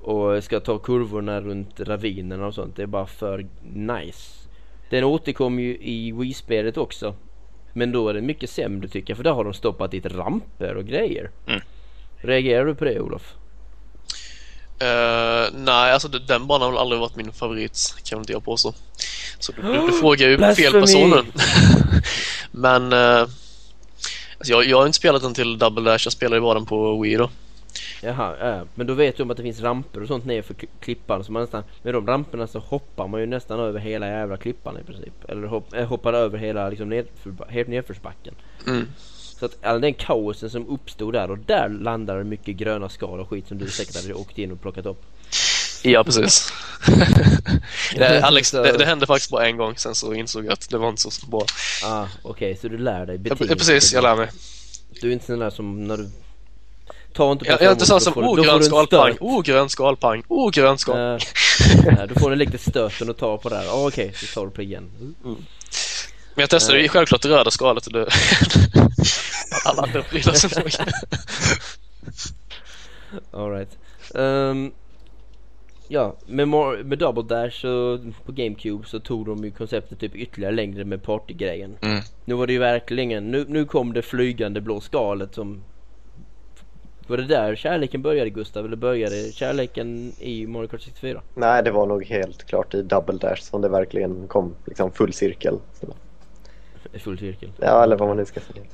och 0.00 0.44
ska 0.44 0.60
ta 0.60 0.78
kurvorna 0.78 1.40
runt 1.40 1.80
ravinerna 1.80 2.46
och 2.46 2.54
sånt. 2.54 2.76
Det 2.76 2.82
är 2.82 2.86
bara 2.86 3.06
för 3.06 3.46
nice. 3.74 4.48
Den 4.90 5.04
återkommer 5.04 5.62
ju 5.62 5.78
i 5.80 6.12
Wii-spelet 6.12 6.76
också. 6.76 7.14
Men 7.72 7.92
då 7.92 8.08
är 8.08 8.14
den 8.14 8.26
mycket 8.26 8.50
sämre 8.50 8.88
tycker 8.88 9.10
jag 9.10 9.16
för 9.16 9.24
där 9.24 9.32
har 9.32 9.44
de 9.44 9.54
stoppat 9.54 9.90
dit 9.90 10.06
ramper 10.06 10.74
och 10.74 10.84
grejer. 10.84 11.30
Mm. 11.46 11.60
Reagerar 12.16 12.64
du 12.64 12.74
på 12.74 12.84
det 12.84 13.00
Olof? 13.00 13.36
Eh, 14.80 15.48
nej, 15.52 15.92
alltså 15.92 16.08
den 16.08 16.46
banan 16.46 16.62
har 16.62 16.70
väl 16.72 16.80
aldrig 16.80 17.00
varit 17.00 17.16
min 17.16 17.32
favorit, 17.32 17.94
kan 18.04 18.18
inte 18.18 18.32
jag 18.32 18.44
påstå. 18.44 18.74
Så 19.38 19.52
du, 19.52 19.62
du, 19.62 19.86
du 19.86 19.92
frågar 20.00 20.28
ju 20.28 20.38
fel 20.38 20.38
Blasphemy! 20.38 20.80
personer. 20.80 21.24
Men 22.50 22.92
eh, 22.92 23.20
alltså 23.20 24.52
jag, 24.52 24.64
jag 24.64 24.78
har 24.78 24.86
inte 24.86 24.96
spelat 24.96 25.22
den 25.22 25.34
till 25.34 25.58
Double 25.58 25.90
Dash, 25.90 26.06
jag 26.06 26.12
spelar 26.12 26.36
ju 26.36 26.40
bara 26.40 26.54
den 26.54 26.66
på 26.66 27.00
Wii 27.00 27.16
då. 27.16 27.30
Jaha, 28.02 28.36
ja. 28.40 28.64
men 28.74 28.86
då 28.86 28.94
vet 28.94 29.16
du 29.16 29.22
om 29.22 29.30
att 29.30 29.36
det 29.36 29.42
finns 29.42 29.60
ramper 29.60 30.02
och 30.02 30.08
sånt 30.08 30.24
ner 30.24 30.42
för 30.42 30.54
kli- 30.54 30.68
klippan 30.80 31.24
så 31.24 31.32
man 31.32 31.42
nästan, 31.42 31.64
med 31.82 31.94
de 31.94 32.06
ramperna 32.06 32.46
så 32.46 32.58
hoppar 32.58 33.08
man 33.08 33.20
ju 33.20 33.26
nästan 33.26 33.60
över 33.60 33.80
hela 33.80 34.06
jävla 34.08 34.36
klippan 34.36 34.78
i 34.80 34.84
princip. 34.84 35.24
Eller 35.28 35.46
hopp, 35.46 35.74
äh, 35.74 35.86
hoppar 35.86 36.12
över 36.12 36.38
hela 36.38 36.68
liksom 36.68 36.88
nedför, 36.88 37.34
helt 37.48 37.68
nedförsbacken. 37.68 38.34
Mm. 38.66 38.88
Så 39.38 39.46
att 39.46 39.64
all 39.64 39.80
den 39.80 39.94
kaosen 39.94 40.50
som 40.50 40.68
uppstod 40.68 41.12
där 41.12 41.30
och 41.30 41.38
där 41.38 41.68
landade 41.68 42.24
mycket 42.24 42.56
gröna 42.56 42.88
skal 42.88 43.20
och 43.20 43.30
skit 43.30 43.48
som 43.48 43.58
du 43.58 43.68
säkert 43.68 43.96
hade 43.96 44.14
åkt 44.14 44.38
in 44.38 44.52
och 44.52 44.60
plockat 44.60 44.86
upp. 44.86 45.02
Ja, 45.82 46.04
precis. 46.04 46.52
det, 47.96 48.22
Alex, 48.22 48.50
det, 48.50 48.78
det, 48.78 48.84
hände 48.84 49.06
faktiskt 49.06 49.30
bara 49.30 49.46
en 49.46 49.56
gång, 49.56 49.76
sen 49.76 49.94
så 49.94 50.14
insåg 50.14 50.44
jag 50.44 50.52
att 50.52 50.70
det 50.70 50.78
var 50.78 50.88
inte 50.88 51.02
så 51.02 51.26
bra. 51.26 51.46
Ah, 51.84 52.06
okej, 52.22 52.30
okay, 52.30 52.56
så 52.56 52.68
du 52.68 52.78
lär 52.78 53.06
dig 53.06 53.18
betinget? 53.18 53.50
Ja, 53.50 53.56
precis, 53.56 53.92
jag 53.92 54.02
lär 54.02 54.16
mig. 54.16 54.28
Du 55.00 55.08
är 55.08 55.12
inte 55.12 55.26
sån 55.26 55.38
där 55.38 55.50
som 55.50 55.84
när 55.84 55.96
du 55.96 56.10
Ta 57.12 57.32
inte 57.32 57.44
på 57.44 57.50
Jag, 57.50 57.60
jag 57.60 57.66
är 57.68 57.72
inte 57.72 57.86
sån 57.86 58.00
som 58.00 58.12
oh 58.18 58.42
grön 58.42 58.64
skalpang, 58.64 59.16
oh 59.20 59.42
grön 59.42 59.68
skalpang, 59.68 60.22
oh 60.28 60.50
grön 60.50 60.78
skal. 60.78 60.96
Uh, 60.96 61.18
du 62.08 62.14
får 62.20 62.32
en 62.32 62.38
lite 62.38 62.58
stöten 62.58 63.10
och 63.10 63.16
tar 63.16 63.36
på 63.36 63.48
det 63.48 63.56
här. 63.56 63.66
Oh, 63.66 63.86
Okej, 63.86 64.06
okay, 64.06 64.12
så 64.14 64.34
tar 64.34 64.46
du 64.46 64.50
på 64.50 64.62
igen. 64.62 64.90
Mm. 65.24 65.36
Men 66.34 66.42
jag 66.42 66.50
testade 66.50 66.80
ju 66.80 66.88
självklart 66.88 67.22
det 67.22 67.28
röda 67.28 67.50
skalet 67.50 67.86
och 67.86 67.92
det... 67.92 68.08
Alla 69.68 69.82
andra 69.82 70.02
prylar 70.02 70.32
som 70.34 70.50
Alright. 73.30 73.78
Um, 74.14 74.72
ja, 75.88 76.16
med, 76.26 76.48
med 76.84 76.98
Double 76.98 77.22
Dash 77.22 77.66
och 77.66 78.00
på 78.24 78.32
GameCube 78.32 78.86
så 78.86 79.00
tog 79.00 79.26
de 79.26 79.44
ju 79.44 79.50
konceptet 79.50 79.98
typ 79.98 80.14
ytterligare 80.14 80.54
längre 80.54 80.84
med 80.84 81.02
partygrejen. 81.02 81.76
Mm. 81.80 82.00
Nu 82.24 82.34
var 82.34 82.46
det 82.46 82.52
ju 82.52 82.58
verkligen, 82.58 83.30
nu, 83.30 83.44
nu 83.48 83.64
kom 83.64 83.92
det 83.92 84.02
flygande 84.02 84.60
blå 84.60 84.80
skalet 84.80 85.34
som 85.34 85.62
var 87.06 87.16
det 87.16 87.26
där 87.26 87.56
kärleken 87.56 88.02
började 88.02 88.30
Gustav 88.30 88.64
eller 88.64 88.76
började 88.76 89.32
kärleken 89.32 90.12
i 90.18 90.46
Mario 90.46 90.68
Kart 90.68 90.82
64? 90.82 91.22
Nej 91.34 91.62
det 91.62 91.70
var 91.70 91.86
nog 91.86 92.04
helt 92.04 92.44
klart 92.44 92.74
i 92.74 92.82
Double 92.82 93.18
Dash 93.18 93.42
som 93.42 93.60
det 93.60 93.68
verkligen 93.68 94.28
kom 94.28 94.54
liksom 94.64 94.92
full 94.92 95.12
cirkel. 95.12 95.58
Full 96.98 97.18
cirkel? 97.18 97.52
Ja 97.60 97.82
eller 97.82 97.96
vad 97.96 98.08
man 98.08 98.16
nu 98.16 98.24
ska 98.24 98.40
säga. 98.40 98.64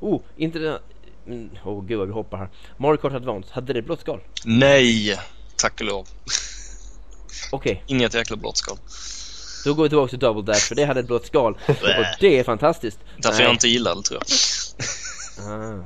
Oh, 0.00 0.20
inte. 0.36 0.80
Mm, 1.26 1.50
åh 1.64 1.72
oh, 1.72 1.84
gud 1.84 1.98
vad 1.98 2.08
vi 2.08 2.14
hoppar 2.14 2.38
här. 2.38 2.48
Mario 2.76 2.96
Kart 2.96 3.12
Advance, 3.12 3.48
hade 3.52 3.72
det 3.72 3.82
blått 3.82 4.00
skal? 4.00 4.20
Nej, 4.44 5.18
tack 5.56 5.80
och 5.80 5.86
lov. 5.86 6.08
Okej. 7.52 7.72
Okay. 7.72 7.96
Inget 7.96 8.14
jäkla 8.14 8.36
blått 8.36 8.56
skal. 8.56 8.76
Då 9.64 9.74
går 9.74 9.82
vi 9.82 9.88
tillbaka 9.88 10.10
till 10.10 10.18
Double 10.18 10.42
Dash 10.42 10.68
för 10.68 10.74
det 10.74 10.84
hade 10.84 11.00
ett 11.00 11.06
blått 11.06 11.26
skal. 11.26 11.52
och 11.68 12.06
det 12.20 12.38
är 12.38 12.44
fantastiskt. 12.44 12.98
Därför 13.16 13.38
Nej. 13.38 13.46
jag 13.46 13.54
inte 13.54 13.68
gillar 13.68 13.94
det 13.94 14.02
tror 14.02 14.20
jag. 14.20 15.46
ah. 15.46 15.84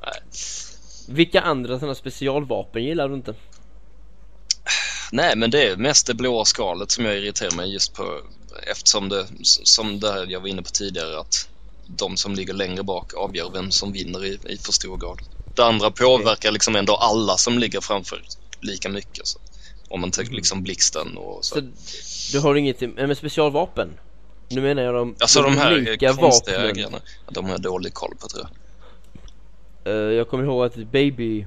Nej. 0.00 0.20
Vilka 1.08 1.40
andra 1.40 1.78
sådana 1.78 1.94
specialvapen 1.94 2.84
gillar 2.84 3.08
du 3.08 3.14
inte? 3.14 3.34
Nej, 5.12 5.36
men 5.36 5.50
det 5.50 5.68
är 5.68 5.76
mest 5.76 6.06
det 6.06 6.14
blåa 6.14 6.44
skalet 6.44 6.90
som 6.90 7.04
jag 7.04 7.16
irriterar 7.16 7.56
mig 7.56 7.72
just 7.72 7.94
på 7.94 8.20
eftersom 8.70 9.08
det, 9.08 9.26
som 9.42 10.00
det 10.00 10.24
jag 10.28 10.40
var 10.40 10.48
inne 10.48 10.62
på 10.62 10.70
tidigare, 10.70 11.20
att 11.20 11.47
de 11.88 12.16
som 12.16 12.34
ligger 12.34 12.54
längre 12.54 12.82
bak 12.82 13.14
avgör 13.14 13.50
vem 13.52 13.70
som 13.70 13.92
vinner 13.92 14.24
i, 14.24 14.38
i 14.48 14.56
för 14.56 14.72
stor 14.72 14.96
grad. 14.96 15.18
Det 15.54 15.64
andra 15.64 15.90
påverkar 15.90 16.52
liksom 16.52 16.76
ändå 16.76 16.96
alla 16.96 17.36
som 17.36 17.58
ligger 17.58 17.80
framför 17.80 18.22
lika 18.60 18.88
mycket. 18.88 19.26
Så. 19.26 19.38
Om 19.88 20.00
man 20.00 20.10
tänker 20.10 20.30
mm. 20.30 20.36
liksom 20.36 20.62
blixten 20.62 21.16
och 21.16 21.44
så. 21.44 21.54
så. 21.54 21.62
Du 22.32 22.40
har 22.40 22.54
inget 22.54 22.80
med 22.80 23.18
specialvapen? 23.18 23.88
Nu 24.48 24.60
menar 24.60 24.82
jag 24.82 24.94
de, 24.94 25.14
alltså, 25.20 25.42
de, 25.42 25.52
de 25.54 25.58
här 25.58 26.16
konstiga 26.16 26.72
grejerna. 26.72 26.98
De 27.30 27.44
har 27.44 27.52
jag 27.52 27.62
dålig 27.62 27.94
koll 27.94 28.14
på 28.20 28.28
tror 28.28 28.46
jag. 28.46 28.50
Uh, 29.94 30.12
jag 30.12 30.28
kommer 30.28 30.44
ihåg 30.44 30.64
att 30.66 30.74
Baby 30.74 31.46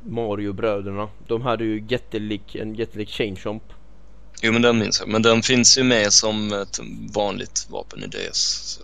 Mario-bröderna, 0.00 1.08
de 1.26 1.42
hade 1.42 1.64
ju 1.64 1.84
jättelik, 1.88 2.54
en 2.54 2.74
jättelik 2.74 3.08
Chain 3.08 3.36
Chomp. 3.36 3.62
Jo 4.42 4.52
men 4.52 4.62
den 4.62 4.78
minns 4.78 5.00
jag, 5.00 5.08
men 5.08 5.22
den 5.22 5.42
finns 5.42 5.78
ju 5.78 5.82
med 5.82 6.12
som 6.12 6.52
ett 6.52 6.78
vanligt 7.12 7.66
vapen 7.70 8.04
i 8.04 8.06
DS. 8.06 8.80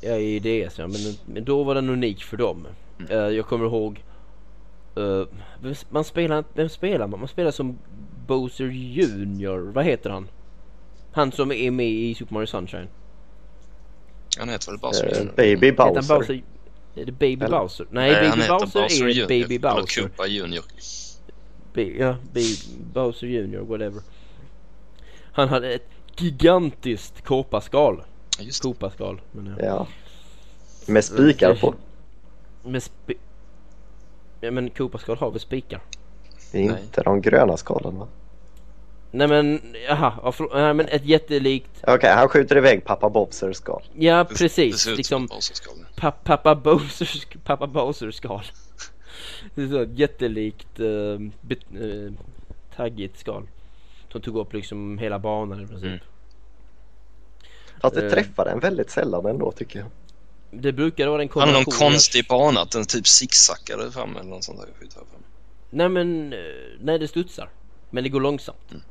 Ja 0.00 0.16
i 0.16 0.38
DS 0.38 0.78
ja, 0.78 0.86
men, 0.86 1.00
men 1.26 1.44
då 1.44 1.62
var 1.62 1.74
den 1.74 1.90
unik 1.90 2.24
för 2.24 2.36
dem. 2.36 2.66
Mm. 2.98 3.12
Uh, 3.12 3.36
jag 3.36 3.46
kommer 3.46 3.66
ihåg 3.66 4.04
uh, 4.98 5.24
man 5.90 6.04
spelar, 6.04 6.44
vem 6.54 6.68
spelar 6.68 7.06
man? 7.06 7.20
Man 7.20 7.28
spelar 7.28 7.50
som 7.50 7.78
Bowser 8.26 8.64
Junior, 8.64 9.58
vad 9.58 9.84
heter 9.84 10.10
han? 10.10 10.28
Han 11.12 11.32
som 11.32 11.52
är 11.52 11.70
med 11.70 11.90
i 11.90 12.14
Super 12.14 12.34
Mario 12.34 12.46
Sunshine. 12.46 12.88
Han 14.38 14.48
heter 14.48 14.70
väl 14.70 14.80
Bowser 14.80 15.20
uh, 15.20 15.34
Baby 15.36 15.72
Bowser. 15.72 16.42
Är 16.94 17.04
det 17.04 17.12
Baby 17.12 17.44
eller, 17.44 17.58
Bowser? 17.58 17.86
Nej, 17.90 18.12
nej 18.12 18.30
Baby 18.30 18.48
Bowser, 18.48 18.80
Bowser 18.80 19.04
är 19.04 19.08
Junior, 19.08 19.28
Baby 19.28 19.58
Bowser. 19.58 20.00
Eller 20.00 20.08
Koopa 20.08 20.26
Junior. 20.26 20.64
Be, 21.72 21.82
ja, 21.82 22.16
Baby 22.32 22.56
Bowser 22.92 23.26
Junior, 23.26 23.60
whatever. 23.64 24.02
Han 25.32 25.48
hade 25.48 25.72
ett 25.72 25.88
gigantiskt 26.16 27.24
kåpaskal. 27.24 28.02
Just 28.38 28.62
Kopaskal. 28.62 29.20
Men 29.32 29.46
ja. 29.46 29.64
ja. 29.64 29.86
Med 30.86 31.04
spikar 31.04 31.54
på. 31.54 31.74
Med 32.62 32.82
spi 32.82 33.14
Ja 34.40 34.50
men 34.50 34.70
kopaskal 34.70 35.16
har 35.16 35.30
väl 35.30 35.40
spikar? 35.40 35.80
Det 36.52 36.58
är 36.58 36.62
inte 36.62 36.76
Nej. 36.96 37.04
de 37.04 37.20
gröna 37.20 37.56
skalen 37.56 37.98
va? 37.98 38.08
Nej 39.10 39.28
men, 39.28 39.60
jaha, 39.88 40.32
nej, 40.54 40.74
men 40.74 40.88
ett 40.88 41.04
jättelikt 41.04 41.70
Okej, 41.82 41.94
okay, 41.94 42.10
han 42.10 42.28
skjuter 42.28 42.56
iväg 42.56 42.84
pappa 42.84 43.10
Bowsers 43.10 43.56
skal 43.56 43.82
Ja 43.94 44.24
precis, 44.24 44.84
det, 44.84 44.90
det 44.90 44.96
liksom 44.96 45.28
pa 45.96 46.10
Pappa 46.10 46.54
Bowsers, 46.54 47.26
pappa 47.44 47.66
Bowsers 47.66 48.14
skal 48.14 48.42
Det 49.54 49.62
är 49.62 49.68
så 49.68 49.82
ett 49.82 49.98
jättelikt 49.98 50.80
uh, 50.80 51.18
bet, 51.40 51.58
uh, 51.80 52.12
taggigt 52.76 53.18
skal 53.18 53.42
Som 54.12 54.20
tog 54.20 54.36
upp 54.36 54.52
liksom 54.52 54.98
hela 54.98 55.18
banan 55.18 55.62
i 55.62 55.66
princip 55.66 55.86
mm. 55.86 55.98
Fast 57.80 57.94
det 57.94 58.02
uh, 58.02 58.10
träffar 58.10 58.46
en 58.46 58.60
väldigt 58.60 58.90
sällan 58.90 59.26
ändå 59.26 59.52
tycker 59.52 59.78
jag 59.78 59.88
Det 60.50 60.72
brukar 60.72 61.08
vara 61.08 61.22
en 61.22 61.28
kombination 61.28 61.54
Han 61.54 61.64
har 61.64 61.88
någon 61.88 61.92
konstig 61.92 62.26
bana, 62.28 62.60
att 62.60 62.70
den 62.70 62.84
typ 62.84 63.06
zigzackade 63.06 63.90
fram 63.90 64.16
eller 64.16 64.30
något 64.30 64.44
sånt 64.44 64.60
där 64.60 64.68
skit. 64.80 64.96
Nej 65.70 65.88
men, 65.88 66.34
nej 66.80 66.98
det 66.98 67.08
studsar 67.08 67.50
Men 67.90 68.04
det 68.04 68.10
går 68.10 68.20
långsamt 68.20 68.70
mm. 68.70 68.82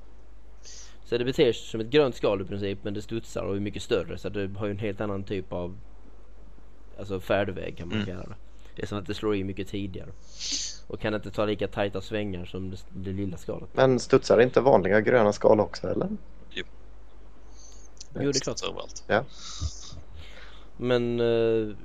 Så 1.06 1.18
det 1.18 1.26
beter 1.26 1.54
sig 1.54 1.54
som 1.54 1.82
ett 1.82 1.88
grönt 1.88 2.16
skal 2.16 2.42
i 2.42 2.46
princip 2.46 2.80
men 2.84 2.94
det 2.94 3.02
studsar 3.02 3.44
och 3.44 3.56
är 3.56 3.60
mycket 3.60 3.84
större 3.84 4.18
så 4.18 4.30
det 4.30 4.50
har 4.58 4.66
ju 4.66 4.72
en 4.72 4.80
helt 4.80 5.02
annan 5.02 5.24
typ 5.24 5.54
av 5.54 5.78
Alltså 7.00 7.20
färdväg 7.20 7.78
kan 7.78 7.88
man 7.88 7.98
mm. 8.02 8.08
kalla 8.08 8.28
det. 8.28 8.36
Det 8.76 8.82
är 8.82 8.88
som 8.88 8.98
att 8.98 9.06
det 9.06 9.14
slår 9.14 9.36
i 9.36 9.44
mycket 9.44 9.68
tidigare. 9.68 10.10
Och 10.88 11.00
kan 11.00 11.14
inte 11.14 11.32
ta 11.32 11.46
lika 11.46 11.68
tajta 11.68 12.02
svängar 12.02 12.46
som 12.46 12.72
det, 12.72 12.78
det 12.90 13.12
lilla 13.12 13.38
skalet. 13.38 13.70
Men 13.74 14.00
studsar 14.00 14.42
inte 14.42 14.62
vanliga 14.62 15.02
gröna 15.02 15.34
skal 15.34 15.60
också 15.60 15.88
eller? 15.88 16.10
Jo. 18.22 18.32
Det 18.32 18.38
är 18.38 18.42
klart. 18.42 18.64
Överallt. 18.64 19.04
Ja. 19.08 19.24
Men 20.78 21.20
uh, 21.20 21.76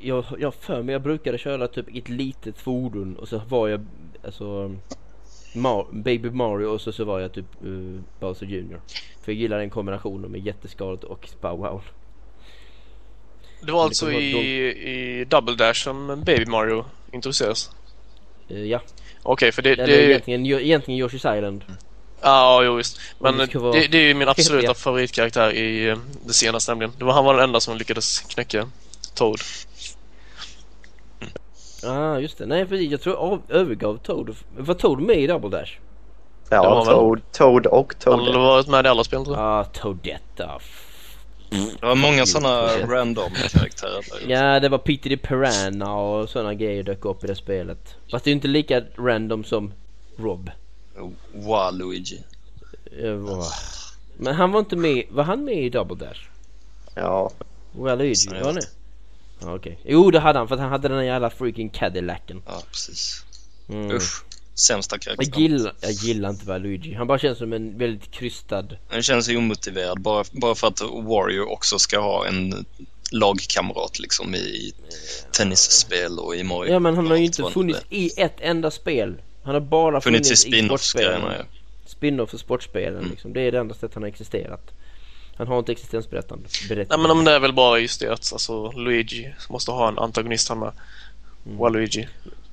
jag, 0.00 0.24
jag 0.38 0.54
för 0.54 0.82
mig 0.82 0.92
jag 0.92 1.02
brukade 1.02 1.38
köra 1.38 1.68
typ 1.68 1.86
ett 1.96 2.08
litet 2.08 2.58
fordon 2.58 3.16
och 3.16 3.28
så 3.28 3.42
var 3.48 3.68
jag 3.68 3.86
alltså 4.24 4.76
Mar 5.54 5.86
Baby 5.92 6.30
Mario 6.30 6.66
och 6.66 6.80
så, 6.80 6.92
så 6.92 7.04
var 7.04 7.20
jag 7.20 7.32
typ 7.32 7.46
uh, 7.64 8.00
Bowser 8.20 8.46
Jr. 8.46 8.80
För 9.22 9.32
jag 9.32 9.40
gillar 9.40 9.58
den 9.58 9.70
kombinationen 9.70 10.30
med 10.30 10.46
jätteskalet 10.46 11.04
och 11.04 11.28
Bow 11.40 11.58
Wow. 11.58 11.82
Det 13.62 13.72
var 13.72 13.84
alltså 13.84 14.12
i, 14.12 15.20
i 15.20 15.24
Double 15.24 15.54
Dash 15.54 15.84
som 15.84 16.22
Baby 16.26 16.46
Mario 16.46 16.84
introduceras? 17.12 17.70
Uh, 18.50 18.66
ja. 18.66 18.80
Okej, 19.22 19.32
okay, 19.32 19.52
för 19.52 19.62
det... 19.62 19.70
Eller 19.70 19.86
det... 19.86 20.04
egentligen, 20.04 20.46
egentligen 20.46 21.08
Yoshi's 21.08 21.36
Island. 21.36 21.64
Ja, 22.22 22.30
ah, 22.30 22.62
jo 22.62 22.74
visst. 22.74 23.00
Men 23.18 23.36
det, 23.36 23.46
det, 23.46 23.86
det, 23.86 23.98
är 23.98 24.08
ju 24.08 24.14
min 24.14 24.28
absoluta 24.28 24.66
ja. 24.66 24.74
favoritkaraktär 24.74 25.52
i 25.52 25.88
eh, 25.88 25.98
det 26.26 26.32
senaste 26.32 26.70
nämligen. 26.70 26.92
Det 26.98 27.04
var, 27.04 27.12
han 27.12 27.24
var 27.24 27.34
den 27.34 27.44
enda 27.44 27.60
som 27.60 27.76
lyckades 27.76 28.20
knäcka 28.20 28.68
Toad. 29.14 29.40
ah, 31.84 32.18
just 32.18 32.38
det. 32.38 32.46
Nej, 32.46 32.66
för 32.66 32.76
jag 32.76 33.00
tror 33.00 33.16
jag 33.16 33.56
övergav 33.60 33.96
Toad. 33.96 34.36
Var 34.56 34.74
Toad 34.74 35.00
med 35.00 35.16
i 35.16 35.26
Double 35.26 35.50
Dash? 35.50 35.72
Ja, 36.50 36.84
Toad, 36.84 37.20
Toad 37.32 37.66
och 37.66 37.98
Toad. 37.98 38.20
Han 38.20 38.34
har 38.34 38.40
varit 38.40 38.68
med 38.68 38.86
i 38.86 38.88
alla 38.88 39.04
spel 39.04 39.24
tror 39.24 39.36
jag. 39.36 39.46
Ah, 39.46 39.64
Toadetta. 39.64 40.60
Det 41.50 41.86
var 41.86 41.94
många 41.94 42.26
sådana 42.26 42.66
random 42.86 43.32
karaktärer 43.50 44.04
Ja, 44.28 44.60
det 44.60 44.68
var 44.68 44.78
Peter 44.78 45.10
the 45.10 45.16
Piranha 45.16 45.94
och 45.94 46.28
sådana 46.28 46.54
grejer 46.54 46.82
dök 46.82 47.04
upp 47.04 47.24
i 47.24 47.26
det 47.26 47.36
spelet. 47.36 47.96
Fast 48.10 48.24
det 48.24 48.30
är 48.30 48.32
inte 48.32 48.48
lika 48.48 48.82
random 48.98 49.44
som 49.44 49.72
Rob. 50.16 50.50
Waluigi. 51.34 52.22
Ja, 53.02 53.52
Men 54.16 54.34
han 54.34 54.52
var 54.52 54.60
inte 54.60 54.76
med, 54.76 55.04
var 55.10 55.24
han 55.24 55.44
med 55.44 55.64
i 55.64 55.70
Double 55.70 56.06
Dash? 56.06 56.20
Ja. 56.94 57.30
Waluigi, 57.72 58.28
var 58.28 58.44
han 58.44 58.54
det? 58.54 58.68
Okej. 59.40 59.54
Okay. 59.54 59.76
Jo, 59.84 60.10
det 60.10 60.20
hade 60.20 60.38
han 60.38 60.48
för 60.48 60.54
att 60.54 60.60
han 60.60 60.70
hade 60.70 60.88
den 60.88 60.96
där 60.96 61.04
jävla 61.04 61.30
freaking 61.30 61.68
Cadillacen. 61.68 62.42
Ja, 62.46 62.62
precis. 62.70 63.24
Mm. 63.68 63.90
Usch. 63.90 64.24
Sämsta 64.54 64.98
karaktär. 64.98 65.26
Jag 65.30 65.40
gillar, 65.40 65.74
jag 65.80 65.92
gillar 65.92 66.30
inte 66.30 66.58
Luigi. 66.58 66.94
Han 66.94 67.06
bara 67.06 67.18
känns 67.18 67.38
som 67.38 67.52
en 67.52 67.78
väldigt 67.78 68.10
krystad... 68.10 68.76
Han 68.88 69.02
känns 69.02 69.28
omotiverad 69.28 70.00
bara, 70.00 70.24
bara 70.32 70.54
för 70.54 70.68
att 70.68 70.80
Warrior 70.80 71.52
också 71.52 71.78
ska 71.78 72.00
ha 72.00 72.26
en 72.26 72.64
lagkamrat 73.12 73.98
liksom 73.98 74.34
i 74.34 74.72
tennisspel 75.32 76.18
och 76.18 76.36
i 76.36 76.44
Mario. 76.44 76.72
Ja 76.72 76.78
men 76.78 76.96
han 76.96 77.06
har 77.06 77.16
ju 77.16 77.24
inte 77.24 77.50
funnits 77.52 77.80
i 77.90 78.20
ett 78.20 78.36
enda 78.40 78.70
spel. 78.70 79.14
Han 79.42 79.54
har 79.54 79.60
bara 79.60 80.00
funnits, 80.00 80.44
funnits 80.44 80.94
i. 80.96 81.02
Ja. 81.02 81.32
Spin-off 81.86 82.30
för 82.30 82.38
sportspelen 82.38 82.98
mm. 82.98 83.10
liksom. 83.10 83.32
Det 83.32 83.40
är 83.40 83.52
det 83.52 83.58
enda 83.58 83.74
sättet 83.74 83.94
han 83.94 84.02
har 84.02 84.08
existerat. 84.08 84.70
Han 85.36 85.46
har 85.46 85.58
inte 85.58 85.72
existensberättande. 85.72 86.48
Nej 86.70 86.86
men 86.88 87.10
om 87.10 87.24
det 87.24 87.32
är 87.32 87.40
väl 87.40 87.52
bara 87.52 87.78
just 87.78 88.00
det 88.00 88.12
att 88.12 88.32
alltså, 88.32 88.70
Luigi 88.72 89.34
måste 89.48 89.70
ha 89.70 89.88
en 89.88 89.98
antagonist 89.98 90.48
han 90.48 90.58
med. 90.58 90.72
Waluigi. 91.42 92.08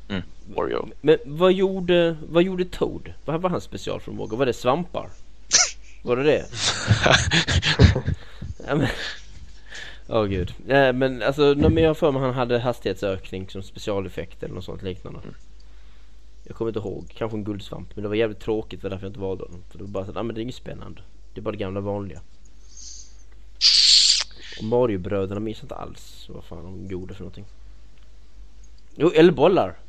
Mm. 0.09 0.21
Wario. 0.55 0.89
Men 1.01 1.17
vad 1.25 1.53
gjorde, 1.53 2.17
vad 2.29 2.43
gjorde 2.43 2.65
Toad? 2.65 3.13
Vad 3.25 3.41
var 3.41 3.49
hans 3.49 3.63
specialförmåga? 3.63 4.37
Var 4.37 4.45
det 4.45 4.53
svampar? 4.53 5.09
Var 6.03 6.15
det 6.15 6.23
det? 6.23 6.45
ja, 8.67 8.75
men... 8.75 8.87
Åh 10.07 10.25
gud. 10.25 10.53
Nej 10.65 10.93
men 10.93 11.21
alltså, 11.21 11.55
men 11.57 11.77
jag 11.77 11.89
har 11.89 11.93
för 11.95 12.11
mig 12.11 12.21
han 12.21 12.33
hade 12.33 12.59
hastighetsökning 12.59 13.49
som 13.49 13.63
specialeffekt 13.63 14.43
eller 14.43 14.55
något 14.55 14.65
sånt 14.65 14.83
liknande. 14.83 15.19
Jag 16.47 16.55
kommer 16.55 16.69
inte 16.69 16.79
ihåg. 16.79 17.13
Kanske 17.17 17.37
en 17.37 17.43
guldsvamp. 17.43 17.95
Men 17.95 18.03
det 18.03 18.09
var 18.09 18.15
jävligt 18.15 18.39
tråkigt. 18.39 18.81
Det 18.81 18.85
var 18.85 18.89
därför 18.89 19.05
jag 19.05 19.09
inte 19.09 19.19
valde 19.19 19.43
honom. 19.43 19.63
För 19.69 19.77
det 19.77 19.83
var 19.83 19.91
bara 19.91 20.05
så 20.05 20.11
att, 20.11 20.17
ah, 20.17 20.23
men 20.23 20.35
det 20.35 20.41
är 20.41 20.43
inget 20.43 20.55
spännande. 20.55 21.01
Det 21.33 21.39
är 21.39 21.43
bara 21.43 21.51
det 21.51 21.57
gamla 21.57 21.79
vanliga. 21.79 22.21
Och 24.57 24.63
Mario-bröderna 24.63 25.39
minns 25.39 25.63
inte 25.63 25.75
alls 25.75 26.29
vad 26.29 26.43
fan 26.43 26.63
de 26.63 26.87
gjorde 26.87 27.13
för 27.13 27.21
någonting. 27.21 27.45
Jo, 28.95 29.11
eldbollar. 29.15 29.79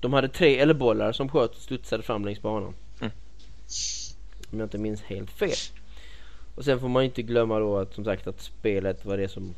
De 0.00 0.12
hade 0.12 0.28
tre 0.28 0.58
eldbollar 0.58 1.12
som 1.12 1.28
sköt 1.28 1.50
och 1.50 1.62
studsade 1.62 2.02
fram 2.02 2.24
längs 2.24 2.42
banan. 2.42 2.74
Mm. 3.00 3.12
Om 4.52 4.58
jag 4.58 4.66
inte 4.66 4.78
minns 4.78 5.02
helt 5.02 5.30
fel. 5.30 5.56
Och 6.54 6.64
sen 6.64 6.80
får 6.80 6.88
man 6.88 7.04
inte 7.04 7.22
glömma 7.22 7.58
då 7.58 7.78
att 7.78 7.94
som 7.94 8.04
sagt 8.04 8.26
att 8.26 8.40
spelet 8.40 9.04
var 9.04 9.16
det 9.16 9.28
som 9.28 9.54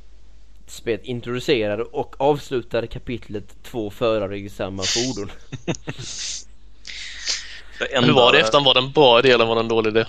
spelet 0.66 1.04
introducerade 1.04 1.82
och 1.82 2.20
avslutade 2.20 2.86
kapitlet 2.86 3.62
två 3.62 3.90
förare 3.90 4.38
i 4.38 4.48
samma 4.48 4.82
fordon. 4.82 5.30
Det 7.80 8.06
Hur 8.06 8.12
var 8.12 8.32
det 8.32 8.38
enda- 8.38 8.46
efter? 8.46 8.64
Var 8.64 8.74
det 8.74 8.80
en 8.80 8.92
bra 8.92 9.18
idé 9.18 9.30
eller 9.30 9.46
var 9.46 9.54
det 9.54 9.60
en 9.60 9.68
dålig 9.68 9.90
idé? 9.90 10.04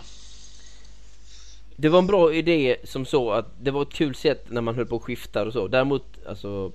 Det 1.76 1.90
var 1.90 2.00
en 2.00 2.08
bra 2.08 2.34
idé 2.34 2.76
som 2.84 3.06
så 3.06 3.32
att 3.32 3.46
det 3.62 3.72
var 3.72 3.82
ett 3.82 3.94
kul 3.94 4.16
sätt 4.16 4.46
när 4.50 4.62
man 4.62 4.76
höll 4.76 4.86
på 4.86 4.96
och 4.96 5.04
skiftar 5.04 5.46
och 5.46 5.54
så. 5.54 5.68
Däremot 5.68 6.04
alltså 6.30 6.72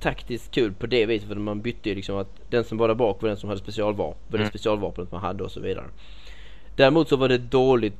taktiskt 0.00 0.50
kul 0.50 0.72
på 0.72 0.86
det 0.86 1.06
viset 1.06 1.28
för 1.28 1.34
man 1.34 1.60
bytte 1.60 1.88
ju 1.88 1.94
liksom 1.94 2.16
att 2.16 2.28
den 2.50 2.64
som 2.64 2.78
var 2.78 2.88
där 2.88 2.94
bak 2.94 3.22
var 3.22 3.28
den 3.28 3.38
som 3.38 3.48
hade 3.48 3.60
specialvapen, 3.60 4.18
det 4.28 4.36
Mm. 4.36 4.48
specialvapnet 4.48 5.12
man 5.12 5.20
hade 5.20 5.44
och 5.44 5.50
så 5.50 5.60
vidare. 5.60 5.84
Däremot 6.76 7.08
så 7.08 7.16
var 7.16 7.28
det 7.28 7.38
dåligt 7.38 7.94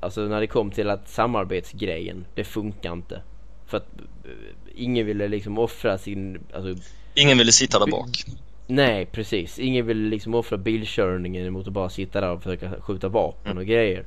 alltså 0.00 0.20
när 0.20 0.40
det 0.40 0.46
kom 0.46 0.70
till 0.70 0.90
att 0.90 1.08
samarbetsgrejen, 1.10 2.24
det 2.34 2.44
funkar 2.44 2.92
inte. 2.92 3.20
För 3.66 3.76
att 3.76 3.86
eh, 4.24 4.30
ingen 4.74 5.06
ville 5.06 5.28
liksom 5.28 5.58
offra 5.58 5.98
sin, 5.98 6.38
alltså 6.54 6.82
Ingen 7.14 7.38
ville 7.38 7.52
sitta 7.52 7.78
där 7.78 7.86
bak. 7.86 8.08
Nej 8.66 9.06
precis, 9.06 9.58
ingen 9.58 9.86
vill 9.86 9.98
liksom 9.98 10.34
offra 10.34 10.58
bilkörningen 10.58 11.52
mot 11.52 11.66
att 11.66 11.72
bara 11.72 11.88
sitta 11.90 12.20
där 12.20 12.30
och 12.30 12.42
försöka 12.42 12.70
skjuta 12.80 13.08
vapen 13.08 13.58
och 13.58 13.66
grejer. 13.66 14.04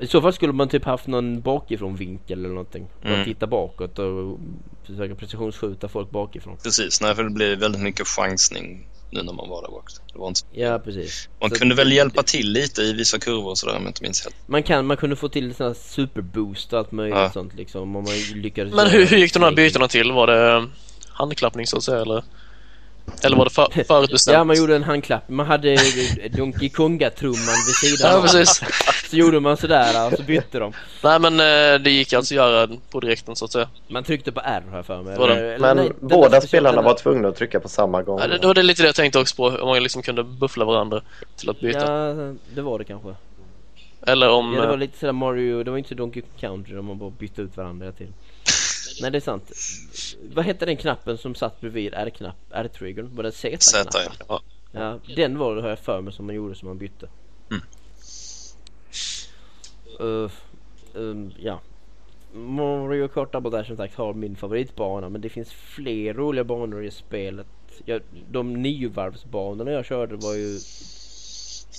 I 0.00 0.06
så 0.06 0.20
fall 0.22 0.32
skulle 0.32 0.52
man 0.52 0.68
typ 0.68 0.84
haft 0.84 1.06
någon 1.06 1.40
bakifrån 1.40 1.96
vinkel 1.96 2.38
eller 2.38 2.48
någonting. 2.48 2.86
Bara 3.02 3.12
Mm. 3.14 3.24
titta 3.24 3.46
bakåt 3.46 3.98
och 3.98 4.38
försöka 4.86 5.14
precisionsskjuta 5.14 5.88
folk 5.88 6.10
bakifrån. 6.10 6.56
Precis, 6.62 7.00
nej, 7.00 7.14
för 7.14 7.24
det 7.24 7.30
blev 7.30 7.58
väldigt 7.58 7.82
mycket 7.82 8.06
chansning 8.06 8.88
nu 9.10 9.22
när 9.22 9.32
man 9.32 9.48
var 9.48 9.62
där 9.62 9.68
bak. 9.70 9.84
Det 10.12 10.18
var 10.18 10.28
inte... 10.28 10.40
Ja 10.52 10.78
precis. 10.78 11.28
Man 11.40 11.50
Så 11.50 11.56
kunde 11.56 11.72
att- 11.74 11.78
väl 11.78 11.92
hjälpa 11.92 12.22
till 12.22 12.52
lite 12.52 12.82
i 12.82 12.92
vissa 12.92 13.18
kurvor 13.18 13.50
och 13.50 13.58
sådär 13.58 13.76
om 13.76 13.82
jag 13.82 13.90
inte 13.90 14.02
minns 14.02 14.24
helt. 14.24 14.36
Man, 14.48 14.62
kan, 14.62 14.86
man 14.86 14.96
kunde 14.96 15.16
få 15.16 15.28
till 15.28 15.54
sådana 15.54 15.74
superboost 15.74 16.72
och 16.72 16.78
allt 16.78 16.92
möjligt 16.92 17.18
Ja. 17.18 17.30
sånt 17.30 17.54
liksom. 17.54 17.82
Om 17.82 17.90
man 18.04 18.04
lyckades 18.34 18.74
Men 18.74 18.86
hur, 18.90 19.06
hur 19.06 19.16
gick 19.16 19.34
de 19.34 19.42
här 19.42 19.52
bytena 19.52 19.88
till? 19.88 20.12
Var 20.12 20.26
det 20.26 20.68
handklappning 21.08 21.66
så 21.66 21.76
att 21.76 21.82
säga 21.82 22.00
eller? 22.00 22.24
Eller 23.24 23.36
var 23.36 23.44
det 23.44 23.50
för, 23.50 23.84
förutbestämt? 23.88 24.34
Ja 24.34 24.44
man 24.44 24.56
gjorde 24.56 24.76
en 24.76 24.82
handklapp. 24.82 25.28
Man 25.28 25.46
hade 25.46 25.76
Donkey 26.36 26.68
Konga-trumman 26.68 27.56
vid 27.66 27.74
sidan 27.90 28.12
Ja 28.14 28.22
precis. 28.22 28.62
Så 29.10 29.16
gjorde 29.16 29.40
man 29.40 29.56
sådär 29.56 30.06
och 30.06 30.12
så 30.18 30.22
bytte 30.22 30.58
de. 30.58 30.72
Nej 31.02 31.20
men 31.20 31.32
eh, 31.40 31.80
det 31.80 31.90
gick 31.90 32.12
alltså 32.12 32.34
att 32.34 32.36
göra 32.36 32.68
på 32.90 33.00
direkten 33.00 33.36
så 33.36 33.44
att 33.44 33.52
säga. 33.52 33.68
Man 33.88 34.04
tryckte 34.04 34.32
på 34.32 34.40
R 34.44 34.62
jag 34.72 34.86
för 34.86 35.02
mig. 35.02 35.14
Eller- 35.14 35.58
Men 35.58 35.76
nej, 35.76 35.92
båda 36.00 36.40
spelarna 36.40 36.82
var 36.82 36.94
tvungna 36.94 37.28
att 37.28 37.36
trycka 37.36 37.60
på 37.60 37.68
samma 37.68 38.02
gång. 38.02 38.18
Ja, 38.20 38.26
det, 38.26 38.38
det 38.38 38.46
var 38.46 38.54
det 38.54 38.62
lite 38.62 38.82
det 38.82 38.88
jag 38.88 38.94
tänkte 38.94 39.18
också 39.18 39.36
på, 39.36 39.44
om 39.46 39.68
man 39.68 39.82
liksom 39.82 40.02
kunde 40.02 40.24
buffla 40.24 40.64
varandra 40.64 41.02
till 41.36 41.50
att 41.50 41.60
byta. 41.60 41.78
Ja, 41.78 42.34
det 42.54 42.62
var 42.62 42.78
det 42.78 42.84
kanske. 42.84 43.14
Eller 44.06 44.28
om... 44.30 44.54
Ja, 44.54 44.60
det 44.60 44.66
var 44.66 44.74
eh, 44.74 44.78
lite 44.80 44.98
sådär 44.98 45.12
Mario, 45.12 45.62
det 45.62 45.70
var 45.70 45.78
inte 45.78 45.88
så 45.88 45.94
Donkey 45.94 46.22
Kong 46.22 46.30
Country 46.40 46.74
där 46.74 46.82
man 46.82 46.98
bara 46.98 47.10
bytte 47.10 47.42
ut 47.42 47.56
varandra 47.56 47.92
tiden. 47.92 48.14
Nej 49.00 49.10
det 49.10 49.18
är 49.18 49.20
sant. 49.20 49.52
Vad 50.34 50.44
hette 50.44 50.66
den 50.66 50.76
knappen 50.76 51.18
som 51.18 51.34
satt 51.34 51.60
bredvid 51.60 51.94
R-knapp, 51.94 52.36
R-triggern? 52.50 53.16
Var 53.16 53.22
det 53.22 53.32
Z, 53.32 53.56
Z-knappen? 53.60 54.26
ja. 54.28 54.42
Ja, 54.72 54.98
den 55.16 55.38
var 55.38 55.56
det 55.56 55.62
har 55.62 55.68
jag 55.68 55.78
för 55.78 56.00
mig 56.00 56.12
som 56.12 56.26
man 56.26 56.34
gjorde 56.34 56.54
som 56.54 56.68
man 56.68 56.78
bytte. 56.78 57.08
Mm. 57.50 57.62
Uh, 60.00 60.30
um, 60.94 61.32
ja. 61.38 61.60
Mario 62.32 63.08
Kart 63.08 63.32
Double 63.32 63.50
Dash 63.50 63.66
som 63.66 63.76
sagt 63.76 63.94
har 63.94 64.14
min 64.14 64.36
favoritbana 64.36 65.08
men 65.08 65.20
det 65.20 65.28
finns 65.28 65.52
fler 65.52 66.14
roliga 66.14 66.44
banor 66.44 66.84
i 66.84 66.90
spelet. 66.90 67.46
Jag, 67.84 68.02
de 68.30 68.52
niovarvsbanorna 68.52 69.70
jag 69.70 69.84
körde 69.84 70.16
var 70.16 70.34
ju 70.34 70.58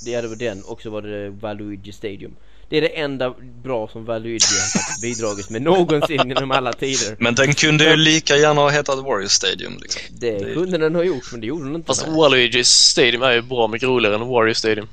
det 0.06 0.16
hade 0.16 0.28
var 0.28 0.36
den 0.36 0.64
och 0.64 0.82
så 0.82 0.90
var 0.90 1.02
det 1.02 1.30
Valuigi 1.30 1.92
Stadium. 1.92 2.36
Det 2.70 2.78
är 2.78 2.82
det 2.82 3.00
enda 3.00 3.34
bra 3.64 3.88
som 3.88 4.06
Valuigi 4.06 4.40
har 4.40 5.02
bidragit 5.02 5.50
med 5.50 5.62
någonsin 5.62 6.30
genom 6.30 6.52
alla 6.52 6.74
tider. 6.74 7.16
Men 7.20 7.36
den 7.36 7.54
kunde 7.54 7.90
ju 7.90 7.96
lika 7.96 8.36
gärna 8.38 8.62
ha 8.62 8.70
hetat 8.70 9.00
Warrior 9.04 9.28
Stadium. 9.28 9.78
Liksom. 9.82 10.02
Det 10.20 10.38
Det- 10.40 10.54
kunde 10.54 10.78
den 10.78 10.96
ha 10.96 11.04
gjort 11.04 11.32
men 11.32 11.42
det 11.42 11.48
gjorde 11.48 11.64
den 11.66 11.76
inte. 11.76 11.88
Fast 11.88 12.08
Waluigi's 12.08 12.64
Stadium 12.64 13.22
är 13.24 13.32
ju 13.32 13.42
bra 13.42 13.68
mycket 13.68 13.88
roligare 13.90 14.16
än 14.16 14.28
Wario 14.28 14.54
Stadium. 14.54 14.88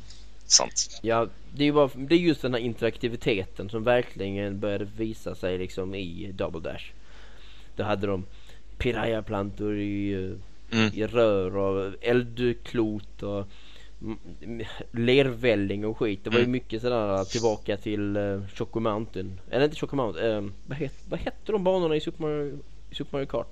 Sant. 0.47 0.99
Ja, 1.03 1.27
det 1.55 1.63
är 1.63 1.67
ju 1.67 1.73
bara, 1.73 1.91
det 1.95 2.15
är 2.15 2.19
just 2.19 2.43
den 2.43 2.55
här 2.55 2.61
interaktiviteten 2.61 3.71
som 3.71 3.85
verkligen 3.85 4.61
började 4.61 4.87
visa 4.97 5.35
sig 5.35 5.59
liksom 5.59 5.95
i 5.95 6.31
Double 6.35 6.61
Dash. 6.61 6.85
Då 7.77 7.83
hade 7.85 8.07
de 8.07 8.25
pirayaplantor 8.79 9.79
i, 9.79 10.13
eh, 10.13 10.79
Mm. 10.79 10.91
i 10.95 11.07
rör 11.07 11.57
och 11.57 11.93
eldklot 12.01 13.23
och 13.23 13.49
lervälling 14.93 15.87
och 15.87 15.99
skit. 15.99 16.21
Det 16.25 16.31
var 16.31 16.37
ju 16.39 16.43
Mm. 16.43 16.53
mycket 16.53 16.83
sådär 16.83 17.25
tillbaka 17.25 17.77
till 17.77 18.17
uh, 18.17 18.43
Choco 18.55 18.81
Mountain. 18.81 19.41
Eller 19.51 19.65
inte 19.65 19.77
Choco 19.77 19.97
Mountain, 19.97 20.45
eh, 20.45 20.51
vad, 20.67 20.79
het, 20.79 20.95
vad 21.09 21.21
hette 21.21 21.53
de 21.53 21.65
banorna 21.65 21.97
i 21.97 22.01
Super 22.01 22.23
Mario, 22.23 22.59
i 22.91 22.95
Super 22.95 23.17
Mario 23.17 23.27
Kart? 23.27 23.51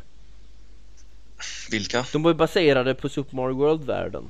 Vilka? 1.70 2.04
De 2.12 2.22
var 2.22 2.30
ju 2.30 2.34
baserade 2.34 2.94
på 2.94 3.08
Super 3.08 3.36
Mario 3.36 3.54
World-världen. 3.54 4.24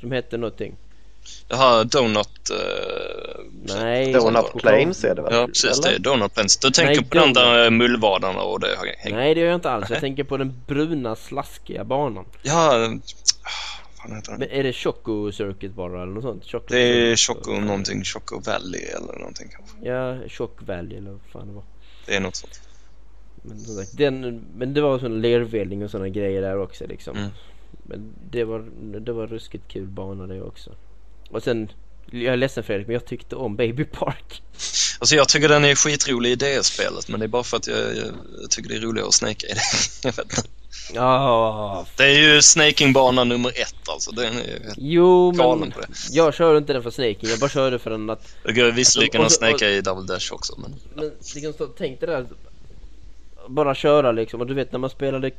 Som 0.00 0.12
hette 0.12 0.36
någonting. 0.36 0.74
Jaha, 1.48 1.84
Donut... 1.84 2.50
eh, 2.50 3.40
Nej. 3.80 4.12
Donut 4.12 4.52
Plains 4.58 5.04
är 5.04 5.14
det 5.14 5.22
väl? 5.22 5.34
Ja, 5.34 5.46
precis. 5.46 5.78
Eller? 5.78 5.92
Det 5.92 5.98
Donut 5.98 6.34
Plains. 6.34 6.56
Du 6.56 6.70
tänker 6.70 6.94
Nej, 7.00 7.04
på 7.04 7.14
den 7.14 7.22
Donut. 7.22 7.34
där 7.34 7.70
mullvadarna 7.70 8.40
och 8.42 8.60
det 8.60 8.76
hänger... 9.02 9.16
Nej 9.16 9.34
det 9.34 9.40
gör 9.40 9.46
jag 9.48 9.54
inte 9.54 9.70
alls. 9.70 9.90
Jag 9.90 10.00
tänker 10.00 10.24
på 10.24 10.36
den 10.36 10.60
bruna 10.66 11.16
slaskiga 11.16 11.84
banan. 11.84 12.24
Ja, 12.42 12.90
fan 14.02 14.16
heter 14.16 14.30
den? 14.30 14.38
Men 14.38 14.50
är 14.50 14.62
det 14.62 14.72
Choco 14.72 15.32
Circuit 15.32 15.74
bara 15.74 16.02
eller 16.02 16.12
något 16.12 16.22
sånt? 16.22 16.44
Choco 16.44 16.66
Det 16.68 16.80
är 16.80 17.16
Choco 17.16 17.50
någonting, 17.50 18.04
Choco 18.04 18.40
Valley 18.40 18.82
eller 18.82 19.18
någonting 19.18 19.48
kanske. 19.48 19.88
Ja, 19.88 20.28
Choc 20.28 20.50
Valley 20.58 20.98
eller 20.98 21.10
vad 21.10 21.20
fan 21.32 21.46
det 21.46 21.52
var. 21.52 21.64
Det 22.06 22.16
är 22.16 22.20
något 22.20 22.36
sånt. 22.36 22.60
Men, 23.42 23.60
som 23.60 23.76
sagt, 23.76 23.96
den, 23.96 24.44
men 24.56 24.74
det 24.74 24.80
var 24.80 24.98
sån 24.98 25.22
lervälling 25.22 25.84
och 25.84 25.90
såna 25.90 26.08
grejer 26.08 26.42
där 26.42 26.58
också 26.58 26.86
liksom. 26.86 27.16
Mm. 27.16 27.30
Men 27.82 28.14
det 28.30 28.44
var, 28.44 28.70
det 29.00 29.12
var 29.12 29.26
ruskigt 29.26 29.68
kul 29.68 29.86
bana 29.86 30.26
det 30.26 30.42
också. 30.42 30.70
Och 31.30 31.42
sen, 31.42 31.72
jag 32.10 32.32
är 32.32 32.36
ledsen 32.36 32.64
Fredrik 32.64 32.86
men 32.86 32.94
jag 32.94 33.04
tyckte 33.04 33.36
om 33.36 33.56
Baby 33.56 33.84
Park. 33.84 34.42
Alltså 34.98 35.16
jag 35.16 35.28
tycker 35.28 35.48
den 35.48 35.64
är 35.64 35.74
skitrolig 35.74 36.30
i 36.30 36.34
det 36.34 36.66
spelet 36.66 37.08
men 37.08 37.20
det 37.20 37.26
är 37.26 37.28
bara 37.28 37.42
för 37.42 37.56
att 37.56 37.66
jag, 37.66 37.96
jag, 37.96 38.50
tycker 38.50 38.68
det 38.68 38.76
är 38.76 38.80
roligare 38.80 39.08
att 39.08 39.14
snaka 39.14 39.46
i 39.46 39.52
det. 39.52 39.60
jag 40.08 40.16
vet 40.16 40.24
inte. 40.24 40.59
Ja, 40.94 41.86
Det 41.96 42.04
är 42.04 42.34
ju 42.34 42.42
snakingbana 42.42 43.24
nummer 43.24 43.50
ett 43.60 43.88
alltså. 43.88 44.10
Den 44.10 44.32
är 44.38 44.42
ju 44.42 44.60
jo 44.76 45.32
men 45.36 45.70
på 45.70 45.80
det. 45.80 45.86
jag 46.10 46.34
körde 46.34 46.58
inte 46.58 46.72
den 46.72 46.82
för 46.82 46.90
snaking. 46.90 47.30
Jag 47.30 47.38
bara 47.38 47.50
körde 47.50 47.78
för 47.78 47.90
den 47.90 48.10
att 48.10 48.34
Det 48.44 48.52
går 48.52 48.70
visserligen 48.72 49.22
att 49.22 49.32
så- 49.32 49.44
och- 49.44 49.48
snaka 49.50 49.70
i 49.70 49.80
Double 49.80 50.14
Dash 50.14 50.32
också 50.32 50.54
men 50.58 50.74
Men 50.94 51.12
liksom 51.34 51.52
så, 51.58 51.66
tänk 51.66 52.00
dig 52.00 52.08
där 52.08 52.26
Bara 53.48 53.74
köra 53.74 54.12
liksom 54.12 54.40
och 54.40 54.46
du 54.46 54.54
vet 54.54 54.72
när 54.72 54.78
man 54.78 54.90
spelade 54.90 55.30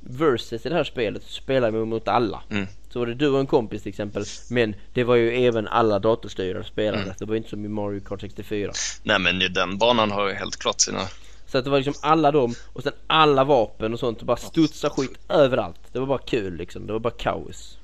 Versus 0.00 0.66
i 0.66 0.68
det 0.68 0.74
här 0.74 0.84
spelet 0.84 1.22
så 1.26 1.32
spelar 1.32 1.70
man 1.70 1.88
mot 1.88 2.08
alla 2.08 2.42
Mm. 2.50 2.66
Så 2.92 2.98
var 2.98 3.06
det 3.06 3.14
du 3.14 3.28
och 3.28 3.40
en 3.40 3.46
kompis 3.46 3.82
till 3.82 3.90
exempel 3.90 4.24
Men 4.50 4.74
det 4.94 5.04
var 5.04 5.14
ju 5.14 5.46
även 5.46 5.68
alla 5.68 5.98
datorstyrare 5.98 6.64
spelade 6.64 7.02
Mm. 7.02 7.14
Det 7.18 7.24
var 7.24 7.36
inte 7.36 7.48
som 7.48 7.64
i 7.64 7.68
Mario 7.68 8.00
Kart 8.00 8.20
64 8.20 8.72
nej 9.02 9.18
men 9.18 9.52
den 9.52 9.78
banan 9.78 10.10
har 10.10 10.28
ju 10.28 10.34
helt 10.34 10.56
klart 10.56 10.80
sina... 10.80 11.00
Så 11.48 11.58
att 11.58 11.64
det 11.64 11.70
var 11.70 11.78
liksom 11.78 11.94
alla 12.00 12.32
dem 12.32 12.54
och 12.72 12.82
sen 12.82 12.92
alla 13.06 13.44
vapen 13.44 13.92
och 13.92 14.00
sånt 14.00 14.20
och 14.20 14.26
bara 14.26 14.36
studsa 14.36 14.90
skit 14.90 15.18
överallt 15.28 15.80
Det 15.92 15.98
var 15.98 16.06
bara 16.06 16.18
kul 16.18 16.56
liksom, 16.56 16.86
det 16.86 16.92
var 16.92 17.00
bara 17.00 17.14
kaos 17.14 17.78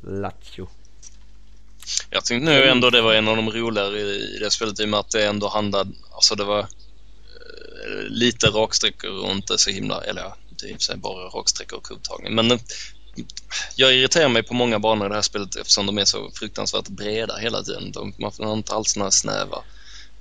Lattjo 0.00 0.68
Jag 2.10 2.24
tyckte 2.24 2.44
nu 2.44 2.64
ändå 2.64 2.90
det 2.90 3.02
var 3.02 3.14
en 3.14 3.28
av 3.28 3.36
de 3.36 3.50
roligare 3.50 4.00
i, 4.00 4.38
det 4.40 4.50
spelet 4.50 4.80
i 4.80 4.84
och 4.84 4.88
med 4.88 5.00
att 5.00 5.10
det 5.10 5.26
ändå 5.26 5.48
handlade, 5.48 5.90
alltså 6.14 6.34
det 6.34 6.44
var 6.44 6.60
eh, 6.60 6.66
lite 8.08 8.46
raksträckor 8.46 9.10
och 9.10 9.30
inte 9.30 9.58
så 9.58 9.70
himla, 9.70 10.00
eller 10.00 10.22
ja, 10.22 10.36
det 10.50 10.66
är 10.66 10.70
i 10.70 10.72
och 10.72 10.76
för 10.76 10.84
sig 10.84 10.96
bara 10.96 11.24
raksträckor 11.24 11.78
och 11.78 11.84
kubbtagning. 11.84 12.34
Men 12.34 12.50
eh, 12.50 12.58
jag 13.76 13.94
irriterar 13.94 14.28
mig 14.28 14.42
på 14.42 14.54
många 14.54 14.78
banor 14.78 15.06
i 15.06 15.08
det 15.08 15.14
här 15.14 15.22
spelet 15.22 15.56
eftersom 15.56 15.86
de 15.86 15.98
är 15.98 16.04
så 16.04 16.30
fruktansvärt 16.34 16.88
breda 16.88 17.36
hela 17.36 17.62
tiden. 17.62 17.92
De, 17.92 18.14
man 18.18 18.32
har 18.38 18.52
inte 18.52 18.74
alls 18.74 18.96
några 18.96 19.10
snäva 19.10 19.62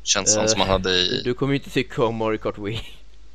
snäva 0.04 0.26
känslan 0.26 0.44
Eh, 0.46 0.48
som 0.50 0.60
man 0.60 0.68
hade 0.68 0.90
i... 0.90 1.22
Du 1.24 1.34
kommer 1.34 1.54
ju 1.54 1.60
inte 1.60 1.70
tycka 1.70 2.04
om 2.06 2.16
Mario 2.16 2.38
Kart 2.38 2.58
Wii. 2.58 2.80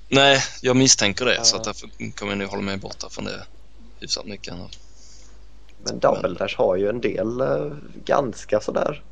Nej, 0.08 0.38
jag 0.62 0.76
misstänker 0.76 1.24
det 1.24 1.34
Ja. 1.34 1.42
så 1.42 1.56
att 1.56 1.64
därför 1.64 1.88
kommer 2.16 2.32
jag 2.32 2.38
nog 2.38 2.48
hålla 2.48 2.62
mig 2.62 2.76
borta 2.76 3.08
från 3.10 3.24
det 3.24 3.46
hyfsat 4.00 4.26
mycket. 4.26 4.54
Men 5.84 5.98
Double 5.98 6.34
Dash 6.38 6.56
har 6.58 6.76
ju 6.76 6.88
en 6.88 7.00
del 7.00 7.40
eh, 7.40 7.72
ganska 8.04 8.60
sådär 8.60 9.02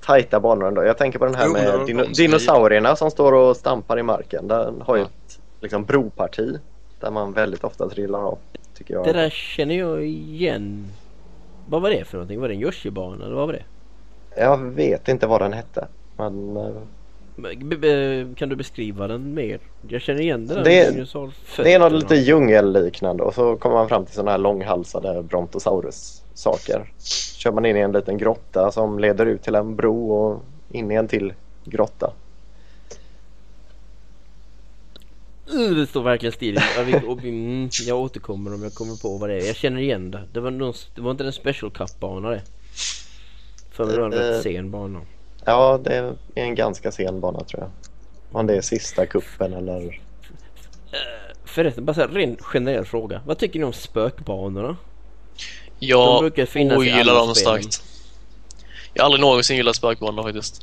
tajta 0.00 0.40
banor 0.40 0.68
ändå. 0.68 0.84
Jag 0.84 0.98
tänker 0.98 1.18
på 1.18 1.24
den 1.24 1.34
här 1.34 1.46
Jo, 1.46 1.52
med 1.52 2.04
som 2.04 2.12
dinosaurierna 2.12 2.96
som 2.96 3.10
står 3.10 3.32
och 3.32 3.56
stampar 3.56 3.98
i 3.98 4.02
marken. 4.02 4.48
Den 4.48 4.80
har 4.80 4.96
ju 4.96 5.02
Ja. 5.02 5.06
ett 5.08 5.38
liksom, 5.60 5.84
broparti 5.84 6.58
där 7.00 7.10
man 7.10 7.32
väldigt 7.32 7.64
ofta 7.64 7.88
trillar 7.88 8.18
av. 8.18 8.38
Tycker 8.74 8.94
jag. 8.94 9.04
Det 9.04 9.12
där 9.12 9.30
känner 9.30 9.74
jag 9.78 10.04
igen. 10.06 10.86
Vad 11.68 11.82
var 11.82 11.90
det 11.90 12.04
för 12.04 12.16
någonting? 12.16 12.40
Var 12.40 12.48
det 12.48 12.54
en 12.54 12.60
Yoshi-bana 12.60 13.24
eller 13.24 13.34
vad 13.34 13.46
var 13.46 13.52
det? 13.52 13.64
Jag 14.36 14.58
vet 14.58 15.08
inte 15.08 15.26
vad 15.26 15.40
den 15.40 15.52
hette. 15.52 15.88
Men 16.16 16.54
eh, 17.44 18.34
Kan 18.34 18.48
du 18.48 18.56
beskriva 18.56 19.06
den 19.08 19.34
mer? 19.34 19.58
Jag 19.88 20.00
känner 20.02 20.20
igen 20.20 20.46
den 20.46 20.64
Det- 20.64 20.90
dinosaurfötterna. 20.90 21.64
det 21.64 21.72
är 21.74 21.78
något 21.78 21.92
lite 21.92 22.14
djungelliknande 22.14 23.22
och 23.22 23.34
så 23.34 23.56
kommer 23.56 23.74
man 23.76 23.88
fram 23.88 24.04
till 24.06 24.14
sådana 24.14 24.30
här 24.30 24.38
långhalsade 24.38 25.22
Brontosaurus-saker. 25.22 26.92
Kör 27.38 27.52
man 27.52 27.66
in 27.66 27.76
i 27.76 27.80
en 27.80 27.92
liten 27.92 28.18
grotta 28.18 28.72
som 28.72 28.98
leder 28.98 29.26
ut 29.26 29.42
till 29.42 29.54
en 29.54 29.76
bro 29.76 30.10
och 30.12 30.42
in 30.70 30.90
i 30.90 30.94
en 30.94 31.08
till 31.08 31.32
grotta. 31.64 32.12
Uh, 35.54 35.70
det 35.76 35.86
står 35.86 36.02
verkligen. 36.02 36.54
Jag, 36.76 37.04
och, 37.10 37.18
mm, 37.24 37.68
jag 37.86 37.98
återkommer 37.98 38.54
om 38.54 38.62
jag 38.62 38.74
kommer 38.74 39.02
på 39.02 39.18
vad 39.18 39.30
det 39.30 39.34
är. 39.42 39.46
Jag 39.46 39.56
känner 39.56 39.80
igen 39.80 40.10
det. 40.10 40.22
Det 40.32 40.40
var, 40.40 40.50
någon, 40.50 40.74
det 40.94 41.00
var 41.00 41.10
inte 41.10 41.24
en 41.24 41.32
Special 41.32 41.70
Cup-bana 41.70 42.30
det. 42.30 42.42
För 43.70 43.84
mig 43.84 43.98
var 43.98 44.10
det 44.10 44.16
en 44.16 44.22
Eh, 44.22 44.28
rätt 44.36 44.42
sen 44.42 44.70
bana. 44.70 45.00
Ja, 45.46 45.80
det 45.84 45.94
är 45.96 46.14
en 46.34 46.54
ganska 46.54 46.92
sen 46.92 47.20
bana 47.20 47.44
tror 47.44 47.62
jag. 47.62 47.70
Om 48.40 48.46
det 48.46 48.56
är 48.56 48.60
sista 48.60 49.06
kuppen 49.06 49.52
eller... 49.54 50.00
Förresten, 51.44 51.84
bara 51.84 51.92
här, 51.92 52.08
ren 52.08 52.36
generell 52.40 52.84
fråga. 52.84 53.20
Vad 53.26 53.38
tycker 53.38 53.58
ni 53.58 53.64
om 53.64 53.72
spökbanorna? 53.72 54.68
De 54.68 55.86
Jag 55.86 56.20
brukar 56.20 56.46
finnas 56.46 56.74
i 56.74 56.76
ogillar 56.78 57.14
dem 57.14 57.34
starkt. 57.34 57.82
Jag 58.94 59.02
har 59.02 59.04
aldrig 59.06 59.20
någonsin 59.20 59.56
gillat 59.56 59.76
spökbanor 59.76 60.22
faktiskt. 60.22 60.62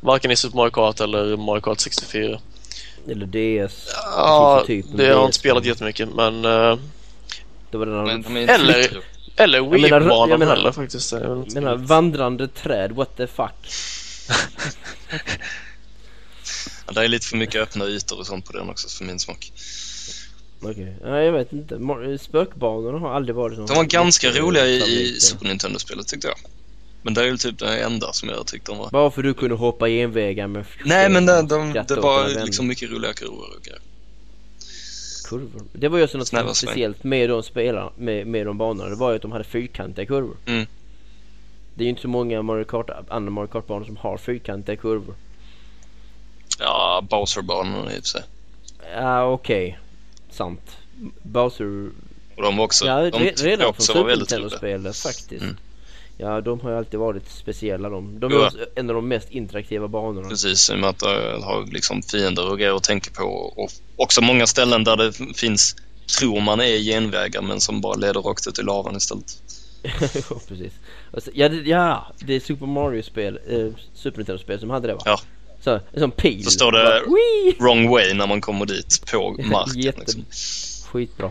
Varken 0.00 0.30
i 0.30 0.36
Super 0.36 0.56
Mario 0.56 0.70
Kart 0.70 1.00
eller 1.00 1.36
Mario 1.36 1.60
Kart 1.60 1.80
64. 1.80 2.40
Eller 3.08 3.26
DS. 3.66 3.88
Ja, 4.16 4.62
typ 4.66 4.86
en 4.90 4.96
det 4.96 5.04
har 5.04 5.10
jag 5.10 5.24
inte 5.24 5.36
spelat 5.36 5.64
jättemycket 5.64 6.14
men... 6.14 6.44
eh, 6.44 6.76
Det 7.70 7.78
var 7.78 7.86
den 7.86 8.04
Men 8.04 8.36
inte 8.36 8.52
Eller- 8.54 9.00
eller 9.36 9.60
menar- 9.60 9.78
jag 9.90 10.00
Wii-banan 10.06 10.38
menar- 10.38 10.56
heller 10.56 10.72
faktiskt. 10.72 11.10
Den 11.10 11.66
här 11.66 11.74
vandrande 11.76 12.48
träd, 12.48 12.92
what 12.92 13.16
the 13.16 13.26
fuck. 13.26 13.52
Ja, 16.86 16.92
det 16.94 17.04
är 17.04 17.08
lite 17.08 17.26
för 17.26 17.36
mycket 17.36 17.62
öppna 17.62 17.84
ytor 17.84 18.18
och 18.18 18.26
sånt 18.26 18.44
på 18.44 18.52
den 18.52 18.68
också 18.68 18.88
för 18.88 19.04
min 19.04 19.18
smak. 19.18 19.52
Okej, 20.62 20.96
nej 21.02 21.24
jag 21.24 21.32
vet 21.32 21.52
inte. 21.52 21.78
Spökbanorna 22.20 22.98
har 22.98 23.14
aldrig 23.14 23.36
varit 23.36 23.56
så. 23.56 23.66
De 23.66 23.76
var 23.76 23.84
ganska 23.84 24.30
roliga 24.30 24.66
i, 24.66 24.76
i. 24.76 25.20
Super 25.20 25.46
Nintendo-spelet 25.46 26.08
tyckte 26.08 26.28
jag. 26.28 26.36
Men 27.02 27.14
det 27.14 27.20
är 27.20 27.26
ju 27.26 27.36
typ 27.36 27.58
det 27.58 27.78
enda 27.78 28.12
som 28.12 28.28
jag 28.28 28.46
tyckte 28.46 28.72
de 28.72 28.78
var. 28.78 28.90
Bara 28.90 29.10
för 29.10 29.22
du 29.22 29.34
kunde 29.34 29.54
hoppa 29.54 29.88
genvägar 29.88 30.46
med 30.46 30.64
Nej 30.84 31.08
men 31.08 31.26
det, 31.26 31.42
de, 31.42 31.72
det 31.72 31.96
var 31.96 32.44
liksom 32.44 32.66
mycket 32.66 32.90
roliga 32.90 33.12
kurvor 33.12 33.54
och 33.56 33.62
grejer. 33.62 33.80
kurvor. 35.28 35.62
Det 35.72 35.88
var 35.88 35.98
ju 35.98 36.04
också 36.04 36.18
något 36.18 36.56
speciellt 36.56 37.04
med 37.04 37.28
de 37.28 37.42
spelarna, 37.42 37.90
med, 37.96 38.26
med 38.26 38.46
de 38.46 38.58
banorna. 38.58 38.90
Det 38.90 38.96
var 38.96 39.10
ju 39.10 39.16
att 39.16 39.22
de 39.22 39.32
hade 39.32 39.44
fyrkantiga 39.44 40.06
kurvor. 40.06 40.36
Mm. 40.46 40.66
Det 41.74 41.82
är 41.82 41.84
ju 41.84 41.90
inte 41.90 42.02
så 42.02 42.08
många 42.08 42.42
Mario 42.42 42.64
Kart, 42.64 42.90
andra 43.08 43.30
Mario 43.30 43.48
Kart-banor 43.48 43.84
som 43.84 43.96
har 43.96 44.18
fyrkantiga 44.18 44.76
kurvor. 44.76 45.14
Ja, 46.58 47.04
Bowser-banorna 47.10 47.92
i 47.92 47.98
och 47.98 48.02
för 48.02 48.08
sig. 48.08 48.22
Ja 48.94 49.24
okej. 49.24 49.78
Sant. 50.30 50.76
Bowser 51.22 51.90
Och 52.36 52.42
de 52.42 52.56
var 52.56 52.64
också, 52.64 52.86
Ja, 52.86 53.10
de 53.10 53.18
redan 53.18 53.58
från 53.58 53.68
också 53.68 53.92
var 53.92 54.00
Super. 54.00 54.16
Nintendo-spelet 54.16 54.96
faktiskt. 54.96 55.42
Mm. 55.42 55.56
Ja, 56.22 56.40
de 56.40 56.60
har 56.60 56.70
ju 56.70 56.76
alltid 56.76 57.00
varit 57.00 57.30
speciella 57.30 57.88
de. 57.88 58.20
De 58.20 58.32
är 58.32 58.46
också 58.46 58.66
en 58.74 58.90
av 58.90 58.96
de 58.96 59.08
mest 59.08 59.30
interaktiva 59.30 59.88
banorna. 59.88 60.28
Precis, 60.28 60.70
i 60.70 60.74
och 60.74 60.78
med 60.78 60.90
att 60.90 60.98
det 60.98 61.40
har 61.44 61.72
liksom 61.72 62.02
fiender 62.02 62.50
och 62.50 62.58
grejer 62.58 62.76
att 62.76 62.82
tänka 62.82 63.10
på. 63.10 63.24
Och 63.56 63.70
också 63.96 64.20
många 64.20 64.46
ställen 64.46 64.84
där 64.84 64.96
det 64.96 65.12
finns, 65.36 65.76
tror 66.18 66.40
man 66.40 66.60
är 66.60 66.78
genvägar 66.78 67.42
men 67.42 67.60
som 67.60 67.80
bara 67.80 67.94
leder 67.94 68.20
rakt 68.20 68.46
ut 68.46 68.58
i 68.58 68.62
lavan 68.62 68.96
istället. 68.96 69.42
precis. 70.48 70.72
Och 71.10 71.22
så, 71.22 71.30
ja, 71.34 71.48
det, 71.48 71.56
ja, 71.56 72.12
det 72.18 72.34
är 72.34 72.40
Super 72.40 72.66
Mario-spel, 72.66 73.38
eh, 73.48 73.66
Super 73.94 74.18
Nintendo-spel 74.18 74.60
som 74.60 74.70
hade 74.70 74.88
det 74.88 74.94
va? 74.94 75.02
Ja. 75.04 75.20
Så, 75.64 75.70
en 75.70 76.00
sån 76.00 76.10
pil. 76.10 76.44
Så 76.44 76.50
står 76.50 76.72
det- 76.72 76.84
Bara! 76.84 77.64
Wrong 77.64 77.88
way 77.90 78.14
när 78.14 78.26
man 78.26 78.40
kommer 78.40 78.66
dit 78.66 79.02
på 79.10 79.36
marken. 79.50 79.80
Jätte- 79.80 80.00
Liksom. 80.00 80.24
Skitbra. 80.86 81.30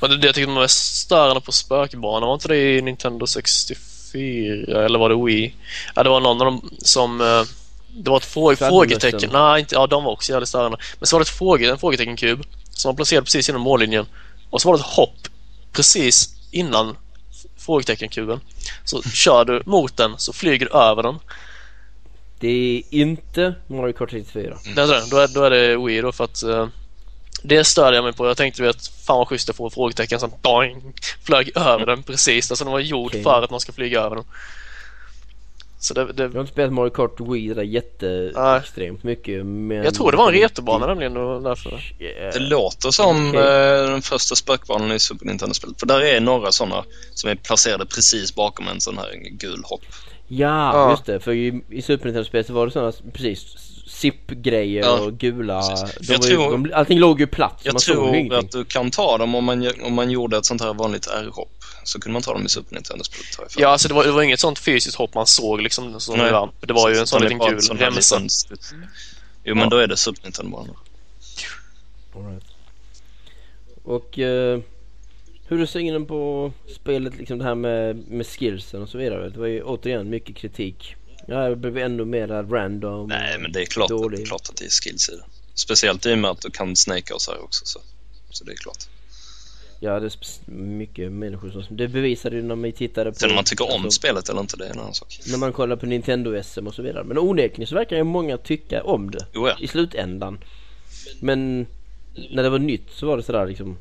Men 0.00 0.10
det, 0.10 0.16
det 0.16 0.26
jag 0.26 0.34
tyckte 0.34 0.52
var 0.52 0.60
mest 0.60 0.96
störande 0.96 1.40
på 1.40 1.52
spökbanan, 1.52 2.26
var 2.26 2.34
inte 2.34 2.48
det 2.48 2.76
i 2.78 2.82
Nintendo 2.82 3.26
64? 3.26 4.84
Eller 4.84 4.98
var 4.98 5.08
det 5.08 5.24
Wii? 5.24 5.54
Ja, 5.94 6.02
det 6.02 6.08
var 6.10 6.20
någon 6.20 6.40
av 6.40 6.44
dem 6.44 6.70
som... 6.78 7.20
eh, 7.20 7.42
Det 7.96 8.10
var 8.10 8.16
ett 8.16 8.22
frå- 8.22 8.56
Fladdermössen. 8.56 8.68
frågetecken. 8.68 9.30
Nej, 9.32 9.60
inte, 9.60 9.74
ja 9.74 9.86
de 9.86 10.04
var 10.04 10.12
också 10.12 10.32
jävligt 10.32 10.48
störande. 10.48 10.78
Men 10.98 11.06
så 11.06 11.16
var 11.16 11.20
det 11.20 11.24
ett 11.24 11.28
fråge, 11.38 11.70
en 11.70 11.78
frågeteckenkub 11.78 12.42
som 12.70 12.88
var 12.88 12.96
placerad 12.96 13.24
precis 13.24 13.48
inom 13.48 13.62
mållinjen. 13.62 14.06
Och 14.50 14.60
så 14.62 14.68
var 14.68 14.76
det 14.76 14.80
ett 14.80 14.86
hopp 14.86 15.28
precis 15.72 16.34
innan 16.50 16.96
frågeteckenkuben. 17.60 18.40
Så 18.84 19.02
kör 19.02 19.44
du 19.44 19.62
mot 19.66 19.96
den 19.96 20.14
så 20.18 20.32
flyger 20.32 20.66
du 20.66 20.72
över 20.72 21.02
den. 21.02 21.18
Det 22.40 22.48
är 22.48 22.82
inte 22.94 23.54
Mario 23.66 23.92
Kart 23.92 24.10
64. 24.10 24.58
Det 24.74 24.80
är 24.80 24.86
det. 24.86 25.10
Då, 25.10 25.16
är, 25.16 25.28
då 25.28 25.44
är 25.44 25.50
det 25.50 25.76
Wii 25.76 26.00
då 26.00 26.12
för 26.12 26.24
att 26.24 26.42
eh, 26.42 26.66
det 27.42 27.64
störde 27.64 27.96
jag 27.96 28.04
mig 28.04 28.12
på. 28.12 28.26
Jag 28.26 28.36
tänkte 28.36 28.62
vet, 28.62 28.86
fan 28.86 29.18
vad 29.18 29.28
schysst 29.28 29.50
att 29.50 29.56
få 29.56 29.70
frågetecken 29.70 30.20
som 30.20 30.32
doing, 30.40 30.92
flög 31.22 31.50
över 31.54 31.86
den 31.86 32.02
precis. 32.02 32.50
Alltså 32.50 32.64
den 32.64 32.72
var 32.72 32.80
gjord 32.80 33.10
Okej. 33.10 33.22
för 33.22 33.42
att 33.42 33.50
man 33.50 33.60
ska 33.60 33.72
flyga 33.72 34.00
över 34.00 34.16
den. 34.16 34.24
Så 35.82 35.94
det, 35.94 36.12
det, 36.12 36.22
Jag 36.22 36.30
har 36.32 36.40
inte 36.40 36.52
spelat 36.52 36.72
Mario 36.72 36.90
Kart 36.90 37.20
Wii 37.20 37.54
där 37.54 37.62
jätte 37.62 38.32
Nej. 38.34 38.58
extremt 38.58 39.02
mycket 39.02 39.46
men... 39.46 39.76
jag 39.84 39.94
tror 39.94 40.10
det 40.10 40.16
var 40.16 40.28
en 40.28 40.34
retobana 40.34 40.86
nämligen 40.86 41.16
och 41.16 41.42
därför. 41.42 41.82
Yeah. 41.98 42.32
Det 42.32 42.38
låter 42.38 42.90
som 42.90 43.28
Okej. 43.28 43.40
eh, 43.40 43.90
den 43.90 44.02
första 44.02 44.34
spökbanan 44.34 44.92
i 44.92 44.98
Super 44.98 45.26
Nintendo-spelet. 45.26 45.80
För 45.80 45.86
där 45.86 46.00
är 46.00 46.20
några 46.20 46.52
sådana 46.52 46.84
som 47.14 47.30
är 47.30 47.34
placerade 47.34 47.86
precis 47.86 48.34
bakom 48.34 48.68
en 48.68 48.80
sån 48.80 48.98
här 48.98 49.12
gul 49.30 49.60
hopp. 49.64 49.82
Ja, 50.28 50.72
Ja. 50.74 50.90
just 50.90 51.04
det. 51.06 51.20
För 51.20 51.32
i, 51.32 51.62
i 51.70 51.82
Super 51.82 52.04
Nintendo-spel 52.04 52.44
så 52.44 52.52
var 52.52 52.66
det 52.66 52.72
sådana, 52.72 52.92
precis, 53.12 53.56
zip-grejer 54.00 54.82
Ja, 54.82 55.00
och 55.00 55.18
gula. 55.18 55.60
De 55.60 55.86
Jag 56.00 56.18
var 56.18 56.26
ju, 56.28 56.34
tror- 56.34 56.50
de, 56.52 56.72
allting 56.74 56.98
låg 56.98 57.20
ju 57.20 57.26
platt. 57.26 57.60
så 57.62 57.68
Jag 57.68 57.78
tror 57.78 58.34
att 58.34 58.50
du 58.52 58.64
kan 58.64 58.90
ta 58.90 59.18
dem 59.18 59.34
om 59.34 59.44
man, 59.44 59.70
om 59.82 59.94
man 59.94 60.10
gjorde 60.10 60.36
ett 60.36 60.44
sånt 60.46 60.62
här 60.62 60.74
vanligt 60.74 61.06
R-hopp. 61.06 61.50
Så 61.84 62.00
kunde 62.00 62.12
man 62.12 62.22
ta 62.22 62.32
dem 62.32 62.46
i 62.46 62.48
Super 62.48 62.74
Nintendo-spelet. 62.74 63.54
Ja, 63.58 63.68
alltså 63.68 63.88
det 63.88 63.94
var, 63.94 64.04
det 64.04 64.10
var 64.10 64.22
inget 64.22 64.40
sånt 64.40 64.58
fysiskt 64.58 64.96
hopp 64.96 65.14
man 65.14 65.26
såg 65.26 65.60
liksom. 65.62 66.00
Som 66.00 66.16
Nej. 66.16 66.26
det, 66.26 66.32
var. 66.32 66.50
det 66.60 66.72
var 66.72 66.90
ju 66.90 66.96
en 66.96 67.06
sån 67.06 67.22
liten 67.22 67.38
gul 67.38 67.60
remsa. 67.78 68.20
Jo 69.44 69.54
men 69.54 69.58
Ja. 69.64 69.70
då 69.70 69.76
är 69.76 69.86
det 69.86 69.96
Super 69.96 70.22
Nintendo-banor. 70.22 70.76
Right. 72.14 72.44
Och 73.84 74.18
eh, 74.18 74.60
hur 75.48 75.60
är 75.60 75.66
synen 75.66 76.06
på 76.06 76.52
spelet, 76.74 77.16
liksom 77.18 77.38
det 77.38 77.44
här 77.44 77.54
med, 77.54 77.96
med 78.08 78.26
skillsen 78.26 78.82
och 78.82 78.88
så 78.88 78.98
vidare? 78.98 79.28
Det 79.30 79.38
var 79.38 79.46
ju 79.46 79.62
återigen 79.62 80.10
mycket 80.10 80.36
kritik. 80.36 80.94
Ja, 81.26 81.48
det 81.48 81.56
blev 81.56 81.78
ännu 81.78 82.04
mer 82.04 82.28
random. 82.28 83.08
Nej 83.08 83.38
men 83.38 83.52
det 83.52 83.62
är 83.62 83.66
klart, 83.66 83.88
Dålig. 83.88 84.18
det 84.18 84.22
är 84.22 84.26
klart 84.26 84.48
att 84.48 84.56
det 84.56 84.64
är 84.64 84.70
skills 84.70 85.08
i 85.08 85.16
det. 85.16 85.24
Speciellt 85.54 86.06
i 86.06 86.14
och 86.14 86.18
med 86.18 86.30
att 86.30 86.40
du 86.40 86.50
kan 86.50 86.76
snaka 86.76 87.14
och 87.14 87.22
så 87.22 87.30
här 87.30 87.44
också. 87.44 87.66
Så, 87.66 87.80
så 88.30 88.44
det 88.44 88.52
är 88.52 88.56
klart. 88.56 88.86
Ja, 89.82 90.00
det 90.00 90.06
är 90.06 90.50
mycket 90.50 91.12
människor 91.12 91.50
som... 91.50 91.76
Det 91.76 91.88
bevisade 91.88 92.36
ju 92.36 92.42
när 92.42 92.56
vi 92.56 92.72
tittade 92.72 93.12
på... 93.12 93.18
Sen 93.18 93.30
om 93.30 93.34
man 93.34 93.44
tycker 93.44 93.74
om 93.74 93.84
alltså, 93.84 93.98
spelet 93.98 94.28
eller 94.28 94.40
inte, 94.40 94.56
det 94.56 94.66
är 94.66 94.70
en 94.70 94.78
annan 94.78 94.94
sak. 94.94 95.18
När 95.26 95.38
man 95.38 95.52
kollar 95.52 95.76
på 95.76 95.86
Nintendo-SM 95.86 96.66
och 96.66 96.74
så 96.74 96.82
vidare. 96.82 97.04
Men 97.04 97.18
onekligen 97.18 97.66
så 97.66 97.74
verkar 97.74 97.96
ju 97.96 98.04
många 98.04 98.38
tycka 98.38 98.82
om 98.82 99.10
det. 99.10 99.26
Jo 99.32 99.48
ja. 99.48 99.56
i 99.60 99.68
slutändan. 99.68 100.38
Men 101.20 101.66
när 102.30 102.42
det 102.42 102.50
var 102.50 102.58
nytt 102.58 102.90
så 102.90 103.06
var 103.06 103.16
det 103.16 103.22
sådär 103.22 103.46
liksom 103.46 103.76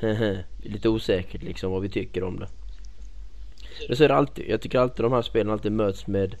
lite 0.62 0.88
osäkert 0.88 1.42
liksom 1.42 1.72
vad 1.72 1.82
vi 1.82 1.88
tycker 1.88 2.24
om 2.24 2.38
det. 2.38 2.48
Men 3.88 3.96
så 3.96 4.04
är 4.04 4.08
det 4.08 4.14
alltid. 4.14 4.44
Jag 4.48 4.60
tycker 4.60 4.78
alltid 4.78 5.04
de 5.04 5.12
här 5.12 5.22
spelen 5.22 5.52
alltid 5.52 5.72
möts 5.72 6.06
med 6.06 6.36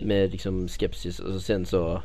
med 0.00 0.30
liksom 0.32 0.68
skepsis 0.68 1.18
och 1.18 1.40
sen 1.40 1.66
så 1.66 2.02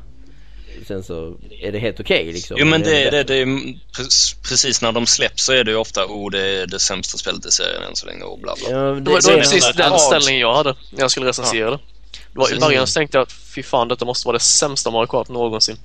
sen 0.88 1.03
så 1.03 1.38
är 1.61 1.72
det 1.72 1.80
helt 1.80 1.99
okej 1.99 2.34
liksom. 2.34 2.57
Jo 2.59 2.65
men 2.65 2.81
det, 2.81 3.03
är 3.03 3.11
det, 3.11 3.23
det 3.23 3.35
är 3.35 3.45
pre- 3.45 4.35
precis 4.49 4.81
när 4.81 4.91
de 4.91 5.05
släpps 5.07 5.43
så 5.45 5.53
är 5.53 5.63
det 5.63 5.72
ju 5.72 5.77
ofta 5.77 6.05
oh 6.05 6.31
det 6.31 6.47
är 6.47 6.68
det 6.68 6.80
sämsta 6.80 7.18
spelet 7.18 7.45
i 7.45 7.51
serien 7.51 7.84
än 7.84 7.95
så 7.95 8.05
länge 8.05 8.23
och 8.23 8.39
bla 8.39 8.55
bla. 8.55 8.69
Ja, 8.69 8.77
det, 8.77 9.01
Det 9.01 9.11
var, 9.11 9.22
det 9.22 9.27
var 9.27 9.34
det 9.34 9.38
precis 9.41 9.69
en 9.69 9.76
den 9.76 9.99
ställningen 9.99 10.41
jag 10.41 10.53
hade 10.53 10.76
när 10.91 10.99
jag 10.99 11.11
skulle 11.11 11.26
recensera 11.26 11.69
det. 11.72 11.80
det 12.34 12.39
var, 12.39 12.53
I 12.53 12.59
början 12.59 12.88
så 12.88 12.93
tänkte 12.99 13.18
jag 13.18 13.23
att 13.23 13.31
fy 13.31 13.63
fan 13.63 13.88
detta 13.88 14.05
måste 14.05 14.27
vara 14.27 14.38
det 14.38 14.43
sämsta 14.43 14.91
Mario 14.91 15.07
Kart 15.07 15.30
någonsin. 15.30 15.77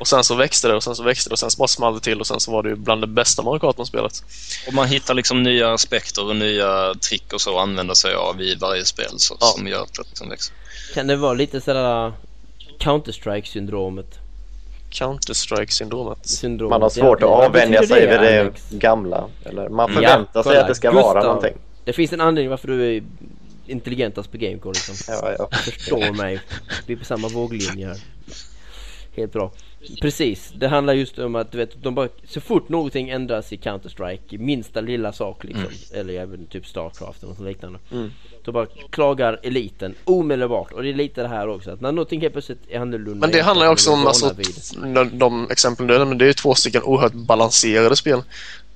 Och 0.00 0.08
sen 0.08 0.24
så 0.24 0.34
växte 0.34 0.68
det 0.68 0.74
och 0.74 0.82
sen 0.82 0.94
så 0.96 1.02
växte 1.02 1.30
det 1.30 1.32
och 1.32 1.38
sen 1.38 1.50
så 1.50 1.58
bara 1.58 1.68
small 1.68 1.94
det 1.94 2.00
till 2.00 2.20
och 2.20 2.26
sen 2.26 2.40
så 2.40 2.50
var 2.52 2.62
det 2.62 2.68
ju 2.68 2.76
bland 2.76 3.00
det 3.00 3.06
bästa 3.06 3.42
Mario 3.42 3.58
Kart 3.58 3.76
man 3.76 3.86
spelat. 3.86 4.22
Och 4.66 4.74
man 4.74 4.88
hittar 4.88 5.14
liksom 5.14 5.42
nya 5.42 5.72
aspekter 5.72 6.24
och 6.28 6.36
nya 6.36 6.94
trick 7.08 7.32
och 7.32 7.40
så 7.40 7.56
att 7.56 7.62
använda 7.62 7.94
sig 7.94 8.14
av 8.14 8.40
i 8.42 8.54
varje 8.54 8.84
spel 8.84 9.10
så, 9.16 9.36
Ja. 9.40 9.46
som 9.46 9.66
gör 9.66 9.82
att 9.82 9.94
det 9.94 10.02
liksom 10.08 10.28
växer. 10.28 10.54
Kan 10.94 11.06
det 11.06 11.16
vara 11.16 11.32
lite 11.34 11.60
sådär 11.60 12.12
Counter-Strike-syndromet. 12.78 14.18
Counter-Strike-syndromet. 14.90 16.18
Syndromet, 16.28 16.70
Man 16.70 16.82
har 16.82 16.90
svårt 16.90 17.18
ja. 17.20 17.40
att 17.42 17.46
avvänja 17.46 17.82
sig 17.86 18.00
vid 18.00 18.20
det 18.20 18.40
Alex? 18.40 18.62
gamla. 18.70 19.28
Eller 19.44 19.68
man 19.68 19.90
Mm. 19.90 20.02
förväntar 20.02 20.30
Ja, 20.34 20.42
sig 20.42 20.56
att 20.58 20.68
det 20.68 20.74
ska 20.74 20.90
vara 20.90 21.02
Gustav. 21.14 21.24
någonting. 21.24 21.54
Det 21.84 21.92
finns 21.92 22.12
en 22.12 22.20
anledning 22.20 22.50
varför 22.50 22.68
du 22.68 22.96
är 22.96 23.02
intelligentast 23.66 24.30
på 24.32 24.36
Gamecore 24.38 24.72
liksom. 24.72 24.94
Ja, 25.08 25.32
ja. 25.38 25.48
Förstår 25.56 26.12
mig. 26.12 26.40
Vi 26.86 26.94
är 26.94 26.98
på 26.98 27.04
samma 27.04 27.28
våglinje 27.28 27.86
här. 27.86 27.96
Helt 29.16 29.32
bra. 29.32 29.52
Precis, 30.00 30.52
det 30.54 30.68
handlar 30.68 30.94
just 30.94 31.18
om 31.18 31.34
att 31.34 31.52
du 31.52 31.58
vet, 31.58 31.82
de 31.82 31.94
bara, 31.94 32.08
så 32.24 32.40
fort 32.40 32.68
någonting 32.68 33.10
ändras 33.10 33.52
i 33.52 33.56
Counter-Strike, 33.56 34.38
minsta 34.38 34.80
lilla 34.80 35.12
sak 35.12 35.44
liksom, 35.44 35.68
eller 35.94 36.14
även 36.14 36.46
typ 36.46 36.66
Starcraft 36.66 37.22
eller 37.22 37.32
något 37.32 37.46
liknande. 37.46 37.78
Mm. 37.92 38.10
Då 38.44 38.52
bara 38.52 38.66
klagar 38.90 39.40
eliten 39.42 39.94
omedelbart 40.04 40.72
och 40.72 40.82
det 40.82 40.88
är 40.88 40.94
lite 40.94 41.22
det 41.22 41.28
här 41.28 41.48
också 41.48 41.70
att 41.70 41.80
när 41.80 41.92
någonting 41.92 42.20
helt 42.20 42.32
plötsligt 42.32 42.58
är 42.68 42.80
annorlunda 42.80 43.26
Men 43.26 43.30
det 43.30 43.40
handlar 43.40 43.66
ju 43.66 43.72
också 43.72 43.90
om 43.90 44.06
alltså, 44.06 44.34
de, 44.94 45.18
de 45.18 45.50
exempel 45.50 45.86
du 45.86 45.98
nämnde, 45.98 46.16
det 46.16 46.24
är 46.24 46.26
ju 46.26 46.32
två 46.32 46.54
stycken 46.54 46.82
oerhört 46.82 47.12
balanserade 47.12 47.96
spel. 47.96 48.22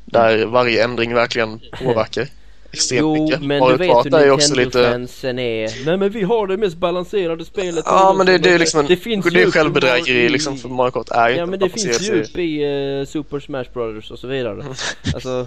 Där 0.05 0.47
varje 0.47 0.85
ändring 0.85 1.15
verkligen 1.15 1.61
påverkar 1.79 2.29
Jo 2.93 3.25
mycket. 3.25 3.41
men 3.43 3.59
Mario 3.61 3.73
du 3.73 3.79
vet 3.79 3.89
Kart 3.93 4.07
hur 4.07 4.15
är 4.15 4.25
ju 4.25 4.31
också 4.31 4.55
lite... 4.55 4.79
Nintendo-fansen 4.79 5.39
är 5.39 5.85
Nej 5.87 5.97
men 5.97 6.11
vi 6.11 6.23
har 6.23 6.47
det 6.47 6.57
mest 6.57 6.77
balanserade 6.77 7.45
spelet 7.45 7.85
Ja 7.87 8.15
men 8.17 8.27
det, 8.27 8.39
det 8.39 8.51
är 8.51 8.59
liksom 8.59 8.81
en, 8.81 8.87
det 8.87 8.95
det, 8.95 9.01
finns 9.01 9.27
är 9.27 9.31
djup 9.31 9.53
självbedrägeri 9.55 10.25
i- 10.25 10.29
liksom 10.29 10.59
för 10.59 10.69
Mario 10.69 10.91
Kart 10.91 11.11
är 11.11 11.29
ju 11.29 11.37
Ja 11.37 11.47
men 11.47 11.59
det 11.59 11.69
finns 11.71 12.01
djup 12.03 12.39
i 12.39 12.63
eh, 13.01 13.07
Super 13.07 13.41
Smash 13.41 13.65
Brothers 13.75 14.11
och 14.11 14.19
så 14.19 14.27
vidare 14.27 14.65
Alltså 15.15 15.47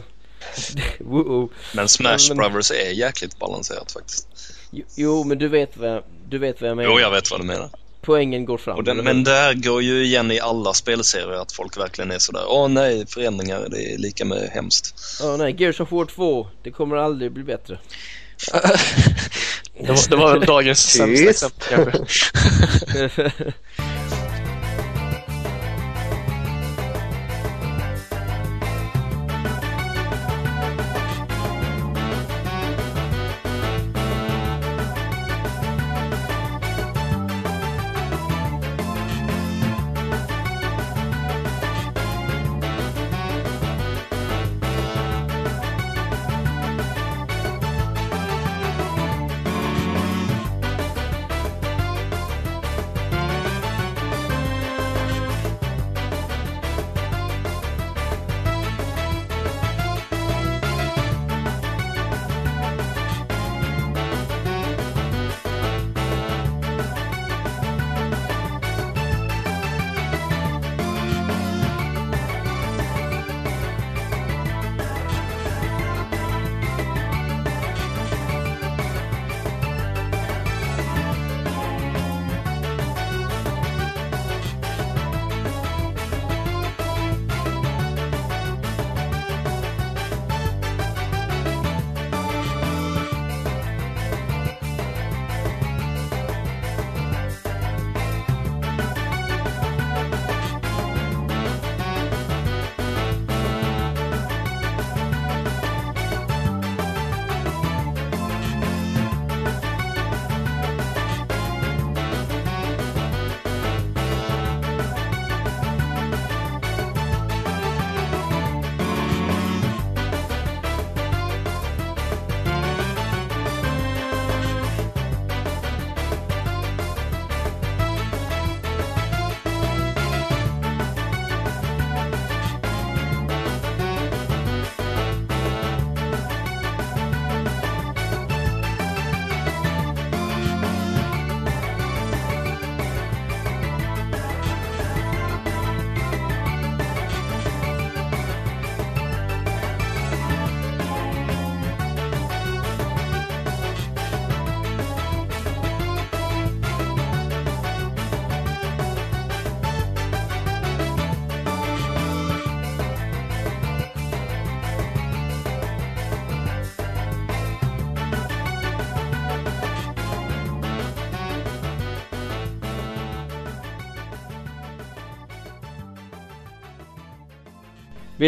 wow. 1.00 1.50
Men 1.74 1.88
Smash 1.88 2.18
men- 2.30 2.38
Brothers 2.38 2.72
är 2.72 2.92
jäkligt 2.92 3.40
balanserat 3.40 3.92
faktiskt. 3.92 4.28
Jo, 4.72 4.84
Jo 4.96 5.24
men 5.24 5.38
du 5.38 5.48
vet 5.48 5.78
vad 5.78 5.90
jag, 5.90 6.04
du 6.30 6.38
vet 6.38 6.62
vad 6.62 6.70
jag 6.70 6.78
menar 6.78 6.90
Jo, 6.92 7.00
jag 7.00 7.12
vet 7.12 7.32
vad 7.32 7.40
du 7.40 7.44
menar. 7.46 7.70
Poängen 8.02 8.46
går 8.46 8.58
fram 8.58 8.78
Och 8.78 8.84
den, 8.84 8.98
men 8.98 9.24
det 9.24 9.32
här 9.32 9.54
går 9.54 9.82
ju 9.84 10.06
igen 10.06 10.32
i 10.32 10.40
alla 10.40 10.74
spelserier 10.74 11.42
att 11.42 11.52
folk 11.52 11.78
verkligen 11.78 12.12
är 12.12 12.20
sådär 12.20 12.44
Åh 12.48 12.68
nej, 12.68 13.06
förändringar, 13.08 13.68
det 13.70 13.94
är 13.94 13.98
lika 13.98 14.26
med 14.26 14.50
hemskt. 14.54 14.96
Ja 15.22 15.38
nej, 15.38 15.56
Gears 15.58 15.80
of 15.80 15.92
War 15.92 16.06
2 16.06 16.48
Det 16.64 16.72
kommer 16.72 16.96
aldrig 16.96 17.32
bli 17.32 17.44
bättre 17.44 17.80
det, 19.80 19.88
var, 19.88 20.10
det 20.10 20.16
var 20.16 20.34
väl 20.34 20.48
dagens 20.48 20.80
sämsta 20.80 21.30
exempel 21.30 21.68
kanske. 21.70 23.32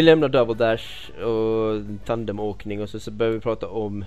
Vi 0.00 0.04
lämnar 0.04 0.28
Double 0.28 0.54
Dash 0.54 1.10
och 1.10 1.82
tandemåkning 2.06 2.82
och 2.82 2.90
så, 2.90 3.00
så 3.00 3.10
börjar 3.10 3.32
vi 3.32 3.40
prata 3.40 3.68
om 3.68 4.04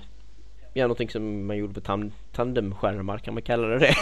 Ja 0.73 0.83
någonting 0.83 1.09
som 1.09 1.47
man 1.47 1.57
gjorde 1.57 1.73
på 1.73 1.81
tan- 1.81 2.11
tandemskärmar 2.31 3.17
kan 3.17 3.33
man 3.33 3.43
kalla 3.43 3.67
det 3.67 3.79
det? 3.79 3.95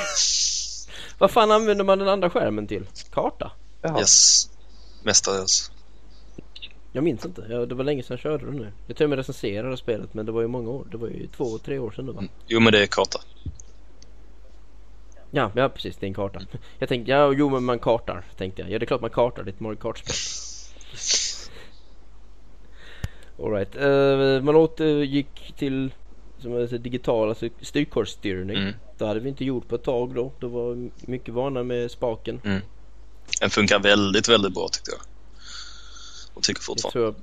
Vad 1.17 1.31
fan 1.31 1.51
använder 1.51 1.85
man 1.85 1.99
den 1.99 2.07
andra 2.07 2.29
skärmen 2.29 2.67
till? 2.67 2.85
Karta? 3.09 3.51
Jaha. 3.81 3.99
Yes. 3.99 4.49
Mestadels. 5.03 5.71
Jag 6.91 7.03
minns 7.03 7.25
inte, 7.25 7.45
ja, 7.49 7.65
det 7.65 7.75
var 7.75 7.83
länge 7.83 8.03
sedan 8.03 8.13
jag 8.13 8.19
körde 8.19 8.45
det 8.45 8.51
nu 8.51 8.71
Jag 8.87 8.97
tror 8.97 9.09
jag 9.09 9.19
recenserade 9.19 9.77
spelet 9.77 10.13
men 10.13 10.25
det 10.25 10.31
var 10.31 10.41
ju 10.41 10.47
många 10.47 10.69
år, 10.69 10.87
det 10.91 10.97
var 10.97 11.07
ju 11.07 11.27
två, 11.27 11.57
tre 11.57 11.79
år 11.79 11.91
sedan 11.91 12.05
det 12.05 12.11
var 12.11 12.27
Jo 12.47 12.59
men 12.59 12.73
det 12.73 12.83
är 12.83 12.87
karta. 12.87 13.19
Ja, 15.31 15.51
ja 15.55 15.69
precis, 15.69 15.97
det 15.97 16.05
är 16.05 16.07
en 16.07 16.13
karta 16.13 16.39
Jag 16.79 16.89
tänkte, 16.89 17.11
ja 17.11 17.33
jo 17.33 17.49
men 17.49 17.63
man 17.63 17.79
kartar 17.79 18.23
tänkte 18.37 18.61
jag 18.61 18.71
Ja 18.71 18.79
det 18.79 18.83
är 18.83 18.87
klart 18.87 19.01
man 19.01 19.09
kartar, 19.09 19.43
det 19.43 19.49
är 19.49 19.53
ett 19.53 19.59
Mario 19.59 19.77
Kart-spel 19.77 20.15
Alright, 23.43 23.75
uh, 23.75 24.43
man 24.43 24.55
återgick 24.55 25.53
till 25.57 25.91
som 26.39 26.51
jag 26.51 26.69
säger, 26.69 26.83
digital, 26.83 27.29
alltså 27.29 27.49
styrkortsstyrning 27.61 28.57
Mm. 28.57 28.73
Det 28.97 29.05
hade 29.07 29.19
vi 29.19 29.29
inte 29.29 29.45
gjort 29.45 29.67
på 29.67 29.75
ett 29.75 29.83
tag 29.83 30.15
då, 30.15 30.31
det 30.39 30.47
var 30.47 30.89
mycket 31.07 31.33
vana 31.33 31.63
med 31.63 31.91
spaken 31.91 32.41
Den 33.39 33.49
funkar 33.49 33.79
väldigt, 33.79 34.29
väldigt 34.29 34.53
bra 34.53 34.67
tyckte 34.67 34.91
jag. 34.91 35.01
Och 36.33 36.43
tycker 36.43 36.59
Jag 36.59 36.65
fortfarande. 36.65 36.91
tror 36.91 37.05
jag 37.05 37.15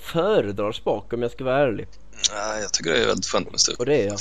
föredrar 0.00 0.72
spak 0.72 1.12
om 1.12 1.22
jag 1.22 1.30
ska 1.30 1.44
vara 1.44 1.58
ärlig 1.58 1.88
Nej, 2.34 2.62
jag 2.62 2.72
tycker 2.72 2.90
det 2.92 3.02
är 3.02 3.06
väldigt 3.06 3.26
skönt 3.26 3.50
med 3.50 3.60
styr. 3.60 3.74
Och 3.78 3.86
det 3.86 4.02
är 4.02 4.06
jag. 4.06 4.18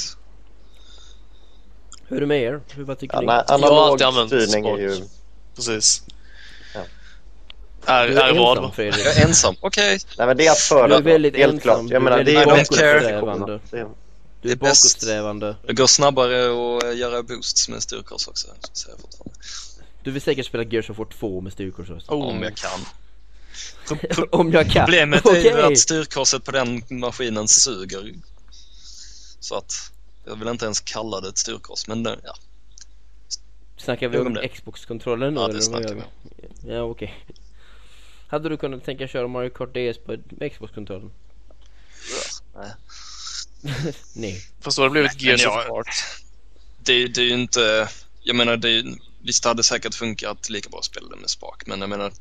Hur 2.08 2.18
är 2.18 2.22
det 2.22 2.28
med 2.28 2.42
er? 2.42 2.62
Hur, 2.76 2.84
vad 2.84 3.00
tycker 3.00 3.16
Ja, 3.16 3.22
ni? 3.22 3.28
Jag 3.28 3.34
har 3.34 3.54
analog 3.56 3.78
alltid 3.78 4.08
använt 4.08 4.30
styrning 4.30 4.66
är 4.66 4.78
ju... 4.78 4.96
Precis. 5.56 6.04
Ja. 7.88 7.94
Är, 7.94 8.08
Du 8.08 8.18
är 8.20 8.28
är 8.30 8.34
vad? 8.40 8.58
ensam 8.58 8.72
Fredrik 8.72 9.06
Jag 9.06 9.18
är 9.18 9.26
ensam, 9.28 9.56
okej. 9.60 10.00
Nej 10.18 10.28
men 10.28 10.38
det 10.38 10.46
är 10.48 10.52
att 10.52 10.58
Du 10.70 10.76
är 10.76 10.80
föredra. 10.80 11.00
väldigt 11.00 11.36
Helt 11.38 11.54
ensam, 11.54 11.62
klart. 11.62 11.92
Jag 11.92 12.02
menar 12.02 12.24
det 12.24 12.36
är 12.36 12.46
bakåtsträvande 12.46 13.60
Det- 13.72 13.88
Du 14.42 14.52
är 14.52 14.56
bakåtsträvande 14.56 15.56
Det 15.68 15.74
går 15.74 15.88
snabbare 15.88 16.46
att 16.78 16.98
göra 16.98 17.24
boosts 17.24 17.70
med 17.70 17.84
styrkors 17.84 18.28
också, 18.28 18.48
säger 18.74 18.98
jag. 19.00 19.32
Du 20.04 20.12
vill 20.12 20.22
säkert 20.22 20.46
spela 20.46 20.64
Gears 20.64 20.90
of 20.90 20.98
War 20.98 21.06
2 21.06 21.42
med 21.42 21.54
styrkorsröst. 21.54 22.10
Oh. 22.10 22.28
Om 22.30 22.44
jag 22.44 22.56
kan. 22.56 22.80
Om 24.32 24.52
jag 24.52 24.70
kan. 24.72 24.86
Problemet 24.86 25.26
är 25.26 25.36
ju 25.42 25.62
att 25.62 25.80
styrkorset 25.80 26.44
på 26.44 26.52
den 26.52 26.84
maskinen 26.90 27.48
suger. 27.48 28.14
Så 29.40 29.56
att 29.56 29.74
jag 30.26 30.36
vill 30.36 30.48
inte 30.48 30.66
ens 30.66 30.80
kalla 30.80 31.22
det 31.22 31.30
ett 31.30 31.38
styrkors, 31.38 31.88
men 31.88 32.04
det, 32.04 32.18
ja. 32.24 32.36
Snackar 33.78 34.08
vi 34.08 34.18
om 34.18 34.28
om. 34.28 34.38
Xbox-kontrollen 34.54 35.34
nu 35.34 35.40
Ja, 35.42 35.48
det 35.48 35.62
snackar 35.62 35.96
vi? 35.96 36.02
Ja 36.74 36.82
okej. 36.82 37.14
Hade 38.28 38.50
du 38.50 38.58
kunnat 38.58 38.84
tänka 38.84 39.08
köra 39.08 39.28
Mario 39.28 39.50
Kart 39.50 39.70
DS 39.74 39.98
på 40.06 40.18
Xbox-kontrollen? 40.50 41.12
Nej. 42.56 42.72
Nej. 44.16 44.42
Fast 44.62 44.78
då 44.78 44.84
har 44.84 44.90
det 44.90 44.92
blivit 44.92 45.22
Gears 45.22 45.44
jag- 45.44 45.60
of 45.60 45.70
War. 45.70 45.84
Det, 46.78 47.08
det 47.08 47.22
är 47.22 47.26
ju 47.26 47.34
inte, 47.34 47.90
jag 48.24 48.36
menar 48.36 48.58
det 48.58 48.70
är, 48.70 48.84
visst 49.24 49.44
det 49.44 49.50
hade 49.50 49.64
säkert 49.64 49.96
funkat 49.96 50.50
lika 50.50 50.70
bra 50.70 50.80
att 50.80 50.86
spela 50.86 51.10
det 51.10 51.16
med 51.16 51.30
spak, 51.30 51.64
men 51.66 51.80
jag 51.82 51.90
menar 51.90 52.12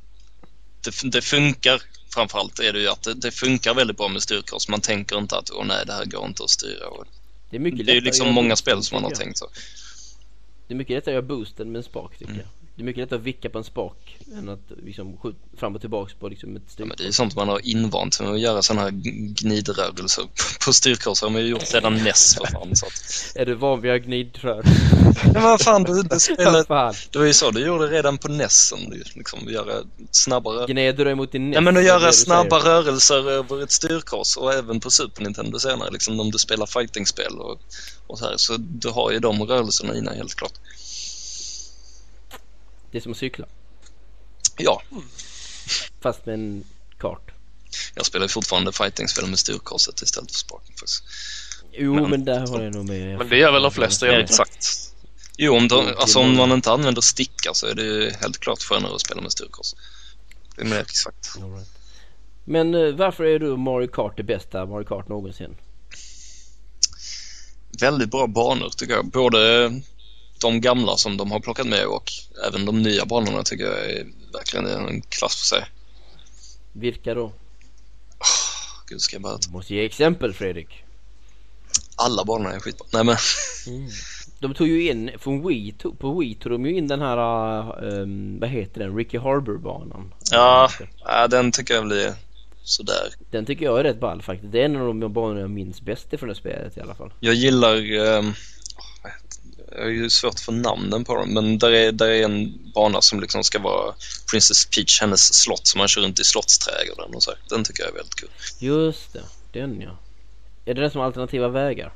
det, 0.85 1.11
det 1.11 1.23
funkar 1.23 1.83
framförallt 2.15 2.59
är 2.59 2.73
det 2.73 2.81
ju 2.81 2.89
att 2.89 3.03
det, 3.03 3.15
det 3.15 3.31
funkar 3.31 3.75
väldigt 3.75 3.97
bra 3.97 4.09
med 4.09 4.23
styrkors. 4.23 4.69
Man 4.69 4.81
tänker 4.81 5.19
inte 5.19 5.37
att 5.37 5.51
åh 5.51 5.65
nej 5.65 5.87
det 5.87 5.93
här 5.93 6.05
går 6.05 6.27
inte 6.27 6.45
att 6.45 6.51
styra. 6.51 6.89
Och 6.89 7.05
Det 7.51 7.57
är 7.57 7.61
mycket 7.61 7.87
det 7.87 7.93
är 7.93 7.95
ju 7.95 8.01
liksom 8.01 8.35
många 8.35 8.57
spel 8.57 8.83
som 8.83 8.97
man 8.97 9.05
har 9.05 9.11
tänkt 9.11 9.39
så. 9.39 9.49
Det 10.69 10.75
är 10.75 10.77
mycket 10.77 10.95
lättare 10.97 11.13
att 11.13 11.15
göra 11.15 11.23
boosten 11.37 11.73
med 11.73 11.79
en 11.79 11.85
spak 11.85 12.13
tycker 12.13 12.33
Mm. 12.33 12.39
jag. 12.39 12.64
Det 12.77 12.83
är 12.83 12.85
mycket 12.85 13.01
lättare 13.01 13.19
att 13.19 13.25
vicka 13.25 13.51
på 13.51 13.59
en 13.59 13.65
spak 13.65 14.17
än 14.39 14.49
att 14.49 14.73
liksom 14.85 15.17
skjuta 15.17 15.39
fram 15.57 15.75
och 15.75 15.81
tillbaks 15.81 16.15
på 16.15 16.29
liksom 16.29 16.57
ett 16.57 16.63
Ja, 16.67 16.73
styr. 16.73 16.85
men 16.85 16.97
det 16.97 17.07
är 17.07 17.11
sånt 17.11 17.37
man 17.37 17.49
har 17.49 17.67
invant 17.67 18.21
med 18.21 18.31
att 18.31 18.41
göra 18.41 18.63
sådana 18.63 18.83
här 18.83 18.91
gnidrörelser 19.43 20.25
på 20.67 20.73
styrkors 20.73 21.23
har 21.23 21.31
man 21.31 21.41
ju 21.43 21.49
gjort 21.49 21.67
sedan 21.67 21.95
NES 22.05 22.35
för 22.35 22.47
fan. 22.47 22.77
Så 22.77 22.87
att, 22.87 22.93
Är 23.37 23.47
du 23.47 23.55
van 23.55 23.81
vid 23.81 23.93
att 23.93 24.03
gnidrör? 24.03 24.63
men 25.33 25.43
vad 25.43 25.61
fan, 25.61 25.83
du, 25.85 26.03
du 26.03 26.19
fan? 26.69 26.95
det 27.11 27.19
var 27.19 27.27
ju 27.27 27.33
så 27.35 27.51
du 27.51 27.67
gjorde 27.67 27.87
redan 27.87 28.19
på 28.19 28.29
NESen. 28.29 28.79
Liksom, 29.15 29.39
göra 29.49 29.83
snabbare 30.11 30.67
Gneder 30.67 31.05
du 31.05 31.11
emot 31.11 31.33
din 31.33 31.53
Ja 31.53 31.61
NES? 31.61 31.65
men 31.65 31.77
att 31.77 31.83
det 31.83 31.87
göra 31.87 32.13
snabba 32.13 32.59
rörelser 32.59 33.31
över 33.31 33.63
ett 33.63 33.73
styrkors 33.73 34.37
och 34.37 34.53
även 34.55 34.81
på 34.81 34.91
Super 34.91 35.23
Nintendo 35.23 35.59
senare 35.59 35.91
liksom 35.91 36.21
om 36.21 36.31
du 36.31 36.39
spelar 36.39 36.67
fightingspel 36.67 37.39
och, 37.39 37.59
och 38.07 38.19
så 38.19 38.25
här. 38.25 38.35
Så 38.37 38.57
du 38.59 38.89
har 38.89 39.13
ju 39.13 39.19
de 39.19 39.43
rörelserna 39.43 39.97
innan 39.97 40.17
helt 40.17 40.35
klart. 40.35 40.53
Det 42.95 42.99
är 42.99 43.03
som 43.03 43.13
att 43.13 43.19
cykla. 43.19 43.47
Ja, 44.57 44.83
Fast 46.01 46.27
med 46.27 46.35
en 46.35 46.65
kart. 46.99 47.31
jag 47.95 48.07
spelar 48.07 48.29
fortfarande 48.29 48.73
fightingspel 48.73 49.27
med 49.27 49.39
styrkorset 49.39 50.03
istället 50.03 50.31
för 50.31 50.39
spaken 50.39 50.75
faktiskt. 50.77 51.03
Jo 51.73 51.95
Men- 51.95 52.11
men 52.11 52.25
där 52.25 52.47
har 52.47 52.63
jag 52.63 52.75
nog 52.75 52.89
med. 52.89 53.19
Men 53.19 53.29
det 53.29 53.37
gör 53.37 53.53
väl 53.53 53.63
de 53.63 53.71
flesta, 53.73 54.07
Ja, 54.07 54.13
exakt. 54.13 54.67
Jo, 55.37 55.57
om, 55.57 55.69
de, 55.69 55.87
alltså, 55.99 56.19
om 56.19 56.37
man 56.37 56.53
inte 56.53 56.71
använder 56.73 57.03
stickar 57.03 57.53
så 57.53 57.67
är 57.67 57.75
det 57.75 57.83
ju 57.83 58.11
helt 58.11 58.39
klart 58.39 58.63
skönare 58.63 58.95
att 58.95 59.01
spela 59.01 59.21
med 59.21 59.33
styrkors. 59.33 59.75
Det 60.57 60.63
är 60.63 60.81
exakt. 60.81 61.37
Right. 61.37 61.69
Men 62.45 62.75
eh, 62.75 62.95
varför 62.95 63.25
är 63.25 63.39
du 63.39 63.57
Mario 63.57 63.89
Kart 63.89 64.17
det 64.17 64.23
bästa 64.23 64.67
Mario 64.67 64.85
Kart 64.85 65.09
någonsin? 65.09 65.57
Väldigt 67.81 68.11
bra 68.11 68.27
banor 68.27 68.69
tycker 68.77 68.95
jag. 68.95 69.07
Både 69.11 69.71
de 70.45 70.61
gamla 70.61 70.97
som 70.97 71.17
de 71.17 71.31
har 71.31 71.41
plockat 71.41 71.67
med 71.67 71.87
och 71.87 72.13
även 72.49 72.65
de 72.65 72.83
nya 72.83 73.05
banorna 73.05 73.43
tycker 73.43 73.65
jag 73.65 73.91
är 73.91 74.07
verkligen 74.33 74.67
en 74.67 75.03
klass 75.03 75.37
för 75.37 75.47
sig. 75.47 75.65
Vilka 76.73 77.15
då? 77.15 77.33
Gud, 78.89 79.01
ska 79.01 79.15
jag 79.17 79.23
bara 79.23 79.37
Du 79.37 79.51
måste 79.53 79.75
ge 79.75 79.85
exempel 79.85 80.33
Fredrik. 80.33 80.69
Alla 81.97 82.25
banorna 82.25 82.55
är 82.55 82.61
skitbra. 82.61 82.87
Nej 82.93 83.05
men, 83.05 83.17
De 84.39 84.55
tog 84.55 84.69
ju 84.69 84.91
in, 84.91 85.11
från 85.19 85.49
Wii, 85.49 85.75
på 85.99 86.19
Wii 86.19 86.35
tog 86.35 86.53
de 86.53 86.67
ju 86.67 86.77
in 86.77 86.89
den 86.89 87.01
här, 87.01 87.19
um, 87.85 88.39
vad 88.41 88.51
heter 88.51 88.81
den, 88.81 88.97
Ricky 88.97 89.19
Harbour-banan. 89.19 90.15
ja, 90.31 90.71
ja, 91.05 91.29
den 91.29 91.53
tycker 91.53 91.75
jag 91.75 91.87
blir 91.87 92.15
sådär. 92.65 93.15
Den 93.31 93.47
tycker 93.47 93.65
jag 93.65 93.81
är 93.81 93.85
rätt 93.85 94.01
ball 94.01 94.23
faktiskt. 94.23 94.53
Det 94.53 94.61
är 94.61 94.65
en 94.65 94.77
av 94.77 94.87
de 94.95 95.13
banorna 95.13 95.41
jag 95.41 95.51
minns 95.51 95.81
bäst 95.81 96.07
från 96.19 96.29
det 96.29 96.35
spelet 96.35 96.77
i 96.77 96.81
alla 96.81 96.95
fall. 96.95 97.13
Jag 97.21 97.35
gillar, 97.35 97.75
det? 97.75 98.35
Jag 99.71 99.87
är 99.87 99.91
ju 99.91 100.11
svårt 100.11 100.41
för 100.41 100.53
namnen 100.53 101.05
på 101.05 101.15
dem, 101.15 101.35
men 101.35 101.59
där 101.59 101.73
är, 101.73 101.93
där 101.93 102.09
är 102.09 102.25
en 102.25 102.59
bana 102.75 103.01
som 103.01 103.21
liksom 103.21 103.45
ska 103.45 103.59
vara 103.59 103.95
Princess 104.31 104.67
Peach, 104.67 105.01
hennes 105.01 105.35
slott 105.35 105.67
som 105.67 105.79
man 105.79 105.89
kör 105.89 106.01
runt 106.01 106.21
i 106.21 106.25
slottsträdgården 106.25 107.15
och 107.15 107.23
så. 107.23 107.33
Den 107.49 107.65
tycker 107.65 107.83
jag 107.83 107.91
är 107.91 107.95
väldigt 107.95 108.15
kul. 108.15 108.29
Just 108.59 109.13
det, 109.13 109.23
den 109.53 109.81
ja. 109.81 109.99
Är 110.65 110.75
det 110.75 110.81
den 110.81 110.91
som 110.91 110.99
har 110.99 111.07
alternativa 111.07 111.49
vägar? 111.49 111.93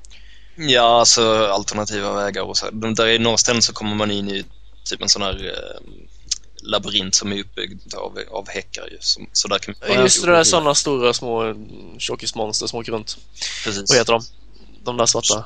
Ja, 0.56 1.00
alltså 1.00 1.46
alternativa 1.46 2.12
vägar 2.12 2.42
och 2.42 2.56
så. 2.56 2.70
Där 2.70 3.06
är 3.06 3.18
några 3.18 3.36
ställen 3.36 3.62
så 3.62 3.72
kommer 3.72 3.94
man 3.94 4.10
in 4.10 4.30
i 4.30 4.44
typ 4.84 5.02
en 5.02 5.08
sån 5.08 5.22
här 5.22 5.46
eh, 5.46 5.92
labyrint 6.62 7.14
som 7.14 7.32
är 7.32 7.40
uppbyggd 7.40 7.94
av, 7.94 8.18
av 8.30 8.48
häckar 8.48 8.86
ju. 8.90 8.96
Som, 9.00 9.28
så 9.32 9.48
där 9.48 9.58
kan 9.58 9.74
man 9.88 10.02
Just 10.02 10.24
det, 10.24 10.30
där 10.30 10.44
sådana 10.44 10.74
stora 10.74 11.12
små 11.12 11.54
tjockismonster 11.98 12.66
som 12.66 12.78
åker 12.78 12.92
runt. 12.92 13.18
Precis. 13.64 13.90
Vad 13.90 13.98
heter 13.98 14.12
de? 14.12 14.22
De 14.84 14.96
där 14.96 15.06
svarta? 15.06 15.44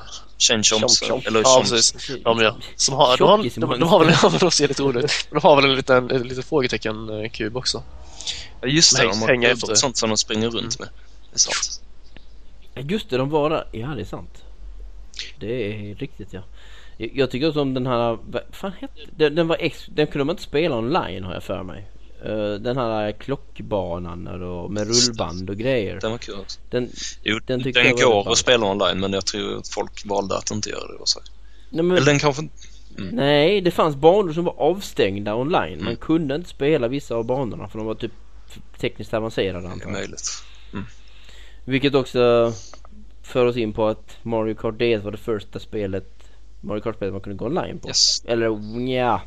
Chomp. 1.09 1.27
eller 1.27 1.41
Ja, 1.41 1.59
precis. 1.69 1.91
De, 2.23 2.39
ja. 2.41 2.55
Som 2.75 2.95
har, 2.95 3.17
de, 3.17 3.29
har, 3.29 3.37
de, 3.59 3.79
de 3.79 3.89
har 3.89 3.99
väl, 4.05 4.15
ja, 4.23 4.31
de 4.39 4.51
ser 4.51 4.67
lite 4.67 4.83
roliga 4.83 5.03
ut. 5.03 5.11
De 5.31 5.39
har 5.43 5.55
väl 5.55 5.65
en 5.65 5.75
liten, 5.75 6.11
en 6.11 6.23
liten 6.23 6.43
frågetecken-kub 6.43 7.57
också. 7.57 7.83
Ja, 8.61 8.67
just 8.67 8.97
det, 8.97 9.03
de 9.03 9.21
har 9.21 9.27
hänga 9.27 9.49
efter. 9.49 9.75
sånt 9.75 9.97
som 9.97 10.09
de 10.09 10.17
springer 10.17 10.49
runt 10.49 10.79
med. 10.79 10.89
Det 11.31 11.35
är 11.35 11.39
sant. 11.39 11.81
Just 12.91 13.09
det, 13.09 13.17
de 13.17 13.29
var 13.29 13.49
där. 13.49 13.67
Ja, 13.71 13.87
det 13.87 14.01
är 14.01 14.05
sant. 14.05 14.43
Det 15.39 15.67
är 15.73 15.95
riktigt 15.95 16.33
ja. 16.33 16.41
Jag- 16.97 17.11
Jag 17.17 17.31
tycker 17.31 17.47
också 17.47 17.61
om 17.61 17.73
den 17.73 17.87
här, 17.87 18.17
vad 18.27 18.41
fan 18.51 18.71
hette 18.79 18.93
den? 19.17 19.35
Den 19.35 19.47
var 19.47 19.57
ex, 19.59 19.85
den 19.87 20.07
kunde 20.07 20.25
man 20.25 20.33
inte 20.33 20.43
spela 20.43 20.77
online 20.77 21.23
har 21.23 21.33
jag 21.33 21.43
för 21.43 21.63
mig. 21.63 21.85
Eh, 22.25 22.53
den 22.53 22.77
här 22.77 23.11
klockbanan 23.11 24.27
och 24.41 24.71
med 24.71 24.87
rullband 24.87 25.49
och 25.49 25.55
grejer. 25.57 25.99
Den 26.01 26.11
var 26.11 26.17
kul 26.17 26.35
också. 26.39 26.59
Den, 26.69 26.89
Jo, 27.23 27.39
Den 27.45 27.59
den, 27.61 27.73
jag 27.75 27.95
går 27.97 28.31
att 28.31 28.37
spela 28.37 28.65
online 28.71 28.99
men 28.99 29.13
jag 29.13 29.25
tror 29.25 29.57
att 29.57 29.67
folk 29.67 30.05
valde 30.05 30.37
att 30.37 30.51
inte 30.51 30.69
göra 30.69 30.87
det. 30.87 30.93
Och 30.97 31.07
så. 31.09 31.19
nej, 31.69 31.83
men, 31.83 31.97
Eller 31.97 32.05
den 32.05 32.19
kanske... 32.19 32.47
nej, 32.97 33.61
det 33.61 33.71
fanns 33.71 33.95
banor 33.95 34.33
som 34.33 34.43
var 34.45 34.55
avstängda 34.59 35.35
online. 35.35 35.77
Man 35.77 35.87
Mm. 35.87 35.95
kunde 35.95 36.35
inte 36.35 36.49
spela 36.49 36.87
vissa 36.87 37.15
av 37.15 37.25
banorna 37.25 37.67
för 37.67 37.77
de 37.77 37.87
var 37.87 37.95
typ 37.95 38.11
tekniskt 38.77 39.13
avancerade 39.13 39.61
Det 39.61 39.67
är 39.67 39.71
antar 39.71 39.85
jag. 39.85 39.93
möjligt. 39.93 40.29
Vilket 41.65 41.95
också 41.95 42.53
för 43.23 43.45
oss 43.45 43.57
in 43.57 43.73
på 43.73 43.87
att 43.87 44.17
Mario 44.23 44.55
Kart 44.55 44.75
DS 44.75 45.03
var 45.03 45.11
det 45.11 45.17
första 45.17 45.59
spelet 45.59 46.09
Mario 46.61 46.81
Kart-spelet 46.81 47.13
man 47.13 47.21
kunde 47.21 47.37
gå 47.37 47.45
online 47.45 47.79
på. 47.79 47.87
Yes. 47.87 48.23
Eller 48.25 48.45
ja, 48.91 49.21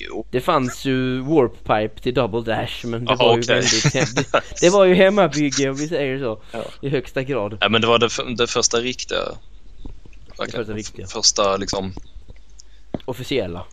Jo. 0.00 0.26
det 0.30 0.40
fanns 0.40 0.84
ju 0.84 1.20
Warp 1.20 1.52
Pipe 1.64 2.02
till 2.02 2.14
Double 2.14 2.40
Dash 2.40 2.86
men 2.86 3.04
det 3.04 3.12
Aha, 3.12 3.24
var 3.24 3.36
ju 3.36 3.42
okej. 3.42 3.54
väldigt 3.54 3.92
det, 4.32 4.42
det 4.60 4.70
var 4.70 4.84
ju 4.84 4.94
hemmabygge 4.94 5.70
om 5.70 5.76
vi 5.76 5.88
säger 5.88 6.18
så. 6.18 6.40
Ja. 6.52 6.64
I 6.80 6.88
högsta 6.88 7.22
grad. 7.22 7.58
Ja, 7.60 7.68
men 7.68 7.80
det 7.80 7.86
var 7.86 7.98
det, 7.98 8.34
det 8.36 8.46
första 8.46 8.78
riktiga... 8.80 9.18
verkligen. 10.38 10.64
första 10.64 10.72
riktiga. 10.72 11.06
Första 11.06 11.56
liksom... 11.56 11.92
Officiella. 13.04 13.64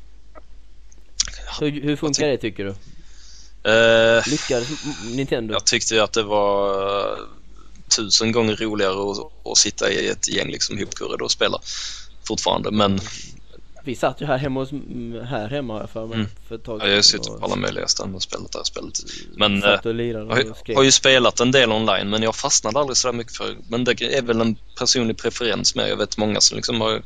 Hur, 1.59 1.81
hur 1.81 1.95
funkar 1.95 2.27
det 2.27 2.37
tycker 2.37 2.63
du? 2.63 2.69
Eh, 3.71 4.23
Lyckades 4.27 4.67
Nintendo? 5.15 5.53
jag 5.53 5.65
tyckte 5.65 5.95
ju 5.95 6.01
att 6.01 6.13
det 6.13 6.23
var 6.23 7.17
tusen 7.97 8.31
gånger 8.31 8.55
roligare 8.55 9.11
att, 9.11 9.51
att 9.51 9.57
sitta 9.57 9.91
i 9.91 10.07
ett 10.07 10.29
gäng 10.29 10.47
liksom 10.47 10.77
ihopkurrade 10.79 11.23
och 11.23 11.31
spela 11.31 11.59
fortfarande. 12.27 12.71
Men 12.71 12.99
Vi 13.85 13.95
satt 13.95 14.21
ju 14.21 14.25
här 14.25 14.37
hemma 14.37 14.59
hos, 14.59 14.71
här 15.29 15.47
hemma 15.49 15.73
har 15.73 15.79
jag 15.79 15.89
för 15.89 16.05
mig 16.05 16.15
Mm. 16.15 16.27
för 16.47 16.55
ett 16.55 16.63
tag 16.63 16.81
ja, 16.81 16.87
jag 16.87 17.03
och 17.29 17.39
på 17.39 17.45
alla 17.45 17.55
möjliga 17.55 17.87
ställen 17.87 18.15
och 18.15 18.21
spelat 18.23 18.51
det 18.51 18.57
här 18.59 18.63
spelet. 18.63 18.93
Men 19.37 19.63
eh, 19.63 19.69
har, 19.69 20.75
har 20.75 20.83
ju 20.83 20.91
spelat 20.91 21.39
en 21.39 21.51
del 21.51 21.71
online 21.71 22.09
men 22.09 22.23
jag 22.23 22.35
fastnade 22.35 22.79
aldrig 22.79 22.97
så 22.97 23.07
där 23.07 23.13
mycket 23.13 23.35
för 23.35 23.57
Men 23.69 23.83
det 23.83 24.01
är 24.01 24.21
väl 24.21 24.41
en 24.41 24.55
personlig 24.79 25.17
preferens 25.17 25.75
med. 25.75 25.89
Jag 25.89 25.97
vet 25.97 26.17
många 26.17 26.41
som 26.41 26.55
liksom 26.55 26.81
har 26.81 27.01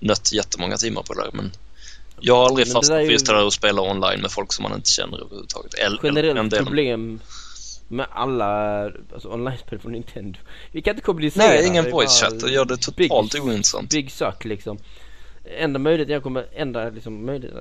nött 0.00 0.32
jättemånga 0.32 0.76
timmar 0.76 1.02
på 1.02 1.14
det 1.14 1.20
där 1.22 1.30
men 1.32 1.52
jag 2.20 2.36
har 2.36 2.46
aldrig 2.46 2.66
Men 2.66 2.72
fastnat 2.74 2.96
för 2.96 3.02
ju- 3.04 3.12
just 3.12 3.26
det 3.26 3.32
där 3.32 3.46
att 3.46 3.52
spela 3.52 3.82
online 3.82 4.20
med 4.20 4.30
folk 4.30 4.52
som 4.52 4.62
man 4.62 4.74
inte 4.74 4.90
känner 4.90 5.18
överhuvudtaget. 5.18 5.74
Eller, 5.74 6.04
eller 6.06 6.20
en 6.20 6.36
Generellt 6.36 6.56
problem 6.64 7.20
med 7.88 8.06
alla 8.10 8.84
alltså, 9.12 9.28
online-spel 9.28 9.78
från 9.78 9.92
Nintendo. 9.92 10.38
Vi 10.72 10.82
kan 10.82 10.90
inte 10.94 11.02
kommunicera. 11.02 11.46
Nej, 11.46 11.66
ingen 11.66 11.90
voice 11.90 12.20
chat. 12.20 12.40
Det 12.40 12.50
gör 12.50 12.64
det 12.64 12.74
big- 12.96 13.08
totalt 13.08 13.34
ointressant. 13.34 13.90
Big 13.90 14.10
suck 14.10 14.44
liksom. 14.44 14.78
Enda 15.44 15.78
möjligheten 15.78 16.12
jag 16.12 16.22
kommer, 16.22 16.46
enda 16.54 16.90
liksom 16.90 17.26
möjlighet, 17.26 17.56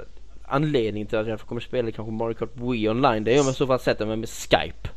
anledning 0.49 1.05
till 1.05 1.17
att 1.17 1.27
jag 1.27 1.39
kommer 1.39 1.61
spela 1.61 1.91
kanske 1.91 2.11
Mario 2.11 2.33
Kart 2.33 2.51
Wii 2.53 2.89
online 2.89 3.23
det 3.23 3.35
är 3.35 3.39
om 3.39 3.45
jag 3.45 3.55
så 3.55 3.67
fall 3.67 3.79
sätter 3.79 4.05
mig 4.05 4.17
med 4.17 4.29
Skype. 4.29 4.89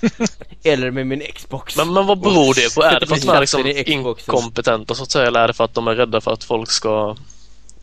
Eller 0.62 0.90
med 0.90 1.06
min 1.06 1.22
Xbox. 1.34 1.76
Men, 1.76 1.92
men 1.92 2.06
vad 2.06 2.20
beror 2.20 2.54
det 2.54 2.74
på? 2.74 2.82
Är 2.82 3.00
det 3.00 3.06
för 3.06 3.14
att 3.14 3.22
de 3.22 3.28
är 3.28 3.40
liksom 3.40 3.66
inkompetenta 3.66 4.94
så 4.94 5.02
att 5.02 5.10
säga? 5.10 5.26
Eller 5.26 5.40
är 5.40 5.48
det 5.48 5.54
för 5.54 5.64
att 5.64 5.74
de 5.74 5.88
är 5.88 5.94
rädda 5.94 6.20
för 6.20 6.32
att 6.32 6.44
folk 6.44 6.70
ska 6.70 7.16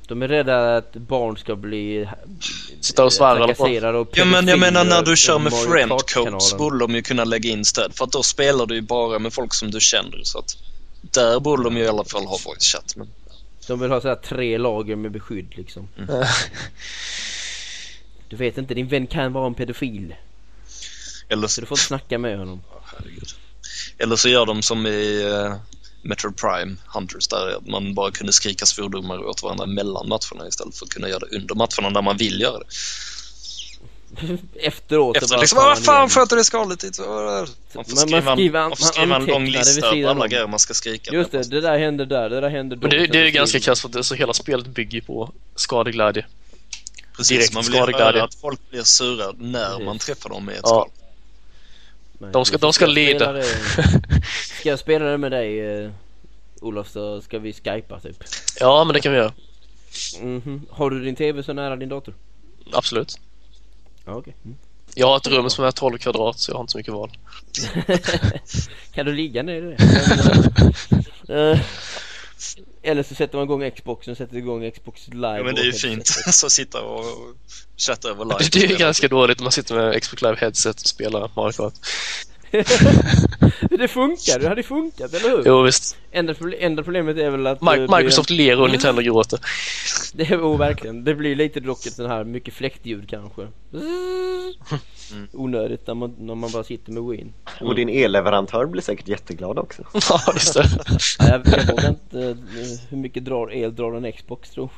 De 0.08 0.22
är 0.22 0.28
rädda 0.28 0.76
att 0.78 0.94
barn 0.94 1.38
ska 1.38 1.56
bli 1.56 2.10
sitta 2.82 3.06
och 3.06 3.14
svära 3.14 4.00
och 4.00 4.10
Ja 4.14 4.26
men 4.26 4.48
jag 4.48 4.60
menar 4.60 4.86
när 4.86 5.02
du 5.02 5.16
kör 5.16 5.40
med 5.40 5.52
Mario 5.52 5.72
friend 5.72 5.92
Kart-kanalen. 5.92 6.34
codes 6.34 6.58
borde 6.58 6.80
de 6.80 6.96
ju 6.96 7.02
kunna 7.02 7.24
lägga 7.24 7.50
in 7.50 7.66
stöd 7.66 7.92
för 7.96 8.06
att 8.06 8.12
då 8.12 8.24
spelar 8.24 8.66
du 8.66 8.76
ju 8.76 8.82
bara 8.82 9.20
med 9.20 9.34
folk 9.34 9.54
som 9.54 9.72
du 9.72 9.80
känner 9.80 10.22
så 10.24 10.40
att 10.40 10.58
där 11.02 11.40
borde 11.40 11.64
de 11.64 11.78
ju 11.78 11.84
i 11.84 11.88
alla 11.88 12.04
fall 12.04 12.26
ha 12.26 12.38
voice 12.46 12.64
chat. 12.64 12.96
Men 12.96 13.08
De 13.68 13.80
vill 13.80 13.92
ha 13.92 14.02
så 14.02 14.08
här 14.08 14.16
tre 14.16 14.58
lager 14.58 14.96
med 14.96 15.12
beskydd 15.12 15.54
liksom. 15.58 15.88
Du 18.30 18.36
vet 18.38 18.58
inte, 18.58 18.74
din 18.74 18.88
vän 18.88 19.08
kan 19.08 19.34
vara 19.34 19.48
en 19.48 19.54
pedofil. 19.54 20.16
Eller, 21.30 21.48
Så 21.48 21.62
du 21.62 21.68
får 21.68 21.76
inte 21.76 21.86
snacka 21.88 22.18
med 22.18 22.38
honom. 22.38 22.62
herregud. 22.86 23.28
Eller 23.98 24.16
så 24.16 24.30
gör 24.30 24.46
de 24.46 24.62
som 24.62 24.88
i 24.88 25.24
uh, 25.26 25.56
Metro 26.02 26.32
Prime 26.32 26.76
Hunters 26.86 27.28
där 27.28 27.72
man 27.72 27.94
bara 27.94 28.12
kunde 28.12 28.34
skrika 28.34 28.66
svordomar 28.66 29.24
åt 29.26 29.44
varandra 29.44 29.66
mellan 29.66 30.08
matcherna 30.08 30.48
istället 30.48 30.76
för 30.78 30.86
att 30.86 30.92
kunna 30.92 31.10
göra 31.10 31.20
det 31.20 31.36
under 31.38 31.56
matcherna 31.56 31.90
där 31.90 32.02
man 32.02 32.18
vill 32.18 32.42
göra 32.42 32.60
det. 32.60 32.66
Efteråt. 34.56 35.18
Efter 35.18 35.38
liksom, 35.38 35.58
vad 35.58 35.80
fan 35.84 36.10
sköter 36.10 36.36
det 36.36 36.44
skalet 36.44 36.84
lite? 36.84 37.02
Man 37.02 37.08
får 37.86 38.12
Man- 38.12 38.24
man 38.26 38.36
skriva, 38.38 38.60
man 38.70 38.78
får 38.78 38.84
man 38.86 38.94
skriva 38.94 39.16
en 39.16 39.26
lång 39.26 39.46
lista 39.46 39.88
över 39.88 40.10
alla 40.10 40.28
grejer 40.28 40.48
man 40.48 40.60
ska 40.60 40.74
skrika. 40.74 41.12
Just 41.14 41.32
det, 41.32 41.50
det 41.50 41.62
där 41.62 41.78
hände 41.80 42.06
där, 42.06 42.30
det 42.30 42.42
där 42.42 42.50
hände 42.50 42.76
då. 42.76 42.82
Men 42.82 42.90
det, 42.90 43.08
det 43.08 43.20
är 43.20 43.30
ganska 43.30 43.60
krasst 43.60 43.82
för 43.82 43.88
att 43.90 43.94
det, 43.94 44.04
så 44.04 44.16
hela 44.16 44.34
spelet 44.34 44.68
bygger 44.68 45.02
på 45.02 45.32
skadeglädje. 45.56 46.26
Precis, 47.18 47.38
direkt 47.38 47.54
man 47.54 47.64
vill 47.64 47.96
höra 47.96 48.24
att 48.24 48.36
folk 48.36 48.60
blir 48.70 48.84
sura 48.84 49.32
när 49.38 49.70
Precis. 49.70 49.86
man 49.86 49.98
träffar 49.98 50.30
dem 50.30 50.46
med 50.46 50.56
ett 50.56 50.62
Ja. 50.64 50.88
skal. 52.18 52.32
De 52.32 52.46
ska- 52.46 52.58
de 52.58 52.74
ska 52.74 52.86
jag 52.86 52.92
spela 52.92 52.94
leda. 52.94 53.44
Ska 54.60 54.70
jag 54.70 54.80
spela 54.80 55.06
det 55.06 55.18
med 55.18 55.32
dig 55.32 55.60
eh, 55.60 55.92
Olof 56.62 56.90
så 56.90 57.22
ska 57.22 57.40
vi 57.40 57.54
skypa 57.54 58.00
typ. 58.00 58.24
Ja, 58.60 58.84
men 58.84 58.94
det 58.94 59.00
kan 59.02 59.12
vi 59.12 59.18
göra. 59.18 59.34
Mhm. 60.22 60.66
Har 60.70 60.90
du 60.90 61.04
din 61.04 61.16
TV 61.16 61.44
så 61.44 61.54
nära 61.54 61.76
din 61.76 61.90
dator? 61.90 62.14
Absolut. 62.72 63.20
Ja 64.06 64.16
okej. 64.16 64.36
Mm. 64.46 64.58
Jag 64.96 65.08
har 65.08 65.18
ett 65.18 65.28
rum 65.28 65.50
som 65.50 65.66
är 65.66 65.72
12 65.72 65.98
kvadrat 65.98 66.40
så 66.40 66.52
jag 66.52 66.56
har 66.56 66.62
inte 66.62 66.72
så 66.72 66.78
mycket 66.78 66.94
val. 66.94 67.12
kan 68.94 69.06
du 69.06 69.14
ligga 69.14 69.44
ner 69.44 69.56
i 69.56 69.62
det? 69.62 69.78
Men, 71.28 71.52
eh, 71.54 71.60
eller 72.82 73.04
så 73.04 73.16
sätter 73.16 73.38
man 73.38 73.44
igång 73.44 73.72
Xboxen, 73.72 74.16
sätter 74.16 74.38
igång 74.38 74.72
Xbox 74.72 75.08
live 75.08 75.38
Ja, 75.38 75.44
men 75.44 75.56
det 75.56 75.62
är 75.62 75.66
ju 75.66 75.72
och 75.72 75.76
fint. 75.76 76.08
så 76.32 76.50
sitta 76.50 76.82
och 76.82 77.06
chatta 77.78 78.10
över 78.10 78.26
live. 78.26 78.50
Det, 78.52 78.64
är 78.64 78.68
ju 78.68 78.76
ganska 78.76 79.08
dåligt 79.08 79.40
när 79.40 79.44
man 79.44 79.52
sitter 79.52 79.76
med 79.76 80.02
Xbox 80.02 80.22
Live 80.22 80.38
headset 80.40 80.82
och 80.82 80.88
spelar 80.88 81.32
Mario 81.36 81.52
Kart. 81.52 81.74
det 83.70 83.88
funkar, 83.88 84.40
det 84.40 84.48
hade 84.48 84.64
funkat 84.64 85.14
eller 85.14 85.30
hur? 85.30 85.44
Jo 85.46 85.62
visst. 85.62 85.98
Enda, 86.12 86.34
proble- 86.34 86.58
enda 86.60 86.84
problemet 86.84 87.18
är 87.18 87.30
väl 87.30 87.48
att 87.48 87.60
det- 87.60 87.98
Microsoft 87.98 88.30
ler 88.30 88.62
och 88.62 88.70
Nintendo 88.70 89.02
gråter. 89.02 89.40
Det 90.16 90.24
är 90.32 90.38
oh, 90.38 90.58
verkligen. 90.58 91.04
Det 91.04 91.16
blir 91.16 91.36
lite 91.36 91.60
dock 91.60 91.86
ett 91.86 91.94
sån 91.94 92.10
här 92.10 92.24
mycket 92.24 92.54
fläktljud 92.54 93.10
kanske. 93.10 93.42
Mm. 95.12 95.28
Onödigt 95.32 95.88
när 95.88 95.94
man, 95.94 96.16
när 96.20 96.36
man 96.36 96.52
bara 96.52 96.64
sitter 96.64 96.92
med 96.92 97.04
Win. 97.04 97.34
Och 97.62 97.76
din 97.76 97.90
elleverantör 97.90 98.66
blir 98.66 98.82
säkert 98.82 99.08
jätteglad 99.08 99.60
också. 99.60 99.84
Ja, 100.10 100.22
just 100.34 100.54
det. 100.54 100.70
Ja, 101.20 101.26
jag, 101.28 101.42
jag 101.46 101.68
vågar 101.68 101.90
inte 101.90 102.20
eh, 102.20 102.36
hur 102.90 102.98
mycket 102.98 103.26
drar, 103.26 103.54
el 103.54 103.76
drar 103.76 103.94
en 103.94 104.12
Xbox 104.12 104.50
tro. 104.50 104.70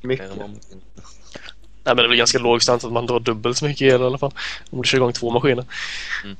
Mycket. 0.00 0.36
Nej 0.36 1.94
men 1.94 1.96
det 1.96 2.02
är 2.02 2.08
väl 2.08 2.18
ganska 2.18 2.38
logiskt 2.38 2.68
att 2.68 2.92
man 2.92 3.06
drar 3.06 3.20
dubbelt 3.20 3.56
så 3.56 3.64
mycket 3.64 3.94
el 3.94 4.00
i 4.00 4.04
alla 4.04 4.18
fall. 4.18 4.32
Om 4.70 4.82
du 4.82 4.88
kör 4.88 4.98
igång 4.98 5.12
två 5.12 5.30
maskiner. 5.30 5.64
All 6.24 6.36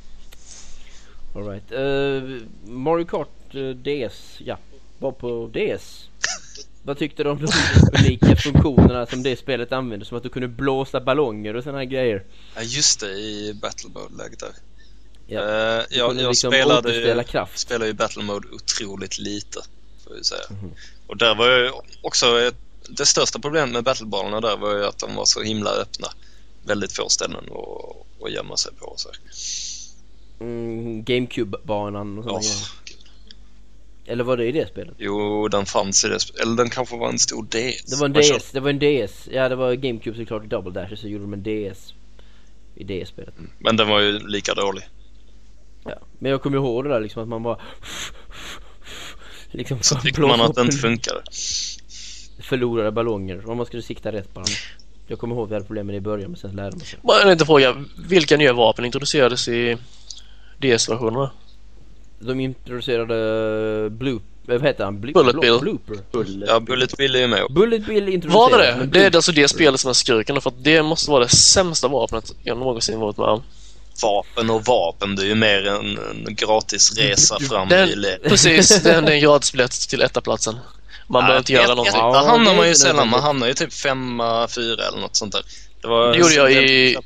right. 1.42 1.72
Eh, 1.72 2.46
Mario 2.72 3.04
Kart 3.04 3.54
eh, 3.54 3.70
DS, 3.70 4.36
ja. 4.38 4.58
Var 4.98 5.12
på 5.12 5.50
DS. 5.52 6.08
Vad 6.82 6.98
tyckte 6.98 7.22
du 7.24 7.30
om 7.30 7.46
de 7.46 7.52
unika 7.98 8.36
funktionerna 8.36 9.06
som 9.06 9.22
det 9.22 9.36
spelet 9.38 9.72
använde? 9.72 10.04
Som 10.06 10.16
att 10.16 10.22
du 10.22 10.28
kunde 10.28 10.48
blåsa 10.48 11.00
ballonger 11.00 11.56
och 11.56 11.64
såna 11.64 11.78
här 11.78 11.84
grejer. 11.84 12.24
Ja, 12.56 12.62
just 12.62 13.00
det, 13.00 13.06
i 13.10 13.54
Battle 13.62 13.90
Mode-läget 13.90 14.38
där. 14.38 14.50
Ja. 15.26 15.40
Eh, 15.40 15.84
Du 15.90 15.96
jag 15.96 16.16
jag 16.16 16.28
liksom 16.28 16.50
spelade, 16.50 16.94
ju, 16.94 17.22
kraft. 17.24 17.58
spelade 17.58 17.86
ju 17.86 17.92
Battle 17.92 18.22
Mode 18.22 18.48
otroligt 18.48 19.18
lite, 19.18 19.60
får 20.04 20.16
jag 20.16 20.26
säga. 20.26 20.40
Mhm. 20.50 20.70
Och 21.06 21.16
där 21.16 21.34
var 21.34 21.48
ju 21.50 21.70
också 22.02 22.40
ett, 22.40 22.56
det 22.88 23.06
största 23.06 23.38
problemet 23.38 23.70
med 23.70 23.84
battlebanorna 23.84 24.40
där 24.40 24.56
var 24.56 24.74
ju 24.74 24.84
att 24.84 24.98
de 24.98 25.14
var 25.14 25.24
så 25.24 25.42
himla 25.42 25.70
öppna. 25.70 26.08
Väldigt 26.64 26.92
få 26.92 27.08
ställen 27.08 27.44
att, 27.44 28.24
att 28.26 28.32
gömma 28.32 28.56
sig 28.56 28.72
på. 28.74 28.86
och 28.86 29.00
Så. 29.00 29.08
Mm, 30.40 31.04
GameCube-banan 31.04 32.18
och 32.18 32.24
Åh, 32.26 32.38
grejer. 32.40 32.54
Eller 34.06 34.24
var 34.24 34.36
det 34.36 34.46
i 34.46 34.52
det 34.52 34.68
spelet? 34.68 34.94
Jo, 34.98 35.48
den 35.48 35.66
fanns 35.66 36.04
i 36.04 36.08
det 36.08 36.16
sp- 36.16 36.40
Eller 36.42 36.56
den 36.56 36.70
kanske 36.70 36.96
var 36.96 37.08
en 37.08 37.18
stor 37.18 37.42
DS. 37.44 37.84
Det 37.90 37.96
var 37.96 38.06
en 38.06 38.12
DS, 38.12 38.52
det 38.52 38.60
var 38.60 38.70
en 38.70 38.78
DS. 38.78 39.28
Ja 39.32 39.48
det 39.48 39.56
var 39.56 39.74
GameCube 39.74 40.16
såklart 40.16 40.44
i 40.44 40.46
Double 40.46 40.72
Dash 40.72 40.94
så 40.94 41.08
gjorde 41.08 41.24
de 41.24 41.32
en 41.32 41.42
DS 41.42 41.94
i 42.74 42.84
det 42.84 43.08
spelet. 43.08 43.34
Men 43.58 43.76
den 43.76 43.88
var 43.88 44.00
ju 44.00 44.18
lika 44.28 44.54
dålig. 44.54 44.82
Ja. 45.84 45.98
Men 46.18 46.30
jag 46.30 46.42
kommer 46.42 46.56
ihåg 46.56 46.84
det 46.84 46.90
där 46.90 47.00
liksom 47.00 47.22
att 47.22 47.28
man 47.28 47.42
bara 47.42 47.58
liksom 49.50 49.78
Så 49.82 49.94
tyckte 50.00 50.20
man 50.20 50.40
att 50.40 50.54
det 50.54 50.60
inte 50.62 50.76
funkade. 50.76 51.22
förlorade 52.40 52.92
ballonger 52.92 53.50
om 53.50 53.56
man 53.56 53.66
skulle 53.66 53.82
sikta 53.82 54.12
rätt 54.12 54.34
bara. 54.34 54.44
Jag 55.06 55.18
kommer 55.18 55.34
ihåg 55.34 55.44
att 55.44 55.50
vi 55.50 55.54
hade 55.54 55.66
problem 55.66 55.86
med 55.86 55.94
det 55.94 55.98
i 55.98 56.00
början 56.00 56.30
men 56.30 56.40
sen 56.40 56.56
lärde 56.56 56.76
man 56.76 56.86
sig. 56.86 56.98
Bara 57.02 57.22
en 57.22 57.28
liten 57.30 57.46
fråga. 57.46 57.84
Vilka 58.08 58.36
nya 58.36 58.52
vapen 58.52 58.84
introducerades 58.84 59.48
i 59.48 59.76
DS-versionerna? 60.58 61.30
De 62.20 62.40
introducerade 62.40 63.90
Blue, 63.90 64.18
vad 64.46 64.62
heter 64.62 64.84
han? 64.84 65.00
Blu- 65.00 65.12
Bullet 65.12 65.36
Blo- 65.36 65.40
Bill. 65.40 65.58
Blooper. 65.60 65.96
Bullet. 66.12 66.48
Ja, 66.48 66.60
Bullet 66.60 66.96
Bill 66.96 67.14
är 67.14 67.18
ju 67.20 67.26
med. 67.26 67.42
Bullet 67.50 67.86
Bill 67.86 68.08
introducerades. 68.08 68.52
Var 68.52 68.58
det 68.58 68.86
det? 68.86 68.98
Det 69.00 69.06
är 69.06 69.16
alltså 69.16 69.32
det 69.32 69.48
spelet 69.48 69.80
som 69.80 69.88
är 69.88 69.94
skurken 69.94 70.34
då, 70.34 70.40
för 70.40 70.50
att 70.50 70.64
det 70.64 70.82
måste 70.82 71.10
vara 71.10 71.22
det 71.24 71.28
sämsta 71.30 71.88
vapnet 71.88 72.32
jag 72.42 72.58
någonsin 72.58 73.00
varit 73.00 73.16
med 73.18 73.26
om. 73.28 73.42
Vapen 74.02 74.50
och 74.50 74.64
vapen, 74.64 75.16
det 75.16 75.22
är 75.22 75.26
ju 75.26 75.34
mer 75.34 75.66
en, 75.66 75.98
en 76.26 76.34
gratis 76.34 76.98
resa 76.98 77.38
fram 77.50 77.68
Den- 77.68 77.88
i 77.88 77.96
le- 77.96 78.18
Precis, 78.28 78.82
det 78.82 78.90
är 78.92 79.10
en 79.10 79.20
gratisbiljett 79.20 79.88
till 79.88 80.02
ettaplatsen. 80.02 80.56
Man 81.06 81.20
behöver 81.22 81.38
inte 81.38 81.52
göra 81.52 81.68
någonting. 81.68 81.94
Ja, 81.96 82.24
hamnar 82.26 82.56
man 82.56 82.68
ju 82.68 82.74
sällan, 82.74 83.08
man 83.08 83.20
hamnar 83.22 83.46
ju 83.46 83.54
typ 83.54 83.72
femma, 83.72 84.48
fyra 84.48 84.86
eller 84.88 84.98
något 85.00 85.16
sånt 85.16 85.32
där. 85.32 85.42
Det, 85.82 85.88
var 85.88 86.12
Det 86.12 86.18
gjorde 86.18 86.34
jag 86.34 86.52
i- 86.52 86.96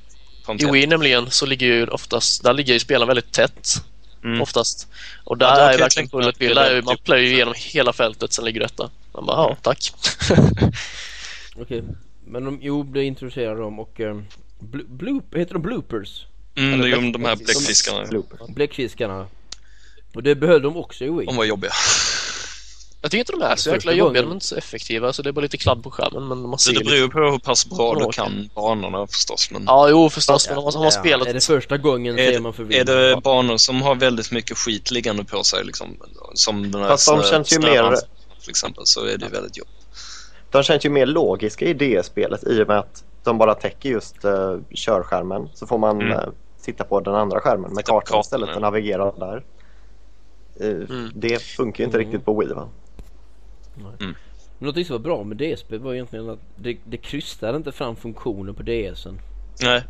I. 0.48 0.64
Wii 0.70 0.86
nämligen 0.86 1.30
så 1.30 1.46
ligger 1.46 1.66
ju 1.66 1.86
oftast, 1.86 2.42
där 2.44 2.52
ligger 2.52 2.72
ju 2.72 2.78
spelen 2.80 3.08
väldigt 3.08 3.32
tätt. 3.32 3.74
Mm. 4.24 4.42
Oftast. 4.42 4.88
Och 5.24 5.36
Ja, 5.40 5.46
där 5.46 5.56
kan 5.56 5.74
är 5.74 5.78
verkligen 5.78 6.08
Bullet 6.08 6.38
Bill, 6.38 6.54
där 6.54 6.64
väldigt 6.68 6.84
man 6.84 6.96
typ- 6.96 7.04
plöjer 7.04 7.26
ju 7.28 7.32
igenom 7.34 7.54
hela 7.56 7.92
fältet, 7.92 8.32
sen 8.32 8.44
ligger 8.44 8.60
detta. 8.60 8.90
Man 9.14 9.26
bara, 9.26 9.36
ja, 9.36 9.56
tack. 9.62 9.92
Okej. 11.56 11.82
Men 12.26 12.44
de, 12.44 12.58
jo, 12.62 12.82
det 12.82 13.04
introducerade 13.04 13.60
de 13.60 13.78
och 13.80 14.00
um, 14.00 14.26
blo- 14.60 14.86
bloop, 14.88 15.34
heter 15.36 15.52
de 15.52 15.62
bloopers? 15.62 16.24
Mm, 16.54 16.80
det 16.80 16.86
är 16.86 16.88
ju 17.02 17.10
de 17.12 17.24
här 17.24 17.36
bläck- 17.36 17.44
bläckfiskarna. 17.44 18.22
Bläckfiskarna. 18.48 19.26
Och 20.14 20.22
det 20.22 20.34
behöll 20.34 20.62
de 20.62 20.76
också 20.76 21.04
i 21.04 21.08
Wii. 21.10 21.26
De 21.26 21.36
var 21.36 21.44
jobbiga. 21.44 21.72
Jag 23.04 23.10
tycker 23.10 23.18
inte 23.18 23.32
de 23.32 23.42
är 23.42 23.56
så 23.56 23.70
jäkla 23.70 23.92
jobbiga, 23.92 24.22
de 24.22 24.28
är 24.30 24.34
inte 24.34 24.46
så 24.46 24.56
effektiva, 24.56 25.12
så 25.12 25.22
det 25.22 25.30
är 25.30 25.32
bara 25.32 25.40
lite 25.40 25.56
kladd 25.58 25.82
på 25.82 25.90
skärmen. 25.90 26.28
Men 26.28 26.38
man 26.40 26.58
ser 26.58 26.72
det 26.72 26.84
beror 26.84 26.96
ju 26.98 27.08
på 27.08 27.18
hur 27.18 27.38
pass 27.38 27.66
bra 27.66 27.94
du 27.94 28.12
kan 28.12 28.48
banorna 28.54 29.06
förstås. 29.06 29.50
Men 29.50 29.64
Ja, 29.66 29.88
jo 29.88 30.10
förstås, 30.10 30.48
men 30.48 30.58
om 30.58 30.64
man 30.64 30.74
har 30.74 30.84
Ja, 30.84 30.90
spelat... 30.90 31.28
Är 31.28 31.34
det 31.34 31.40
första 31.44 31.78
gången 31.78 32.18
är, 32.18 32.32
ser 32.32 32.40
man 32.40 32.52
det, 32.52 32.54
är 32.54 32.84
förvirrad. 32.84 32.86
det 33.16 33.20
banor 33.20 33.56
som 33.56 33.82
har 33.82 33.94
väldigt 33.94 34.32
mycket 34.32 34.58
skit 34.58 34.90
liggande 34.90 35.24
på 35.24 35.44
sig 35.44 35.64
liksom, 35.64 35.96
som 36.34 36.70
den 36.72 36.82
här 36.82 36.88
Fast 36.88 37.08
de 37.08 37.22
känns 37.22 37.52
ju 37.52 37.58
mer- 37.58 37.96
till 38.40 38.50
exempel 38.50 38.82
så 38.86 39.04
är 39.04 39.18
det 39.18 39.28
väldigt 39.28 39.56
jobbigt. 39.58 39.86
De 40.50 40.62
känns 40.62 40.84
ju 40.84 40.90
mer 40.90 41.06
logiska 41.06 41.64
i 41.64 41.74
DS-spelet 41.74 42.44
i 42.44 42.62
och 42.62 42.68
med 42.68 42.78
att 42.78 43.04
de 43.24 43.38
bara 43.38 43.54
täcker 43.54 43.88
just 43.88 44.24
uh, 44.24 44.58
körskärmen. 44.74 45.48
Så 45.54 45.66
får 45.66 45.78
man 45.78 46.00
Mm. 46.00 46.12
eh, 46.12 46.24
sitta 46.60 46.84
på 46.84 47.00
den 47.00 47.14
andra 47.14 47.40
skärmen 47.40 47.74
med 47.74 47.84
kartan 47.84 48.00
kartan, 48.06 48.20
istället 48.20 48.48
ja. 48.48 48.54
och 48.54 48.60
navigera 48.62 49.12
där. 49.12 49.42
Eh, 50.60 50.68
Mm. 50.68 51.10
Det 51.14 51.42
funkar 51.42 51.78
ju 51.80 51.84
inte 51.84 51.96
Mm. 51.98 52.06
riktigt 52.10 52.24
på 52.24 52.40
Wii 52.40 52.48
va? 52.52 52.68
Men 53.98 54.14
något 54.58 54.86
som 54.86 54.94
var 54.94 54.98
bra 54.98 55.24
med 55.24 55.36
DSP 55.36 55.78
var 55.78 55.94
egentligen 55.94 56.30
att 56.30 56.38
det, 56.56 56.76
det 56.84 56.96
krystade 56.96 57.56
inte 57.56 57.72
fram 57.72 57.96
funktioner 57.96 58.52
på 58.52 58.62
DSen. 58.62 59.20
Nej, 59.62 59.82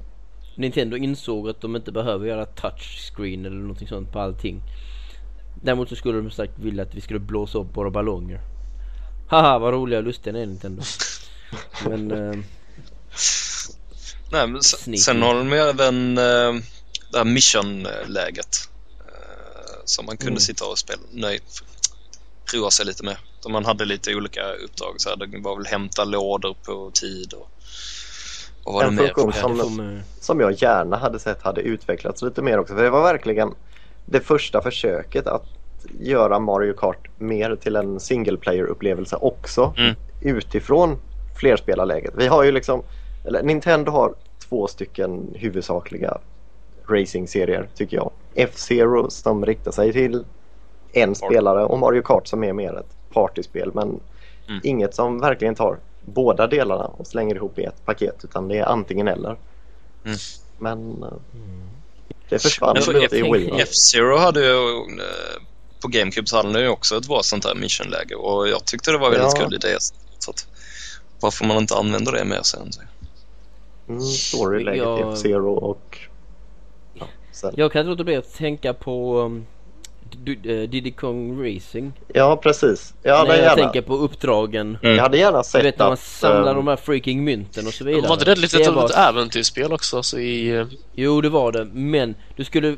Nintendo 0.57 0.97
insåg 0.97 1.49
att 1.49 1.61
de 1.61 1.77
inte 1.77 1.93
behöver 1.93 2.27
göra 2.27 2.47
touchscreen 2.47 3.47
eller 3.47 3.57
någonting 3.57 3.89
sånt 3.89 4.13
på 4.13 4.19
allting. 4.21 4.63
Däremot 5.63 5.89
så 5.89 5.97
skulle 5.97 6.19
de 6.19 6.31
sagt 6.31 6.59
vilja 6.59 6.83
att 6.83 6.95
vi 6.95 7.01
skulle 7.01 7.19
blåsa 7.21 7.59
upp 7.59 7.77
våra 7.77 7.91
ballonger. 7.91 8.41
Haha 9.29 9.59
vad 9.59 9.73
roliga 9.75 9.99
och 9.99 10.05
lustiga 10.05 10.33
ni 10.33 10.43
är 10.43 10.47
Nintendo. 10.47 10.83
Men 11.89 12.11
eh, 12.11 12.39
Nej 14.33 14.47
men 14.49 14.63
sen, 14.63 14.97
sen 14.99 15.23
har 15.23 15.35
de 15.35 15.53
även 15.53 16.19
eh, 16.19 16.63
det 17.13 17.19
här 17.19 17.25
mission-läget. 17.25 18.57
Eh, 19.01 19.83
som 19.85 20.07
man 20.07 20.17
kunde 20.17 20.31
Mm. 20.31 20.41
sitta 20.41 20.65
och 20.67 20.79
spela, 20.79 21.01
nej, 21.13 21.41
roa 22.55 22.71
sig 22.71 22.87
lite 22.87 23.05
med. 23.05 23.17
Man 23.49 23.65
hade 23.65 23.85
lite 23.85 24.15
olika 24.15 24.41
uppdrag. 24.53 24.95
Så 24.97 25.09
här, 25.09 25.17
det 25.17 25.39
var 25.39 25.57
väl 25.57 25.67
hämta 25.67 26.05
lådor 26.05 26.55
på 26.67 26.91
tid 26.95 27.33
och, 27.33 27.49
och 28.65 28.75
vad 28.75 28.85
En 28.85 28.97
det 28.97 29.03
mer 29.03 29.15
funktion 29.15 29.57
det 29.57 29.63
som- 29.63 30.01
Som 30.21 30.41
jag 30.41 30.53
gärna 30.53 30.97
hade 30.97 31.19
sett 31.19 31.43
hade 31.43 31.61
utvecklats 31.61 32.23
lite 32.23 32.43
mer 32.43 32.59
också. 32.59 32.75
För 32.75 32.83
det 32.83 32.91
var 32.91 33.03
verkligen 33.03 33.55
det 34.05 34.21
första 34.21 34.63
försöket 34.63 35.27
att 35.27 35.47
göra 36.01 36.39
Mario 36.39 36.73
Kart 36.73 37.09
mer 37.19 37.57
till 37.57 37.77
en 37.77 38.01
single 38.01 38.37
player-upplevelse 38.37 39.17
också. 39.17 39.75
Mm. 39.77 39.95
Utifrån 40.21 40.99
flerspelarläget. 41.37 42.15
Vi 42.17 42.27
har 42.27 42.43
ju 42.45 42.53
liksom, 42.53 42.83
eller 43.25 43.43
Nintendo 43.43 43.93
har 43.93 44.15
två 44.49 44.67
stycken 44.67 45.35
huvudsakliga 45.35 46.19
racing-serier 46.89 47.69
tycker 47.75 47.97
jag. 47.97 48.11
F-Zero 48.35 49.11
som 49.11 49.47
riktar 49.47 49.71
sig 49.73 49.93
till 49.93 50.25
en 50.93 51.15
spelare 51.15 51.65
och 51.65 51.79
Mario 51.79 52.03
Kart 52.03 52.27
som 52.27 52.45
är 52.45 52.53
mer 52.53 52.79
ett 52.79 52.97
partyspel 53.15 53.71
men 53.75 54.01
Mm. 54.49 54.61
inget 54.65 54.95
som 54.95 55.21
verkligen 55.21 55.55
tar 55.55 55.79
båda 56.01 56.47
delarna 56.47 56.85
och 56.85 57.07
slänger 57.07 57.35
ihop 57.35 57.59
i 57.59 57.65
ett 57.65 57.85
paket 57.85 58.21
utan 58.25 58.49
det 58.49 58.59
är 58.59 58.65
antingen 58.65 59.09
eller. 59.09 59.37
Mm. 60.05 60.19
Men 60.59 61.03
eh, 61.03 61.09
det 62.29 62.39
försvann 62.39 62.75
Men 62.75 62.83
för 62.83 62.93
lite 63.01 63.17
i 63.17 63.21
F- 63.21 63.27
Wii. 63.35 63.51
F-Zero 63.61 64.17
hade 64.17 64.41
ju 64.41 64.55
eh, 64.79 65.43
på 65.83 65.89
GameCube 65.89 66.27
så 66.27 66.37
hade 66.37 66.61
ju 66.61 66.69
också 66.69 66.97
ett 66.97 67.09
bra 67.09 67.21
sånt 67.23 67.45
här 67.45 67.55
missionläge 67.55 68.15
och 68.15 68.49
jag 68.49 68.65
tyckte 68.65 68.91
det 68.91 68.99
var 68.99 69.11
väldigt 69.11 69.33
Ja. 69.39 69.45
kul 69.45 69.55
idé. 69.55 69.77
Så 70.19 70.31
att, 70.31 70.47
varför 71.21 71.45
man 71.45 71.57
inte 71.57 71.75
använder 71.75 72.13
det 72.13 72.25
mer 72.25 72.43
sen. 72.43 72.71
Mm, 73.89 74.01
Storyläget 74.03 74.77
i 74.77 74.79
Jag- 74.79 75.13
F-Zero 75.13 75.55
och 75.55 75.99
ja, 76.95 77.07
sen. 77.33 77.55
Jag 77.57 77.73
kan 77.73 77.81
inte 77.81 77.91
låta 77.91 78.05
bli 78.05 78.17
att 78.17 78.35
tänka 78.35 78.75
på 78.75 79.19
um, 79.21 79.47
Diddy 80.67 80.91
Kong 80.91 81.45
Racing. 81.47 81.93
Ja 82.15 82.37
precis. 82.37 82.95
Jag 83.03 83.17
hade, 83.17 83.29
När 83.29 83.35
jag 83.37 83.45
gärna, 83.45 83.63
tänker 83.63 83.83
på 83.83 83.95
uppdragen. 83.95 84.79
Mm. 84.83 84.97
jag 84.97 85.03
hade 85.03 85.19
gärna 85.19 85.39
Du 85.39 85.45
sett 85.45 85.65
vet 85.65 85.79
när 85.79 85.87
man 85.87 85.93
att, 85.93 85.99
samlar 86.01 86.51
eh, 86.51 86.55
de 86.57 86.69
här 86.69 86.77
freaking 86.77 87.25
mynten 87.25 87.67
och 87.67 87.73
så 87.73 87.85
vidare. 87.85 88.03
Var 88.03 88.13
inte 88.13 88.25
det 88.25 88.41
lite 88.41 88.61
ett 88.61 88.69
var- 88.73 88.85
ett 88.85 88.97
äventyrsspel 88.97 89.73
också? 89.73 89.97
Alltså 89.97 90.19
i... 90.21 90.49
eh, 90.57 90.67
Jo 90.95 91.21
det 91.21 91.29
var 91.29 91.53
det, 91.53 91.65
men 91.65 92.15
du 92.37 92.45
skulle 92.45 92.77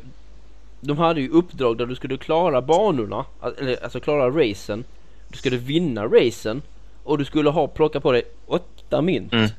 De 0.80 0.98
hade 0.98 1.20
ju 1.20 1.28
uppdrag 1.30 1.78
där 1.78 1.86
du 1.86 1.94
skulle 1.94 2.16
klara 2.16 2.62
banorna, 2.62 3.24
eller 3.58 3.84
alltså 3.84 4.00
klara 4.00 4.30
racen 4.30 4.84
Du 5.28 5.38
skulle 5.38 5.56
vinna 5.56 6.04
racen 6.06 6.62
Och 7.04 7.18
du 7.18 7.24
skulle 7.24 7.50
ha 7.50 7.66
plocka 7.68 8.00
på 8.00 8.12
dig 8.12 8.22
åtta 8.46 9.02
mynt 9.02 9.32
Mm. 9.32 9.50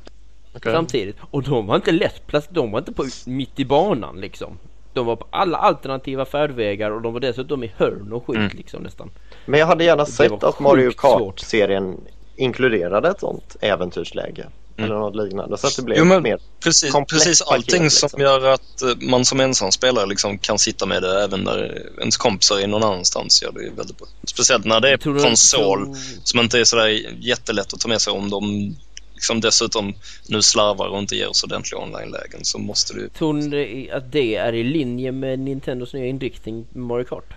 okej. 0.56 0.72
samtidigt 0.74 1.16
Och 1.32 1.44
de 1.44 1.68
var 1.68 1.76
inte 1.76 1.92
lätt 1.92 2.28
plats, 2.28 2.48
de 2.52 2.72
var 2.72 2.80
inte 2.80 2.92
på 2.94 3.06
mitt 3.26 3.60
i 3.60 3.66
banan 3.66 4.22
liksom 4.22 4.58
De 4.96 5.06
var 5.06 5.16
på 5.16 5.28
alla 5.30 5.58
alternativa 5.58 6.26
färdvägar 6.26 6.92
och 6.92 7.02
de 7.02 7.14
var 7.14 7.20
dessutom 7.20 7.64
i 7.64 7.72
hörn 7.78 8.14
och 8.14 8.28
skit 8.28 8.36
Mm. 8.38 8.52
liksom 8.58 8.84
nästan 8.84 9.10
Men 9.46 9.60
jag 9.60 9.68
hade 9.68 9.84
gärna 9.84 10.06
sett 10.06 10.44
att 10.44 10.60
Mario. 10.60 10.92
Kart-serien 10.92 11.98
inkluderade 12.36 13.10
ett 13.10 13.20
sånt 13.20 13.56
äventyrsläge. 13.62 14.48
Eller 14.78 14.96
något 14.96 15.16
liknande. 15.16 15.58
Så 15.58 15.68
att 15.68 15.76
det 15.76 15.82
blev 15.82 15.98
Jo, 15.98 16.06
men 16.06 16.24
mer... 16.24 16.40
Precis, 16.64 16.94
precis 17.10 17.42
paket, 17.42 17.54
allting 17.54 17.90
som 17.90 18.06
liksom. 18.08 18.22
gör 18.22 18.54
att 18.54 18.82
eh, 18.82 19.08
man 19.10 19.26
som 19.26 19.40
ensam 19.40 19.72
spelare 19.72 20.06
liksom 20.06 20.38
kan 20.38 20.60
sitta 20.60 20.86
med 20.86 21.02
det 21.02 21.24
även 21.24 21.40
när 21.44 21.82
ens 22.00 22.18
kompisar 22.18 22.60
är 22.60 22.68
någon 22.68 22.84
annanstans 22.84 23.44
gör 23.44 23.52
det 23.52 23.72
väldigt 23.78 23.98
bra. 23.98 24.08
Speciellt 24.28 24.66
när 24.66 24.80
det 24.80 24.90
är 24.90 24.98
konsol 24.98 25.84
tror- 25.86 25.96
som 26.24 26.40
inte 26.40 26.60
är 26.60 26.64
sådär 26.64 26.88
jättelätt 27.20 27.74
att 27.74 27.80
ta 27.80 27.88
med 27.88 28.02
sig 28.02 28.14
om 28.14 28.30
de 28.30 28.76
liksom 29.16 29.42
dessutom 29.42 29.94
nu 30.28 30.42
slarvar 30.42 30.88
och 30.88 31.00
inte 31.00 31.16
ger 31.16 31.30
oss 31.30 31.44
ordentliga 31.44 31.82
online-lägen 31.82 32.46
så 32.46 32.60
måste 32.60 32.94
du 32.94 33.10
Tror 33.10 33.34
ni 33.34 33.90
att 33.94 34.12
det 34.12 34.36
är 34.36 34.54
i 34.54 34.64
linje 34.64 35.12
med 35.12 35.40
Nintendos 35.40 35.94
nya 35.94 36.06
inriktning 36.06 36.68
med 36.70 36.84
Mario 36.84 37.04
Kart? 37.04 37.34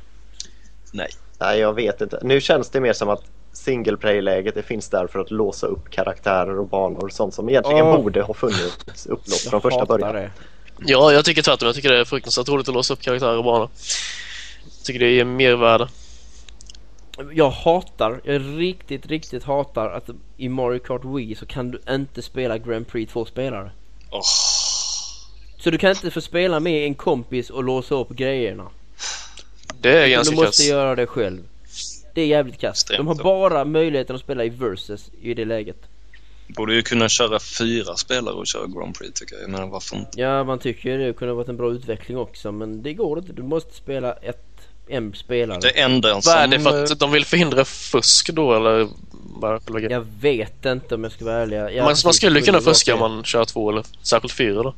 Nej. 0.92 1.08
Nej, 1.40 1.58
jag 1.58 1.74
vet 1.74 2.00
inte. 2.00 2.20
Nu 2.22 2.40
känns 2.40 2.70
det 2.70 2.80
mer 2.80 2.92
som 2.92 3.08
att 3.08 3.22
single 3.52 3.96
play-läget 3.96 4.54
det 4.54 4.62
finns 4.62 4.88
där 4.88 5.06
för 5.06 5.18
att 5.18 5.30
låsa 5.30 5.66
upp 5.66 5.90
karaktärer 5.90 6.58
och 6.58 6.68
banor 6.68 7.04
och 7.04 7.12
sånt 7.12 7.34
som 7.34 7.48
egentligen 7.48 7.86
Åh. 7.86 7.96
borde 7.96 8.22
ha 8.22 8.34
funnits 8.34 9.06
upplåst 9.06 9.44
Jag 9.44 9.50
från 9.50 9.60
första 9.60 9.84
början. 9.84 10.14
det. 10.14 10.30
Ja, 10.86 11.12
jag 11.12 11.24
tycker 11.24 11.42
tvärtom. 11.42 11.66
Jag 11.66 11.74
tycker 11.74 11.92
det 11.92 12.00
är 12.00 12.04
fruktansvärt 12.04 12.48
roligt 12.48 12.68
att 12.68 12.74
låsa 12.74 12.94
upp 12.94 13.00
karaktärer 13.00 13.36
och 13.36 13.44
banor. 13.44 13.68
Jag 14.78 14.84
tycker 14.84 15.00
det 15.00 15.10
ger 15.10 15.24
mervärde. 15.24 15.88
Jag 17.32 17.50
hatar, 17.50 18.20
jag 18.24 18.42
riktigt, 18.58 19.06
riktigt 19.06 19.44
hatar 19.44 19.90
att 19.90 20.10
i 20.36 20.48
Mario 20.48 20.78
Kart 20.78 21.04
Wii 21.04 21.34
så 21.34 21.46
kan 21.46 21.70
du 21.70 21.80
inte 21.90 22.22
spela 22.22 22.58
Grand 22.58 22.88
Prix 22.88 23.12
två 23.12 23.24
spelare. 23.24 23.70
Åh, 24.10 24.20
Så 25.58 25.70
du 25.70 25.78
kan 25.78 25.90
inte 25.90 26.10
få 26.10 26.20
spela 26.20 26.60
med 26.60 26.84
en 26.86 26.94
kompis 26.94 27.50
och 27.50 27.64
låsa 27.64 27.94
upp 27.94 28.08
grejerna. 28.08 28.68
Det 29.80 29.98
är 29.98 30.04
Du 30.06 30.10
ganska 30.12 30.34
måste 30.34 30.46
kass. 30.46 30.68
göra 30.68 30.94
det 30.94 31.06
själv. 31.06 31.42
Det 32.14 32.20
är 32.22 32.26
jävligt 32.26 32.58
kast. 32.58 32.88
De 32.88 33.06
har 33.06 33.14
bara 33.14 33.64
möjligheten 33.64 34.16
att 34.16 34.22
spela 34.22 34.44
i 34.44 34.48
Versus 34.48 35.10
i 35.20 35.34
det 35.34 35.44
läget. 35.44 35.76
borde 36.48 36.74
ju 36.74 36.82
kunna 36.82 37.08
köra 37.08 37.38
fyra 37.58 37.96
spelare 37.96 38.34
och 38.34 38.46
köra 38.46 38.66
Grand 38.66 38.94
Prix 38.98 39.20
tycker 39.20 39.34
jag. 39.34 39.42
Jag 39.42 39.50
menar 39.50 39.66
varför 39.66 39.96
inte? 39.96 40.20
Ja, 40.20 40.44
man 40.44 40.58
tycker 40.58 40.98
det 40.98 41.12
kunde 41.12 41.34
varit 41.34 41.48
en 41.48 41.56
bra 41.56 41.72
utveckling 41.72 42.18
också 42.18 42.52
men 42.52 42.82
det 42.82 42.94
går 42.94 43.18
inte. 43.18 43.32
Du 43.32 43.42
måste 43.42 43.74
spela 43.74 44.12
ett, 44.12 44.44
en 44.88 45.14
spelare. 45.14 45.60
Det 45.60 45.80
enda 45.80 46.14
Vad 46.14 46.26
är 46.36 46.46
det 46.46 46.60
för 46.60 46.76
eh, 46.76 46.82
att 46.82 46.98
de 46.98 47.10
vill 47.10 47.24
förhindra 47.24 47.64
fusk 47.64 48.30
då 48.30 48.54
eller? 48.54 48.88
Jag 49.90 50.06
vet 50.20 50.64
inte 50.64 50.94
om 50.94 51.04
jag 51.04 51.12
ska 51.12 51.24
vara 51.24 51.36
ärlig. 51.36 51.56
Ja, 51.56 51.84
man, 51.84 51.96
man 52.04 52.14
skulle 52.14 52.40
det 52.40 52.46
kunna 52.46 52.60
fuska 52.60 52.96
det. 52.96 53.02
om 53.02 53.12
man 53.12 53.24
kör 53.24 53.44
två 53.44 53.70
eller 53.70 53.84
särskilt 54.02 54.32
fyra 54.34 54.62
då. 54.62 54.74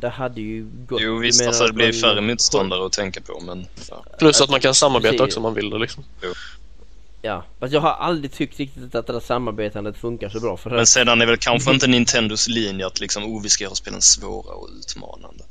Det 0.00 0.08
hade 0.08 0.40
ju 0.40 0.66
gått. 0.88 1.00
Jo 1.02 1.18
visst, 1.18 1.46
alltså 1.46 1.62
det 1.62 1.68
att 1.68 1.74
blir 1.74 1.86
man- 1.86 2.00
färre 2.00 2.20
motståndare 2.20 2.86
att 2.86 2.92
tänka 2.92 3.20
på 3.20 3.40
men... 3.40 3.66
Ja. 3.90 4.04
Plus 4.18 4.40
att 4.40 4.50
man 4.50 4.60
kan 4.60 4.74
samarbeta 4.74 5.12
precis. 5.12 5.20
också 5.20 5.38
om 5.38 5.42
man 5.42 5.54
vill 5.54 5.70
det 5.70 5.78
liksom. 5.78 6.04
Ja, 7.22 7.44
fast 7.60 7.72
jag 7.72 7.80
har 7.80 7.90
aldrig 7.90 8.32
tyckt 8.32 8.58
riktigt 8.58 8.94
att 8.94 9.06
det 9.06 9.12
där 9.12 9.20
samarbetandet 9.20 9.96
funkar 9.96 10.28
så 10.28 10.40
bra 10.40 10.56
för 10.56 10.70
Men 10.70 10.78
att 10.78 10.88
sedan 10.88 11.20
är 11.20 11.26
väl 11.26 11.36
kanske 11.36 11.70
inte 11.74 11.86
Nintendos 11.86 12.48
linje 12.48 12.86
att 12.86 13.00
liksom, 13.00 13.24
oh 13.24 13.42
vi 13.42 13.48
ska 13.48 13.64
göra 13.64 13.74
spelen 13.74 14.02
svåra 14.02 14.54
och 14.54 14.68
utmanande. 14.78 15.44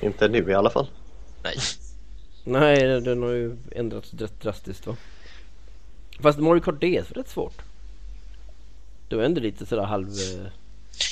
Inte 0.00 0.28
nu 0.28 0.50
i 0.50 0.54
alla 0.54 0.70
fall. 0.70 0.86
Nej. 1.42 1.56
Nej, 2.44 3.00
den 3.00 3.22
har 3.22 3.30
ju 3.30 3.56
ändrats 3.76 4.14
rätt 4.18 4.40
drastiskt 4.40 4.86
va. 4.86 4.96
Fast 6.20 6.38
Mario 6.38 6.60
Kart 6.60 6.80
DS 6.80 7.10
var 7.10 7.22
rätt 7.22 7.28
svårt. 7.30 7.62
Det 9.08 9.16
var 9.16 9.22
ändå 9.24 9.40
lite 9.40 9.66
sådär 9.66 9.82
halv... 9.82 10.08
eh, 10.08 10.14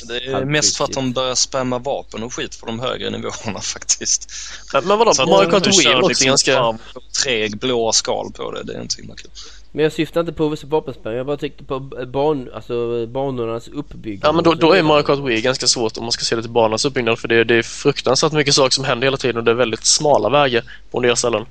Det 0.09 0.15
är 0.15 0.33
Halvkritigt. 0.33 0.49
mest 0.51 0.77
för 0.77 0.85
att 0.85 0.93
de 0.93 1.13
börjar 1.13 1.35
spamma 1.35 1.79
vapen 1.79 2.23
och 2.23 2.35
skit 2.35 2.61
på 2.61 2.67
de 2.67 2.81
högre 2.81 3.11
nivåerna 3.11 3.61
faktiskt. 3.75 4.31
Men, 4.73 4.89
vadå, 4.89 5.13
Mario 5.27 5.51
Kart 5.51 5.67
Wii 5.67 5.73
kör 5.73 5.95
låter 5.95 6.09
liksom 6.09 6.27
ganska... 6.27 6.79
Treg 7.25 7.59
blåa 7.59 7.93
skal 7.93 8.33
på 8.33 8.51
det, 8.53 8.63
det 8.63 8.75
är 8.75 8.83
inte 8.83 8.95
så 8.95 9.01
himla 9.01 9.17
kul. 9.17 9.31
Men 9.73 9.83
jag 9.83 9.93
syftar 9.93 10.21
inte 10.21 10.33
på 10.33 10.57
vapenspel, 10.65 11.15
jag 11.15 11.27
bara 11.27 11.37
tyckte 11.37 11.65
på 11.65 11.81
ban, 11.81 12.51
alltså 12.55 13.07
banornas 13.07 13.69
uppbyggnad. 13.69 14.29
Ja 14.29 14.33
men 14.33 14.45
då, 14.45 14.55
då 14.55 14.73
är. 14.73 14.83
Mario 14.83 15.03
Kart 15.03 15.19
Wii 15.19 15.41
ganska 15.41 15.67
svårt 15.67 15.97
om 15.97 16.05
man 16.05 16.13
ska 16.13 16.25
se 16.25 16.37
det 16.37 16.43
till 16.43 16.51
banans 16.51 16.85
uppbyggnad 16.85 17.19
för 17.19 17.29
det, 17.29 17.45
det 17.45 17.55
är 17.55 17.63
fruktansvärt 17.63 18.33
mycket 18.33 18.55
saker 18.55 18.71
som 18.71 18.85
händer 18.85 19.07
hela 19.07 19.17
tiden 19.17 19.37
och 19.37 19.45
det 19.45 19.51
är 19.51 19.55
väldigt 19.55 19.85
smala 19.85 20.29
vägar 20.29 20.65
på 20.91 20.99
en 20.99 21.03
del 21.03 21.17
ställen. 21.17 21.47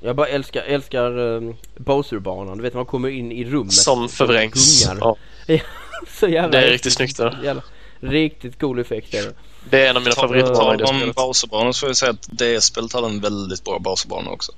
Jag 0.00 0.16
bara 0.16 0.26
älskar, 0.26 0.62
älskar 0.62 1.18
um, 1.18 1.56
Bowser-banan. 1.76 2.56
Du 2.56 2.62
vet 2.62 2.74
man 2.74 2.86
kommer 2.86 3.08
in 3.08 3.32
i 3.32 3.44
rummet. 3.44 3.72
Som 3.72 4.08
förvrängs. 4.08 4.88
Ja, 5.00 5.16
Så 6.08 6.28
jävla 6.28 6.60
det 6.60 6.66
är 6.66 6.70
riktigt 6.70 6.92
snyggt 6.92 7.16
där. 7.16 7.38
Jävla, 7.44 7.62
riktigt 8.00 8.60
cool 8.60 8.78
effekt 8.78 9.14
är 9.14 9.22
det. 9.22 9.32
Det 9.70 9.86
är 9.86 9.90
en 9.90 9.96
av 9.96 10.02
mina 10.02 10.14
favoritbanor 10.14 10.74
i 10.74 10.76
det 10.76 10.84
ta 10.84 10.90
om 10.90 10.96
spelet. 10.96 11.16
Bowserbanan 11.16 11.74
så 11.74 11.80
får 11.80 11.88
jag 11.88 11.96
säga 11.96 12.10
att 12.10 12.22
DS-spelet 12.22 12.92
hade 12.92 13.06
en 13.06 13.20
väldigt 13.20 13.64
bra 13.64 13.78
Bowserbana 13.78 14.30
också. 14.30 14.52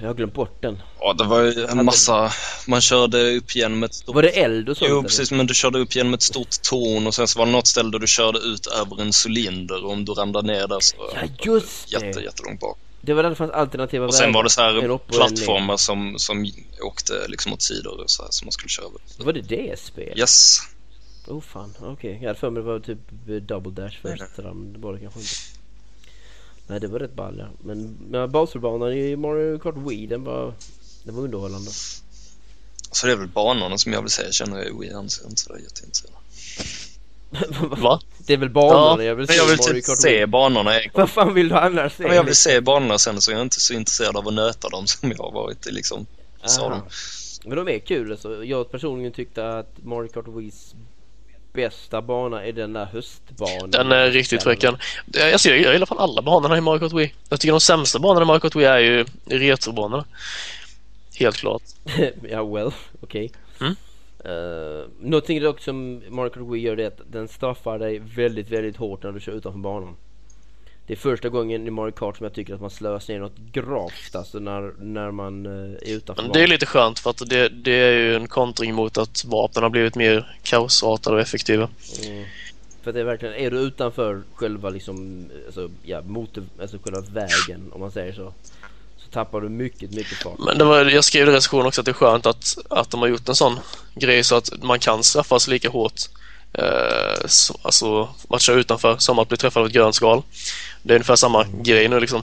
Jag 0.00 0.06
har 0.06 0.14
glömt 0.14 0.34
bort 0.34 0.62
den. 0.62 0.82
Ja, 1.00 1.12
det 1.12 1.24
var 1.24 1.40
ju 1.40 1.64
en 1.64 1.84
massa... 1.84 2.32
Man 2.66 2.80
körde 2.80 3.36
upp 3.36 3.56
genom 3.56 3.82
ett 3.82 3.94
stort... 3.94 4.14
Var 4.14 4.22
det 4.22 4.28
eld 4.28 4.68
och 4.68 4.76
sånt? 4.76 4.88
Jo, 4.90 4.98
eller? 4.98 5.08
precis. 5.08 5.30
Men 5.30 5.46
du 5.46 5.54
körde 5.54 5.78
upp 5.78 5.96
genom 5.96 6.14
ett 6.14 6.22
stort 6.22 6.62
torn 6.62 7.06
och 7.06 7.14
sen 7.14 7.28
så 7.28 7.38
var 7.38 7.46
det 7.46 7.52
något 7.52 7.66
ställe 7.66 7.90
där 7.90 7.98
du 7.98 8.06
körde 8.06 8.38
ut 8.38 8.66
över 8.66 9.02
en 9.02 9.12
cylinder 9.26 9.84
och 9.84 9.92
om 9.92 10.04
du 10.04 10.12
ramlade 10.12 10.46
ner 10.46 10.68
där 10.68 10.80
så... 10.80 10.96
Ja 11.14 11.28
just 11.42 11.90
det! 11.90 12.06
Jätte, 12.06 12.20
jättelångt 12.20 12.60
bak. 12.60 12.78
Det 13.00 13.14
var 13.14 13.22
där 13.22 13.30
det 13.30 13.36
fanns 13.36 13.50
alternativa 13.50 14.06
Och 14.06 14.14
sen 14.14 14.32
var 14.32 14.42
det 14.42 14.50
så 14.50 14.60
här 14.60 14.98
plattformar 14.98 15.76
som, 15.76 16.14
som 16.18 16.46
åkte 16.82 17.28
liksom 17.28 17.52
åt 17.52 17.62
sidor 17.62 18.00
och 18.00 18.10
så 18.10 18.22
här 18.22 18.30
som 18.30 18.46
man 18.46 18.52
skulle 18.52 18.68
köra 18.68 18.86
över. 18.86 19.00
Var 19.24 19.32
det 19.32 19.40
det 19.40 19.78
spel? 19.78 20.18
Yes. 20.18 20.58
Oh 21.26 21.40
fan, 21.40 21.74
okej. 21.80 22.18
Jag 22.20 22.28
hade 22.28 22.38
för 22.38 22.50
mig 22.50 22.62
det 22.62 22.68
var 22.68 22.80
typ 22.80 22.98
double 23.48 23.72
dash 23.72 23.96
först. 24.02 24.22
Men 24.36 24.72
det 24.72 24.78
var 24.78 24.92
det 24.92 25.00
kanske 25.00 25.20
inte. 25.20 25.53
Nej 26.66 26.80
det 26.80 26.86
var 26.86 26.98
rätt 26.98 27.14
ball 27.14 27.36
ja. 27.38 27.46
Men, 27.64 27.96
men 28.10 28.30
Bowser-banan 28.30 28.92
i 28.92 29.16
Mario 29.16 29.58
Kart 29.58 29.74
Wii 29.76 30.06
den 30.06 30.24
var, 30.24 30.54
den 31.04 31.14
var 31.16 31.22
underhållande. 31.22 31.70
Så 32.90 33.06
det 33.06 33.12
är 33.12 33.16
väl 33.16 33.28
banorna 33.28 33.78
som 33.78 33.92
jag 33.92 34.02
vill 34.02 34.10
säga 34.10 34.32
känner 34.32 34.64
jag 34.64 34.80
Wii 34.80 34.92
anser 34.92 35.22
jag 35.22 35.30
inte 35.30 35.42
sådär 35.42 35.60
jätteintresserad. 35.60 36.14
Va? 37.82 38.00
Det 38.26 38.32
är 38.32 38.36
väl 38.36 38.50
banorna 38.50 39.02
Ja, 39.02 39.08
jag 39.08 39.14
vill 39.14 39.26
se 39.26 39.34
jag 39.34 39.46
i 39.46 39.50
vill 39.50 39.58
Mario 39.58 39.74
typ 39.74 39.86
Kart 39.86 39.98
se 39.98 40.16
Wii. 40.16 40.26
banorna. 40.26 40.74
Jag, 40.74 40.90
Vad 40.94 41.10
fan 41.10 41.34
vill 41.34 41.48
du 41.48 41.54
annars 41.54 41.92
se? 41.96 42.02
men 42.02 42.16
jag 42.16 42.24
vill 42.24 42.34
se 42.34 42.60
banorna 42.60 42.98
sen 42.98 43.20
så 43.20 43.30
jag 43.30 43.38
är 43.38 43.42
inte 43.42 43.60
så 43.60 43.74
intresserad 43.74 44.16
av 44.16 44.28
att 44.28 44.34
nöta 44.34 44.68
dem 44.68 44.86
som 44.86 45.10
jag 45.10 45.18
har 45.18 45.32
varit 45.32 45.66
i 45.66 45.72
liksom. 45.72 46.06
sa 46.44 46.68
de. 46.68 46.82
Men 47.46 47.56
de 47.56 47.68
är 47.68 47.78
kul 47.78 48.12
alltså. 48.12 48.44
Jag 48.44 48.70
personligen 48.70 49.12
tyckte 49.12 49.48
att 49.58 49.84
Mario 49.84 50.08
Kart 50.08 50.28
Wiis 50.28 50.74
bästa 51.54 52.02
bana 52.02 52.44
är 52.44 52.52
den 52.52 52.72
där 52.72 52.84
höstbanan. 52.84 53.70
Den 53.70 53.92
är 53.92 54.10
riktigt 54.10 54.42
fräcken. 54.42 54.76
Jag, 55.12 55.40
ser, 55.40 55.54
jag 55.54 55.72
gillar 55.72 55.86
fan 55.86 55.98
alla 55.98 56.22
banorna 56.22 56.58
i 56.58 56.60
Mario 56.60 56.78
Kart 56.78 56.92
Wii. 56.92 57.14
Jag 57.28 57.40
tycker 57.40 57.52
de 57.52 57.60
sämsta 57.60 57.98
banorna 57.98 58.22
i 58.22 58.26
Mario 58.26 58.40
Kart 58.40 58.56
Wii 58.56 58.64
är 58.64 58.78
ju 58.78 59.04
retrobanorna. 59.24 60.04
Helt 61.18 61.36
klart. 61.36 61.62
ja 62.30 62.44
well, 62.44 62.70
okej. 63.00 63.32
Mm. 63.60 63.76
Uh, 64.26 64.84
någonting 65.00 65.42
dock 65.42 65.60
som 65.60 66.02
Mario 66.08 66.30
Kart 66.30 66.42
Wii 66.42 66.62
gör 66.62 66.76
det 66.76 66.82
är 66.82 66.88
att 66.88 67.00
den 67.06 67.28
straffar 67.28 67.78
dig 67.78 67.98
väldigt, 67.98 68.50
väldigt 68.50 68.76
hårt 68.76 69.02
när 69.02 69.12
du 69.12 69.20
kör 69.20 69.32
utanför 69.32 69.58
banan. 69.58 69.96
Det 70.86 70.92
är 70.92 70.96
första 70.96 71.28
gången 71.28 71.66
i 71.66 71.70
Mario 71.70 71.92
Kart 71.92 72.16
som 72.16 72.24
jag 72.24 72.34
tycker 72.34 72.54
att 72.54 72.60
man 72.60 72.70
slösar 72.70 73.14
ner 73.14 73.20
något 73.20 73.38
gravt 73.52 74.14
alltså 74.14 74.38
när, 74.38 74.72
när 74.78 75.10
man 75.10 75.46
eh, 75.46 75.90
är 75.90 75.96
utanför 75.96 76.22
Men 76.22 76.32
det 76.32 76.42
är 76.42 76.46
lite 76.46 76.66
skönt 76.66 76.98
för 76.98 77.10
att 77.10 77.22
det, 77.28 77.48
det 77.48 77.72
är 77.72 77.92
ju 77.92 78.16
en 78.16 78.28
kontring 78.28 78.74
mot 78.74 78.98
att 78.98 79.24
vapnen 79.24 79.62
har 79.62 79.70
blivit 79.70 79.96
mer 79.96 80.36
kaosartade 80.42 81.16
och 81.16 81.22
effektiva. 81.22 81.68
Mm. 82.06 82.24
För 82.82 82.92
det 82.92 83.00
är 83.00 83.04
verkligen, 83.04 83.34
är 83.34 83.50
du 83.50 83.58
utanför 83.58 84.22
själva 84.34 84.70
liksom, 84.70 85.28
alltså, 85.46 85.70
ja, 85.82 86.02
motor, 86.02 86.44
alltså 86.60 86.78
själva 86.84 87.00
vägen 87.00 87.72
om 87.72 87.80
man 87.80 87.92
säger 87.92 88.12
så. 88.12 88.32
Så 88.96 89.10
tappar 89.10 89.40
du 89.40 89.48
mycket, 89.48 89.90
mycket 89.90 90.18
fart. 90.18 90.38
Men 90.38 90.58
det 90.58 90.64
var, 90.64 90.84
jag 90.84 91.04
skrev 91.04 91.28
i 91.28 91.32
recensionen 91.32 91.66
också 91.66 91.80
att 91.80 91.84
det 91.84 91.90
är 91.90 91.92
skönt 91.92 92.26
att, 92.26 92.58
att 92.70 92.90
de 92.90 93.00
har 93.00 93.08
gjort 93.08 93.28
en 93.28 93.34
sån 93.34 93.58
grej 93.94 94.24
så 94.24 94.36
att 94.36 94.62
man 94.62 94.78
kan 94.78 95.02
straffas 95.02 95.48
lika 95.48 95.70
hårt 95.70 96.00
eh, 96.52 97.26
så, 97.26 97.58
alltså 97.62 98.08
att 98.28 98.42
köra 98.42 98.56
utanför 98.56 98.96
som 98.98 99.18
att 99.18 99.28
bli 99.28 99.36
träffad 99.36 99.60
av 99.60 99.66
ett 99.66 99.74
grönt 99.74 99.94
skal. 99.94 100.22
Det 100.84 100.92
är 100.92 100.96
ungefär 100.96 101.16
samma 101.16 101.44
grej 101.44 101.88
nu 101.88 102.00
liksom. 102.00 102.22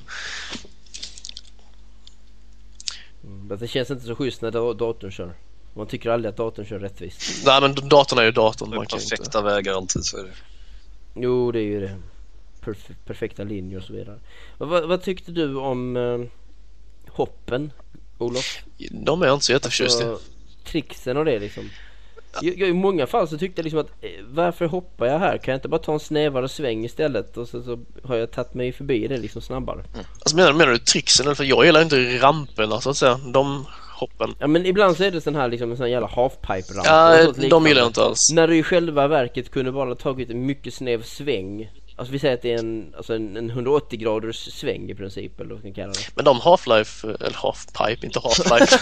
Men 3.21 3.57
det 3.57 3.67
känns 3.67 3.91
inte 3.91 4.05
så 4.05 4.15
schysst 4.15 4.41
när 4.41 4.51
da- 4.51 4.73
datorn 4.73 5.11
kör. 5.11 5.33
Man 5.73 5.87
tycker 5.87 6.09
aldrig 6.09 6.29
att 6.29 6.37
datorn 6.37 6.65
kör 6.65 6.79
rättvist. 6.79 7.45
Nej 7.45 7.61
men 7.61 7.75
datorn 7.89 8.19
är 8.19 8.23
ju 8.23 8.31
datorn. 8.31 8.69
Det 8.69 8.75
är 8.75 8.77
Man 8.77 8.85
kan 8.85 8.99
ju 8.99 9.03
inte... 9.03 9.15
perfekta 9.15 9.41
vägar 9.41 9.73
alltid 9.73 10.05
så 10.05 10.17
är 10.17 10.23
det. 10.23 10.31
Jo, 11.15 11.51
det 11.51 11.59
är 11.59 11.63
ju 11.63 11.79
det. 11.79 11.95
Perf- 12.61 12.95
perfekta 13.05 13.43
linjer 13.43 13.77
och 13.79 13.83
så 13.85 13.93
vidare. 13.93 14.19
Vad, 14.57 14.69
vad, 14.69 14.87
vad 14.87 15.03
tyckte 15.03 15.31
du 15.31 15.55
om 15.55 15.97
eh, 15.97 16.19
hoppen, 17.13 17.71
Olof? 18.17 18.63
De 18.91 19.21
är 19.21 19.25
jag 19.25 19.35
inte 19.35 19.45
så 19.45 19.51
jätteförtjust 19.51 20.01
i. 20.01 20.03
Alltså, 20.03 20.25
tricksen 20.63 21.17
och 21.17 21.25
det 21.25 21.39
liksom. 21.39 21.69
Jag, 22.41 22.69
I 22.69 22.73
många 22.73 23.07
fall 23.07 23.27
så 23.27 23.37
tyckte 23.37 23.59
jag 23.59 23.63
liksom 23.63 23.79
att 23.79 23.91
eh, 24.01 24.09
varför 24.29 24.65
hoppar 24.65 25.05
jag 25.05 25.19
här? 25.19 25.37
Kan 25.37 25.51
jag 25.51 25.57
inte 25.57 25.67
bara 25.67 25.81
ta 25.81 25.93
en 25.93 25.99
snävare 25.99 26.49
sväng 26.49 26.85
istället? 26.85 27.37
Och 27.37 27.47
så, 27.47 27.63
så 27.63 27.79
har 28.03 28.15
jag 28.15 28.31
tagit 28.31 28.53
mig 28.53 28.71
förbi 28.71 29.07
det 29.07 29.17
liksom 29.17 29.41
snabbare. 29.41 29.83
Alltså 30.19 30.35
menar, 30.35 30.53
menar 30.53 30.71
du? 30.71 31.23
Eller 31.23 31.35
För 31.35 31.43
jag 31.43 31.65
gillar 31.65 31.81
inte 31.81 31.95
ramperna 31.97 32.81
så 32.81 32.89
att 32.89 32.97
säga. 32.97 33.19
De 33.33 33.65
hoppen. 34.01 34.35
Ja 34.39 34.47
men 34.47 34.65
ibland 34.65 34.97
så 34.97 35.03
är 35.03 35.11
det 35.11 35.21
sån 35.21 35.35
här 35.35 35.47
liksom 35.47 35.71
en 35.71 35.77
sån 35.77 35.91
jävla 35.91 36.07
halfpipe-ramp. 36.07 36.85
Ja, 36.85 37.13
eller 37.13 37.27
något 37.27 37.49
de 37.49 37.67
gillar 37.67 37.81
jag 37.81 37.89
inte 37.89 38.03
alls. 38.03 38.31
När 38.33 38.47
du 38.47 38.57
i 38.57 38.63
själva 38.63 39.07
verket 39.07 39.51
kunde 39.51 39.71
bara 39.71 39.95
tagit 39.95 40.29
en 40.29 40.45
mycket 40.45 40.73
snäv 40.73 41.03
sväng. 41.03 41.69
Alltså 42.01 42.13
vi 42.13 42.19
säger 42.19 42.33
att 42.33 42.41
det 42.41 42.53
är 42.53 42.59
en, 42.59 42.93
alltså 42.97 43.13
en, 43.13 43.37
en 43.37 43.49
180 43.49 43.99
graders 43.99 44.35
sväng 44.35 44.89
i 44.89 44.95
princip 44.95 45.39
eller 45.39 45.55
vad 45.55 45.63
man 45.63 45.73
kalla 45.73 45.93
det. 45.93 46.15
Men 46.15 46.25
de 46.25 46.39
Half-Life, 46.39 47.15
eller 47.19 47.37
Half-Pipe, 47.37 48.05
inte 48.05 48.19
Half-Life. 48.19 48.77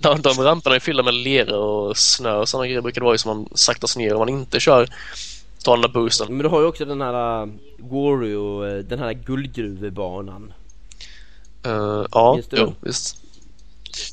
de, 0.00 0.22
de 0.22 0.44
ramperna 0.44 0.76
är 0.76 0.80
fyllda 0.80 1.02
med 1.02 1.14
lera 1.14 1.58
och 1.58 1.96
snö 1.96 2.36
och 2.36 2.48
sådana 2.48 2.66
grejer 2.66 2.80
brukar 2.80 3.00
det 3.00 3.04
vara 3.04 3.14
ju 3.14 3.18
som 3.18 3.36
man 3.36 3.48
saktas 3.54 3.96
ner 3.96 4.12
om 4.12 4.18
man 4.18 4.28
inte 4.28 4.60
kör 4.60 4.88
tar 5.64 5.72
den 5.72 5.80
där 5.80 5.88
boosten. 5.88 6.26
Men 6.30 6.38
du 6.38 6.48
har 6.48 6.60
ju 6.60 6.66
också 6.66 6.84
den 6.84 7.00
här 7.00 7.42
uh, 7.42 7.48
Wario, 7.78 8.64
uh, 8.64 8.84
den 8.84 8.98
här 8.98 9.12
guldgruvebanan. 9.12 10.52
Uh, 11.66 12.06
ja, 12.12 12.40
jo, 12.50 12.74
visst. 12.80 13.22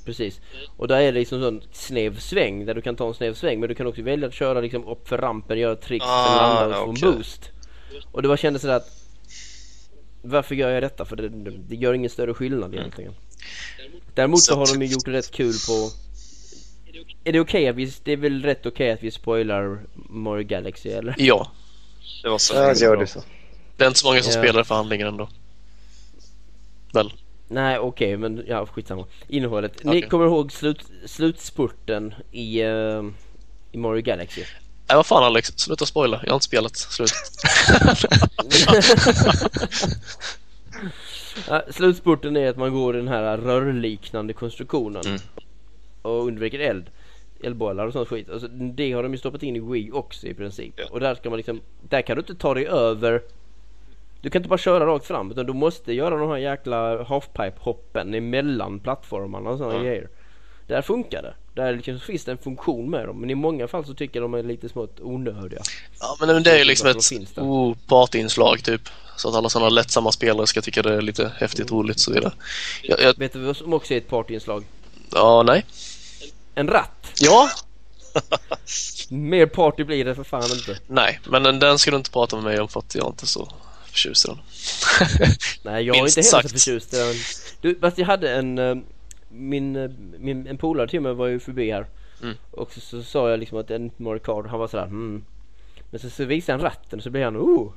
Precis. 0.05 0.39
Och 0.77 0.87
där 0.87 0.97
är 0.97 1.11
det 1.11 1.19
liksom 1.19 1.41
sån 1.41 1.61
snäv 1.71 2.19
sväng 2.19 2.65
där 2.65 2.73
du 2.73 2.81
kan 2.81 2.95
ta 2.95 3.07
en 3.07 3.13
snäv 3.13 3.33
sväng 3.33 3.59
men 3.59 3.69
du 3.69 3.75
kan 3.75 3.87
också 3.87 4.01
välja 4.01 4.27
att 4.27 4.33
köra 4.33 4.61
liksom 4.61 4.87
upp 4.87 5.07
för 5.07 5.17
rampen, 5.17 5.59
göra 5.59 5.75
tricks, 5.75 6.05
Ah, 6.07 6.27
sen 6.27 6.37
landa 6.37 6.79
och 6.79 6.99
få 6.99 7.07
en 7.07 7.13
boost. 7.15 7.49
Och 8.11 8.21
det 8.21 8.27
var 8.27 8.37
kändes 8.37 8.61
sådär 8.61 8.75
att 8.75 8.89
varför 10.21 10.55
gör 10.55 10.69
jag 10.69 10.83
detta? 10.83 11.05
För 11.05 11.15
det, 11.15 11.29
det, 11.29 11.51
det 11.51 11.75
gör 11.75 11.93
ingen 11.93 12.09
större 12.09 12.33
skillnad 12.33 12.73
egentligen. 12.73 13.13
Däremot 14.13 14.39
så 14.41 14.55
har 14.55 14.67
de 14.73 14.85
ju 14.85 14.91
gjort 14.93 15.05
det 15.05 15.11
rätt 15.11 15.31
kul 15.31 15.53
på 15.67 15.89
är 17.23 17.31
det 17.33 17.39
okej 17.39 17.67
att 17.67 17.75
vi, 17.75 17.91
det 18.03 18.11
är 18.11 18.17
väl 18.17 18.43
rätt 18.43 18.65
okej 18.65 18.91
att 18.91 19.03
vi 19.03 19.11
spoilar 19.11 19.79
Mario 19.93 20.47
Galaxy 20.47 20.89
eller? 20.89 21.15
Ja, 21.17 21.51
Det 22.23 22.29
var 22.29 22.37
så. 22.37 22.53
Ja, 22.55 22.73
gör 22.73 22.95
du 22.97 23.07
så. 23.07 23.19
det 23.77 23.83
är 23.83 23.87
inte 23.87 23.99
så 23.99 24.07
många 24.07 24.21
som 24.21 24.33
Ja. 24.33 24.39
spelar 24.43 24.63
för 24.63 24.75
handlingen 24.75 25.07
ändå. 25.07 25.29
Väl? 26.93 27.13
Nej 27.47 27.79
okej 27.79 28.17
men 28.17 28.43
ja 28.47 28.65
skitsamma. 28.65 29.05
Innehållet. 29.27 29.83
Ni 29.83 30.01
kommer 30.01 30.25
ihåg 30.25 30.51
slut, 30.51 30.79
slutspurten 31.05 32.13
i, 32.31 32.61
eh, 32.61 33.03
i 33.71 33.77
Mario 33.77 34.01
Galaxy? 34.01 34.41
Nej, 34.93 34.97
vad 34.97 35.05
fan 35.05 35.23
Alex, 35.23 35.53
sluta 35.55 35.85
spoila. 35.85 36.19
Jag 36.23 36.29
har 36.31 36.35
inte 36.35 36.45
spelat. 36.45 36.75
Slut. 36.77 37.11
Slutspurten 41.69 42.37
är 42.37 42.49
att 42.49 42.57
man 42.57 42.73
går 42.73 42.95
i 42.95 42.99
den 42.99 43.07
här 43.07 43.37
rörliknande 43.37 44.33
konstruktionen 44.33 45.01
Mm. 45.05 45.19
och 46.01 46.25
undviker 46.27 46.59
eld. 46.59 46.85
Eldbollar 47.43 47.87
och 47.87 47.93
sånt 47.93 48.07
skit. 48.09 48.29
Alltså, 48.29 48.47
det 48.47 48.91
har 48.91 49.03
de 49.03 49.11
ju 49.11 49.17
stoppat 49.17 49.43
in 49.43 49.55
i 49.55 49.59
Wii 49.59 49.91
också 49.91 50.27
i 50.27 50.33
princip. 50.33 50.73
Ja. 50.77 50.83
Och 50.91 50.99
där 50.99 51.15
ska 51.15 51.29
man 51.29 51.37
liksom, 51.37 51.61
där 51.89 52.01
kan 52.01 52.15
du 52.15 52.19
inte 52.19 52.35
ta 52.35 52.53
dig 52.53 52.67
över 52.67 53.21
du 54.21 54.29
kan 54.29 54.39
inte 54.39 54.49
bara 54.49 54.57
köra 54.57 54.85
rakt 54.85 55.05
fram 55.05 55.31
utan 55.31 55.45
du 55.45 55.53
måste 55.53 55.93
göra 55.93 56.17
de 56.17 56.29
här 56.29 56.37
jäkla 56.37 57.03
halfpipe 57.03 57.53
hoppen 57.59 58.13
emellan 58.13 58.79
plattformarna 58.79 59.49
och 59.49 59.57
sådana 59.57 59.75
Ja. 59.75 59.81
grejer. 59.83 60.07
Där 60.67 60.81
funkar 60.81 61.21
det. 61.21 61.33
Där 61.53 61.75
liksom 61.75 61.99
finns 61.99 62.25
det 62.25 62.31
en 62.31 62.37
funktion 62.37 62.89
med 62.89 63.07
dem 63.07 63.19
men 63.19 63.29
i 63.29 63.35
många 63.35 63.67
fall 63.67 63.85
så 63.85 63.93
tycker 63.93 64.19
jag 64.19 64.31
de 64.31 64.33
är 64.33 64.43
lite 64.43 64.69
smått 64.69 64.99
onödiga. 64.99 65.61
Ja, 65.99 66.17
men 66.19 66.43
det 66.43 66.51
är 66.51 66.57
ju 66.57 66.63
liksom 66.63 66.89
ett 66.89 67.37
oh, 67.37 67.75
partyinslag 67.87 68.63
typ. 68.63 68.81
Så 69.17 69.29
att 69.29 69.35
alla 69.35 69.49
sådana 69.49 69.69
lättsamma 69.69 70.11
spelare 70.11 70.47
ska 70.47 70.61
tycka 70.61 70.81
det 70.81 70.93
är 70.93 71.01
lite 71.01 71.31
häftigt, 71.37 71.71
roligt 71.71 71.95
och 71.95 72.01
så 72.01 72.13
vidare. 72.13 72.33
Jag, 72.83 73.01
jag, 73.01 73.17
Vet 73.17 73.33
du 73.33 73.39
vad 73.39 73.57
som 73.57 73.73
också 73.73 73.93
är 73.93 73.97
ett 73.97 74.07
partyinslag? 74.07 74.63
ja, 75.11 75.43
nej. 75.43 75.65
En 76.55 76.67
ratt! 76.67 77.11
Ja, 77.19 77.49
Mer 79.09 79.45
party 79.45 79.83
blir 79.83 80.05
det 80.05 80.15
för 80.15 80.23
fan 80.23 80.51
inte. 80.51 80.79
nej. 80.87 81.19
Men 81.29 81.43
den, 81.43 81.59
den 81.59 81.79
ska 81.79 81.91
du 81.91 81.97
inte 81.97 82.11
prata 82.11 82.35
med 82.35 82.45
mig 82.45 82.59
om 82.59 82.67
för 82.67 82.79
att 82.79 82.95
jag 82.95 83.05
är 83.05 83.09
inte 83.09 83.27
så 83.27 83.51
förtjust 83.85 84.25
i 84.25 84.27
den. 84.27 84.39
Nej 85.63 85.85
jag 85.85 85.97
är 85.97 86.07
inte 86.07 86.21
heller 86.21 86.41
så 86.41 86.49
förtjust 86.49 86.93
i 86.93 86.97
den. 86.97 87.15
Du, 87.61 87.79
fast 87.79 87.97
jag 87.97 88.05
hade 88.05 88.35
en, 88.35 88.57
eh, 88.57 88.75
min, 89.33 89.75
eh, 89.75 89.89
min 90.19 90.47
en 90.47 90.57
polare 90.57 90.87
till 90.87 91.01
mig 91.01 91.13
var 91.13 91.27
ju 91.27 91.39
förbi 91.39 91.71
här. 91.71 91.85
Mm. 92.21 92.35
Och 92.51 92.73
så, 92.73 92.79
så 92.79 93.03
sa 93.03 93.29
jag 93.29 93.39
liksom 93.39 93.57
att 93.57 93.71
en 93.71 93.91
Mario 93.97 94.19
Kart, 94.19 94.45
han 94.47 94.59
var 94.59 94.67
sådär 94.67 94.85
hmm. 94.85 95.25
Men 95.89 95.99
så, 95.99 96.09
så 96.09 96.25
visade 96.25 96.57
han 96.57 96.61
ratten 96.61 96.99
och 96.99 97.03
så 97.03 97.09
blev 97.09 97.23
han 97.23 97.37
oh. 97.37 97.71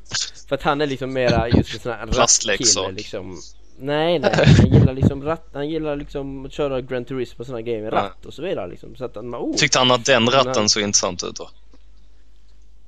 För 0.48 0.54
att 0.54 0.62
han 0.62 0.80
är 0.80 0.86
liksom 0.86 1.12
mera 1.12 1.48
just 1.48 1.74
en 1.74 1.80
sån 1.80 1.92
här 1.92 2.06
rattkille 2.06 2.92
liksom. 2.92 3.40
Nej 3.78 4.18
nej, 4.18 4.32
han 4.58 4.72
gillar 4.72 4.92
liksom 4.92 5.24
ratt, 5.24 5.48
han 5.52 5.68
gillar 5.68 5.96
liksom 5.96 6.46
att 6.46 6.52
köra 6.52 6.80
Gran 6.80 7.04
Turismo 7.04 7.42
och 7.42 7.46
såna 7.46 7.62
grejer 7.62 7.82
med 7.82 7.92
ratt 7.92 8.26
och 8.26 8.34
så 8.34 8.42
vidare 8.42 8.68
liksom. 8.68 8.96
Så 8.96 9.04
att 9.04 9.16
han 9.16 9.34
oh. 9.34 9.56
Tyckte 9.56 9.78
han 9.78 9.90
att 9.90 10.04
den 10.04 10.26
ratten 10.26 10.68
såg 10.68 10.82
intressant 10.82 11.24
ut 11.24 11.36
då? 11.36 11.50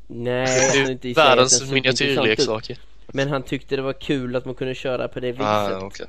Nej, 0.06 0.70
Det 0.72 0.78
är 0.78 0.90
inte 0.90 1.08
i 1.08 1.12
världens 1.12 1.58
såg 1.58 1.76
intressant 1.76 2.00
ut. 2.00 2.08
miniatyrleksak. 2.08 2.70
Men 3.06 3.28
han 3.28 3.42
tyckte 3.42 3.76
det 3.76 3.82
var 3.82 3.92
kul 3.92 4.36
att 4.36 4.44
man 4.44 4.54
kunde 4.54 4.74
köra 4.74 5.08
på 5.08 5.20
det 5.20 5.32
viset. 5.32 5.46
Ah, 5.46 5.78
okej. 5.82 6.06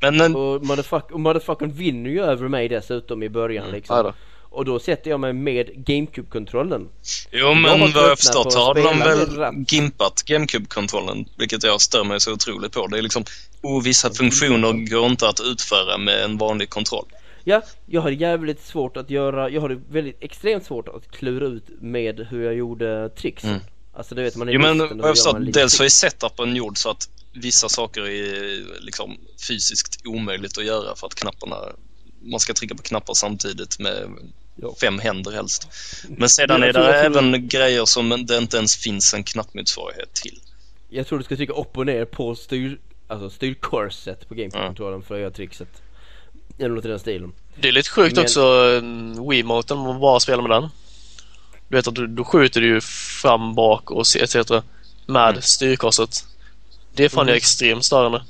Men 0.00 0.20
en, 0.20 0.36
Och, 0.36 0.64
motherfuck, 0.64 1.10
och 1.10 1.20
motherfuckern 1.20 1.72
vinner 1.72 2.10
ju 2.10 2.22
över 2.22 2.48
mig 2.48 2.68
dessutom 2.68 3.22
i 3.22 3.28
början 3.28 3.64
Mm, 3.64 3.74
liksom. 3.76 3.96
ja 3.96 4.02
då. 4.02 4.12
Och 4.50 4.64
då 4.64 4.78
sätter 4.78 5.10
jag 5.10 5.20
mig 5.20 5.32
med 5.32 5.70
GameCube-kontrollen. 5.86 6.88
jo 7.32 7.54
men 7.54 7.92
vad 7.92 8.10
jag 8.10 8.18
förstått 8.18 8.54
har 8.54 8.74
de 8.74 8.98
väl 8.98 9.64
gimpat 9.68 10.22
GameCube-kontrollen, 10.26 11.24
vilket 11.38 11.62
jag 11.64 11.80
stör 11.80 12.04
mig 12.04 12.20
så 12.20 12.32
otroligt 12.32 12.72
på. 12.72 12.86
Det 12.86 12.98
är 12.98 13.02
liksom, 13.02 13.24
oh, 13.62 13.82
vissa 13.82 14.08
Mm. 14.08 14.14
funktioner 14.16 14.72
går 14.90 15.06
inte 15.06 15.28
att 15.28 15.40
utföra 15.40 15.98
med 15.98 16.24
en 16.24 16.38
vanlig 16.38 16.70
kontroll. 16.70 17.06
Ja, 17.44 17.62
jag 17.86 18.00
har 18.00 18.10
jävligt 18.10 18.66
svårt 18.66 18.96
att 18.96 19.10
göra, 19.10 19.50
jag 19.50 19.60
har 19.60 19.78
väldigt 19.90 20.16
extremt 20.20 20.64
svårt 20.66 20.88
att 20.88 21.10
klura 21.12 21.46
ut 21.46 21.64
med 21.80 22.26
hur 22.30 22.44
jag 22.44 22.54
gjorde 22.54 23.08
tricksen. 23.08 23.50
Mm. 23.50 23.62
Alltså 23.94 24.14
du 24.14 24.22
vet 24.22 24.36
man 24.36 24.48
är 24.48 24.52
Jo 24.52 24.60
men 24.60 24.78
vad 24.78 24.90
jag 25.08 25.16
förstått, 25.16 25.40
lite 25.40 25.60
dels 25.60 25.72
så 25.72 25.84
är 25.84 25.88
setupen 25.88 26.56
gjord 26.56 26.78
så 26.78 26.90
att 26.90 27.08
vissa 27.36 27.68
saker 27.68 28.00
är 28.08 28.80
liksom 28.80 29.16
fysiskt 29.48 30.06
omöjligt 30.06 30.58
att 30.58 30.64
göra 30.64 30.96
för 30.96 31.06
att 31.06 31.14
knapparna 31.14 31.56
man 32.22 32.40
ska 32.40 32.54
trycka 32.54 32.74
på 32.74 32.82
knappar 32.82 33.14
samtidigt 33.14 33.78
med 33.78 34.08
Ja. 34.62 34.74
fem 34.80 34.98
händer 34.98 35.30
helst. 35.32 35.68
Men 36.08 36.28
sedan 36.28 36.62
är 36.62 36.72
det 36.72 36.94
även 37.00 37.48
grejer 37.48 37.84
som 37.84 38.26
det 38.26 38.36
inte 38.38 38.56
ens 38.56 38.76
finns 38.76 39.14
en 39.14 39.24
knappmotsvarighet 39.24 40.14
till. 40.14 40.40
Jag 40.88 41.06
tror 41.06 41.18
du 41.18 41.24
ska 41.24 41.36
trycka 41.36 41.52
upp 41.52 41.78
och 41.78 41.86
ner 41.86 42.04
på 42.04 42.34
styr, 42.34 42.78
alltså 43.08 43.30
styrkorset 43.30 44.28
på 44.28 44.34
GameCube-kontrollen 44.34 45.02
för 45.02 45.14
att 45.14 45.20
göra 45.20 45.30
trickset. 45.30 45.68
Eller 46.58 46.68
något 46.68 46.84
i 46.84 46.88
den 46.88 46.98
stilen. 46.98 47.32
Det 47.60 47.68
är 47.68 47.72
lite 47.72 47.90
sjukt 47.90 48.16
Men- 48.16 48.24
också, 48.24 48.40
mm, 48.78 49.28
Wiimoten, 49.28 49.78
om 49.78 49.84
man 49.84 50.00
bara 50.00 50.20
spelar 50.20 50.42
med 50.42 50.50
den. 50.50 50.68
Du 51.68 51.76
vet 51.76 51.86
att 51.88 51.94
du, 51.94 52.06
då 52.06 52.24
skjuter 52.24 52.60
du 52.60 52.66
ju 52.66 52.80
fram, 53.22 53.54
bak 53.54 53.90
och 53.90 54.06
se- 54.06 54.20
etc. 54.20 54.34
med 55.06 55.28
Mm. 55.28 55.42
styrkorset. 55.42 56.24
Det 56.96 57.08
fann 57.08 57.22
Mm. 57.22 57.28
jag 57.28 57.36
extremt 57.36 57.84
störande. 57.84 58.22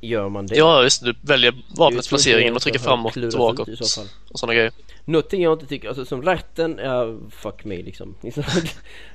Gör 0.00 0.28
man 0.28 0.46
det? 0.46 0.56
Ja, 0.56 0.82
just. 0.82 1.04
Du 1.04 1.14
väljer 1.22 1.54
vapnets 1.76 2.08
placering 2.08 2.52
och 2.54 2.62
trycker 2.62 2.78
framåt 2.78 3.16
och 3.16 3.38
bakåt 3.38 3.68
i 3.68 3.76
så 3.76 4.00
fall. 4.00 4.08
och 4.32 4.38
sådana 4.38 4.54
grejer. 4.54 4.72
Någonting 5.04 5.42
jag 5.42 5.52
inte 5.52 5.66
tycker, 5.66 5.88
alltså 5.88 6.04
som 6.04 6.22
ratten, 6.22 6.80
ja 6.82 7.16
fuck 7.30 7.64
me 7.64 7.82
liksom. 7.82 8.14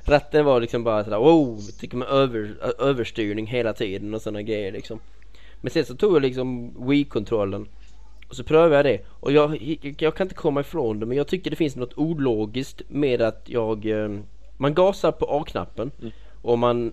ratten 0.04 0.44
var 0.44 0.60
liksom 0.60 0.84
bara 0.84 1.04
sådär 1.04 1.18
wow, 1.18 1.60
tycker 1.80 1.96
man 1.96 2.08
över, 2.08 2.56
överstyrning 2.78 3.46
hela 3.46 3.72
tiden 3.72 4.14
och 4.14 4.22
sådana 4.22 4.42
grejer 4.42 4.72
liksom. 4.72 5.00
Men 5.60 5.70
sen 5.70 5.84
så 5.84 5.94
tog 5.94 6.14
jag 6.14 6.22
liksom 6.22 6.74
Wii-kontrollen 6.88 7.68
och 8.28 8.36
så 8.36 8.44
prövade 8.44 8.74
jag 8.74 8.84
det 8.84 9.04
och 9.20 9.32
jag, 9.32 9.62
jag, 9.82 9.94
jag 9.98 10.14
kan 10.16 10.24
inte 10.24 10.34
komma 10.34 10.60
ifrån 10.60 11.00
det 11.00 11.06
men 11.06 11.16
jag 11.16 11.26
tycker 11.28 11.50
det 11.50 11.56
finns 11.56 11.76
något 11.76 11.98
ologiskt 11.98 12.82
med 12.88 13.22
att 13.22 13.42
jag 13.46 13.86
eh, 14.04 14.08
Man 14.56 14.74
gasar 14.74 15.12
på 15.12 15.26
A-knappen 15.40 15.90
Mm. 16.00 16.12
och 16.42 16.58
man 16.58 16.92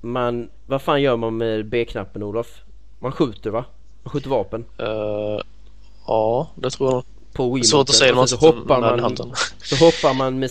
Man, 0.00 0.48
vad 0.66 0.82
fan 0.82 1.02
gör 1.02 1.16
man 1.16 1.36
med 1.36 1.66
B-knappen 1.66 2.22
Olof? 2.22 2.60
Man 2.98 3.12
skjuter 3.12 3.50
va? 3.50 3.64
Man 4.02 4.10
skjuter 4.10 4.30
vapen 4.30 4.64
Eh, 4.78 5.40
ja, 6.06 6.50
det 6.54 6.70
tror 6.70 6.92
jag. 6.92 7.04
på 7.32 7.54
Wii 7.54 7.64
Svårt 7.64 7.88
att 7.88 7.94
säga 7.94 8.14
man 8.14 8.28
så 8.28 8.36
sitter 8.36 8.52
hoppar 8.52 8.80
man, 8.80 9.16
så 9.62 9.76
hoppar 9.76 10.14
man 10.14 10.38
med 10.38 10.50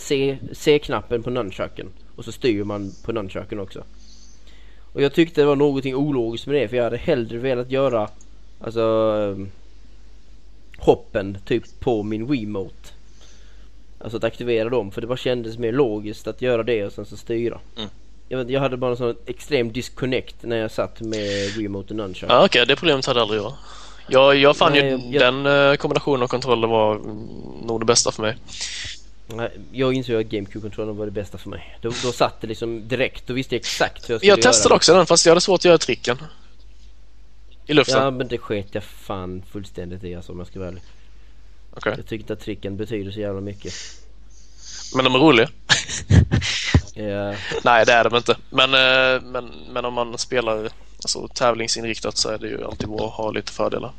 C-knappen 0.51 1.23
på 1.23 1.29
nunchucken 1.29 1.87
och 2.15 2.25
så 2.25 2.31
styr 2.31 2.63
man 2.63 2.91
på 3.05 3.11
nunchucken 3.11 3.59
också. 3.59 3.83
Och 4.93 5.01
jag 5.01 5.13
tyckte 5.13 5.41
det 5.41 5.47
var 5.47 5.55
någonting 5.55 5.95
ologiskt 5.95 6.47
med 6.47 6.55
det 6.55 6.67
för 6.67 6.77
jag 6.77 6.83
hade 6.83 6.97
hellre 6.97 7.37
velat 7.37 7.71
göra 7.71 8.09
alltså 8.61 9.47
hoppen 10.77 11.37
typ 11.45 11.79
på 11.79 12.03
min 12.03 12.27
Wiimote. 12.27 12.89
Alltså 13.99 14.17
att 14.17 14.23
aktivera 14.23 14.69
dem 14.69 14.91
för 14.91 15.01
det 15.01 15.07
bara 15.07 15.17
kändes 15.17 15.57
mer 15.57 15.71
logiskt 15.71 16.27
att 16.27 16.41
göra 16.41 16.63
det 16.63 16.85
och 16.85 16.93
sen 16.93 17.05
så 17.05 17.17
styra. 17.17 17.59
Mm. 17.77 17.89
Jag, 18.29 18.37
vet, 18.37 18.49
jag 18.49 18.61
hade 18.61 18.77
bara 18.77 18.91
en 18.91 18.97
sån 18.97 19.15
extrem 19.25 19.71
disconnect 19.71 20.35
när 20.41 20.57
jag 20.57 20.71
satt 20.71 21.01
med 21.01 21.51
Wiimote 21.57 21.93
och 21.93 21.97
Nunchuck. 21.97 22.29
Ja, 22.31 22.45
Okej, 22.45 22.65
det 22.65 22.75
problemet 22.75 23.05
hade 23.05 23.21
aldrig 23.21 23.41
jag. 23.41 23.53
Jag, 24.09 24.35
jag 24.35 24.57
fann 24.57 24.71
Nej, 24.71 24.81
ju 24.81 25.17
jag- 25.17 25.21
den 25.21 25.45
eh, 25.71 25.75
kombinationen 25.75 26.23
av 26.23 26.27
kontroller 26.27 26.67
var 26.67 26.95
mm, 26.95 27.17
nog 27.63 27.81
det 27.81 27.85
bästa 27.85 28.11
för 28.11 28.21
mig. 28.21 28.35
Jag 29.71 29.93
insåg 29.93 30.15
att 30.21 30.25
GameCube-kontrollen 30.27 30.97
var 30.97 31.05
det 31.05 31.11
bästa 31.11 31.37
för 31.37 31.49
mig. 31.49 31.77
Då, 31.81 31.89
då 32.03 32.11
satt 32.11 32.41
det 32.41 32.47
liksom 32.47 32.87
direkt. 32.87 33.27
Då 33.27 33.33
visste 33.33 33.55
jag 33.55 33.59
exakt 33.59 34.09
hur 34.09 34.13
jag 34.13 34.19
skulle 34.21 34.31
Jag 34.31 34.41
testade 34.41 34.69
göra. 34.71 34.75
också 34.75 34.93
den 34.95 35.05
fast 35.05 35.25
jag 35.25 35.31
hade 35.31 35.41
svårt 35.41 35.59
att 35.61 35.65
göra 35.65 35.77
tricken. 35.77 36.17
I 37.65 37.73
luften. 37.73 38.01
Ja 38.03 38.11
men 38.11 38.27
det 38.27 38.37
sket 38.37 38.67
jag 38.71 38.83
fan 38.83 39.43
fullständigt 39.51 40.03
i 40.03 40.15
alltså 40.15 40.31
om 40.31 40.37
jag 40.37 40.47
ska 40.47 40.59
vara 40.59 40.69
ärlig. 40.69 40.81
Okej. 41.73 41.93
Jag 41.97 42.05
tyckte 42.07 42.33
att 42.33 42.39
tricken 42.39 42.77
betyder 42.77 43.11
så 43.11 43.19
jävla 43.19 43.41
mycket. 43.41 43.73
Men 44.95 45.05
de 45.05 45.15
är 45.15 45.19
roliga. 45.19 45.49
Ja, 46.97 47.35
Nej, 47.63 47.85
det 47.85 47.93
är 47.93 48.03
de 48.03 48.15
inte. 48.15 48.35
Men, 48.49 48.73
eh, 48.73 49.21
men, 49.21 49.51
men 49.71 49.85
om 49.85 49.93
man 49.93 50.17
spelar 50.17 50.69
alltså, 51.03 51.27
tävlingsinriktat 51.27 52.17
så 52.17 52.29
är 52.29 52.37
det 52.37 52.47
ju 52.47 52.63
alltid 52.65 52.89
bra 52.89 53.07
att 53.07 53.13
ha 53.13 53.31
lite 53.31 53.51
fördelar. 53.51 53.91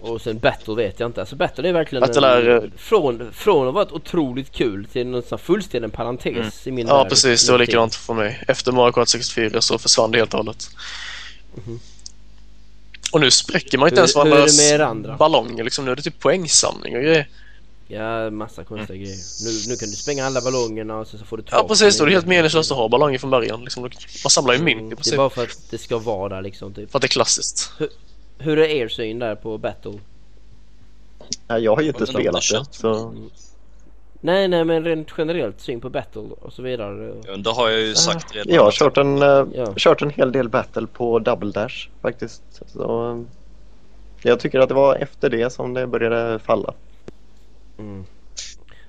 och 0.00 0.20
sen 0.20 0.38
Battle 0.38 0.74
vet 0.74 1.00
jag 1.00 1.08
inte. 1.08 1.20
Alltså 1.20 1.36
Battle 1.36 1.68
är 1.68 1.72
verkligen 1.72 2.00
Battle 2.00 2.28
en, 2.28 2.46
är, 2.46 2.56
eh, 2.56 2.62
från, 2.76 3.32
från 3.32 3.68
att 3.68 3.74
vara 3.74 3.84
ett 3.84 3.92
otroligt 3.92 4.52
kul 4.52 4.84
till 4.92 5.06
någon 5.06 5.22
sån 5.22 5.38
fullständig 5.38 5.92
parentes 5.92 6.66
i 6.66 6.70
min 6.70 6.86
Ja, 6.88 6.98
värld. 7.02 7.08
precis. 7.08 7.46
Det 7.46 7.52
var 7.52 7.58
likadant 7.58 7.94
för 7.94 8.14
mig. 8.14 8.44
Efter 8.48 8.72
Mario 8.72 8.92
Kart 8.92 9.08
64 9.08 9.60
så 9.60 9.78
försvann 9.78 10.10
det 10.10 10.18
helt 10.18 10.34
och 10.34 10.38
hållet. 10.38 10.70
Och 13.12 13.20
nu 13.20 13.30
spräcker 13.30 13.78
man 13.78 13.88
inte 13.88 14.00
Mhm. 14.00 14.06
Hur- 14.26 14.36
ens 14.36 14.60
varandras 14.60 15.12
er 15.12 15.16
ballonger. 15.18 15.64
Liksom. 15.64 15.84
Nu 15.84 15.90
är 15.90 15.96
det 15.96 16.02
typ 16.02 16.18
poängsamling 16.20 16.96
och 16.96 17.02
grejer. 17.02 17.28
Ja, 17.90 18.30
massa 18.30 18.64
konstiga 18.64 18.96
grejer. 18.96 19.16
Nu, 19.44 19.50
nu 19.72 19.76
kan 19.76 19.88
du 19.88 19.94
spränga 19.96 20.24
alla 20.26 20.40
ballongerna 20.40 20.98
och 20.98 21.06
så, 21.06 21.18
så 21.18 21.24
får 21.24 21.36
du 21.36 21.42
Ja, 21.50 21.64
precis. 21.68 21.98
dem 21.98 22.04
Och 22.04 22.06
det 22.06 22.12
är 22.12 22.14
helt 22.14 22.26
meningslöst 22.26 22.70
att 22.70 22.76
ha 22.78 22.88
ballonger 22.88 23.18
från 23.18 23.30
början. 23.30 23.60
Liksom, 23.64 23.82
man 23.82 24.30
samlar 24.30 24.54
ju 24.54 24.62
mynt 24.62 24.80
Mm, 24.80 24.96
Det 25.04 25.12
är 25.12 25.16
bara 25.16 25.30
för 25.30 25.42
att 25.42 25.70
det 25.70 25.78
ska 25.78 25.98
vara 25.98 26.28
där 26.28 26.42
liksom 26.42 26.74
typ. 26.74 26.90
För 26.90 26.98
att 26.98 27.02
det 27.02 27.06
är 27.06 27.08
klassiskt. 27.08 27.72
Hur 28.38 28.58
är 28.58 28.64
er 28.68 28.88
syn 28.88 29.18
där 29.18 29.34
på 29.34 29.58
Battle? 29.58 29.98
Nej, 31.48 31.62
jag 31.62 31.74
har 31.76 31.82
ju 31.82 31.88
inte 31.88 32.06
spelat 32.06 32.42
det. 32.52 32.64
Så... 32.70 33.14
Nej, 34.20 34.48
nej 34.48 34.64
men 34.64 34.84
rent 34.84 35.08
generellt 35.18 35.60
syn 35.60 35.80
på 35.80 35.90
Battle 35.90 36.22
och 36.40 36.52
så 36.52 36.62
vidare. 36.62 37.14
Ja, 37.26 37.36
Det 37.36 37.50
har 37.50 37.68
jag 37.70 37.80
ju 37.80 37.94
sagt 37.94 38.34
redan. 38.34 38.54
Jag 38.54 38.64
har 38.64 38.70
kört 38.70 38.96
en, 38.96 39.22
eh, 39.22 39.44
Ja. 39.54 39.74
kört 39.76 40.02
en 40.02 40.10
hel 40.10 40.32
del 40.32 40.48
battle 40.48 40.86
på 40.86 41.18
Double 41.18 41.50
Dash 41.50 41.88
faktiskt. 42.02 42.42
Så, 42.66 43.24
jag 44.22 44.40
tycker 44.40 44.58
att 44.60 44.68
det 44.68 44.74
var 44.74 44.96
efter 44.96 45.30
det 45.30 45.52
som 45.52 45.74
det 45.74 45.86
började 45.86 46.38
falla. 46.38 46.74
Mm. 47.80 48.04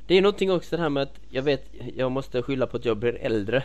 Det 0.07 0.17
är 0.17 0.21
någonting 0.21 0.51
också 0.51 0.75
det 0.75 0.81
här 0.81 0.89
med 0.89 1.03
att 1.03 1.19
jag 1.29 1.43
vet, 1.43 1.65
jag 1.95 2.11
måste 2.11 2.41
skylla 2.41 2.67
på 2.67 2.77
att 2.77 2.85
jag 2.85 2.97
blir 2.97 3.17
äldre. 3.21 3.63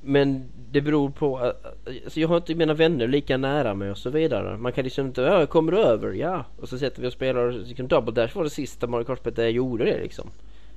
Men 0.00 0.48
det 0.70 0.80
beror 0.80 1.10
på 1.10 1.38
att 1.38 1.64
alltså 2.04 2.20
jag 2.20 2.28
har 2.28 2.36
inte 2.36 2.54
mina 2.54 2.74
vänner 2.74 3.08
lika 3.08 3.36
nära 3.36 3.74
mig 3.74 3.90
och 3.90 3.98
så 3.98 4.10
vidare. 4.10 4.56
Man 4.56 4.72
kan 4.72 4.84
liksom 4.84 5.06
inte, 5.06 5.20
ja 5.20 5.46
kommer 5.46 5.72
du 5.72 5.78
över? 5.78 6.12
Ja. 6.12 6.44
Och 6.60 6.68
så 6.68 6.78
sätter 6.78 7.02
vi 7.02 7.08
och 7.08 7.12
spelar, 7.12 7.52
liksom 7.52 7.88
Double 7.88 8.12
Dash 8.12 8.36
var 8.36 8.44
det 8.44 8.50
sista 8.50 8.86
Mario 8.86 9.04
Kart-spelet 9.04 9.36
där 9.36 9.42
jag 9.42 9.52
gjorde 9.52 9.84
det 9.84 10.02
liksom. 10.02 10.30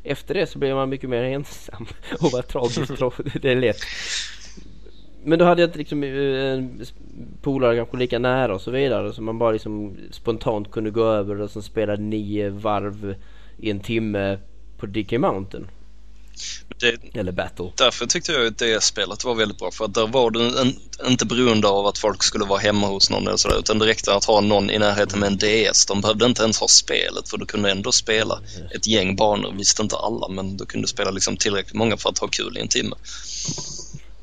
Efter 0.04 0.34
det 0.34 0.48
så 0.48 0.60
blev 0.60 0.76
man 0.76 0.90
mycket 0.90 1.10
mer 1.10 1.24
ensam 1.34 1.86
och 2.22 2.32
vad 2.32 2.48
tragiskt 2.48 3.02
det 3.42 3.52
är 3.52 3.56
lätt. 3.56 3.78
Men 5.26 5.40
då 5.40 5.46
hade 5.46 5.62
jag 5.62 5.68
inte 5.68 5.78
liksom 5.78 6.04
eh, 6.04 6.10
en 6.10 6.86
polare 7.42 7.76
kanske 7.76 7.98
lika 7.98 8.20
nära 8.20 8.56
och 8.56 8.62
så 8.62 8.72
vidare 8.72 9.14
så 9.14 9.22
man 9.22 9.40
bara 9.40 9.52
liksom 9.52 9.98
spontant 10.12 10.72
kunde 10.72 10.90
gå 10.92 11.04
över 11.04 11.42
och 11.42 11.52
sen 11.52 11.64
spela 11.64 11.96
nio 11.96 12.50
varv 12.50 13.16
i 13.58 13.72
en 13.72 13.80
timme 13.80 14.38
på 14.78 14.86
DK 14.86 15.12
Mountain. 15.12 15.68
Det, 16.80 17.20
Eller 17.20 17.32
Battle. 17.32 17.72
därför 17.78 18.06
tyckte 18.06 18.32
jag 18.32 18.48
att 18.48 18.58
det 18.58 18.84
spelet 18.84 19.24
var 19.26 19.36
väldigt 19.36 19.58
bra 19.58 19.72
för 19.72 19.86
att 19.86 19.94
där 19.94 20.08
var 20.08 20.32
du 20.32 20.62
en, 20.62 20.74
inte 21.08 21.26
beroende 21.26 21.68
av 21.68 21.86
att 21.86 21.98
folk 21.98 22.24
skulle 22.24 22.46
vara 22.46 22.60
hemma 22.60 22.88
hos 22.88 23.10
någon 23.10 23.28
eller 23.28 23.38
sådär 23.38 23.60
utan 23.60 23.80
det 23.80 23.86
räckte 23.86 24.16
att 24.16 24.26
ha 24.26 24.42
någon 24.42 24.70
i 24.70 24.80
närheten 24.80 25.20
med 25.20 25.28
en 25.28 25.38
DS. 25.38 25.86
De 25.86 26.02
behövde 26.02 26.26
inte 26.26 26.44
ens 26.44 26.60
ha 26.60 26.68
spelet 26.68 27.30
för 27.30 27.38
du 27.38 27.46
kunde 27.46 27.72
ändå 27.72 27.92
spela 27.92 28.40
ett 28.76 28.88
gäng 28.88 29.16
banor. 29.16 29.54
Visst 29.58 29.80
inte 29.80 29.96
alla 29.96 30.28
men 30.28 30.58
du 30.58 30.66
kunde 30.66 30.88
spela 30.88 31.12
liksom 31.12 31.38
tillräckligt 31.38 31.74
många 31.74 31.98
för 31.98 32.10
att 32.10 32.18
ha 32.18 32.28
kul 32.28 32.58
i 32.58 32.62
en 32.62 32.68
timme. 32.68 32.96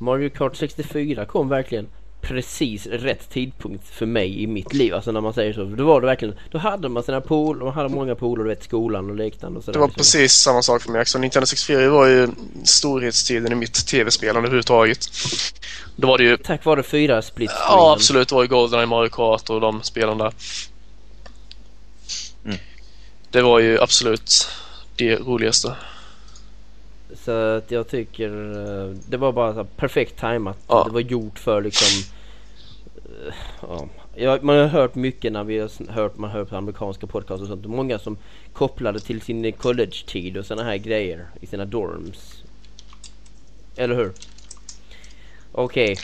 Mario 0.03 0.29
Kart 0.29 0.55
64 0.55 1.25
kom 1.25 1.49
verkligen 1.49 1.87
precis 2.23 2.87
rätt 2.87 3.29
tidpunkt 3.29 3.89
för 3.89 4.05
mig 4.05 4.43
i 4.43 4.47
mitt 4.47 4.73
liv. 4.73 4.93
Alltså 4.93 5.11
när 5.11 5.21
man 5.21 5.33
säger 5.33 5.53
så. 5.53 5.63
Då 5.63 5.85
var 5.85 6.01
det 6.01 6.07
verkligen, 6.07 6.35
då 6.51 6.57
hade 6.57 6.89
man 6.89 7.03
sina 7.03 7.21
pool, 7.21 7.57
man 7.57 7.73
hade 7.73 7.89
många 7.89 8.15
pooler, 8.15 8.43
du 8.43 8.49
vet 8.49 8.63
skolan 8.63 9.09
och 9.09 9.15
liknande 9.15 9.57
och 9.57 9.63
sådär. 9.63 9.73
Det 9.73 9.79
var 9.79 9.87
liksom. 9.87 9.99
precis 9.99 10.33
samma 10.33 10.61
sak 10.61 10.81
för 10.81 10.91
mig 10.91 11.01
också. 11.01 11.17
Nintendo 11.17 11.45
64 11.45 11.89
var 11.89 12.07
ju 12.07 12.27
storhetstiden 12.63 13.51
i 13.51 13.55
mitt 13.55 13.87
tv-spelande 13.87 14.39
överhuvudtaget. 14.39 15.09
Då 15.95 16.07
var 16.07 16.17
det 16.17 16.23
ju... 16.23 16.37
Tack 16.37 16.65
vare 16.65 16.83
fyra 16.83 17.21
split 17.21 17.51
Ja, 17.53 17.93
absolut. 17.93 18.29
Det 18.29 18.35
var 18.35 18.43
ju 18.43 18.49
Goldeneye, 18.49 18.85
Mario 18.85 19.09
Kart 19.09 19.49
och 19.49 19.61
de 19.61 19.83
spelen 19.83 20.17
där. 20.17 20.33
Mm. 22.45 22.57
Det 23.31 23.41
var 23.41 23.59
ju 23.59 23.81
absolut 23.81 24.47
det 24.95 25.15
roligaste. 25.15 25.75
Så 27.15 27.31
att 27.31 27.71
jag 27.71 27.87
tycker 27.87 28.29
eh, 28.29 28.95
det 29.09 29.17
var 29.17 29.31
bara 29.31 29.53
så 29.53 29.63
perfekt 29.63 30.19
tajmat. 30.19 30.57
Ja. 30.67 30.83
Det 30.83 30.91
var 30.91 30.99
gjort 30.99 31.39
för 31.39 31.61
liksom 31.61 32.13
eh, 32.95 33.33
ja. 33.61 33.87
Jag, 34.15 34.43
man 34.43 34.57
har 34.57 34.67
hört 34.67 34.95
mycket 34.95 35.31
när 35.31 35.43
vi 35.43 35.59
har 35.59 35.91
hört, 35.91 36.17
man 36.17 36.29
hör 36.29 36.45
på 36.45 36.55
amerikanska 36.55 37.07
podcast 37.07 37.41
och 37.41 37.47
sånt. 37.47 37.65
Många 37.65 37.99
som 37.99 38.17
kopplade 38.53 38.99
till 38.99 39.21
sin 39.21 39.51
college-tid 39.53 40.37
och 40.37 40.45
såna 40.45 40.63
här 40.63 40.77
grejer 40.77 41.27
i 41.41 41.47
sina 41.47 41.65
dorms. 41.65 42.43
Eller 43.75 43.95
hur? 43.95 44.11
Okej. 45.51 45.97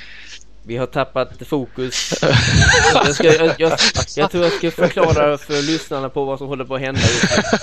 Vi 0.63 0.77
har 0.77 0.85
tappat 0.85 1.47
fokus. 1.47 2.13
Jag, 2.93 3.15
ska, 3.15 3.23
jag, 3.23 3.55
jag, 3.57 3.79
jag 4.15 4.31
tror 4.31 4.43
jag 4.43 4.53
ska 4.53 4.71
förklara 4.71 5.37
för 5.37 5.61
lyssnarna 5.61 6.09
på 6.09 6.25
vad 6.25 6.37
som 6.37 6.47
håller 6.47 6.65
på 6.65 6.75
att 6.75 6.81
hända 6.81 7.01
just 7.01 7.23
nu. 7.23 7.59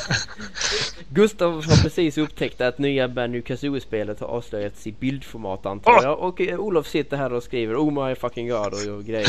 Gustav 1.08 1.52
har 1.52 1.82
precis 1.82 2.18
upptäckt 2.18 2.60
att 2.60 2.78
nya 2.78 3.08
Banjo 3.08 3.42
Kazooie-spelet 3.42 4.20
har 4.20 4.26
avslöjats 4.26 4.86
i 4.86 4.92
bildformat 4.92 5.66
antar 5.66 6.02
jag. 6.02 6.18
Och 6.18 6.40
eh, 6.40 6.58
Olof 6.58 6.86
sitter 6.88 7.16
här 7.16 7.32
och 7.32 7.42
skriver 7.42 7.76
Oh 7.76 8.08
my 8.08 8.14
fucking 8.14 8.48
god 8.48 8.74
och, 8.74 9.04
grejer. 9.04 9.28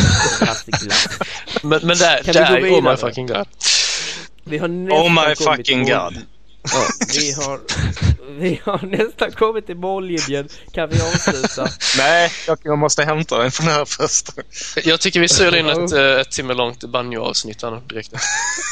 Men, 1.67 1.79
men 1.83 1.97
det, 1.97 2.21
Kan 2.25 2.33
det 2.33 2.59
vi 2.61 2.69
gå 2.69 2.75
är 2.75 2.79
Oh 2.79 2.91
my 2.91 2.97
fucking 2.97 3.27
god. 3.27 3.47
Vi 4.43 4.57
har 4.57 4.67
nästan 4.67 5.01
Oh 5.01 5.09
my 5.09 5.35
kommit 5.35 5.57
fucking 5.57 5.79
god. 5.79 6.13
Ja, 6.73 6.81
vi 7.17 7.31
har, 7.31 7.59
vi 8.39 8.61
har 8.63 8.85
nästan 8.85 9.31
kommit 9.31 9.65
till 9.65 9.77
mållinjen. 9.77 10.47
Kan 10.71 10.89
vi 10.89 11.01
avsluta? 11.01 11.67
Nej, 11.97 12.31
jag, 12.47 12.57
jag 12.63 12.77
måste 12.77 13.03
hämta 13.03 13.45
en 13.45 13.51
från 13.51 13.67
här 13.67 13.85
först. 13.85 14.29
Jag 14.85 14.99
tycker 14.99 15.19
vi 15.19 15.27
styr 15.27 15.55
in 15.55 15.65
ett, 15.65 15.91
eh, 15.91 16.01
ett 16.01 16.31
timme 16.31 16.53
långt 16.53 16.83
banjo-avsnitt 16.83 17.63
direkt. 17.89 18.13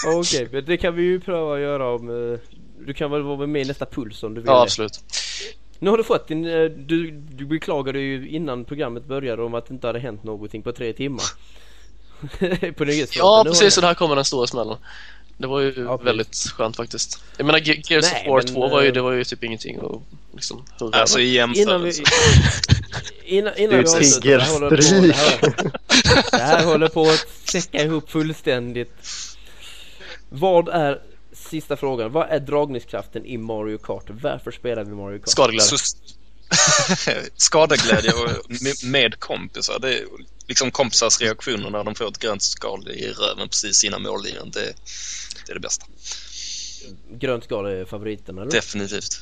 Okej, 0.08 0.50
men 0.52 0.66
det 0.66 0.78
kan 0.78 0.96
vi 0.96 1.04
ju 1.04 1.20
pröva 1.20 1.54
att 1.56 1.62
göra 1.62 1.90
om... 1.90 2.38
Du 2.86 2.94
kan 2.94 3.12
väl 3.12 3.22
vara 3.22 3.48
med 3.48 3.62
i 3.62 3.66
nästa 3.66 3.86
puls 3.86 4.24
om 4.24 4.34
du 4.34 4.42
vill 4.42 4.48
Ja, 4.50 4.56
det. 4.56 4.62
absolut. 4.62 5.00
Nu 5.80 5.90
har 5.90 5.98
du 5.98 6.04
fått 6.04 6.28
din... 6.28 6.46
eh, 6.46 6.64
Du, 6.64 7.12
du 7.12 7.46
beklagade 7.46 8.00
ju 8.00 8.30
innan 8.30 8.66
programmet 8.66 9.06
började 9.06 9.44
om 9.44 9.54
att 9.54 9.68
det 9.68 9.74
inte 9.74 9.88
hade 9.88 10.00
hänt 10.00 10.24
någonting 10.24 10.62
på 10.62 10.72
tre 10.72 10.94
timmar. 10.94 11.26
på 12.78 12.86
nyhetsfronten. 12.86 13.12
Ja, 13.18 13.44
precis. 13.48 13.76
det- 13.76 13.82
Och 13.82 13.88
där 13.88 13.94
kommer 13.94 14.16
den 14.16 14.26
stora 14.26 14.48
smällen. 14.48 14.78
Det 15.38 15.48
var 15.48 15.60
ju 15.62 15.74
Ja, 15.78 15.98
precis. 15.98 16.08
väldigt 16.08 16.36
skönt 16.36 16.76
faktiskt. 16.76 17.24
Jag 17.38 17.46
menar, 17.46 17.60
Ge- 17.60 17.82
Gears 17.90 18.06
Nej, 18.12 18.22
of 18.22 18.28
War 18.30 18.38
men, 18.44 18.54
2 18.54 18.68
var 18.70 18.82
ju, 18.82 18.88
eh, 18.88 18.94
det 18.94 19.02
var 19.02 19.12
ju 19.12 19.24
typ 19.24 19.44
ingenting 19.44 19.80
och 19.80 20.04
liksom 20.34 20.64
hurra. 20.80 21.00
Alltså 21.02 21.20
i 21.20 21.36
Innan 21.38 21.52
vi... 21.54 21.60
jämförelse. 21.60 22.04
Innan, 23.26 23.58
innan 23.58 23.70
Du 23.70 23.78
vi 23.78 23.84
avslutar, 23.84 24.22
tigger 24.22 24.38
det 24.38 24.44
här 24.44 24.54
håller 24.54 24.76
på- 24.78 24.82
stryk. 24.84 25.02
det 25.02 25.14
här- 25.16 26.32
Det 26.32 26.38
här 26.44 26.66
håller 26.66 26.88
på 26.88 27.02
att 27.10 27.28
säcka 27.50 27.84
ihop 27.84 28.12
fullständigt. 28.12 28.94
Vad 30.30 30.70
är, 30.70 31.00
sista 31.46 31.78
frågan, 31.78 32.12
vad 32.12 32.30
är 32.30 32.40
dragningskraften 32.40 33.26
i 33.26 33.38
Mario 33.38 33.78
Kart? 33.78 34.04
Varför 34.08 34.52
spelar 34.52 34.84
vi 34.84 34.92
Mario 34.92 35.20
Kart? 35.20 35.30
Skadeglädje. 35.30 35.78
Så, 35.78 35.96
skadeglädje 37.36 38.12
och 38.14 38.30
med, 38.84 39.20
kompisar. 39.20 39.80
Det 39.80 39.98
är 39.98 40.06
liksom 40.48 40.72
kompisars 40.72 41.22
reaktioner 41.22 41.70
när 41.70 41.84
de 41.84 41.96
får 41.96 42.08
ett 42.08 42.20
grönt 42.20 42.44
skal 42.44 42.88
i 42.90 43.08
röven 43.12 43.50
precis 43.50 43.84
innan 43.84 44.04
mållinjen. 44.04 44.52
Det, 44.52 44.74
det 45.46 45.52
är 45.52 45.54
det 45.54 45.60
bästa. 45.60 45.86
Grönt 47.12 47.44
skal 47.44 47.66
är 47.66 47.86
favoriten 47.86 48.38
eller? 48.38 48.52
Definitivt. 48.52 49.20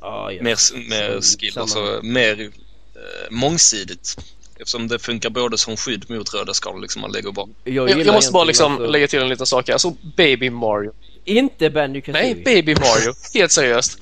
Ah, 0.00 0.30
yes. 0.30 0.72
Mer, 0.72 0.88
mer 0.88 1.20
Så- 1.20 1.38
skill, 1.38 1.52
samma. 1.52 1.62
alltså 1.62 2.00
mer 2.02 2.40
eh, 2.40 3.30
mångsidigt. 3.30 4.16
Eftersom 4.58 4.88
det 4.88 4.98
funkar 4.98 5.30
både 5.30 5.58
som 5.58 5.76
skydd 5.76 6.10
mot 6.10 6.34
röda 6.34 6.54
skal, 6.54 6.80
liksom 6.80 7.00
man 7.02 7.12
lägger 7.12 7.32
bara. 7.32 7.48
Jag, 7.64 7.90
jag 7.90 8.14
måste 8.14 8.32
bara 8.32 8.44
liksom 8.44 8.82
lägga 8.82 9.08
till 9.08 9.18
en 9.22 9.28
liten 9.28 9.46
sak 9.46 9.66
här. 9.68 9.72
Alltså, 9.72 9.96
Baby 10.16 10.50
Mario. 10.50 10.92
Inte 11.28 11.70
Banjo 11.70 12.00
Kazooie. 12.02 12.24
Nej, 12.24 12.34
Baby 12.44 12.74
Mario. 12.74 13.14
Helt 13.34 13.52
seriöst. 13.52 13.98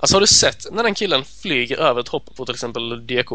Alltså 0.00 0.16
har 0.16 0.20
du 0.20 0.26
sett 0.26 0.66
när 0.72 0.82
den 0.82 0.94
killen 0.94 1.24
flyger 1.42 1.76
över 1.76 2.00
ett 2.00 2.08
hopp 2.08 2.36
på 2.36 2.44
till 2.46 2.54
exempel 2.54 3.06
DK 3.06 3.30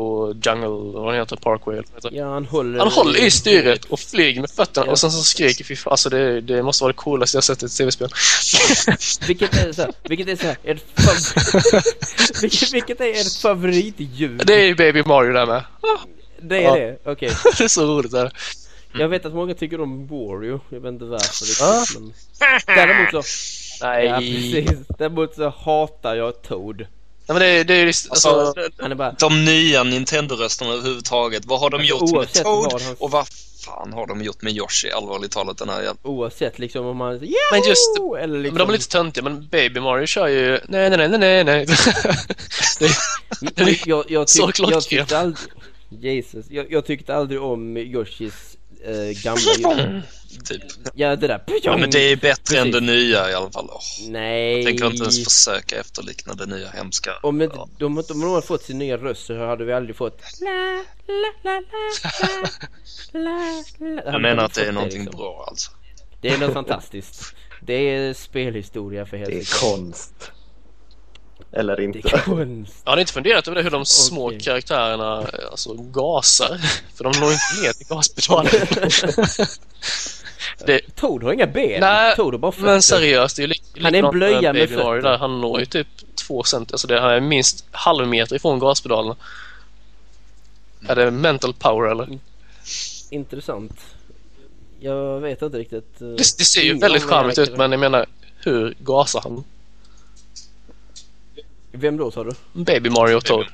Jungle, 0.45 0.67
vad 0.99 1.13
den 1.13 1.19
heter, 1.19 1.35
Parkway 1.35 1.77
eller 1.77 1.87
heter? 1.95 2.09
Ja, 2.13 2.33
han 2.33 2.45
håller... 2.45 2.79
Han 2.79 2.87
håller 2.87 3.23
i 3.23 3.31
styret 3.31 3.85
och 3.85 3.99
flyger 3.99 4.41
med 4.41 4.49
fötterna 4.49 4.85
Ja. 4.85 4.91
och 4.91 4.99
sen 4.99 5.11
så 5.11 5.23
skriker 5.23 5.63
fy 5.65 5.75
Alltså 5.85 6.09
det, 6.09 6.41
det 6.41 6.63
måste 6.63 6.83
vara 6.83 6.91
det 6.91 6.97
coolaste 6.97 7.37
jag 7.37 7.43
sett 7.43 7.63
i 7.63 7.65
ett 7.65 7.77
tv-spel. 7.77 8.09
Vilket 9.27 9.53
är 9.53 9.73
så 9.73 9.81
här, 9.81 9.91
vilket 10.03 10.27
är 10.27 10.35
så 10.35 10.43
här, 10.47 10.57
ert 10.63 10.83
fav... 10.95 11.15
vilket, 12.41 12.73
vilket 12.73 13.01
är 13.01 13.11
ert 13.11 13.41
favoritdjur? 13.41 14.41
Det 14.45 14.53
är 14.53 14.65
ju 14.65 14.75
Baby 14.75 15.03
Mario 15.03 15.33
där 15.33 15.45
med. 15.45 15.63
Det 16.41 16.57
är 16.57 16.61
Ja. 16.61 16.75
det? 16.75 16.97
Okej. 17.05 17.29
det 17.57 17.63
är 17.63 17.67
så 17.67 17.85
roligt 17.85 18.11
där. 18.11 18.31
Jag 18.99 19.07
vet 19.09 19.25
att 19.25 19.33
många 19.33 19.53
tycker 19.53 19.81
om 19.81 20.07
Wario, 20.07 20.59
jag 20.69 20.79
vet 20.79 20.89
inte 20.93 21.05
varför 21.05 21.45
riktigt 21.45 21.59
Ja. 21.59 21.85
men... 21.99 22.13
Däremot 22.77 23.25
så... 23.25 23.31
Nej. 23.85 24.05
Ja 24.05 24.17
precis, 24.17 24.79
däremot 24.97 25.35
så 25.35 25.49
hatar 25.49 26.15
jag 26.15 26.41
Toad. 26.41 26.77
Nej 26.77 26.87
men 27.27 27.39
det, 27.39 27.63
det 27.63 27.73
är 27.73 27.77
ju 27.79 27.85
just, 27.85 28.09
Alltså, 28.09 28.29
alltså, 28.29 28.69
Han 28.79 28.91
är 28.91 28.95
bara... 28.95 29.15
de 29.19 29.45
nya 29.45 29.83
Nintendo-rösterna 29.83 30.71
överhuvudtaget. 30.73 31.45
Vad 31.45 31.59
har 31.59 31.69
de 31.69 31.75
Alltså, 31.77 31.95
gjort 31.95 32.11
med 32.19 32.33
Toad? 32.33 32.71
vad 32.71 32.81
han- 32.81 32.95
Och 32.99 33.11
vad 33.11 33.27
fan 33.65 33.93
har 33.93 34.07
de 34.07 34.21
gjort 34.23 34.41
med 34.41 34.53
Yoshi? 34.53 34.91
Allvarligt 34.91 35.31
talat 35.31 35.57
den 35.57 35.69
här 35.69 35.77
jävla... 35.81 35.95
Oavsett 36.03 36.59
liksom 36.59 36.85
om 36.85 36.97
man... 36.97 37.09
Men 37.51 37.61
just-! 37.67 37.97
Eller 38.19 38.39
liksom... 38.39 38.57
men 38.57 38.67
de 38.67 38.69
är 38.69 38.73
lite 38.73 38.89
töntiga 38.89 39.23
men 39.23 39.47
Baby 39.51 39.79
Mario 39.79 40.05
kör 40.05 40.27
ju 40.27 40.59
nej 40.67 40.89
nej 40.89 41.07
nej 41.07 41.17
nej 41.19 41.43
nej. 41.43 41.65
det, 42.79 42.89
Men 43.55 43.75
jag, 43.85 44.05
jag, 44.11 44.29
Så 44.29 44.47
tyck, 44.51 44.59
jag 44.69 44.83
tyckte 44.83 45.17
aldrig... 45.19 45.47
Jesus, 45.89 46.45
jag, 46.49 46.71
jag 46.71 46.85
tyckte 46.85 47.15
aldrig 47.15 47.41
om 47.41 47.77
Yoshis 47.77 48.52
eh, 48.85 49.21
gamla. 49.23 50.01
Typ. 50.45 50.61
Ja 50.93 51.15
det 51.15 51.27
där... 51.27 51.43
Ja, 51.63 51.77
men 51.77 51.89
det 51.89 51.99
är 52.11 52.15
bättre 52.15 52.57
än 52.57 52.63
Precis. 52.71 52.73
det 52.87 52.93
nya 52.93 53.29
i 53.31 53.33
alla 53.33 53.51
fall. 53.51 53.67
Åh, 53.71 53.81
Nej. 54.09 54.55
jag 54.57 54.65
tänker 54.65 54.85
inte 54.85 55.01
ens 55.03 55.23
försöka 55.23 55.79
efterlikna 55.79 56.33
det 56.33 56.45
nya 56.45 56.69
hemska. 56.69 57.11
Om 57.23 57.41
inte, 57.41 57.55
Ja. 57.55 57.69
de, 57.79 57.97
om 57.97 58.03
de 58.07 58.21
hade 58.29 58.41
fått 58.47 58.63
sin 58.63 58.77
nya 58.77 58.97
röst 58.97 59.25
så 59.25 59.45
hade 59.45 59.65
vi 59.65 59.73
aldrig 59.73 59.95
fått 59.95 60.21
la, 60.41 60.49
la, 61.07 61.33
la, 61.43 61.61
la, 61.61 61.61
la, 63.13 63.19
la, 63.79 64.03
la. 64.05 64.11
Jag 64.11 64.21
menar 64.21 64.43
att 64.45 64.53
det 64.53 64.65
är 64.65 64.71
någonting 64.71 65.01
liksom. 65.03 65.19
bra 65.19 65.45
alltså. 65.49 65.71
Det 66.21 66.29
är 66.29 66.37
något 66.37 66.53
fantastiskt. 66.53 67.35
Det 67.61 67.73
är 67.73 68.13
spelhistoria 68.13 69.05
för 69.05 69.17
Det 69.17 69.23
helvete. 69.23 69.55
är 69.55 69.75
konst. 69.75 70.31
Eller 71.53 71.75
Det 71.75 71.83
inte. 71.83 71.99
är. 72.07 72.65
Jag 72.85 72.91
har 72.91 72.97
inte 72.97 73.13
funderat 73.13 73.47
över 73.47 73.55
det 73.55 73.63
hur 73.63 73.69
de 73.71 73.85
små 73.85 74.27
Okej. 74.27 74.39
karaktärerna 74.39 75.27
alltså, 75.51 75.73
gasar. 75.73 76.57
För 76.95 77.03
de 77.03 77.19
når 77.19 77.31
inte 77.31 77.61
ner 77.63 77.73
till 77.73 77.87
gaspedalen. 77.87 78.51
det, 80.65 80.95
Toad 80.95 81.23
har 81.23 81.33
inga 81.33 81.47
ben. 81.47 81.79
Nej, 81.81 82.15
Toad 82.15 82.33
har 82.33 82.37
bara 82.39 82.51
fötter. 82.51 82.65
men 82.65 82.81
seriöst, 82.81 83.35
det 83.35 83.39
är 83.43 83.47
ju 83.47 83.53
li- 83.53 83.61
Han 83.83 83.95
är 83.95 84.03
en 84.03 84.11
blöja 84.11 84.53
med 84.53 84.69
Baby 84.69 84.75
Mario 84.83 85.01
fötter. 85.01 85.09
där. 85.11 85.17
Han 85.17 85.41
når 85.41 85.59
ju 85.59 85.65
typ 85.65 85.87
två 86.27 86.43
cent, 86.43 86.71
alltså 86.71 86.87
det 86.87 87.01
här 87.01 87.09
är 87.09 87.19
minst 87.21 87.65
halv 87.71 88.07
meter 88.07 88.35
ifrån 88.35 88.59
gaspedalerna. 88.59 89.15
Är 90.87 90.95
det 90.95 91.11
mental 91.11 91.53
power 91.53 91.91
eller? 91.91 92.19
Intressant. 93.09 93.79
Jag 94.79 95.19
vet 95.19 95.41
inte 95.41 95.57
riktigt. 95.57 96.01
eh, 96.01 96.07
Det, 96.07 96.15
det 96.37 96.45
ser 96.45 96.61
ju 96.61 96.73
väldigt 96.79 97.03
charmigt 97.03 97.37
ut 97.37 97.57
men 97.57 97.71
jag 97.71 97.79
menar, 97.79 98.05
hur 98.43 98.75
gasar 98.79 99.21
han? 99.21 99.43
Vem 101.75 101.97
då 101.97 102.11
sa 102.11 102.23
du? 102.23 102.31
Baby 102.53 102.89
Mario 102.89 103.15
och 103.15 103.25
Toad. 103.25 103.45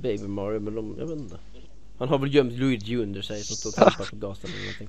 Baby 0.00 0.26
Mario, 0.26 0.60
men 0.60 0.74
de, 0.74 0.94
jag 0.98 1.06
vet 1.06 1.18
inte. 1.18 1.36
Han 1.98 2.08
har 2.08 2.18
väl 2.18 2.34
gömt 2.34 2.52
Luigi 2.52 2.96
under 2.96 3.22
sig 3.22 3.42
som 3.44 3.56
står 3.56 3.70
och 3.70 3.74
trampar 3.74 4.04
på 4.04 4.16
gasen 4.16 4.50
eller 4.50 4.60
någonting. 4.60 4.88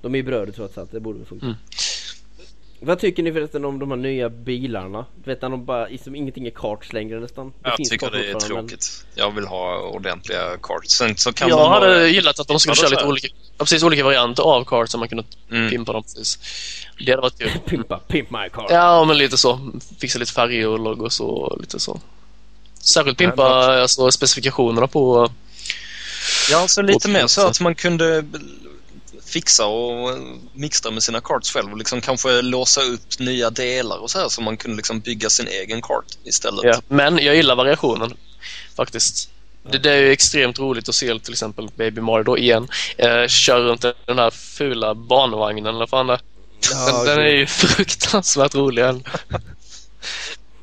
De 0.00 0.14
är 0.14 0.18
ju 0.18 0.22
bröder 0.22 0.52
trots 0.52 0.78
allt, 0.78 0.92
det 0.92 1.00
borde 1.00 1.18
väl 1.18 1.26
funka. 1.26 1.46
Mm. 1.46 1.56
Vad 2.80 2.98
tycker 2.98 3.22
ni 3.22 3.32
förresten 3.32 3.64
om 3.64 3.78
de 3.78 3.90
här 3.90 3.96
nya 3.98 4.28
bilarna? 4.28 5.06
Du 5.24 5.30
vet 5.30 5.42
när 5.42 5.48
de 5.48 5.64
bara, 5.64 5.88
som 6.04 6.14
ingenting 6.14 6.46
är 6.46 6.50
karts 6.50 6.92
längre 6.92 7.20
nästan. 7.20 7.46
Det 7.46 7.52
Jag 7.68 7.76
finns 7.76 7.88
tycker 7.88 8.10
det 8.10 8.18
är 8.28 8.32
fortfarande, 8.32 8.54
men- 8.54 8.68
tråkigt. 8.68 9.04
Jag 9.14 9.30
vill 9.34 9.46
ha 9.46 9.78
ordentliga 9.80 10.56
cards. 10.62 10.90
Sen 10.92 11.16
så 11.16 11.32
kan 11.32 11.48
Jag 11.48 11.58
man 11.58 11.72
hade 11.72 11.86
ha... 11.94 12.06
gillat 12.06 12.40
att 12.40 12.48
de 12.48 12.60
skulle 12.60 12.76
köra 12.76 12.88
så 12.88 12.94
lite 12.94 13.04
olika, 13.06 13.28
ja, 13.58 13.64
precis, 13.64 13.82
olika 13.82 14.04
varianter 14.04 14.42
av 14.42 14.64
cards 14.64 14.92
så 14.92 14.98
man 14.98 15.08
kunde 15.08 15.24
Mm. 15.50 15.70
pimpa 15.70 15.92
dem 15.92 16.02
precis. 16.02 16.38
Det 17.06 17.10
hade 17.12 17.22
varit 17.22 17.38
kul. 17.38 17.50
Pimpa, 17.66 17.98
pimp 17.98 18.30
my 18.30 18.48
car. 18.52 18.66
Ja, 18.70 19.04
men 19.04 19.18
lite 19.18 19.36
så. 19.36 19.70
Fixa 20.00 20.18
lite 20.18 20.32
färger 20.32 20.68
och 20.68 20.78
logos 20.78 21.20
och 21.20 21.60
lite 21.60 21.80
så. 21.80 22.00
Särskilt 22.80 23.18
pimpa 23.18 23.44
alltså, 23.80 24.10
specifikationerna 24.10 24.86
på... 24.86 25.30
Ja, 26.50 26.58
alltså 26.62 26.82
lite 26.82 27.08
mer 27.08 27.26
så 27.26 27.46
att 27.46 27.60
man 27.60 27.74
kunde 27.74 28.24
fixa 29.26 29.66
och 29.66 30.18
mixa 30.52 30.90
med 30.90 31.02
sina 31.02 31.20
cards 31.20 31.52
själv 31.52 31.72
och 31.72 31.78
liksom 31.78 32.00
kanske 32.00 32.42
låsa 32.42 32.82
upp 32.82 33.18
nya 33.18 33.50
delar 33.50 33.98
och 33.98 34.10
så 34.10 34.18
här 34.18 34.28
så 34.28 34.42
man 34.42 34.56
kunde 34.56 34.76
liksom 34.76 35.00
bygga 35.00 35.30
sin 35.30 35.46
egen 35.48 35.82
kart 35.82 36.04
istället. 36.24 36.64
Ja. 36.64 36.80
Men 36.88 37.18
jag 37.18 37.36
gillar 37.36 37.56
variationen 37.56 38.14
faktiskt. 38.76 39.30
Det, 39.70 39.78
det 39.78 39.92
är 39.92 39.96
ju 39.96 40.12
extremt 40.12 40.58
roligt 40.58 40.88
att 40.88 40.94
se 40.94 41.18
till 41.18 41.32
exempel 41.32 41.68
Baby 41.76 42.00
Mario 42.00 42.22
då 42.22 42.38
igen 42.38 42.68
eh, 42.98 43.26
köra 43.26 43.58
runt 43.58 43.84
den 44.06 44.18
här 44.18 44.30
fula 44.30 44.94
barnvagnen 44.94 45.74
eller 45.74 45.86
fan 45.86 46.06
det. 46.06 46.20
Ja, 46.72 47.04
den, 47.04 47.06
den 47.06 47.26
är 47.26 47.30
ju 47.30 47.46
fruktansvärt 47.46 48.54
rolig. 48.54 48.84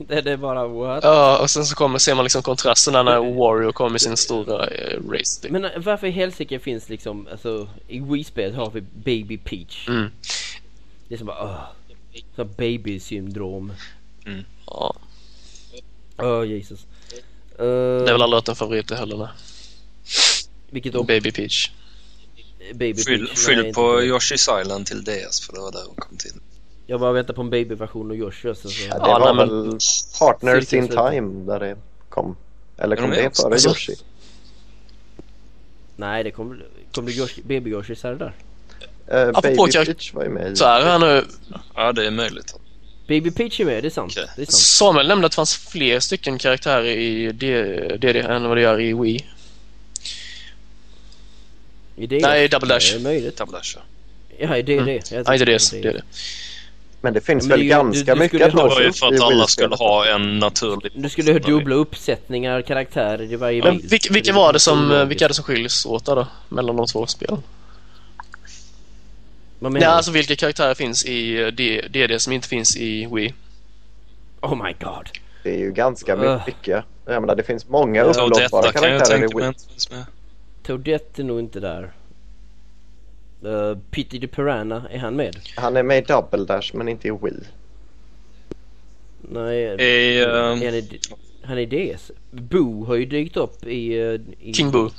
Det, 0.07 0.21
det 0.21 0.31
är 0.31 0.37
bara 0.37 0.67
what? 0.67 1.03
Ja, 1.03 1.39
och 1.41 1.49
sen 1.49 1.65
så 1.65 1.75
kommer, 1.75 1.97
ser 1.97 2.15
man 2.15 2.25
liksom 2.25 2.43
kontrasten 2.43 2.93
där 2.93 3.03
när 3.03 3.19
Wario 3.19 3.71
kommer 3.71 3.89
med 3.89 4.01
sin 4.01 4.17
stora 4.17 4.67
eh, 4.67 4.99
race. 5.09 5.49
Men 5.49 5.65
eh, 5.65 5.71
varför 5.77 6.07
i 6.07 6.11
helsike 6.11 6.59
finns 6.59 6.89
liksom, 6.89 7.27
alltså 7.31 7.67
i 7.87 7.99
Wii-spelet 7.99 8.55
har 8.55 8.71
vi 8.71 8.81
Baby 8.81 9.37
Peach. 9.37 9.87
Mm. 9.87 10.09
Det 11.07 11.13
är 11.13 11.17
som 11.17 11.27
bara, 11.27 11.43
åh. 11.43 11.61
Så 12.35 12.43
baby-syndrom. 12.45 13.73
Ja, 14.65 14.95
Åh 16.17 16.45
Jesus. 16.45 16.79
Uh, 17.59 17.65
det 17.65 18.09
är 18.09 18.13
väl 18.13 18.21
aldrig 18.21 18.37
varit 18.37 18.49
en 18.49 18.55
favorit 18.55 18.87
det 18.87 18.95
heller. 18.95 19.17
nej. 19.17 19.27
Vilket 20.69 20.93
då? 20.93 21.03
Baby 21.03 21.31
Peach. 21.31 21.69
Baby 22.73 23.03
Skyll, 23.03 23.27
Peach. 23.27 23.45
skyll 23.45 23.73
på. 23.73 24.01
Yoshi's 24.01 24.61
Island 24.61 24.85
till 24.85 25.03
DS 25.03 25.39
för 25.45 25.53
det 25.53 25.59
var 25.59 25.71
där 25.71 25.83
hon 25.87 25.95
kom 25.95 26.17
till. 26.17 26.33
Jag 26.87 26.99
bara 26.99 27.11
väntar 27.11 27.33
på 27.33 27.41
en 27.41 27.49
babyversion 27.49 28.11
och 28.11 28.17
Yoshi 28.17 28.47
och 28.47 28.57
så. 28.57 28.69
så. 28.69 28.81
Ja, 28.89 28.99
det 28.99 29.09
Ja, 29.09 29.19
var 29.19 29.33
nej, 29.33 29.47
väl 29.47 29.77
Partners 30.19 30.73
in. 30.73 30.87
Time 30.87 31.45
där 31.45 31.59
det 31.59 31.77
kom. 32.09 32.35
Eller 32.77 32.95
kom 32.95 33.09
det 33.09 33.37
före 33.37 33.53
Alltså- 33.53 33.69
Yoshi? 33.69 33.95
Nej 35.95 36.23
det 36.23 36.31
kommer 36.31 36.65
kom 36.91 37.05
det 37.05 37.11
Yoshi, 37.11 37.41
baby 37.41 37.69
Yoshi 37.69 37.95
här 38.03 38.15
där. 38.15 38.25
Uh, 38.25 38.31
Baby 39.07 39.31
Apropå 39.37 39.67
kar- 39.67 39.85
Peach 39.85 40.13
var 40.13 40.23
ju 40.23 40.29
med 40.29 40.51
i... 40.51 40.55
Så 40.55 40.65
här, 40.65 40.99
nu. 40.99 41.25
Ja, 41.75 41.91
det 41.91 42.07
är 42.07 42.11
möjligt. 42.11 42.55
Baby 43.07 43.31
Peach 43.31 43.59
är 43.59 43.65
med, 43.65 43.83
det 43.83 43.87
är 43.87 43.89
sant. 43.89 44.11
Okej. 44.17 44.27
Det 44.35 44.41
är 44.41 44.45
sant. 44.45 44.53
Samuel 44.57 45.07
nämnde 45.07 45.25
att 45.25 45.31
det 45.31 45.35
fanns 45.35 45.55
fler 45.57 45.99
stycken 45.99 46.37
karaktärer 46.37 46.85
i 46.85 47.31
DD 47.31 48.15
än 48.19 48.43
vad 48.47 48.57
det 48.57 48.61
gör 48.61 48.81
i 48.81 48.93
Wii. 48.93 49.25
I 51.95 52.07
det, 52.07 52.19
Nej, 52.19 52.47
Double 52.47 52.73
Dash. 52.73 52.93
Det 52.93 52.99
är 52.99 53.03
möjligt. 53.03 53.37
Double 53.37 53.57
Dash, 53.57 53.75
ja. 53.75 53.81
Ja, 54.37 54.57
i 54.57 54.61
det 54.61 54.73
är 54.73 54.77
Mm. 54.77 54.85
Nej, 54.85 54.95
inte 55.19 55.59
tycker 55.59 55.93
det. 55.93 56.01
Men 57.05 57.13
det 57.13 57.21
finns 57.21 57.43
Ja, 57.43 57.49
men 57.49 57.57
väl 57.57 57.63
ju- 57.63 57.69
ganska 57.69 58.15
du- 58.15 58.19
du 58.19 58.19
mycket 58.19 58.41
ha- 58.53 58.61
Det 58.69 58.69
var 58.69 58.91
för 58.91 59.07
att 59.15 59.21
alla 59.21 59.47
skulle 59.47 59.75
ha 59.75 60.05
en 60.07 60.39
naturlig... 60.39 60.91
Du 60.95 61.09
skulle 61.09 61.31
ha 61.31 61.39
dubbla 61.39 61.75
uppsättningar 61.75 62.61
karaktärer 62.61 63.21
i 63.33 63.35
varje 63.35 63.63
Men 63.63 63.77
bil. 63.77 63.87
vilka, 64.11 64.33
var 64.33 64.53
det 64.53 64.59
som, 64.59 65.05
vilka 65.09 65.25
är 65.25 65.29
det 65.29 65.33
som 65.35 65.43
skiljs 65.43 65.85
åt 65.85 66.05
där 66.05 66.15
då? 66.15 66.27
Mellan 66.49 66.75
de 66.75 66.87
två 66.87 67.05
spelen? 67.07 67.43
Nej, 69.59 69.71
du? 69.81 69.85
alltså 69.85 70.11
vilka 70.11 70.35
karaktärer 70.35 70.73
finns 70.73 71.05
i 71.05 71.41
eh, 71.41 71.47
D- 71.47 71.81
DD 71.89 72.19
som 72.21 72.33
inte 72.33 72.47
finns 72.47 72.77
i 72.77 73.05
Wii? 73.05 73.33
Oh 74.41 74.63
my 74.63 74.73
god. 74.79 75.09
Det 75.43 75.49
är 75.55 75.59
ju 75.59 75.71
ganska 75.71 76.15
Ugh. 76.15 76.41
mycket. 76.47 76.83
Jag 77.05 77.21
menar, 77.21 77.35
det 77.35 77.43
finns 77.43 77.67
många 77.67 78.03
upplåtbara 78.03 78.65
jag 78.65 78.73
karaktärer 78.73 78.95
i 78.95 78.99
tänka 79.19 79.35
mig 79.37 79.43
Wii. 79.43 79.47
inte 79.47 79.65
finns 79.71 79.91
med. 79.91 80.03
Toadette 80.65 81.21
är 81.21 81.23
nog 81.23 81.39
inte 81.39 81.59
där. 81.59 81.91
Uh, 83.45 83.77
Pitty 83.91 84.19
the 84.19 84.27
Piranha, 84.27 84.87
är 84.91 84.97
han 84.97 85.15
med? 85.15 85.39
Han 85.55 85.77
är 85.77 85.83
med 85.83 85.97
i 85.97 86.01
Double 86.01 86.45
Dash 86.45 86.75
men 86.75 86.89
inte 86.89 87.07
i 87.07 87.11
Wii. 87.11 87.43
Nej, 89.21 89.57
I, 89.59 90.19
är 90.19 90.51
ehm, 90.51 90.59
han, 91.43 91.57
är 91.57 91.61
i 91.61 91.93
DS. 91.93 92.11
Boo 92.31 92.85
har 92.85 92.95
ju 92.95 93.05
dykt 93.05 93.37
upp 93.37 93.63
i... 93.65 93.93
eh, 93.99 94.19
i 94.39 94.53
King 94.53 94.71
Boo. 94.71 94.91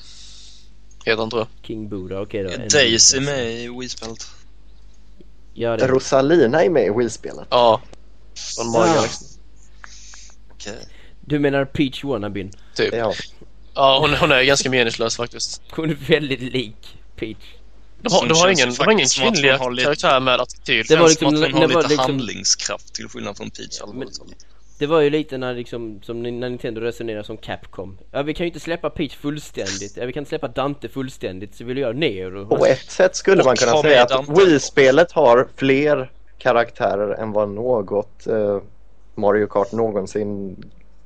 Heter 1.04 1.20
han 1.20 1.30
tror 1.30 1.40
jag. 1.40 1.66
King 1.66 1.88
Boo 1.88 2.08
då, 2.08 2.18
okej 2.20 2.42
då. 2.42 2.50
är 2.50 2.58
En- 2.58 2.68
Daisy 2.68 3.20
med 3.20 3.52
i 3.52 3.68
Wii-spelet? 3.68 4.26
Ja, 5.54 5.76
det 5.76 5.84
är 5.84 5.88
Rosalina 5.88 6.64
är 6.64 6.70
med 6.70 6.86
i 6.86 6.90
Wii-spelet. 6.90 7.46
Ja. 7.50 7.80
Från 8.34 8.70
Mario 8.72 8.90
Ah. 8.90 9.06
Okej. 10.50 10.86
Du 11.20 11.38
menar 11.38 11.64
Peach 11.64 12.04
Wannabin? 12.04 12.50
Typ. 12.74 12.94
Ja. 12.94 13.12
Ja, 13.74 13.98
hon, 14.00 14.14
hon 14.14 14.32
är 14.32 14.42
ganska 14.42 14.70
meningslös 14.70 15.16
faktiskt. 15.16 15.62
Hon 15.70 15.90
är 15.90 15.94
väldigt 15.94 16.40
lik 16.40 16.98
Peach. 17.16 17.36
De 18.04 18.12
har, 18.12 18.26
de 18.28 18.34
har 18.38 18.48
ingen, 18.48 18.74
de 18.74 18.84
har 18.84 18.92
ingen 18.92 19.06
kvinnliga 19.06 19.58
har 19.58 19.70
lite- 19.70 19.84
karaktär 19.84 20.20
med 20.20 20.40
attityd. 20.40 20.86
Det 20.88 20.96
var 20.96 21.02
Känns 21.08 21.20
liksom- 21.20 21.36
som 21.36 21.44
att 21.44 21.52
hon 21.52 21.60
det 21.60 21.66
har 21.66 21.74
var 21.74 21.82
lite 21.82 21.88
liksom- 21.88 22.10
handlingskraft 22.10 22.94
till 22.94 23.08
skillnad 23.08 23.36
från 23.36 23.50
Peach. 23.50 23.78
talat. 23.78 23.96
Det 24.78 24.86
var 24.86 25.00
ju 25.00 25.10
lite 25.10 25.38
när 25.38 25.54
liksom, 25.54 26.00
som 26.02 26.22
när 26.22 26.30
Nintendo 26.30 26.80
resonerar 26.80 27.22
som 27.22 27.36
Capcom. 27.36 27.98
Ja, 28.10 28.22
vi 28.22 28.34
kan 28.34 28.44
ju 28.44 28.48
inte 28.48 28.60
släppa 28.60 28.90
Peach 28.90 29.16
fullständigt. 29.16 29.96
Ja, 29.96 30.06
vi 30.06 30.12
kan 30.12 30.20
inte 30.20 30.28
släppa 30.28 30.48
Dante 30.48 30.88
fullständigt, 30.88 31.54
så 31.56 31.64
vi 31.64 31.68
vill 31.68 31.78
göra 31.78 31.92
Nero. 31.92 32.46
På 32.46 32.66
ett 32.66 32.90
sätt 32.90 33.16
skulle 33.16 33.40
Och 33.42 33.46
man 33.46 33.56
kunna 33.56 33.82
säga 33.82 34.02
att. 34.02 34.28
Wii-spelet 34.28 35.12
har 35.12 35.48
fler 35.56 36.10
karaktärer 36.38 37.14
än 37.14 37.32
vad 37.32 37.48
något 37.48 38.26
eh, 38.26 38.60
Mario 39.14 39.46
Kart 39.46 39.72
någonsin 39.72 40.56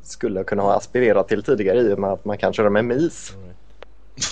skulle 0.03 0.45
kunna 0.45 0.63
ha 0.63 0.77
aspirerat 0.77 1.29
till 1.29 1.43
tidigare 1.43 1.81
i 1.81 1.93
och 1.95 1.99
med 1.99 2.11
att 2.11 2.25
man 2.25 2.39
kan 2.39 2.53
köra 2.53 2.71
med 2.71 2.85
MIS. 2.85 3.33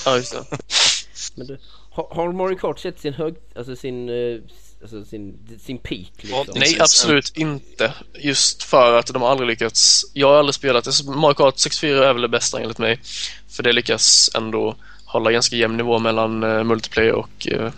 Ja, 0.07 0.17
just 0.17 0.33
det. 0.33 1.59
Har, 1.97 2.09
har 2.15 2.33
Mario 2.33 2.59
Kart 2.59 2.79
sett 2.79 3.01
sin 3.01 3.15
hög, 3.15 3.35
alltså 3.57 3.77
sin, 3.77 4.09
eh, 4.09 4.39
alltså 4.83 5.05
sin, 5.05 5.39
sin 5.61 5.79
peak 5.79 6.11
liksom? 6.17 6.45
Ja, 6.47 6.53
Nej, 6.55 6.77
absolut 6.81 7.37
inte. 7.37 7.93
Just 8.15 8.63
för 8.63 8.99
att 8.99 9.07
de 9.07 9.23
har 9.23 9.31
aldrig 9.31 9.49
lyckats. 9.49 10.05
Jag 10.13 10.29
har 10.29 10.39
aldrig 10.39 10.55
spelat 10.55 10.89
Mario 11.07 11.35
Kart 11.35 11.59
64 11.59 12.09
är 12.09 12.13
väl 12.13 12.23
det 12.23 12.29
bästa 12.29 12.61
enligt 12.61 12.79
mig. 12.79 13.01
För 13.49 13.63
det 13.63 13.73
lyckas 13.73 14.31
ändå 14.35 14.77
hålla 15.05 15.33
ganska 15.33 15.57
jämn 15.57 15.77
nivå 15.77 15.99
mellan 15.99 16.45
uh, 16.45 16.65
multiplayer 16.65 17.13
och 17.13 17.49
uh, 17.53 17.71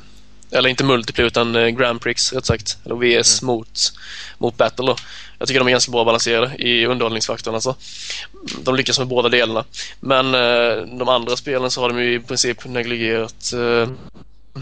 eller 0.51 0.69
inte 0.69 0.85
multiplayer 0.85 1.27
utan 1.27 1.57
uh, 1.57 1.69
Grand 1.69 2.01
Prix 2.01 2.33
rätt 2.33 2.47
sagt. 2.47 2.79
Eller 2.85 2.95
VS 3.21 3.43
mot, 3.43 3.93
mot 4.39 4.57
Battle 4.57 4.87
då. 4.87 4.97
Jag 5.39 5.49
tycker 5.49 5.61
de 5.61 5.67
är 5.67 5.71
ganska 5.71 5.93
bra 5.93 6.05
balanserade 6.05 6.55
i 6.59 6.87
underhållningsfaktorn 6.87 7.55
alltså. 7.55 7.75
De 8.63 8.75
lyckas 8.77 8.99
med 8.99 9.09
båda 9.09 9.29
delarna. 9.29 9.65
Men 10.01 10.27
uh, 10.35 10.99
de 10.99 11.09
andra 11.09 11.37
spelen 11.37 11.71
så 11.71 11.81
har 11.81 11.89
de 11.89 12.03
ju 12.03 12.15
i 12.15 12.21
princip 12.21 12.65
negligerat 12.67 13.53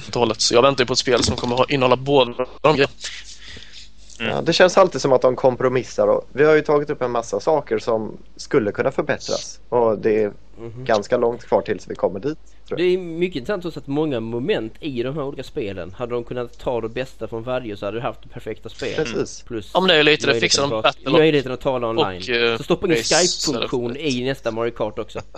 och 0.08 0.14
hållet. 0.20 0.40
Så 0.40 0.54
jag 0.54 0.62
väntar 0.62 0.82
ju 0.84 0.86
på 0.86 0.92
ett 0.92 0.98
spel 0.98 1.22
som 1.24 1.36
kommer 1.36 1.56
ha- 1.56 1.66
innehålla 1.68 1.96
båda 1.96 2.46
de 2.60 2.76
grejerna. 2.76 2.92
Ja, 4.18 4.40
det 4.42 4.52
känns 4.52 4.78
alltid 4.78 5.00
som 5.00 5.12
att 5.12 5.22
de 5.22 5.36
kompromissar 5.36 6.06
och 6.08 6.28
vi 6.32 6.44
har 6.44 6.54
ju 6.54 6.60
tagit 6.62 6.90
upp 6.90 7.02
en 7.02 7.10
massa 7.10 7.40
saker 7.40 7.78
som 7.78 8.16
skulle 8.36 8.72
kunna 8.72 8.90
förbättras 8.92 9.58
och 9.68 9.98
det 9.98 10.22
är 10.22 10.32
Mhm. 10.58 10.84
ganska 10.84 11.16
långt 11.16 11.44
kvar 11.48 11.62
tills 11.62 11.86
vi 11.90 11.94
kommer 11.94 12.20
dit. 12.20 12.38
Det 12.68 12.82
är 12.82 12.98
mycket 12.98 13.36
intressant 13.36 13.64
också 13.64 13.78
att 13.80 13.86
många 13.86 14.20
moment 14.20 14.74
i 14.80 15.02
de 15.02 15.14
här 15.14 15.22
olika 15.22 15.42
spelen 15.42 15.94
hade 15.96 16.14
de 16.14 16.24
kunnat 16.24 16.58
ta 16.58 16.80
det 16.80 16.88
bästa 16.88 17.28
från 17.28 17.42
varje 17.42 17.76
så 17.76 17.86
hade 17.86 17.96
du 17.96 18.00
haft 18.00 18.22
det 18.22 18.28
perfekta 18.28 18.68
spelet. 18.68 18.96
Precis. 18.96 19.42
Plus 19.42 19.70
Ja 19.74 19.80
men 19.80 19.88
det 19.88 19.94
är 19.94 20.02
lite 20.02 20.26
det. 20.26 20.40
Fixar 20.40 20.62
de 20.62 20.72
att 20.72 20.82
battle. 20.82 21.10
Möjligheten 21.10 21.52
att 21.52 21.60
tala 21.60 21.88
online. 21.88 22.22
och, 22.22 22.28
eh, 22.28 22.56
så 22.56 22.62
stoppa 22.62 22.86
in 22.86 22.94
Skype-funktion 22.94 23.96
i 23.96 24.24
nästa 24.24 24.50
Mario 24.50 24.70
Kart 24.70 24.98
också. 24.98 25.20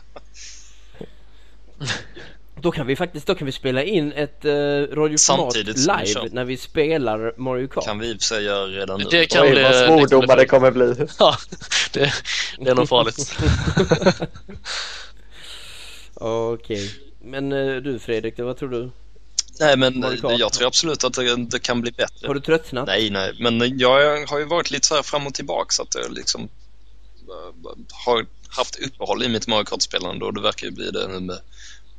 Då 2.61 2.71
kan 2.71 2.87
vi 2.87 2.97
faktiskt 2.97 3.27
då 3.27 3.35
kan 3.35 3.47
vi 3.47 3.53
spela 3.53 3.83
in 3.83 4.13
ett 4.13 4.45
uh, 4.45 4.51
radioformat 4.51 5.57
live 5.57 6.29
när 6.33 6.45
vi 6.45 6.57
spelar 6.57 7.33
Mario 7.37 7.69
Kart. 7.69 7.85
kan 7.85 7.99
vi 7.99 8.07
i 8.15 8.19
sig 8.19 8.45
göra 8.45 8.67
redan 8.67 8.99
nu. 9.01 9.07
Det 9.11 9.27
kan 9.27 9.45
Oj, 9.45 9.51
bli... 9.51 9.63
vad 9.63 9.75
svordomar 9.75 10.37
det 10.37 10.47
kommer 10.47 10.71
bli. 10.71 10.95
Ja, 11.19 11.37
det, 11.93 12.13
det 12.59 12.71
är 12.71 12.75
nog 12.75 12.89
farligt. 12.89 13.39
Okej. 16.21 17.08
Men 17.23 17.53
eh, 17.53 17.77
du 17.77 17.99
Fredrik, 17.99 18.39
vad 18.39 18.57
tror 18.57 18.69
du? 18.69 18.91
Nej 19.61 19.77
men 19.77 20.03
jag 20.39 20.53
tror 20.53 20.67
absolut 20.67 21.05
att 21.05 21.13
det, 21.15 21.37
det 21.37 21.59
kan 21.59 21.81
bli 21.81 21.91
bättre. 21.93 22.27
Har 22.27 22.35
du 22.35 22.41
tröttnat? 22.41 22.87
Nej, 22.87 23.11
nej, 23.11 23.35
men 23.41 23.79
jag 23.79 24.27
har 24.27 24.39
ju 24.39 24.45
varit 24.45 24.71
lite 24.71 24.87
så 24.87 24.95
här 24.95 25.03
fram 25.03 25.27
och 25.27 25.35
tillbaka 25.35 25.67
så 25.71 25.83
att 25.83 25.95
jag 25.95 26.13
liksom 26.13 26.43
äh, 26.43 27.71
har 28.07 28.27
haft 28.49 28.77
uppehåll 28.77 29.23
i 29.23 29.29
mitt 29.29 29.47
Mario 29.47 29.65
Kart-spelande 29.65 30.25
och 30.25 30.35
det 30.35 30.41
verkar 30.41 30.67
ju 30.67 30.73
bli 30.73 30.91
det 30.91 31.09
nu 31.09 31.21
med 31.21 31.39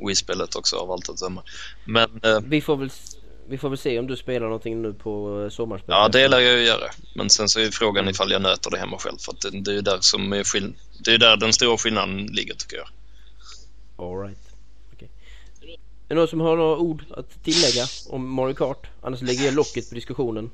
Wii-spelet 0.08 0.56
också 0.56 0.76
av 0.76 0.92
allt 0.92 1.10
att 1.10 1.18
döma. 1.18 1.44
Men 1.86 2.20
äh, 2.24 2.40
Vi 2.46 2.62
får 2.62 2.78
väl 2.78 2.90
vi 3.50 3.58
får 3.58 3.70
väl 3.70 3.78
se 3.78 4.00
om 4.00 4.08
du 4.08 4.16
spelar 4.18 4.46
någonting 4.46 4.82
nu 4.82 4.94
på 4.94 5.44
eh, 5.44 5.50
sommarspelet. 5.50 5.96
ja, 5.98 6.08
det 6.08 6.28
lär 6.28 6.40
jag 6.40 6.54
ju 6.60 6.64
göra. 6.66 6.84
Men 7.16 7.30
sen 7.30 7.50
så 7.50 7.60
är 7.60 7.64
ju 7.64 7.72
frågan 7.72 8.10
ifall 8.10 8.32
jag 8.32 8.42
nöter 8.42 8.72
det 8.72 8.78
hemma 8.78 8.98
själv 8.98 9.18
för 9.18 9.32
att 9.32 9.42
det, 9.42 9.62
det 9.62 9.72
är 9.72 9.76
ju 9.76 9.82
där 9.82 9.98
som 10.02 10.34
är 10.34 10.44
skill- 10.44 10.74
det 11.04 11.12
är 11.14 11.18
där 11.18 11.38
den 11.38 11.54
stora 11.54 11.78
skillnaden 11.78 12.26
ligger 12.26 12.54
tycker 12.54 12.78
jag. 12.78 12.88
All 13.98 14.22
right. 14.28 14.38
Är 16.10 16.16
det 16.16 16.22
någon 16.22 16.28
som 16.28 16.40
har 16.40 16.58
några 16.58 16.78
ord 16.78 17.04
att 17.18 17.44
tillägga 17.44 17.86
om 18.10 18.34
Mario 18.34 18.54
Kart? 18.54 18.88
Annars 19.02 19.22
lägger 19.22 19.46
jag 19.46 19.54
locket 19.54 19.90
på 19.90 19.96
diskussionen. 19.96 20.50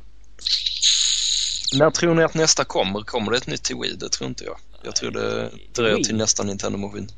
När 1.79 1.91
tror 1.91 2.15
ni 2.15 2.23
att 2.23 2.33
nästa 2.33 2.63
kommer? 2.63 3.01
Kommer 3.01 3.31
det 3.31 3.37
ett 3.37 3.47
nytt 3.47 3.63
till 3.63 3.75
Wii? 3.75 3.95
Det 3.95 4.09
tror 4.09 4.29
inte 4.29 4.43
jag. 4.43 4.57
Jag 4.83 4.95
tror 4.95 5.11
det 5.11 5.49
dröjer 5.73 6.03
till 6.03 6.15
nästa 6.15 6.43
Nintendo-maskin. 6.43 7.09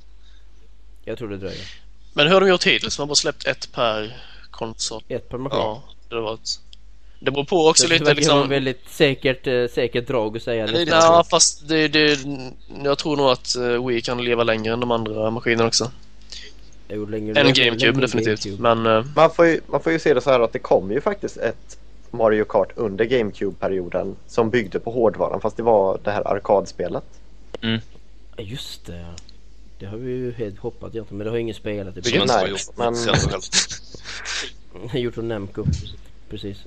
Jag 1.05 1.17
tror 1.17 1.29
det 1.29 1.37
dröjer. 1.37 1.65
Men 2.13 2.27
hur 2.27 2.33
har 2.33 2.41
de 2.41 2.49
gjort 2.49 2.67
hittills? 2.67 2.95
De 2.95 3.01
har 3.01 3.07
bara 3.07 3.15
släppt 3.15 3.45
ett 3.45 3.71
per 3.71 4.23
konsol. 4.51 5.03
Ett 5.07 5.29
per 5.29 5.37
maskin. 5.37 5.59
Ja, 5.59 5.83
det 6.09 6.15
har 6.15 6.21
varit... 6.21 6.59
Det 7.19 7.31
beror 7.31 7.45
på 7.45 7.67
också 7.67 7.83
Så 7.83 7.89
det 7.89 7.93
lite 7.93 8.05
verkar 8.05 8.29
vara 8.29 8.35
liksom... 8.35 8.49
väldigt 8.49 8.89
säkert, 8.89 9.47
eh, 9.47 9.67
säkert 9.73 10.07
drag 10.07 10.37
att 10.37 10.43
säga 10.43 10.67
Det 10.67 10.81
är 10.81 10.85
det. 10.85 10.91
Ja, 10.91 11.25
fast 11.29 11.67
det, 11.67 11.87
det, 11.87 12.19
jag 12.83 12.97
tror 12.97 13.17
nog 13.17 13.29
att 13.29 13.55
eh, 13.55 13.87
Wii 13.87 14.01
kan 14.01 14.23
leva 14.23 14.43
längre 14.43 14.73
än 14.73 14.79
de 14.79 14.91
andra 14.91 15.31
maskinerna 15.31 15.67
också. 15.67 15.91
Jo, 16.89 17.05
längre- 17.05 17.39
Än 17.39 17.45
längre- 17.45 17.65
GameCube 17.65 17.85
längre 17.85 18.01
definitivt. 18.01 18.43
GameCube. 18.45 18.61
Men 18.75 18.97
eh, 18.97 19.05
Man 19.15 19.31
får, 19.31 19.45
ju, 19.45 19.61
man 19.67 19.81
får 19.81 19.91
ju 19.91 19.99
se 19.99 20.13
det 20.13 20.21
så 20.21 20.29
här 20.31 20.39
att 20.39 20.53
det 20.53 20.59
kom 20.59 20.91
ju 20.91 21.01
faktiskt 21.01 21.37
ett 21.37 21.77
Mario 22.11 22.43
Kart 22.45 22.69
under 22.75 23.05
GameCube-perioden 23.05 24.15
som 24.27 24.49
byggde 24.49 24.79
på 24.79 24.91
hårdvaran 24.91 25.41
fast 25.41 25.57
det 25.57 25.63
var 25.63 25.99
det 26.03 26.11
här 26.11 26.27
arkadspelet. 26.27 27.03
Ja, 27.61 27.79
Just 28.37 28.85
det. 28.85 29.05
Det 29.79 29.85
har 29.85 29.97
vi 29.97 30.11
ju 30.11 30.31
helt 30.31 30.59
hoppat 30.59 30.95
egentligen 30.95 31.17
men 31.17 31.25
det 31.25 31.31
har 31.31 31.37
ingen 31.37 31.55
spelat. 31.55 31.95
Det 31.95 32.01
var 32.17 32.21
nice, 32.21 32.47
gjort 32.47 32.77
men- 32.77 32.95
gjort 35.01 35.17
av 35.17 35.23
Namco. 35.23 35.65
Precis. 36.29 36.57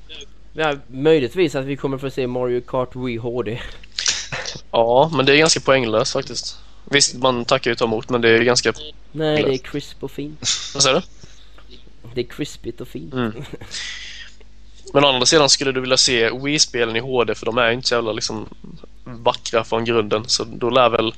Ja, 0.53 0.75
möjligtvis 0.87 1.55
att 1.55 1.65
vi 1.65 1.77
kommer 1.77 1.99
få 1.99 2.11
se 2.11 2.27
Mario 2.27 2.61
Kart 2.61 2.97
Wii 2.97 3.17
HD. 3.17 3.61
ja, 4.71 5.11
men 5.17 5.27
det 5.27 5.33
är 5.33 5.37
ganska 5.37 5.61
poänglöst 5.61 6.13
faktiskt. 6.13 6.57
Visst, 6.85 7.15
man 7.15 7.45
tackar 7.45 7.71
ju 7.71 7.75
ta 7.75 7.85
emot, 7.85 8.09
men 8.09 8.21
det 8.21 8.29
är 8.29 8.43
ganska... 8.43 8.73
Nej, 9.13 9.43
det 9.43 9.55
är 9.55 9.59
crisp 9.59 10.05
och 10.05 10.11
fint. 10.11 10.41
Vad 10.75 10.83
säger 10.83 10.97
du? 10.97 11.03
Det 12.15 12.21
är 12.21 12.25
crispigt 12.25 12.81
och 12.81 12.89
fint. 12.89 13.15
Mm. 13.15 13.33
Men 14.93 15.05
å 15.05 15.09
andra 15.09 15.27
sidan 15.27 15.49
skulle 15.49 15.73
du 15.73 15.81
vilja 15.81 15.97
se 15.97 16.31
Wii-spelen 16.31 16.97
i 16.97 17.01
HD 17.01 17.35
för 17.35 17.47
de 17.47 17.59
är 17.59 17.71
inte 17.71 17.89
så 17.89 17.95
jävla 17.95 18.13
liksom 18.13 18.49
vackra 19.05 19.65
från 19.65 19.85
grunden. 19.85 20.25
Så 20.29 20.45
då 20.45 20.71
lär 20.71 20.91
väl 20.91 21.15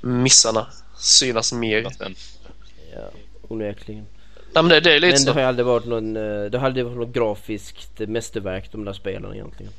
missarna 0.00 0.66
synas 0.98 1.52
mer. 1.52 1.86
Ja, 2.94 3.10
onekligen. 3.48 4.06
Nej 4.54 4.62
men 4.62 4.68
det, 4.68 4.80
det 4.80 4.92
är 4.92 5.00
lite 5.00 5.14
Men 5.14 5.24
det 5.24 5.30
så. 5.30 5.32
har 5.32 5.40
ju 5.40 5.46
aldrig 5.46 5.66
varit 5.66 5.86
någon, 5.86 6.16
eh, 6.16 6.50
det 6.50 6.58
har 6.58 6.66
aldrig 6.66 6.84
varit 6.84 6.98
något 6.98 7.14
grafiskt 7.14 7.98
mästerverk 7.98 8.72
de 8.72 8.84
där 8.84 8.92
spelen 8.92 9.34
egentligen. 9.34 9.72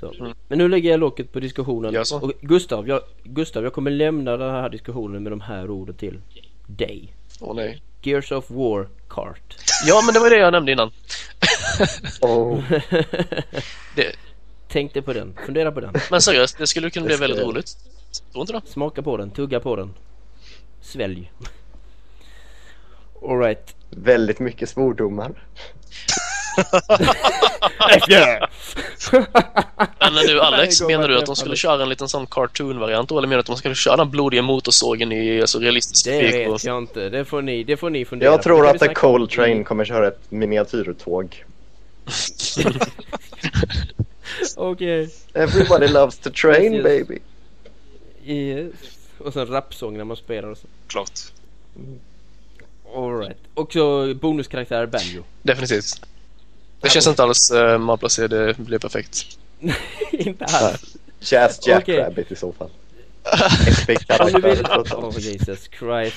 Så. 0.00 0.12
Mm. 0.12 0.34
Men 0.48 0.58
nu 0.58 0.68
lägger 0.68 0.90
jag 0.90 1.00
locket 1.00 1.32
på 1.32 1.40
diskussionen. 1.40 2.06
Så. 2.06 2.20
Och 2.20 2.32
Gustav 2.40 2.88
jag, 2.88 3.00
Gustav, 3.24 3.64
jag 3.64 3.72
kommer 3.72 3.90
lämna 3.90 4.36
den 4.36 4.50
här 4.50 4.68
diskussionen 4.68 5.22
med 5.22 5.32
de 5.32 5.40
här 5.40 5.70
orden 5.70 5.94
till 5.94 6.20
dig. 6.66 7.12
Åh 7.40 7.56
nej. 7.56 7.82
Gears 8.02 8.32
of 8.32 8.50
War 8.50 8.88
Kart. 9.08 9.56
Ja 9.86 10.02
men 10.06 10.14
det 10.14 10.20
var 10.20 10.30
det 10.30 10.38
jag 10.38 10.52
nämnde 10.52 10.72
innan. 10.72 10.90
Oh. 12.20 12.60
Det, 13.96 14.16
Tänkte 14.68 15.02
på 15.02 15.12
den, 15.12 15.34
fundera 15.46 15.72
på 15.72 15.80
den. 15.80 15.94
men 16.10 16.20
seriöst, 16.22 16.58
det 16.58 16.66
skulle 16.66 16.90
kunna 16.90 17.06
bli 17.06 17.16
väldigt 17.16 17.42
roligt. 17.42 17.76
Tror 18.32 18.40
inte 18.40 18.52
det? 18.52 18.62
Smaka 18.64 19.02
på 19.02 19.16
den, 19.16 19.30
tugga 19.30 19.60
på 19.60 19.76
den. 19.76 19.94
Svälj. 20.80 21.32
Alright. 23.22 23.74
Väldigt 23.90 24.38
mycket 24.38 24.68
svordomar. 24.68 25.44
Men 30.00 30.26
du 30.26 30.40
Alex, 30.40 30.80
menar 30.82 31.08
du 31.08 31.18
att 31.18 31.26
de 31.26 31.36
skulle 31.36 31.56
köra 31.56 31.82
en 31.82 31.88
liten 31.88 32.08
sån 32.08 32.26
cartoon-variant 32.26 33.08
då? 33.08 33.18
Eller 33.18 33.28
menar 33.28 33.36
du 33.36 33.40
att 33.40 33.46
de 33.46 33.56
skulle 33.56 33.74
köra 33.74 33.96
den 33.96 34.10
blodiga 34.10 34.42
motorsågen 34.42 35.12
i 35.12 35.40
alltså, 35.40 35.58
realistisk 35.58 36.04
Det 36.04 36.22
grafik? 36.22 36.48
och- 36.48 36.54
vet 36.54 36.64
jag 36.64 36.78
inte, 36.78 37.08
det 37.08 37.24
får 37.24 37.42
ni, 37.42 37.64
det 37.64 37.76
får 37.76 37.90
ni 37.90 38.04
fundera 38.04 38.30
Jag 38.30 38.42
tror 38.42 38.66
att 38.66 38.78
The 38.78 38.94
Cold 38.94 39.30
Train 39.30 39.64
kommer 39.64 39.84
köra 39.84 40.08
ett 40.08 40.20
miniatyrtåg. 40.28 41.44
Okej. 44.56 45.10
Everybody 45.34 45.88
loves 45.88 46.18
to 46.18 46.30
train 46.30 46.74
Yes, 46.74 46.86
yes. 46.86 47.06
baby. 47.08 47.18
Yes. 48.24 48.72
Och 49.18 49.32
sen 49.32 49.46
rapsång 49.46 49.96
när 49.96 50.04
man 50.04 50.16
spelar 50.16 50.48
och 50.48 50.58
så. 50.58 50.66
klart. 50.86 51.10
Alright. 52.94 53.36
Och 53.54 53.72
så 53.72 54.14
bonuskaraktär 54.14 54.86
Banjo. 54.86 55.22
Definitivt. 55.42 56.00
Det 56.80 56.88
känns 56.88 57.06
inte 57.06 57.22
alls 57.22 57.52
uh, 57.54 57.78
malplacerat, 57.78 58.30
det 58.30 58.58
blir 58.58 58.78
perfekt. 58.78 59.38
inte 60.12 60.44
alls. 60.44 60.96
Jazz. 61.20 61.66
Jackrabbit 61.66 62.32
i 62.32 62.36
så 62.36 62.52
fall. 62.52 62.70
Om 64.20 64.32
du 64.32 64.40
vill... 64.40 64.66
Oh 64.66 65.18
Jesus 65.18 65.70
Christ. 65.78 66.16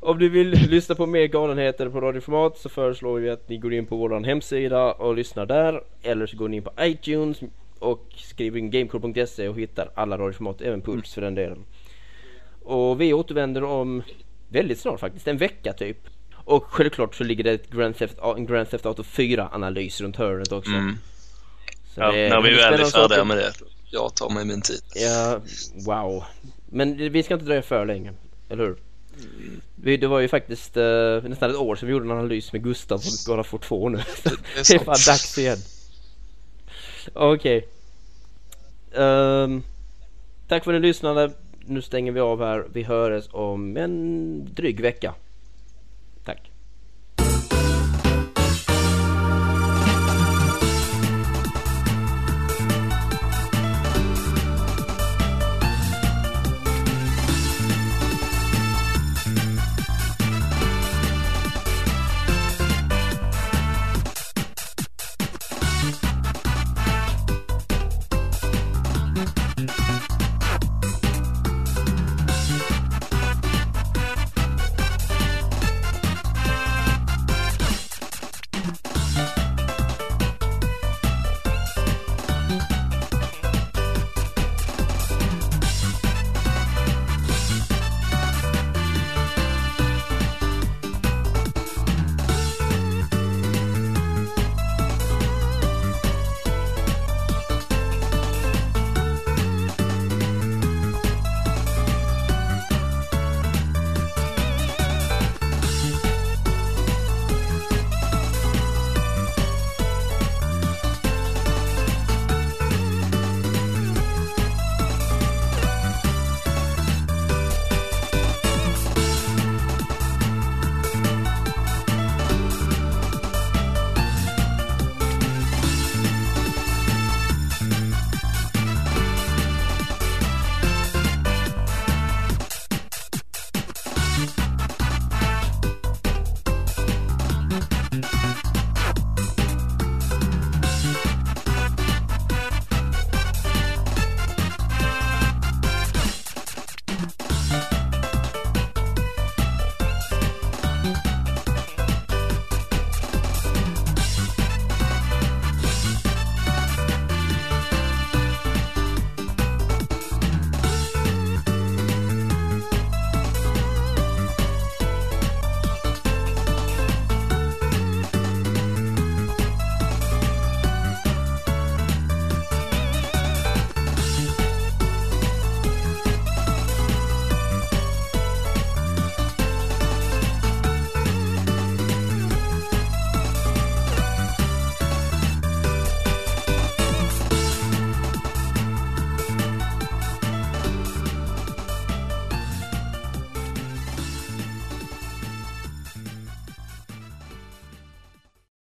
Om 0.00 0.18
du 0.18 0.28
vill 0.28 0.50
lyssna 0.50 0.94
på 0.94 1.06
mer 1.06 1.26
galenheter 1.26 1.88
på 1.88 2.00
radioformat 2.00 2.58
så 2.58 2.68
föreslår 2.68 3.18
vi 3.18 3.30
att 3.30 3.48
ni 3.48 3.56
går 3.56 3.74
in 3.74 3.86
på 3.86 3.96
vår 3.96 4.24
hemsida 4.24 4.92
och 4.92 5.14
lyssnar 5.14 5.46
där. 5.46 5.82
Eller 6.02 6.26
så 6.26 6.36
går 6.36 6.48
ni 6.48 6.56
in 6.56 6.62
på 6.62 6.72
iTunes 6.80 7.38
och 7.78 8.06
skriver 8.16 8.58
in 8.58 8.70
gamecore.se 8.70 9.48
och 9.48 9.58
hittar 9.58 9.90
alla 9.94 10.18
radioformat, 10.18 10.60
även 10.60 10.80
Puls 10.82 11.14
för 11.14 11.20
den 11.22 11.34
delen. 11.34 11.64
Och 12.64 13.00
vi 13.00 13.12
återvänder 13.12 13.64
om 13.64 14.02
väldigt 14.48 14.80
snart 14.80 15.00
faktiskt, 15.00 15.28
en 15.28 15.36
vecka 15.36 15.72
typ. 15.72 15.98
Och 16.46 16.64
självklart 16.64 17.14
så 17.14 17.24
ligger 17.24 17.44
det 17.44 17.52
ett 17.52 17.70
Grand 17.70 17.96
Theft, 17.96 18.14
en 18.36 18.46
Grand 18.46 18.70
Theft 18.70 18.86
Auto 18.86 19.02
4 19.02 19.48
analys 19.52 20.00
runt 20.00 20.16
hörnet 20.16 20.52
också. 20.52 20.70
Mm. 20.70 20.98
Så 21.94 22.00
Ja, 22.00 22.12
det- 22.12 22.28
när 22.28 22.40
vi 22.40 22.54
väl 22.54 22.80
är 22.80 22.84
färdiga 22.84 23.24
med 23.24 23.36
det. 23.36 23.52
Jag 23.90 24.14
tar 24.14 24.30
mig 24.30 24.44
min 24.44 24.62
tid. 24.62 24.80
Ja, 24.94 25.40
wow. 25.86 26.24
Men 26.66 26.96
vi 27.12 27.22
ska 27.22 27.34
inte 27.34 27.46
dröja 27.46 27.62
för 27.62 27.86
länge, 27.86 28.12
eller 28.48 28.64
hur? 28.64 28.76
Vi, 29.74 29.96
det 29.96 30.06
var 30.06 30.20
ju 30.20 30.28
faktiskt 30.28 30.76
eh, 30.76 31.22
nästan 31.22 31.50
ett 31.50 31.56
år 31.56 31.76
sedan 31.76 31.86
vi 31.86 31.92
gjorde 31.92 32.04
en 32.04 32.10
analys 32.10 32.52
med 32.52 32.62
Gustav 32.64 32.98
som 32.98 33.10
vi 33.32 33.34
bara 33.36 33.44
får 33.44 33.58
två 33.58 33.88
nu. 33.88 33.98
Det 34.24 34.30
är 34.30 34.36
det 34.54 34.60
är 34.60 34.64
sant. 34.64 34.82
fan 34.84 34.86
dags 35.06 35.38
igen. 35.38 35.58
Okej. 37.14 37.68
Ehm, 38.94 39.62
tack 40.48 40.64
för 40.64 40.74
att 40.74 40.80
ni 40.80 40.88
lyssnade. 40.88 41.30
Nu 41.66 41.82
stänger 41.82 42.12
vi 42.12 42.20
av 42.20 42.40
här. 42.44 42.66
Vi 42.72 42.82
hörs 42.82 43.24
om 43.32 43.76
en 43.76 44.54
dryg 44.54 44.80
vecka. 44.80 45.14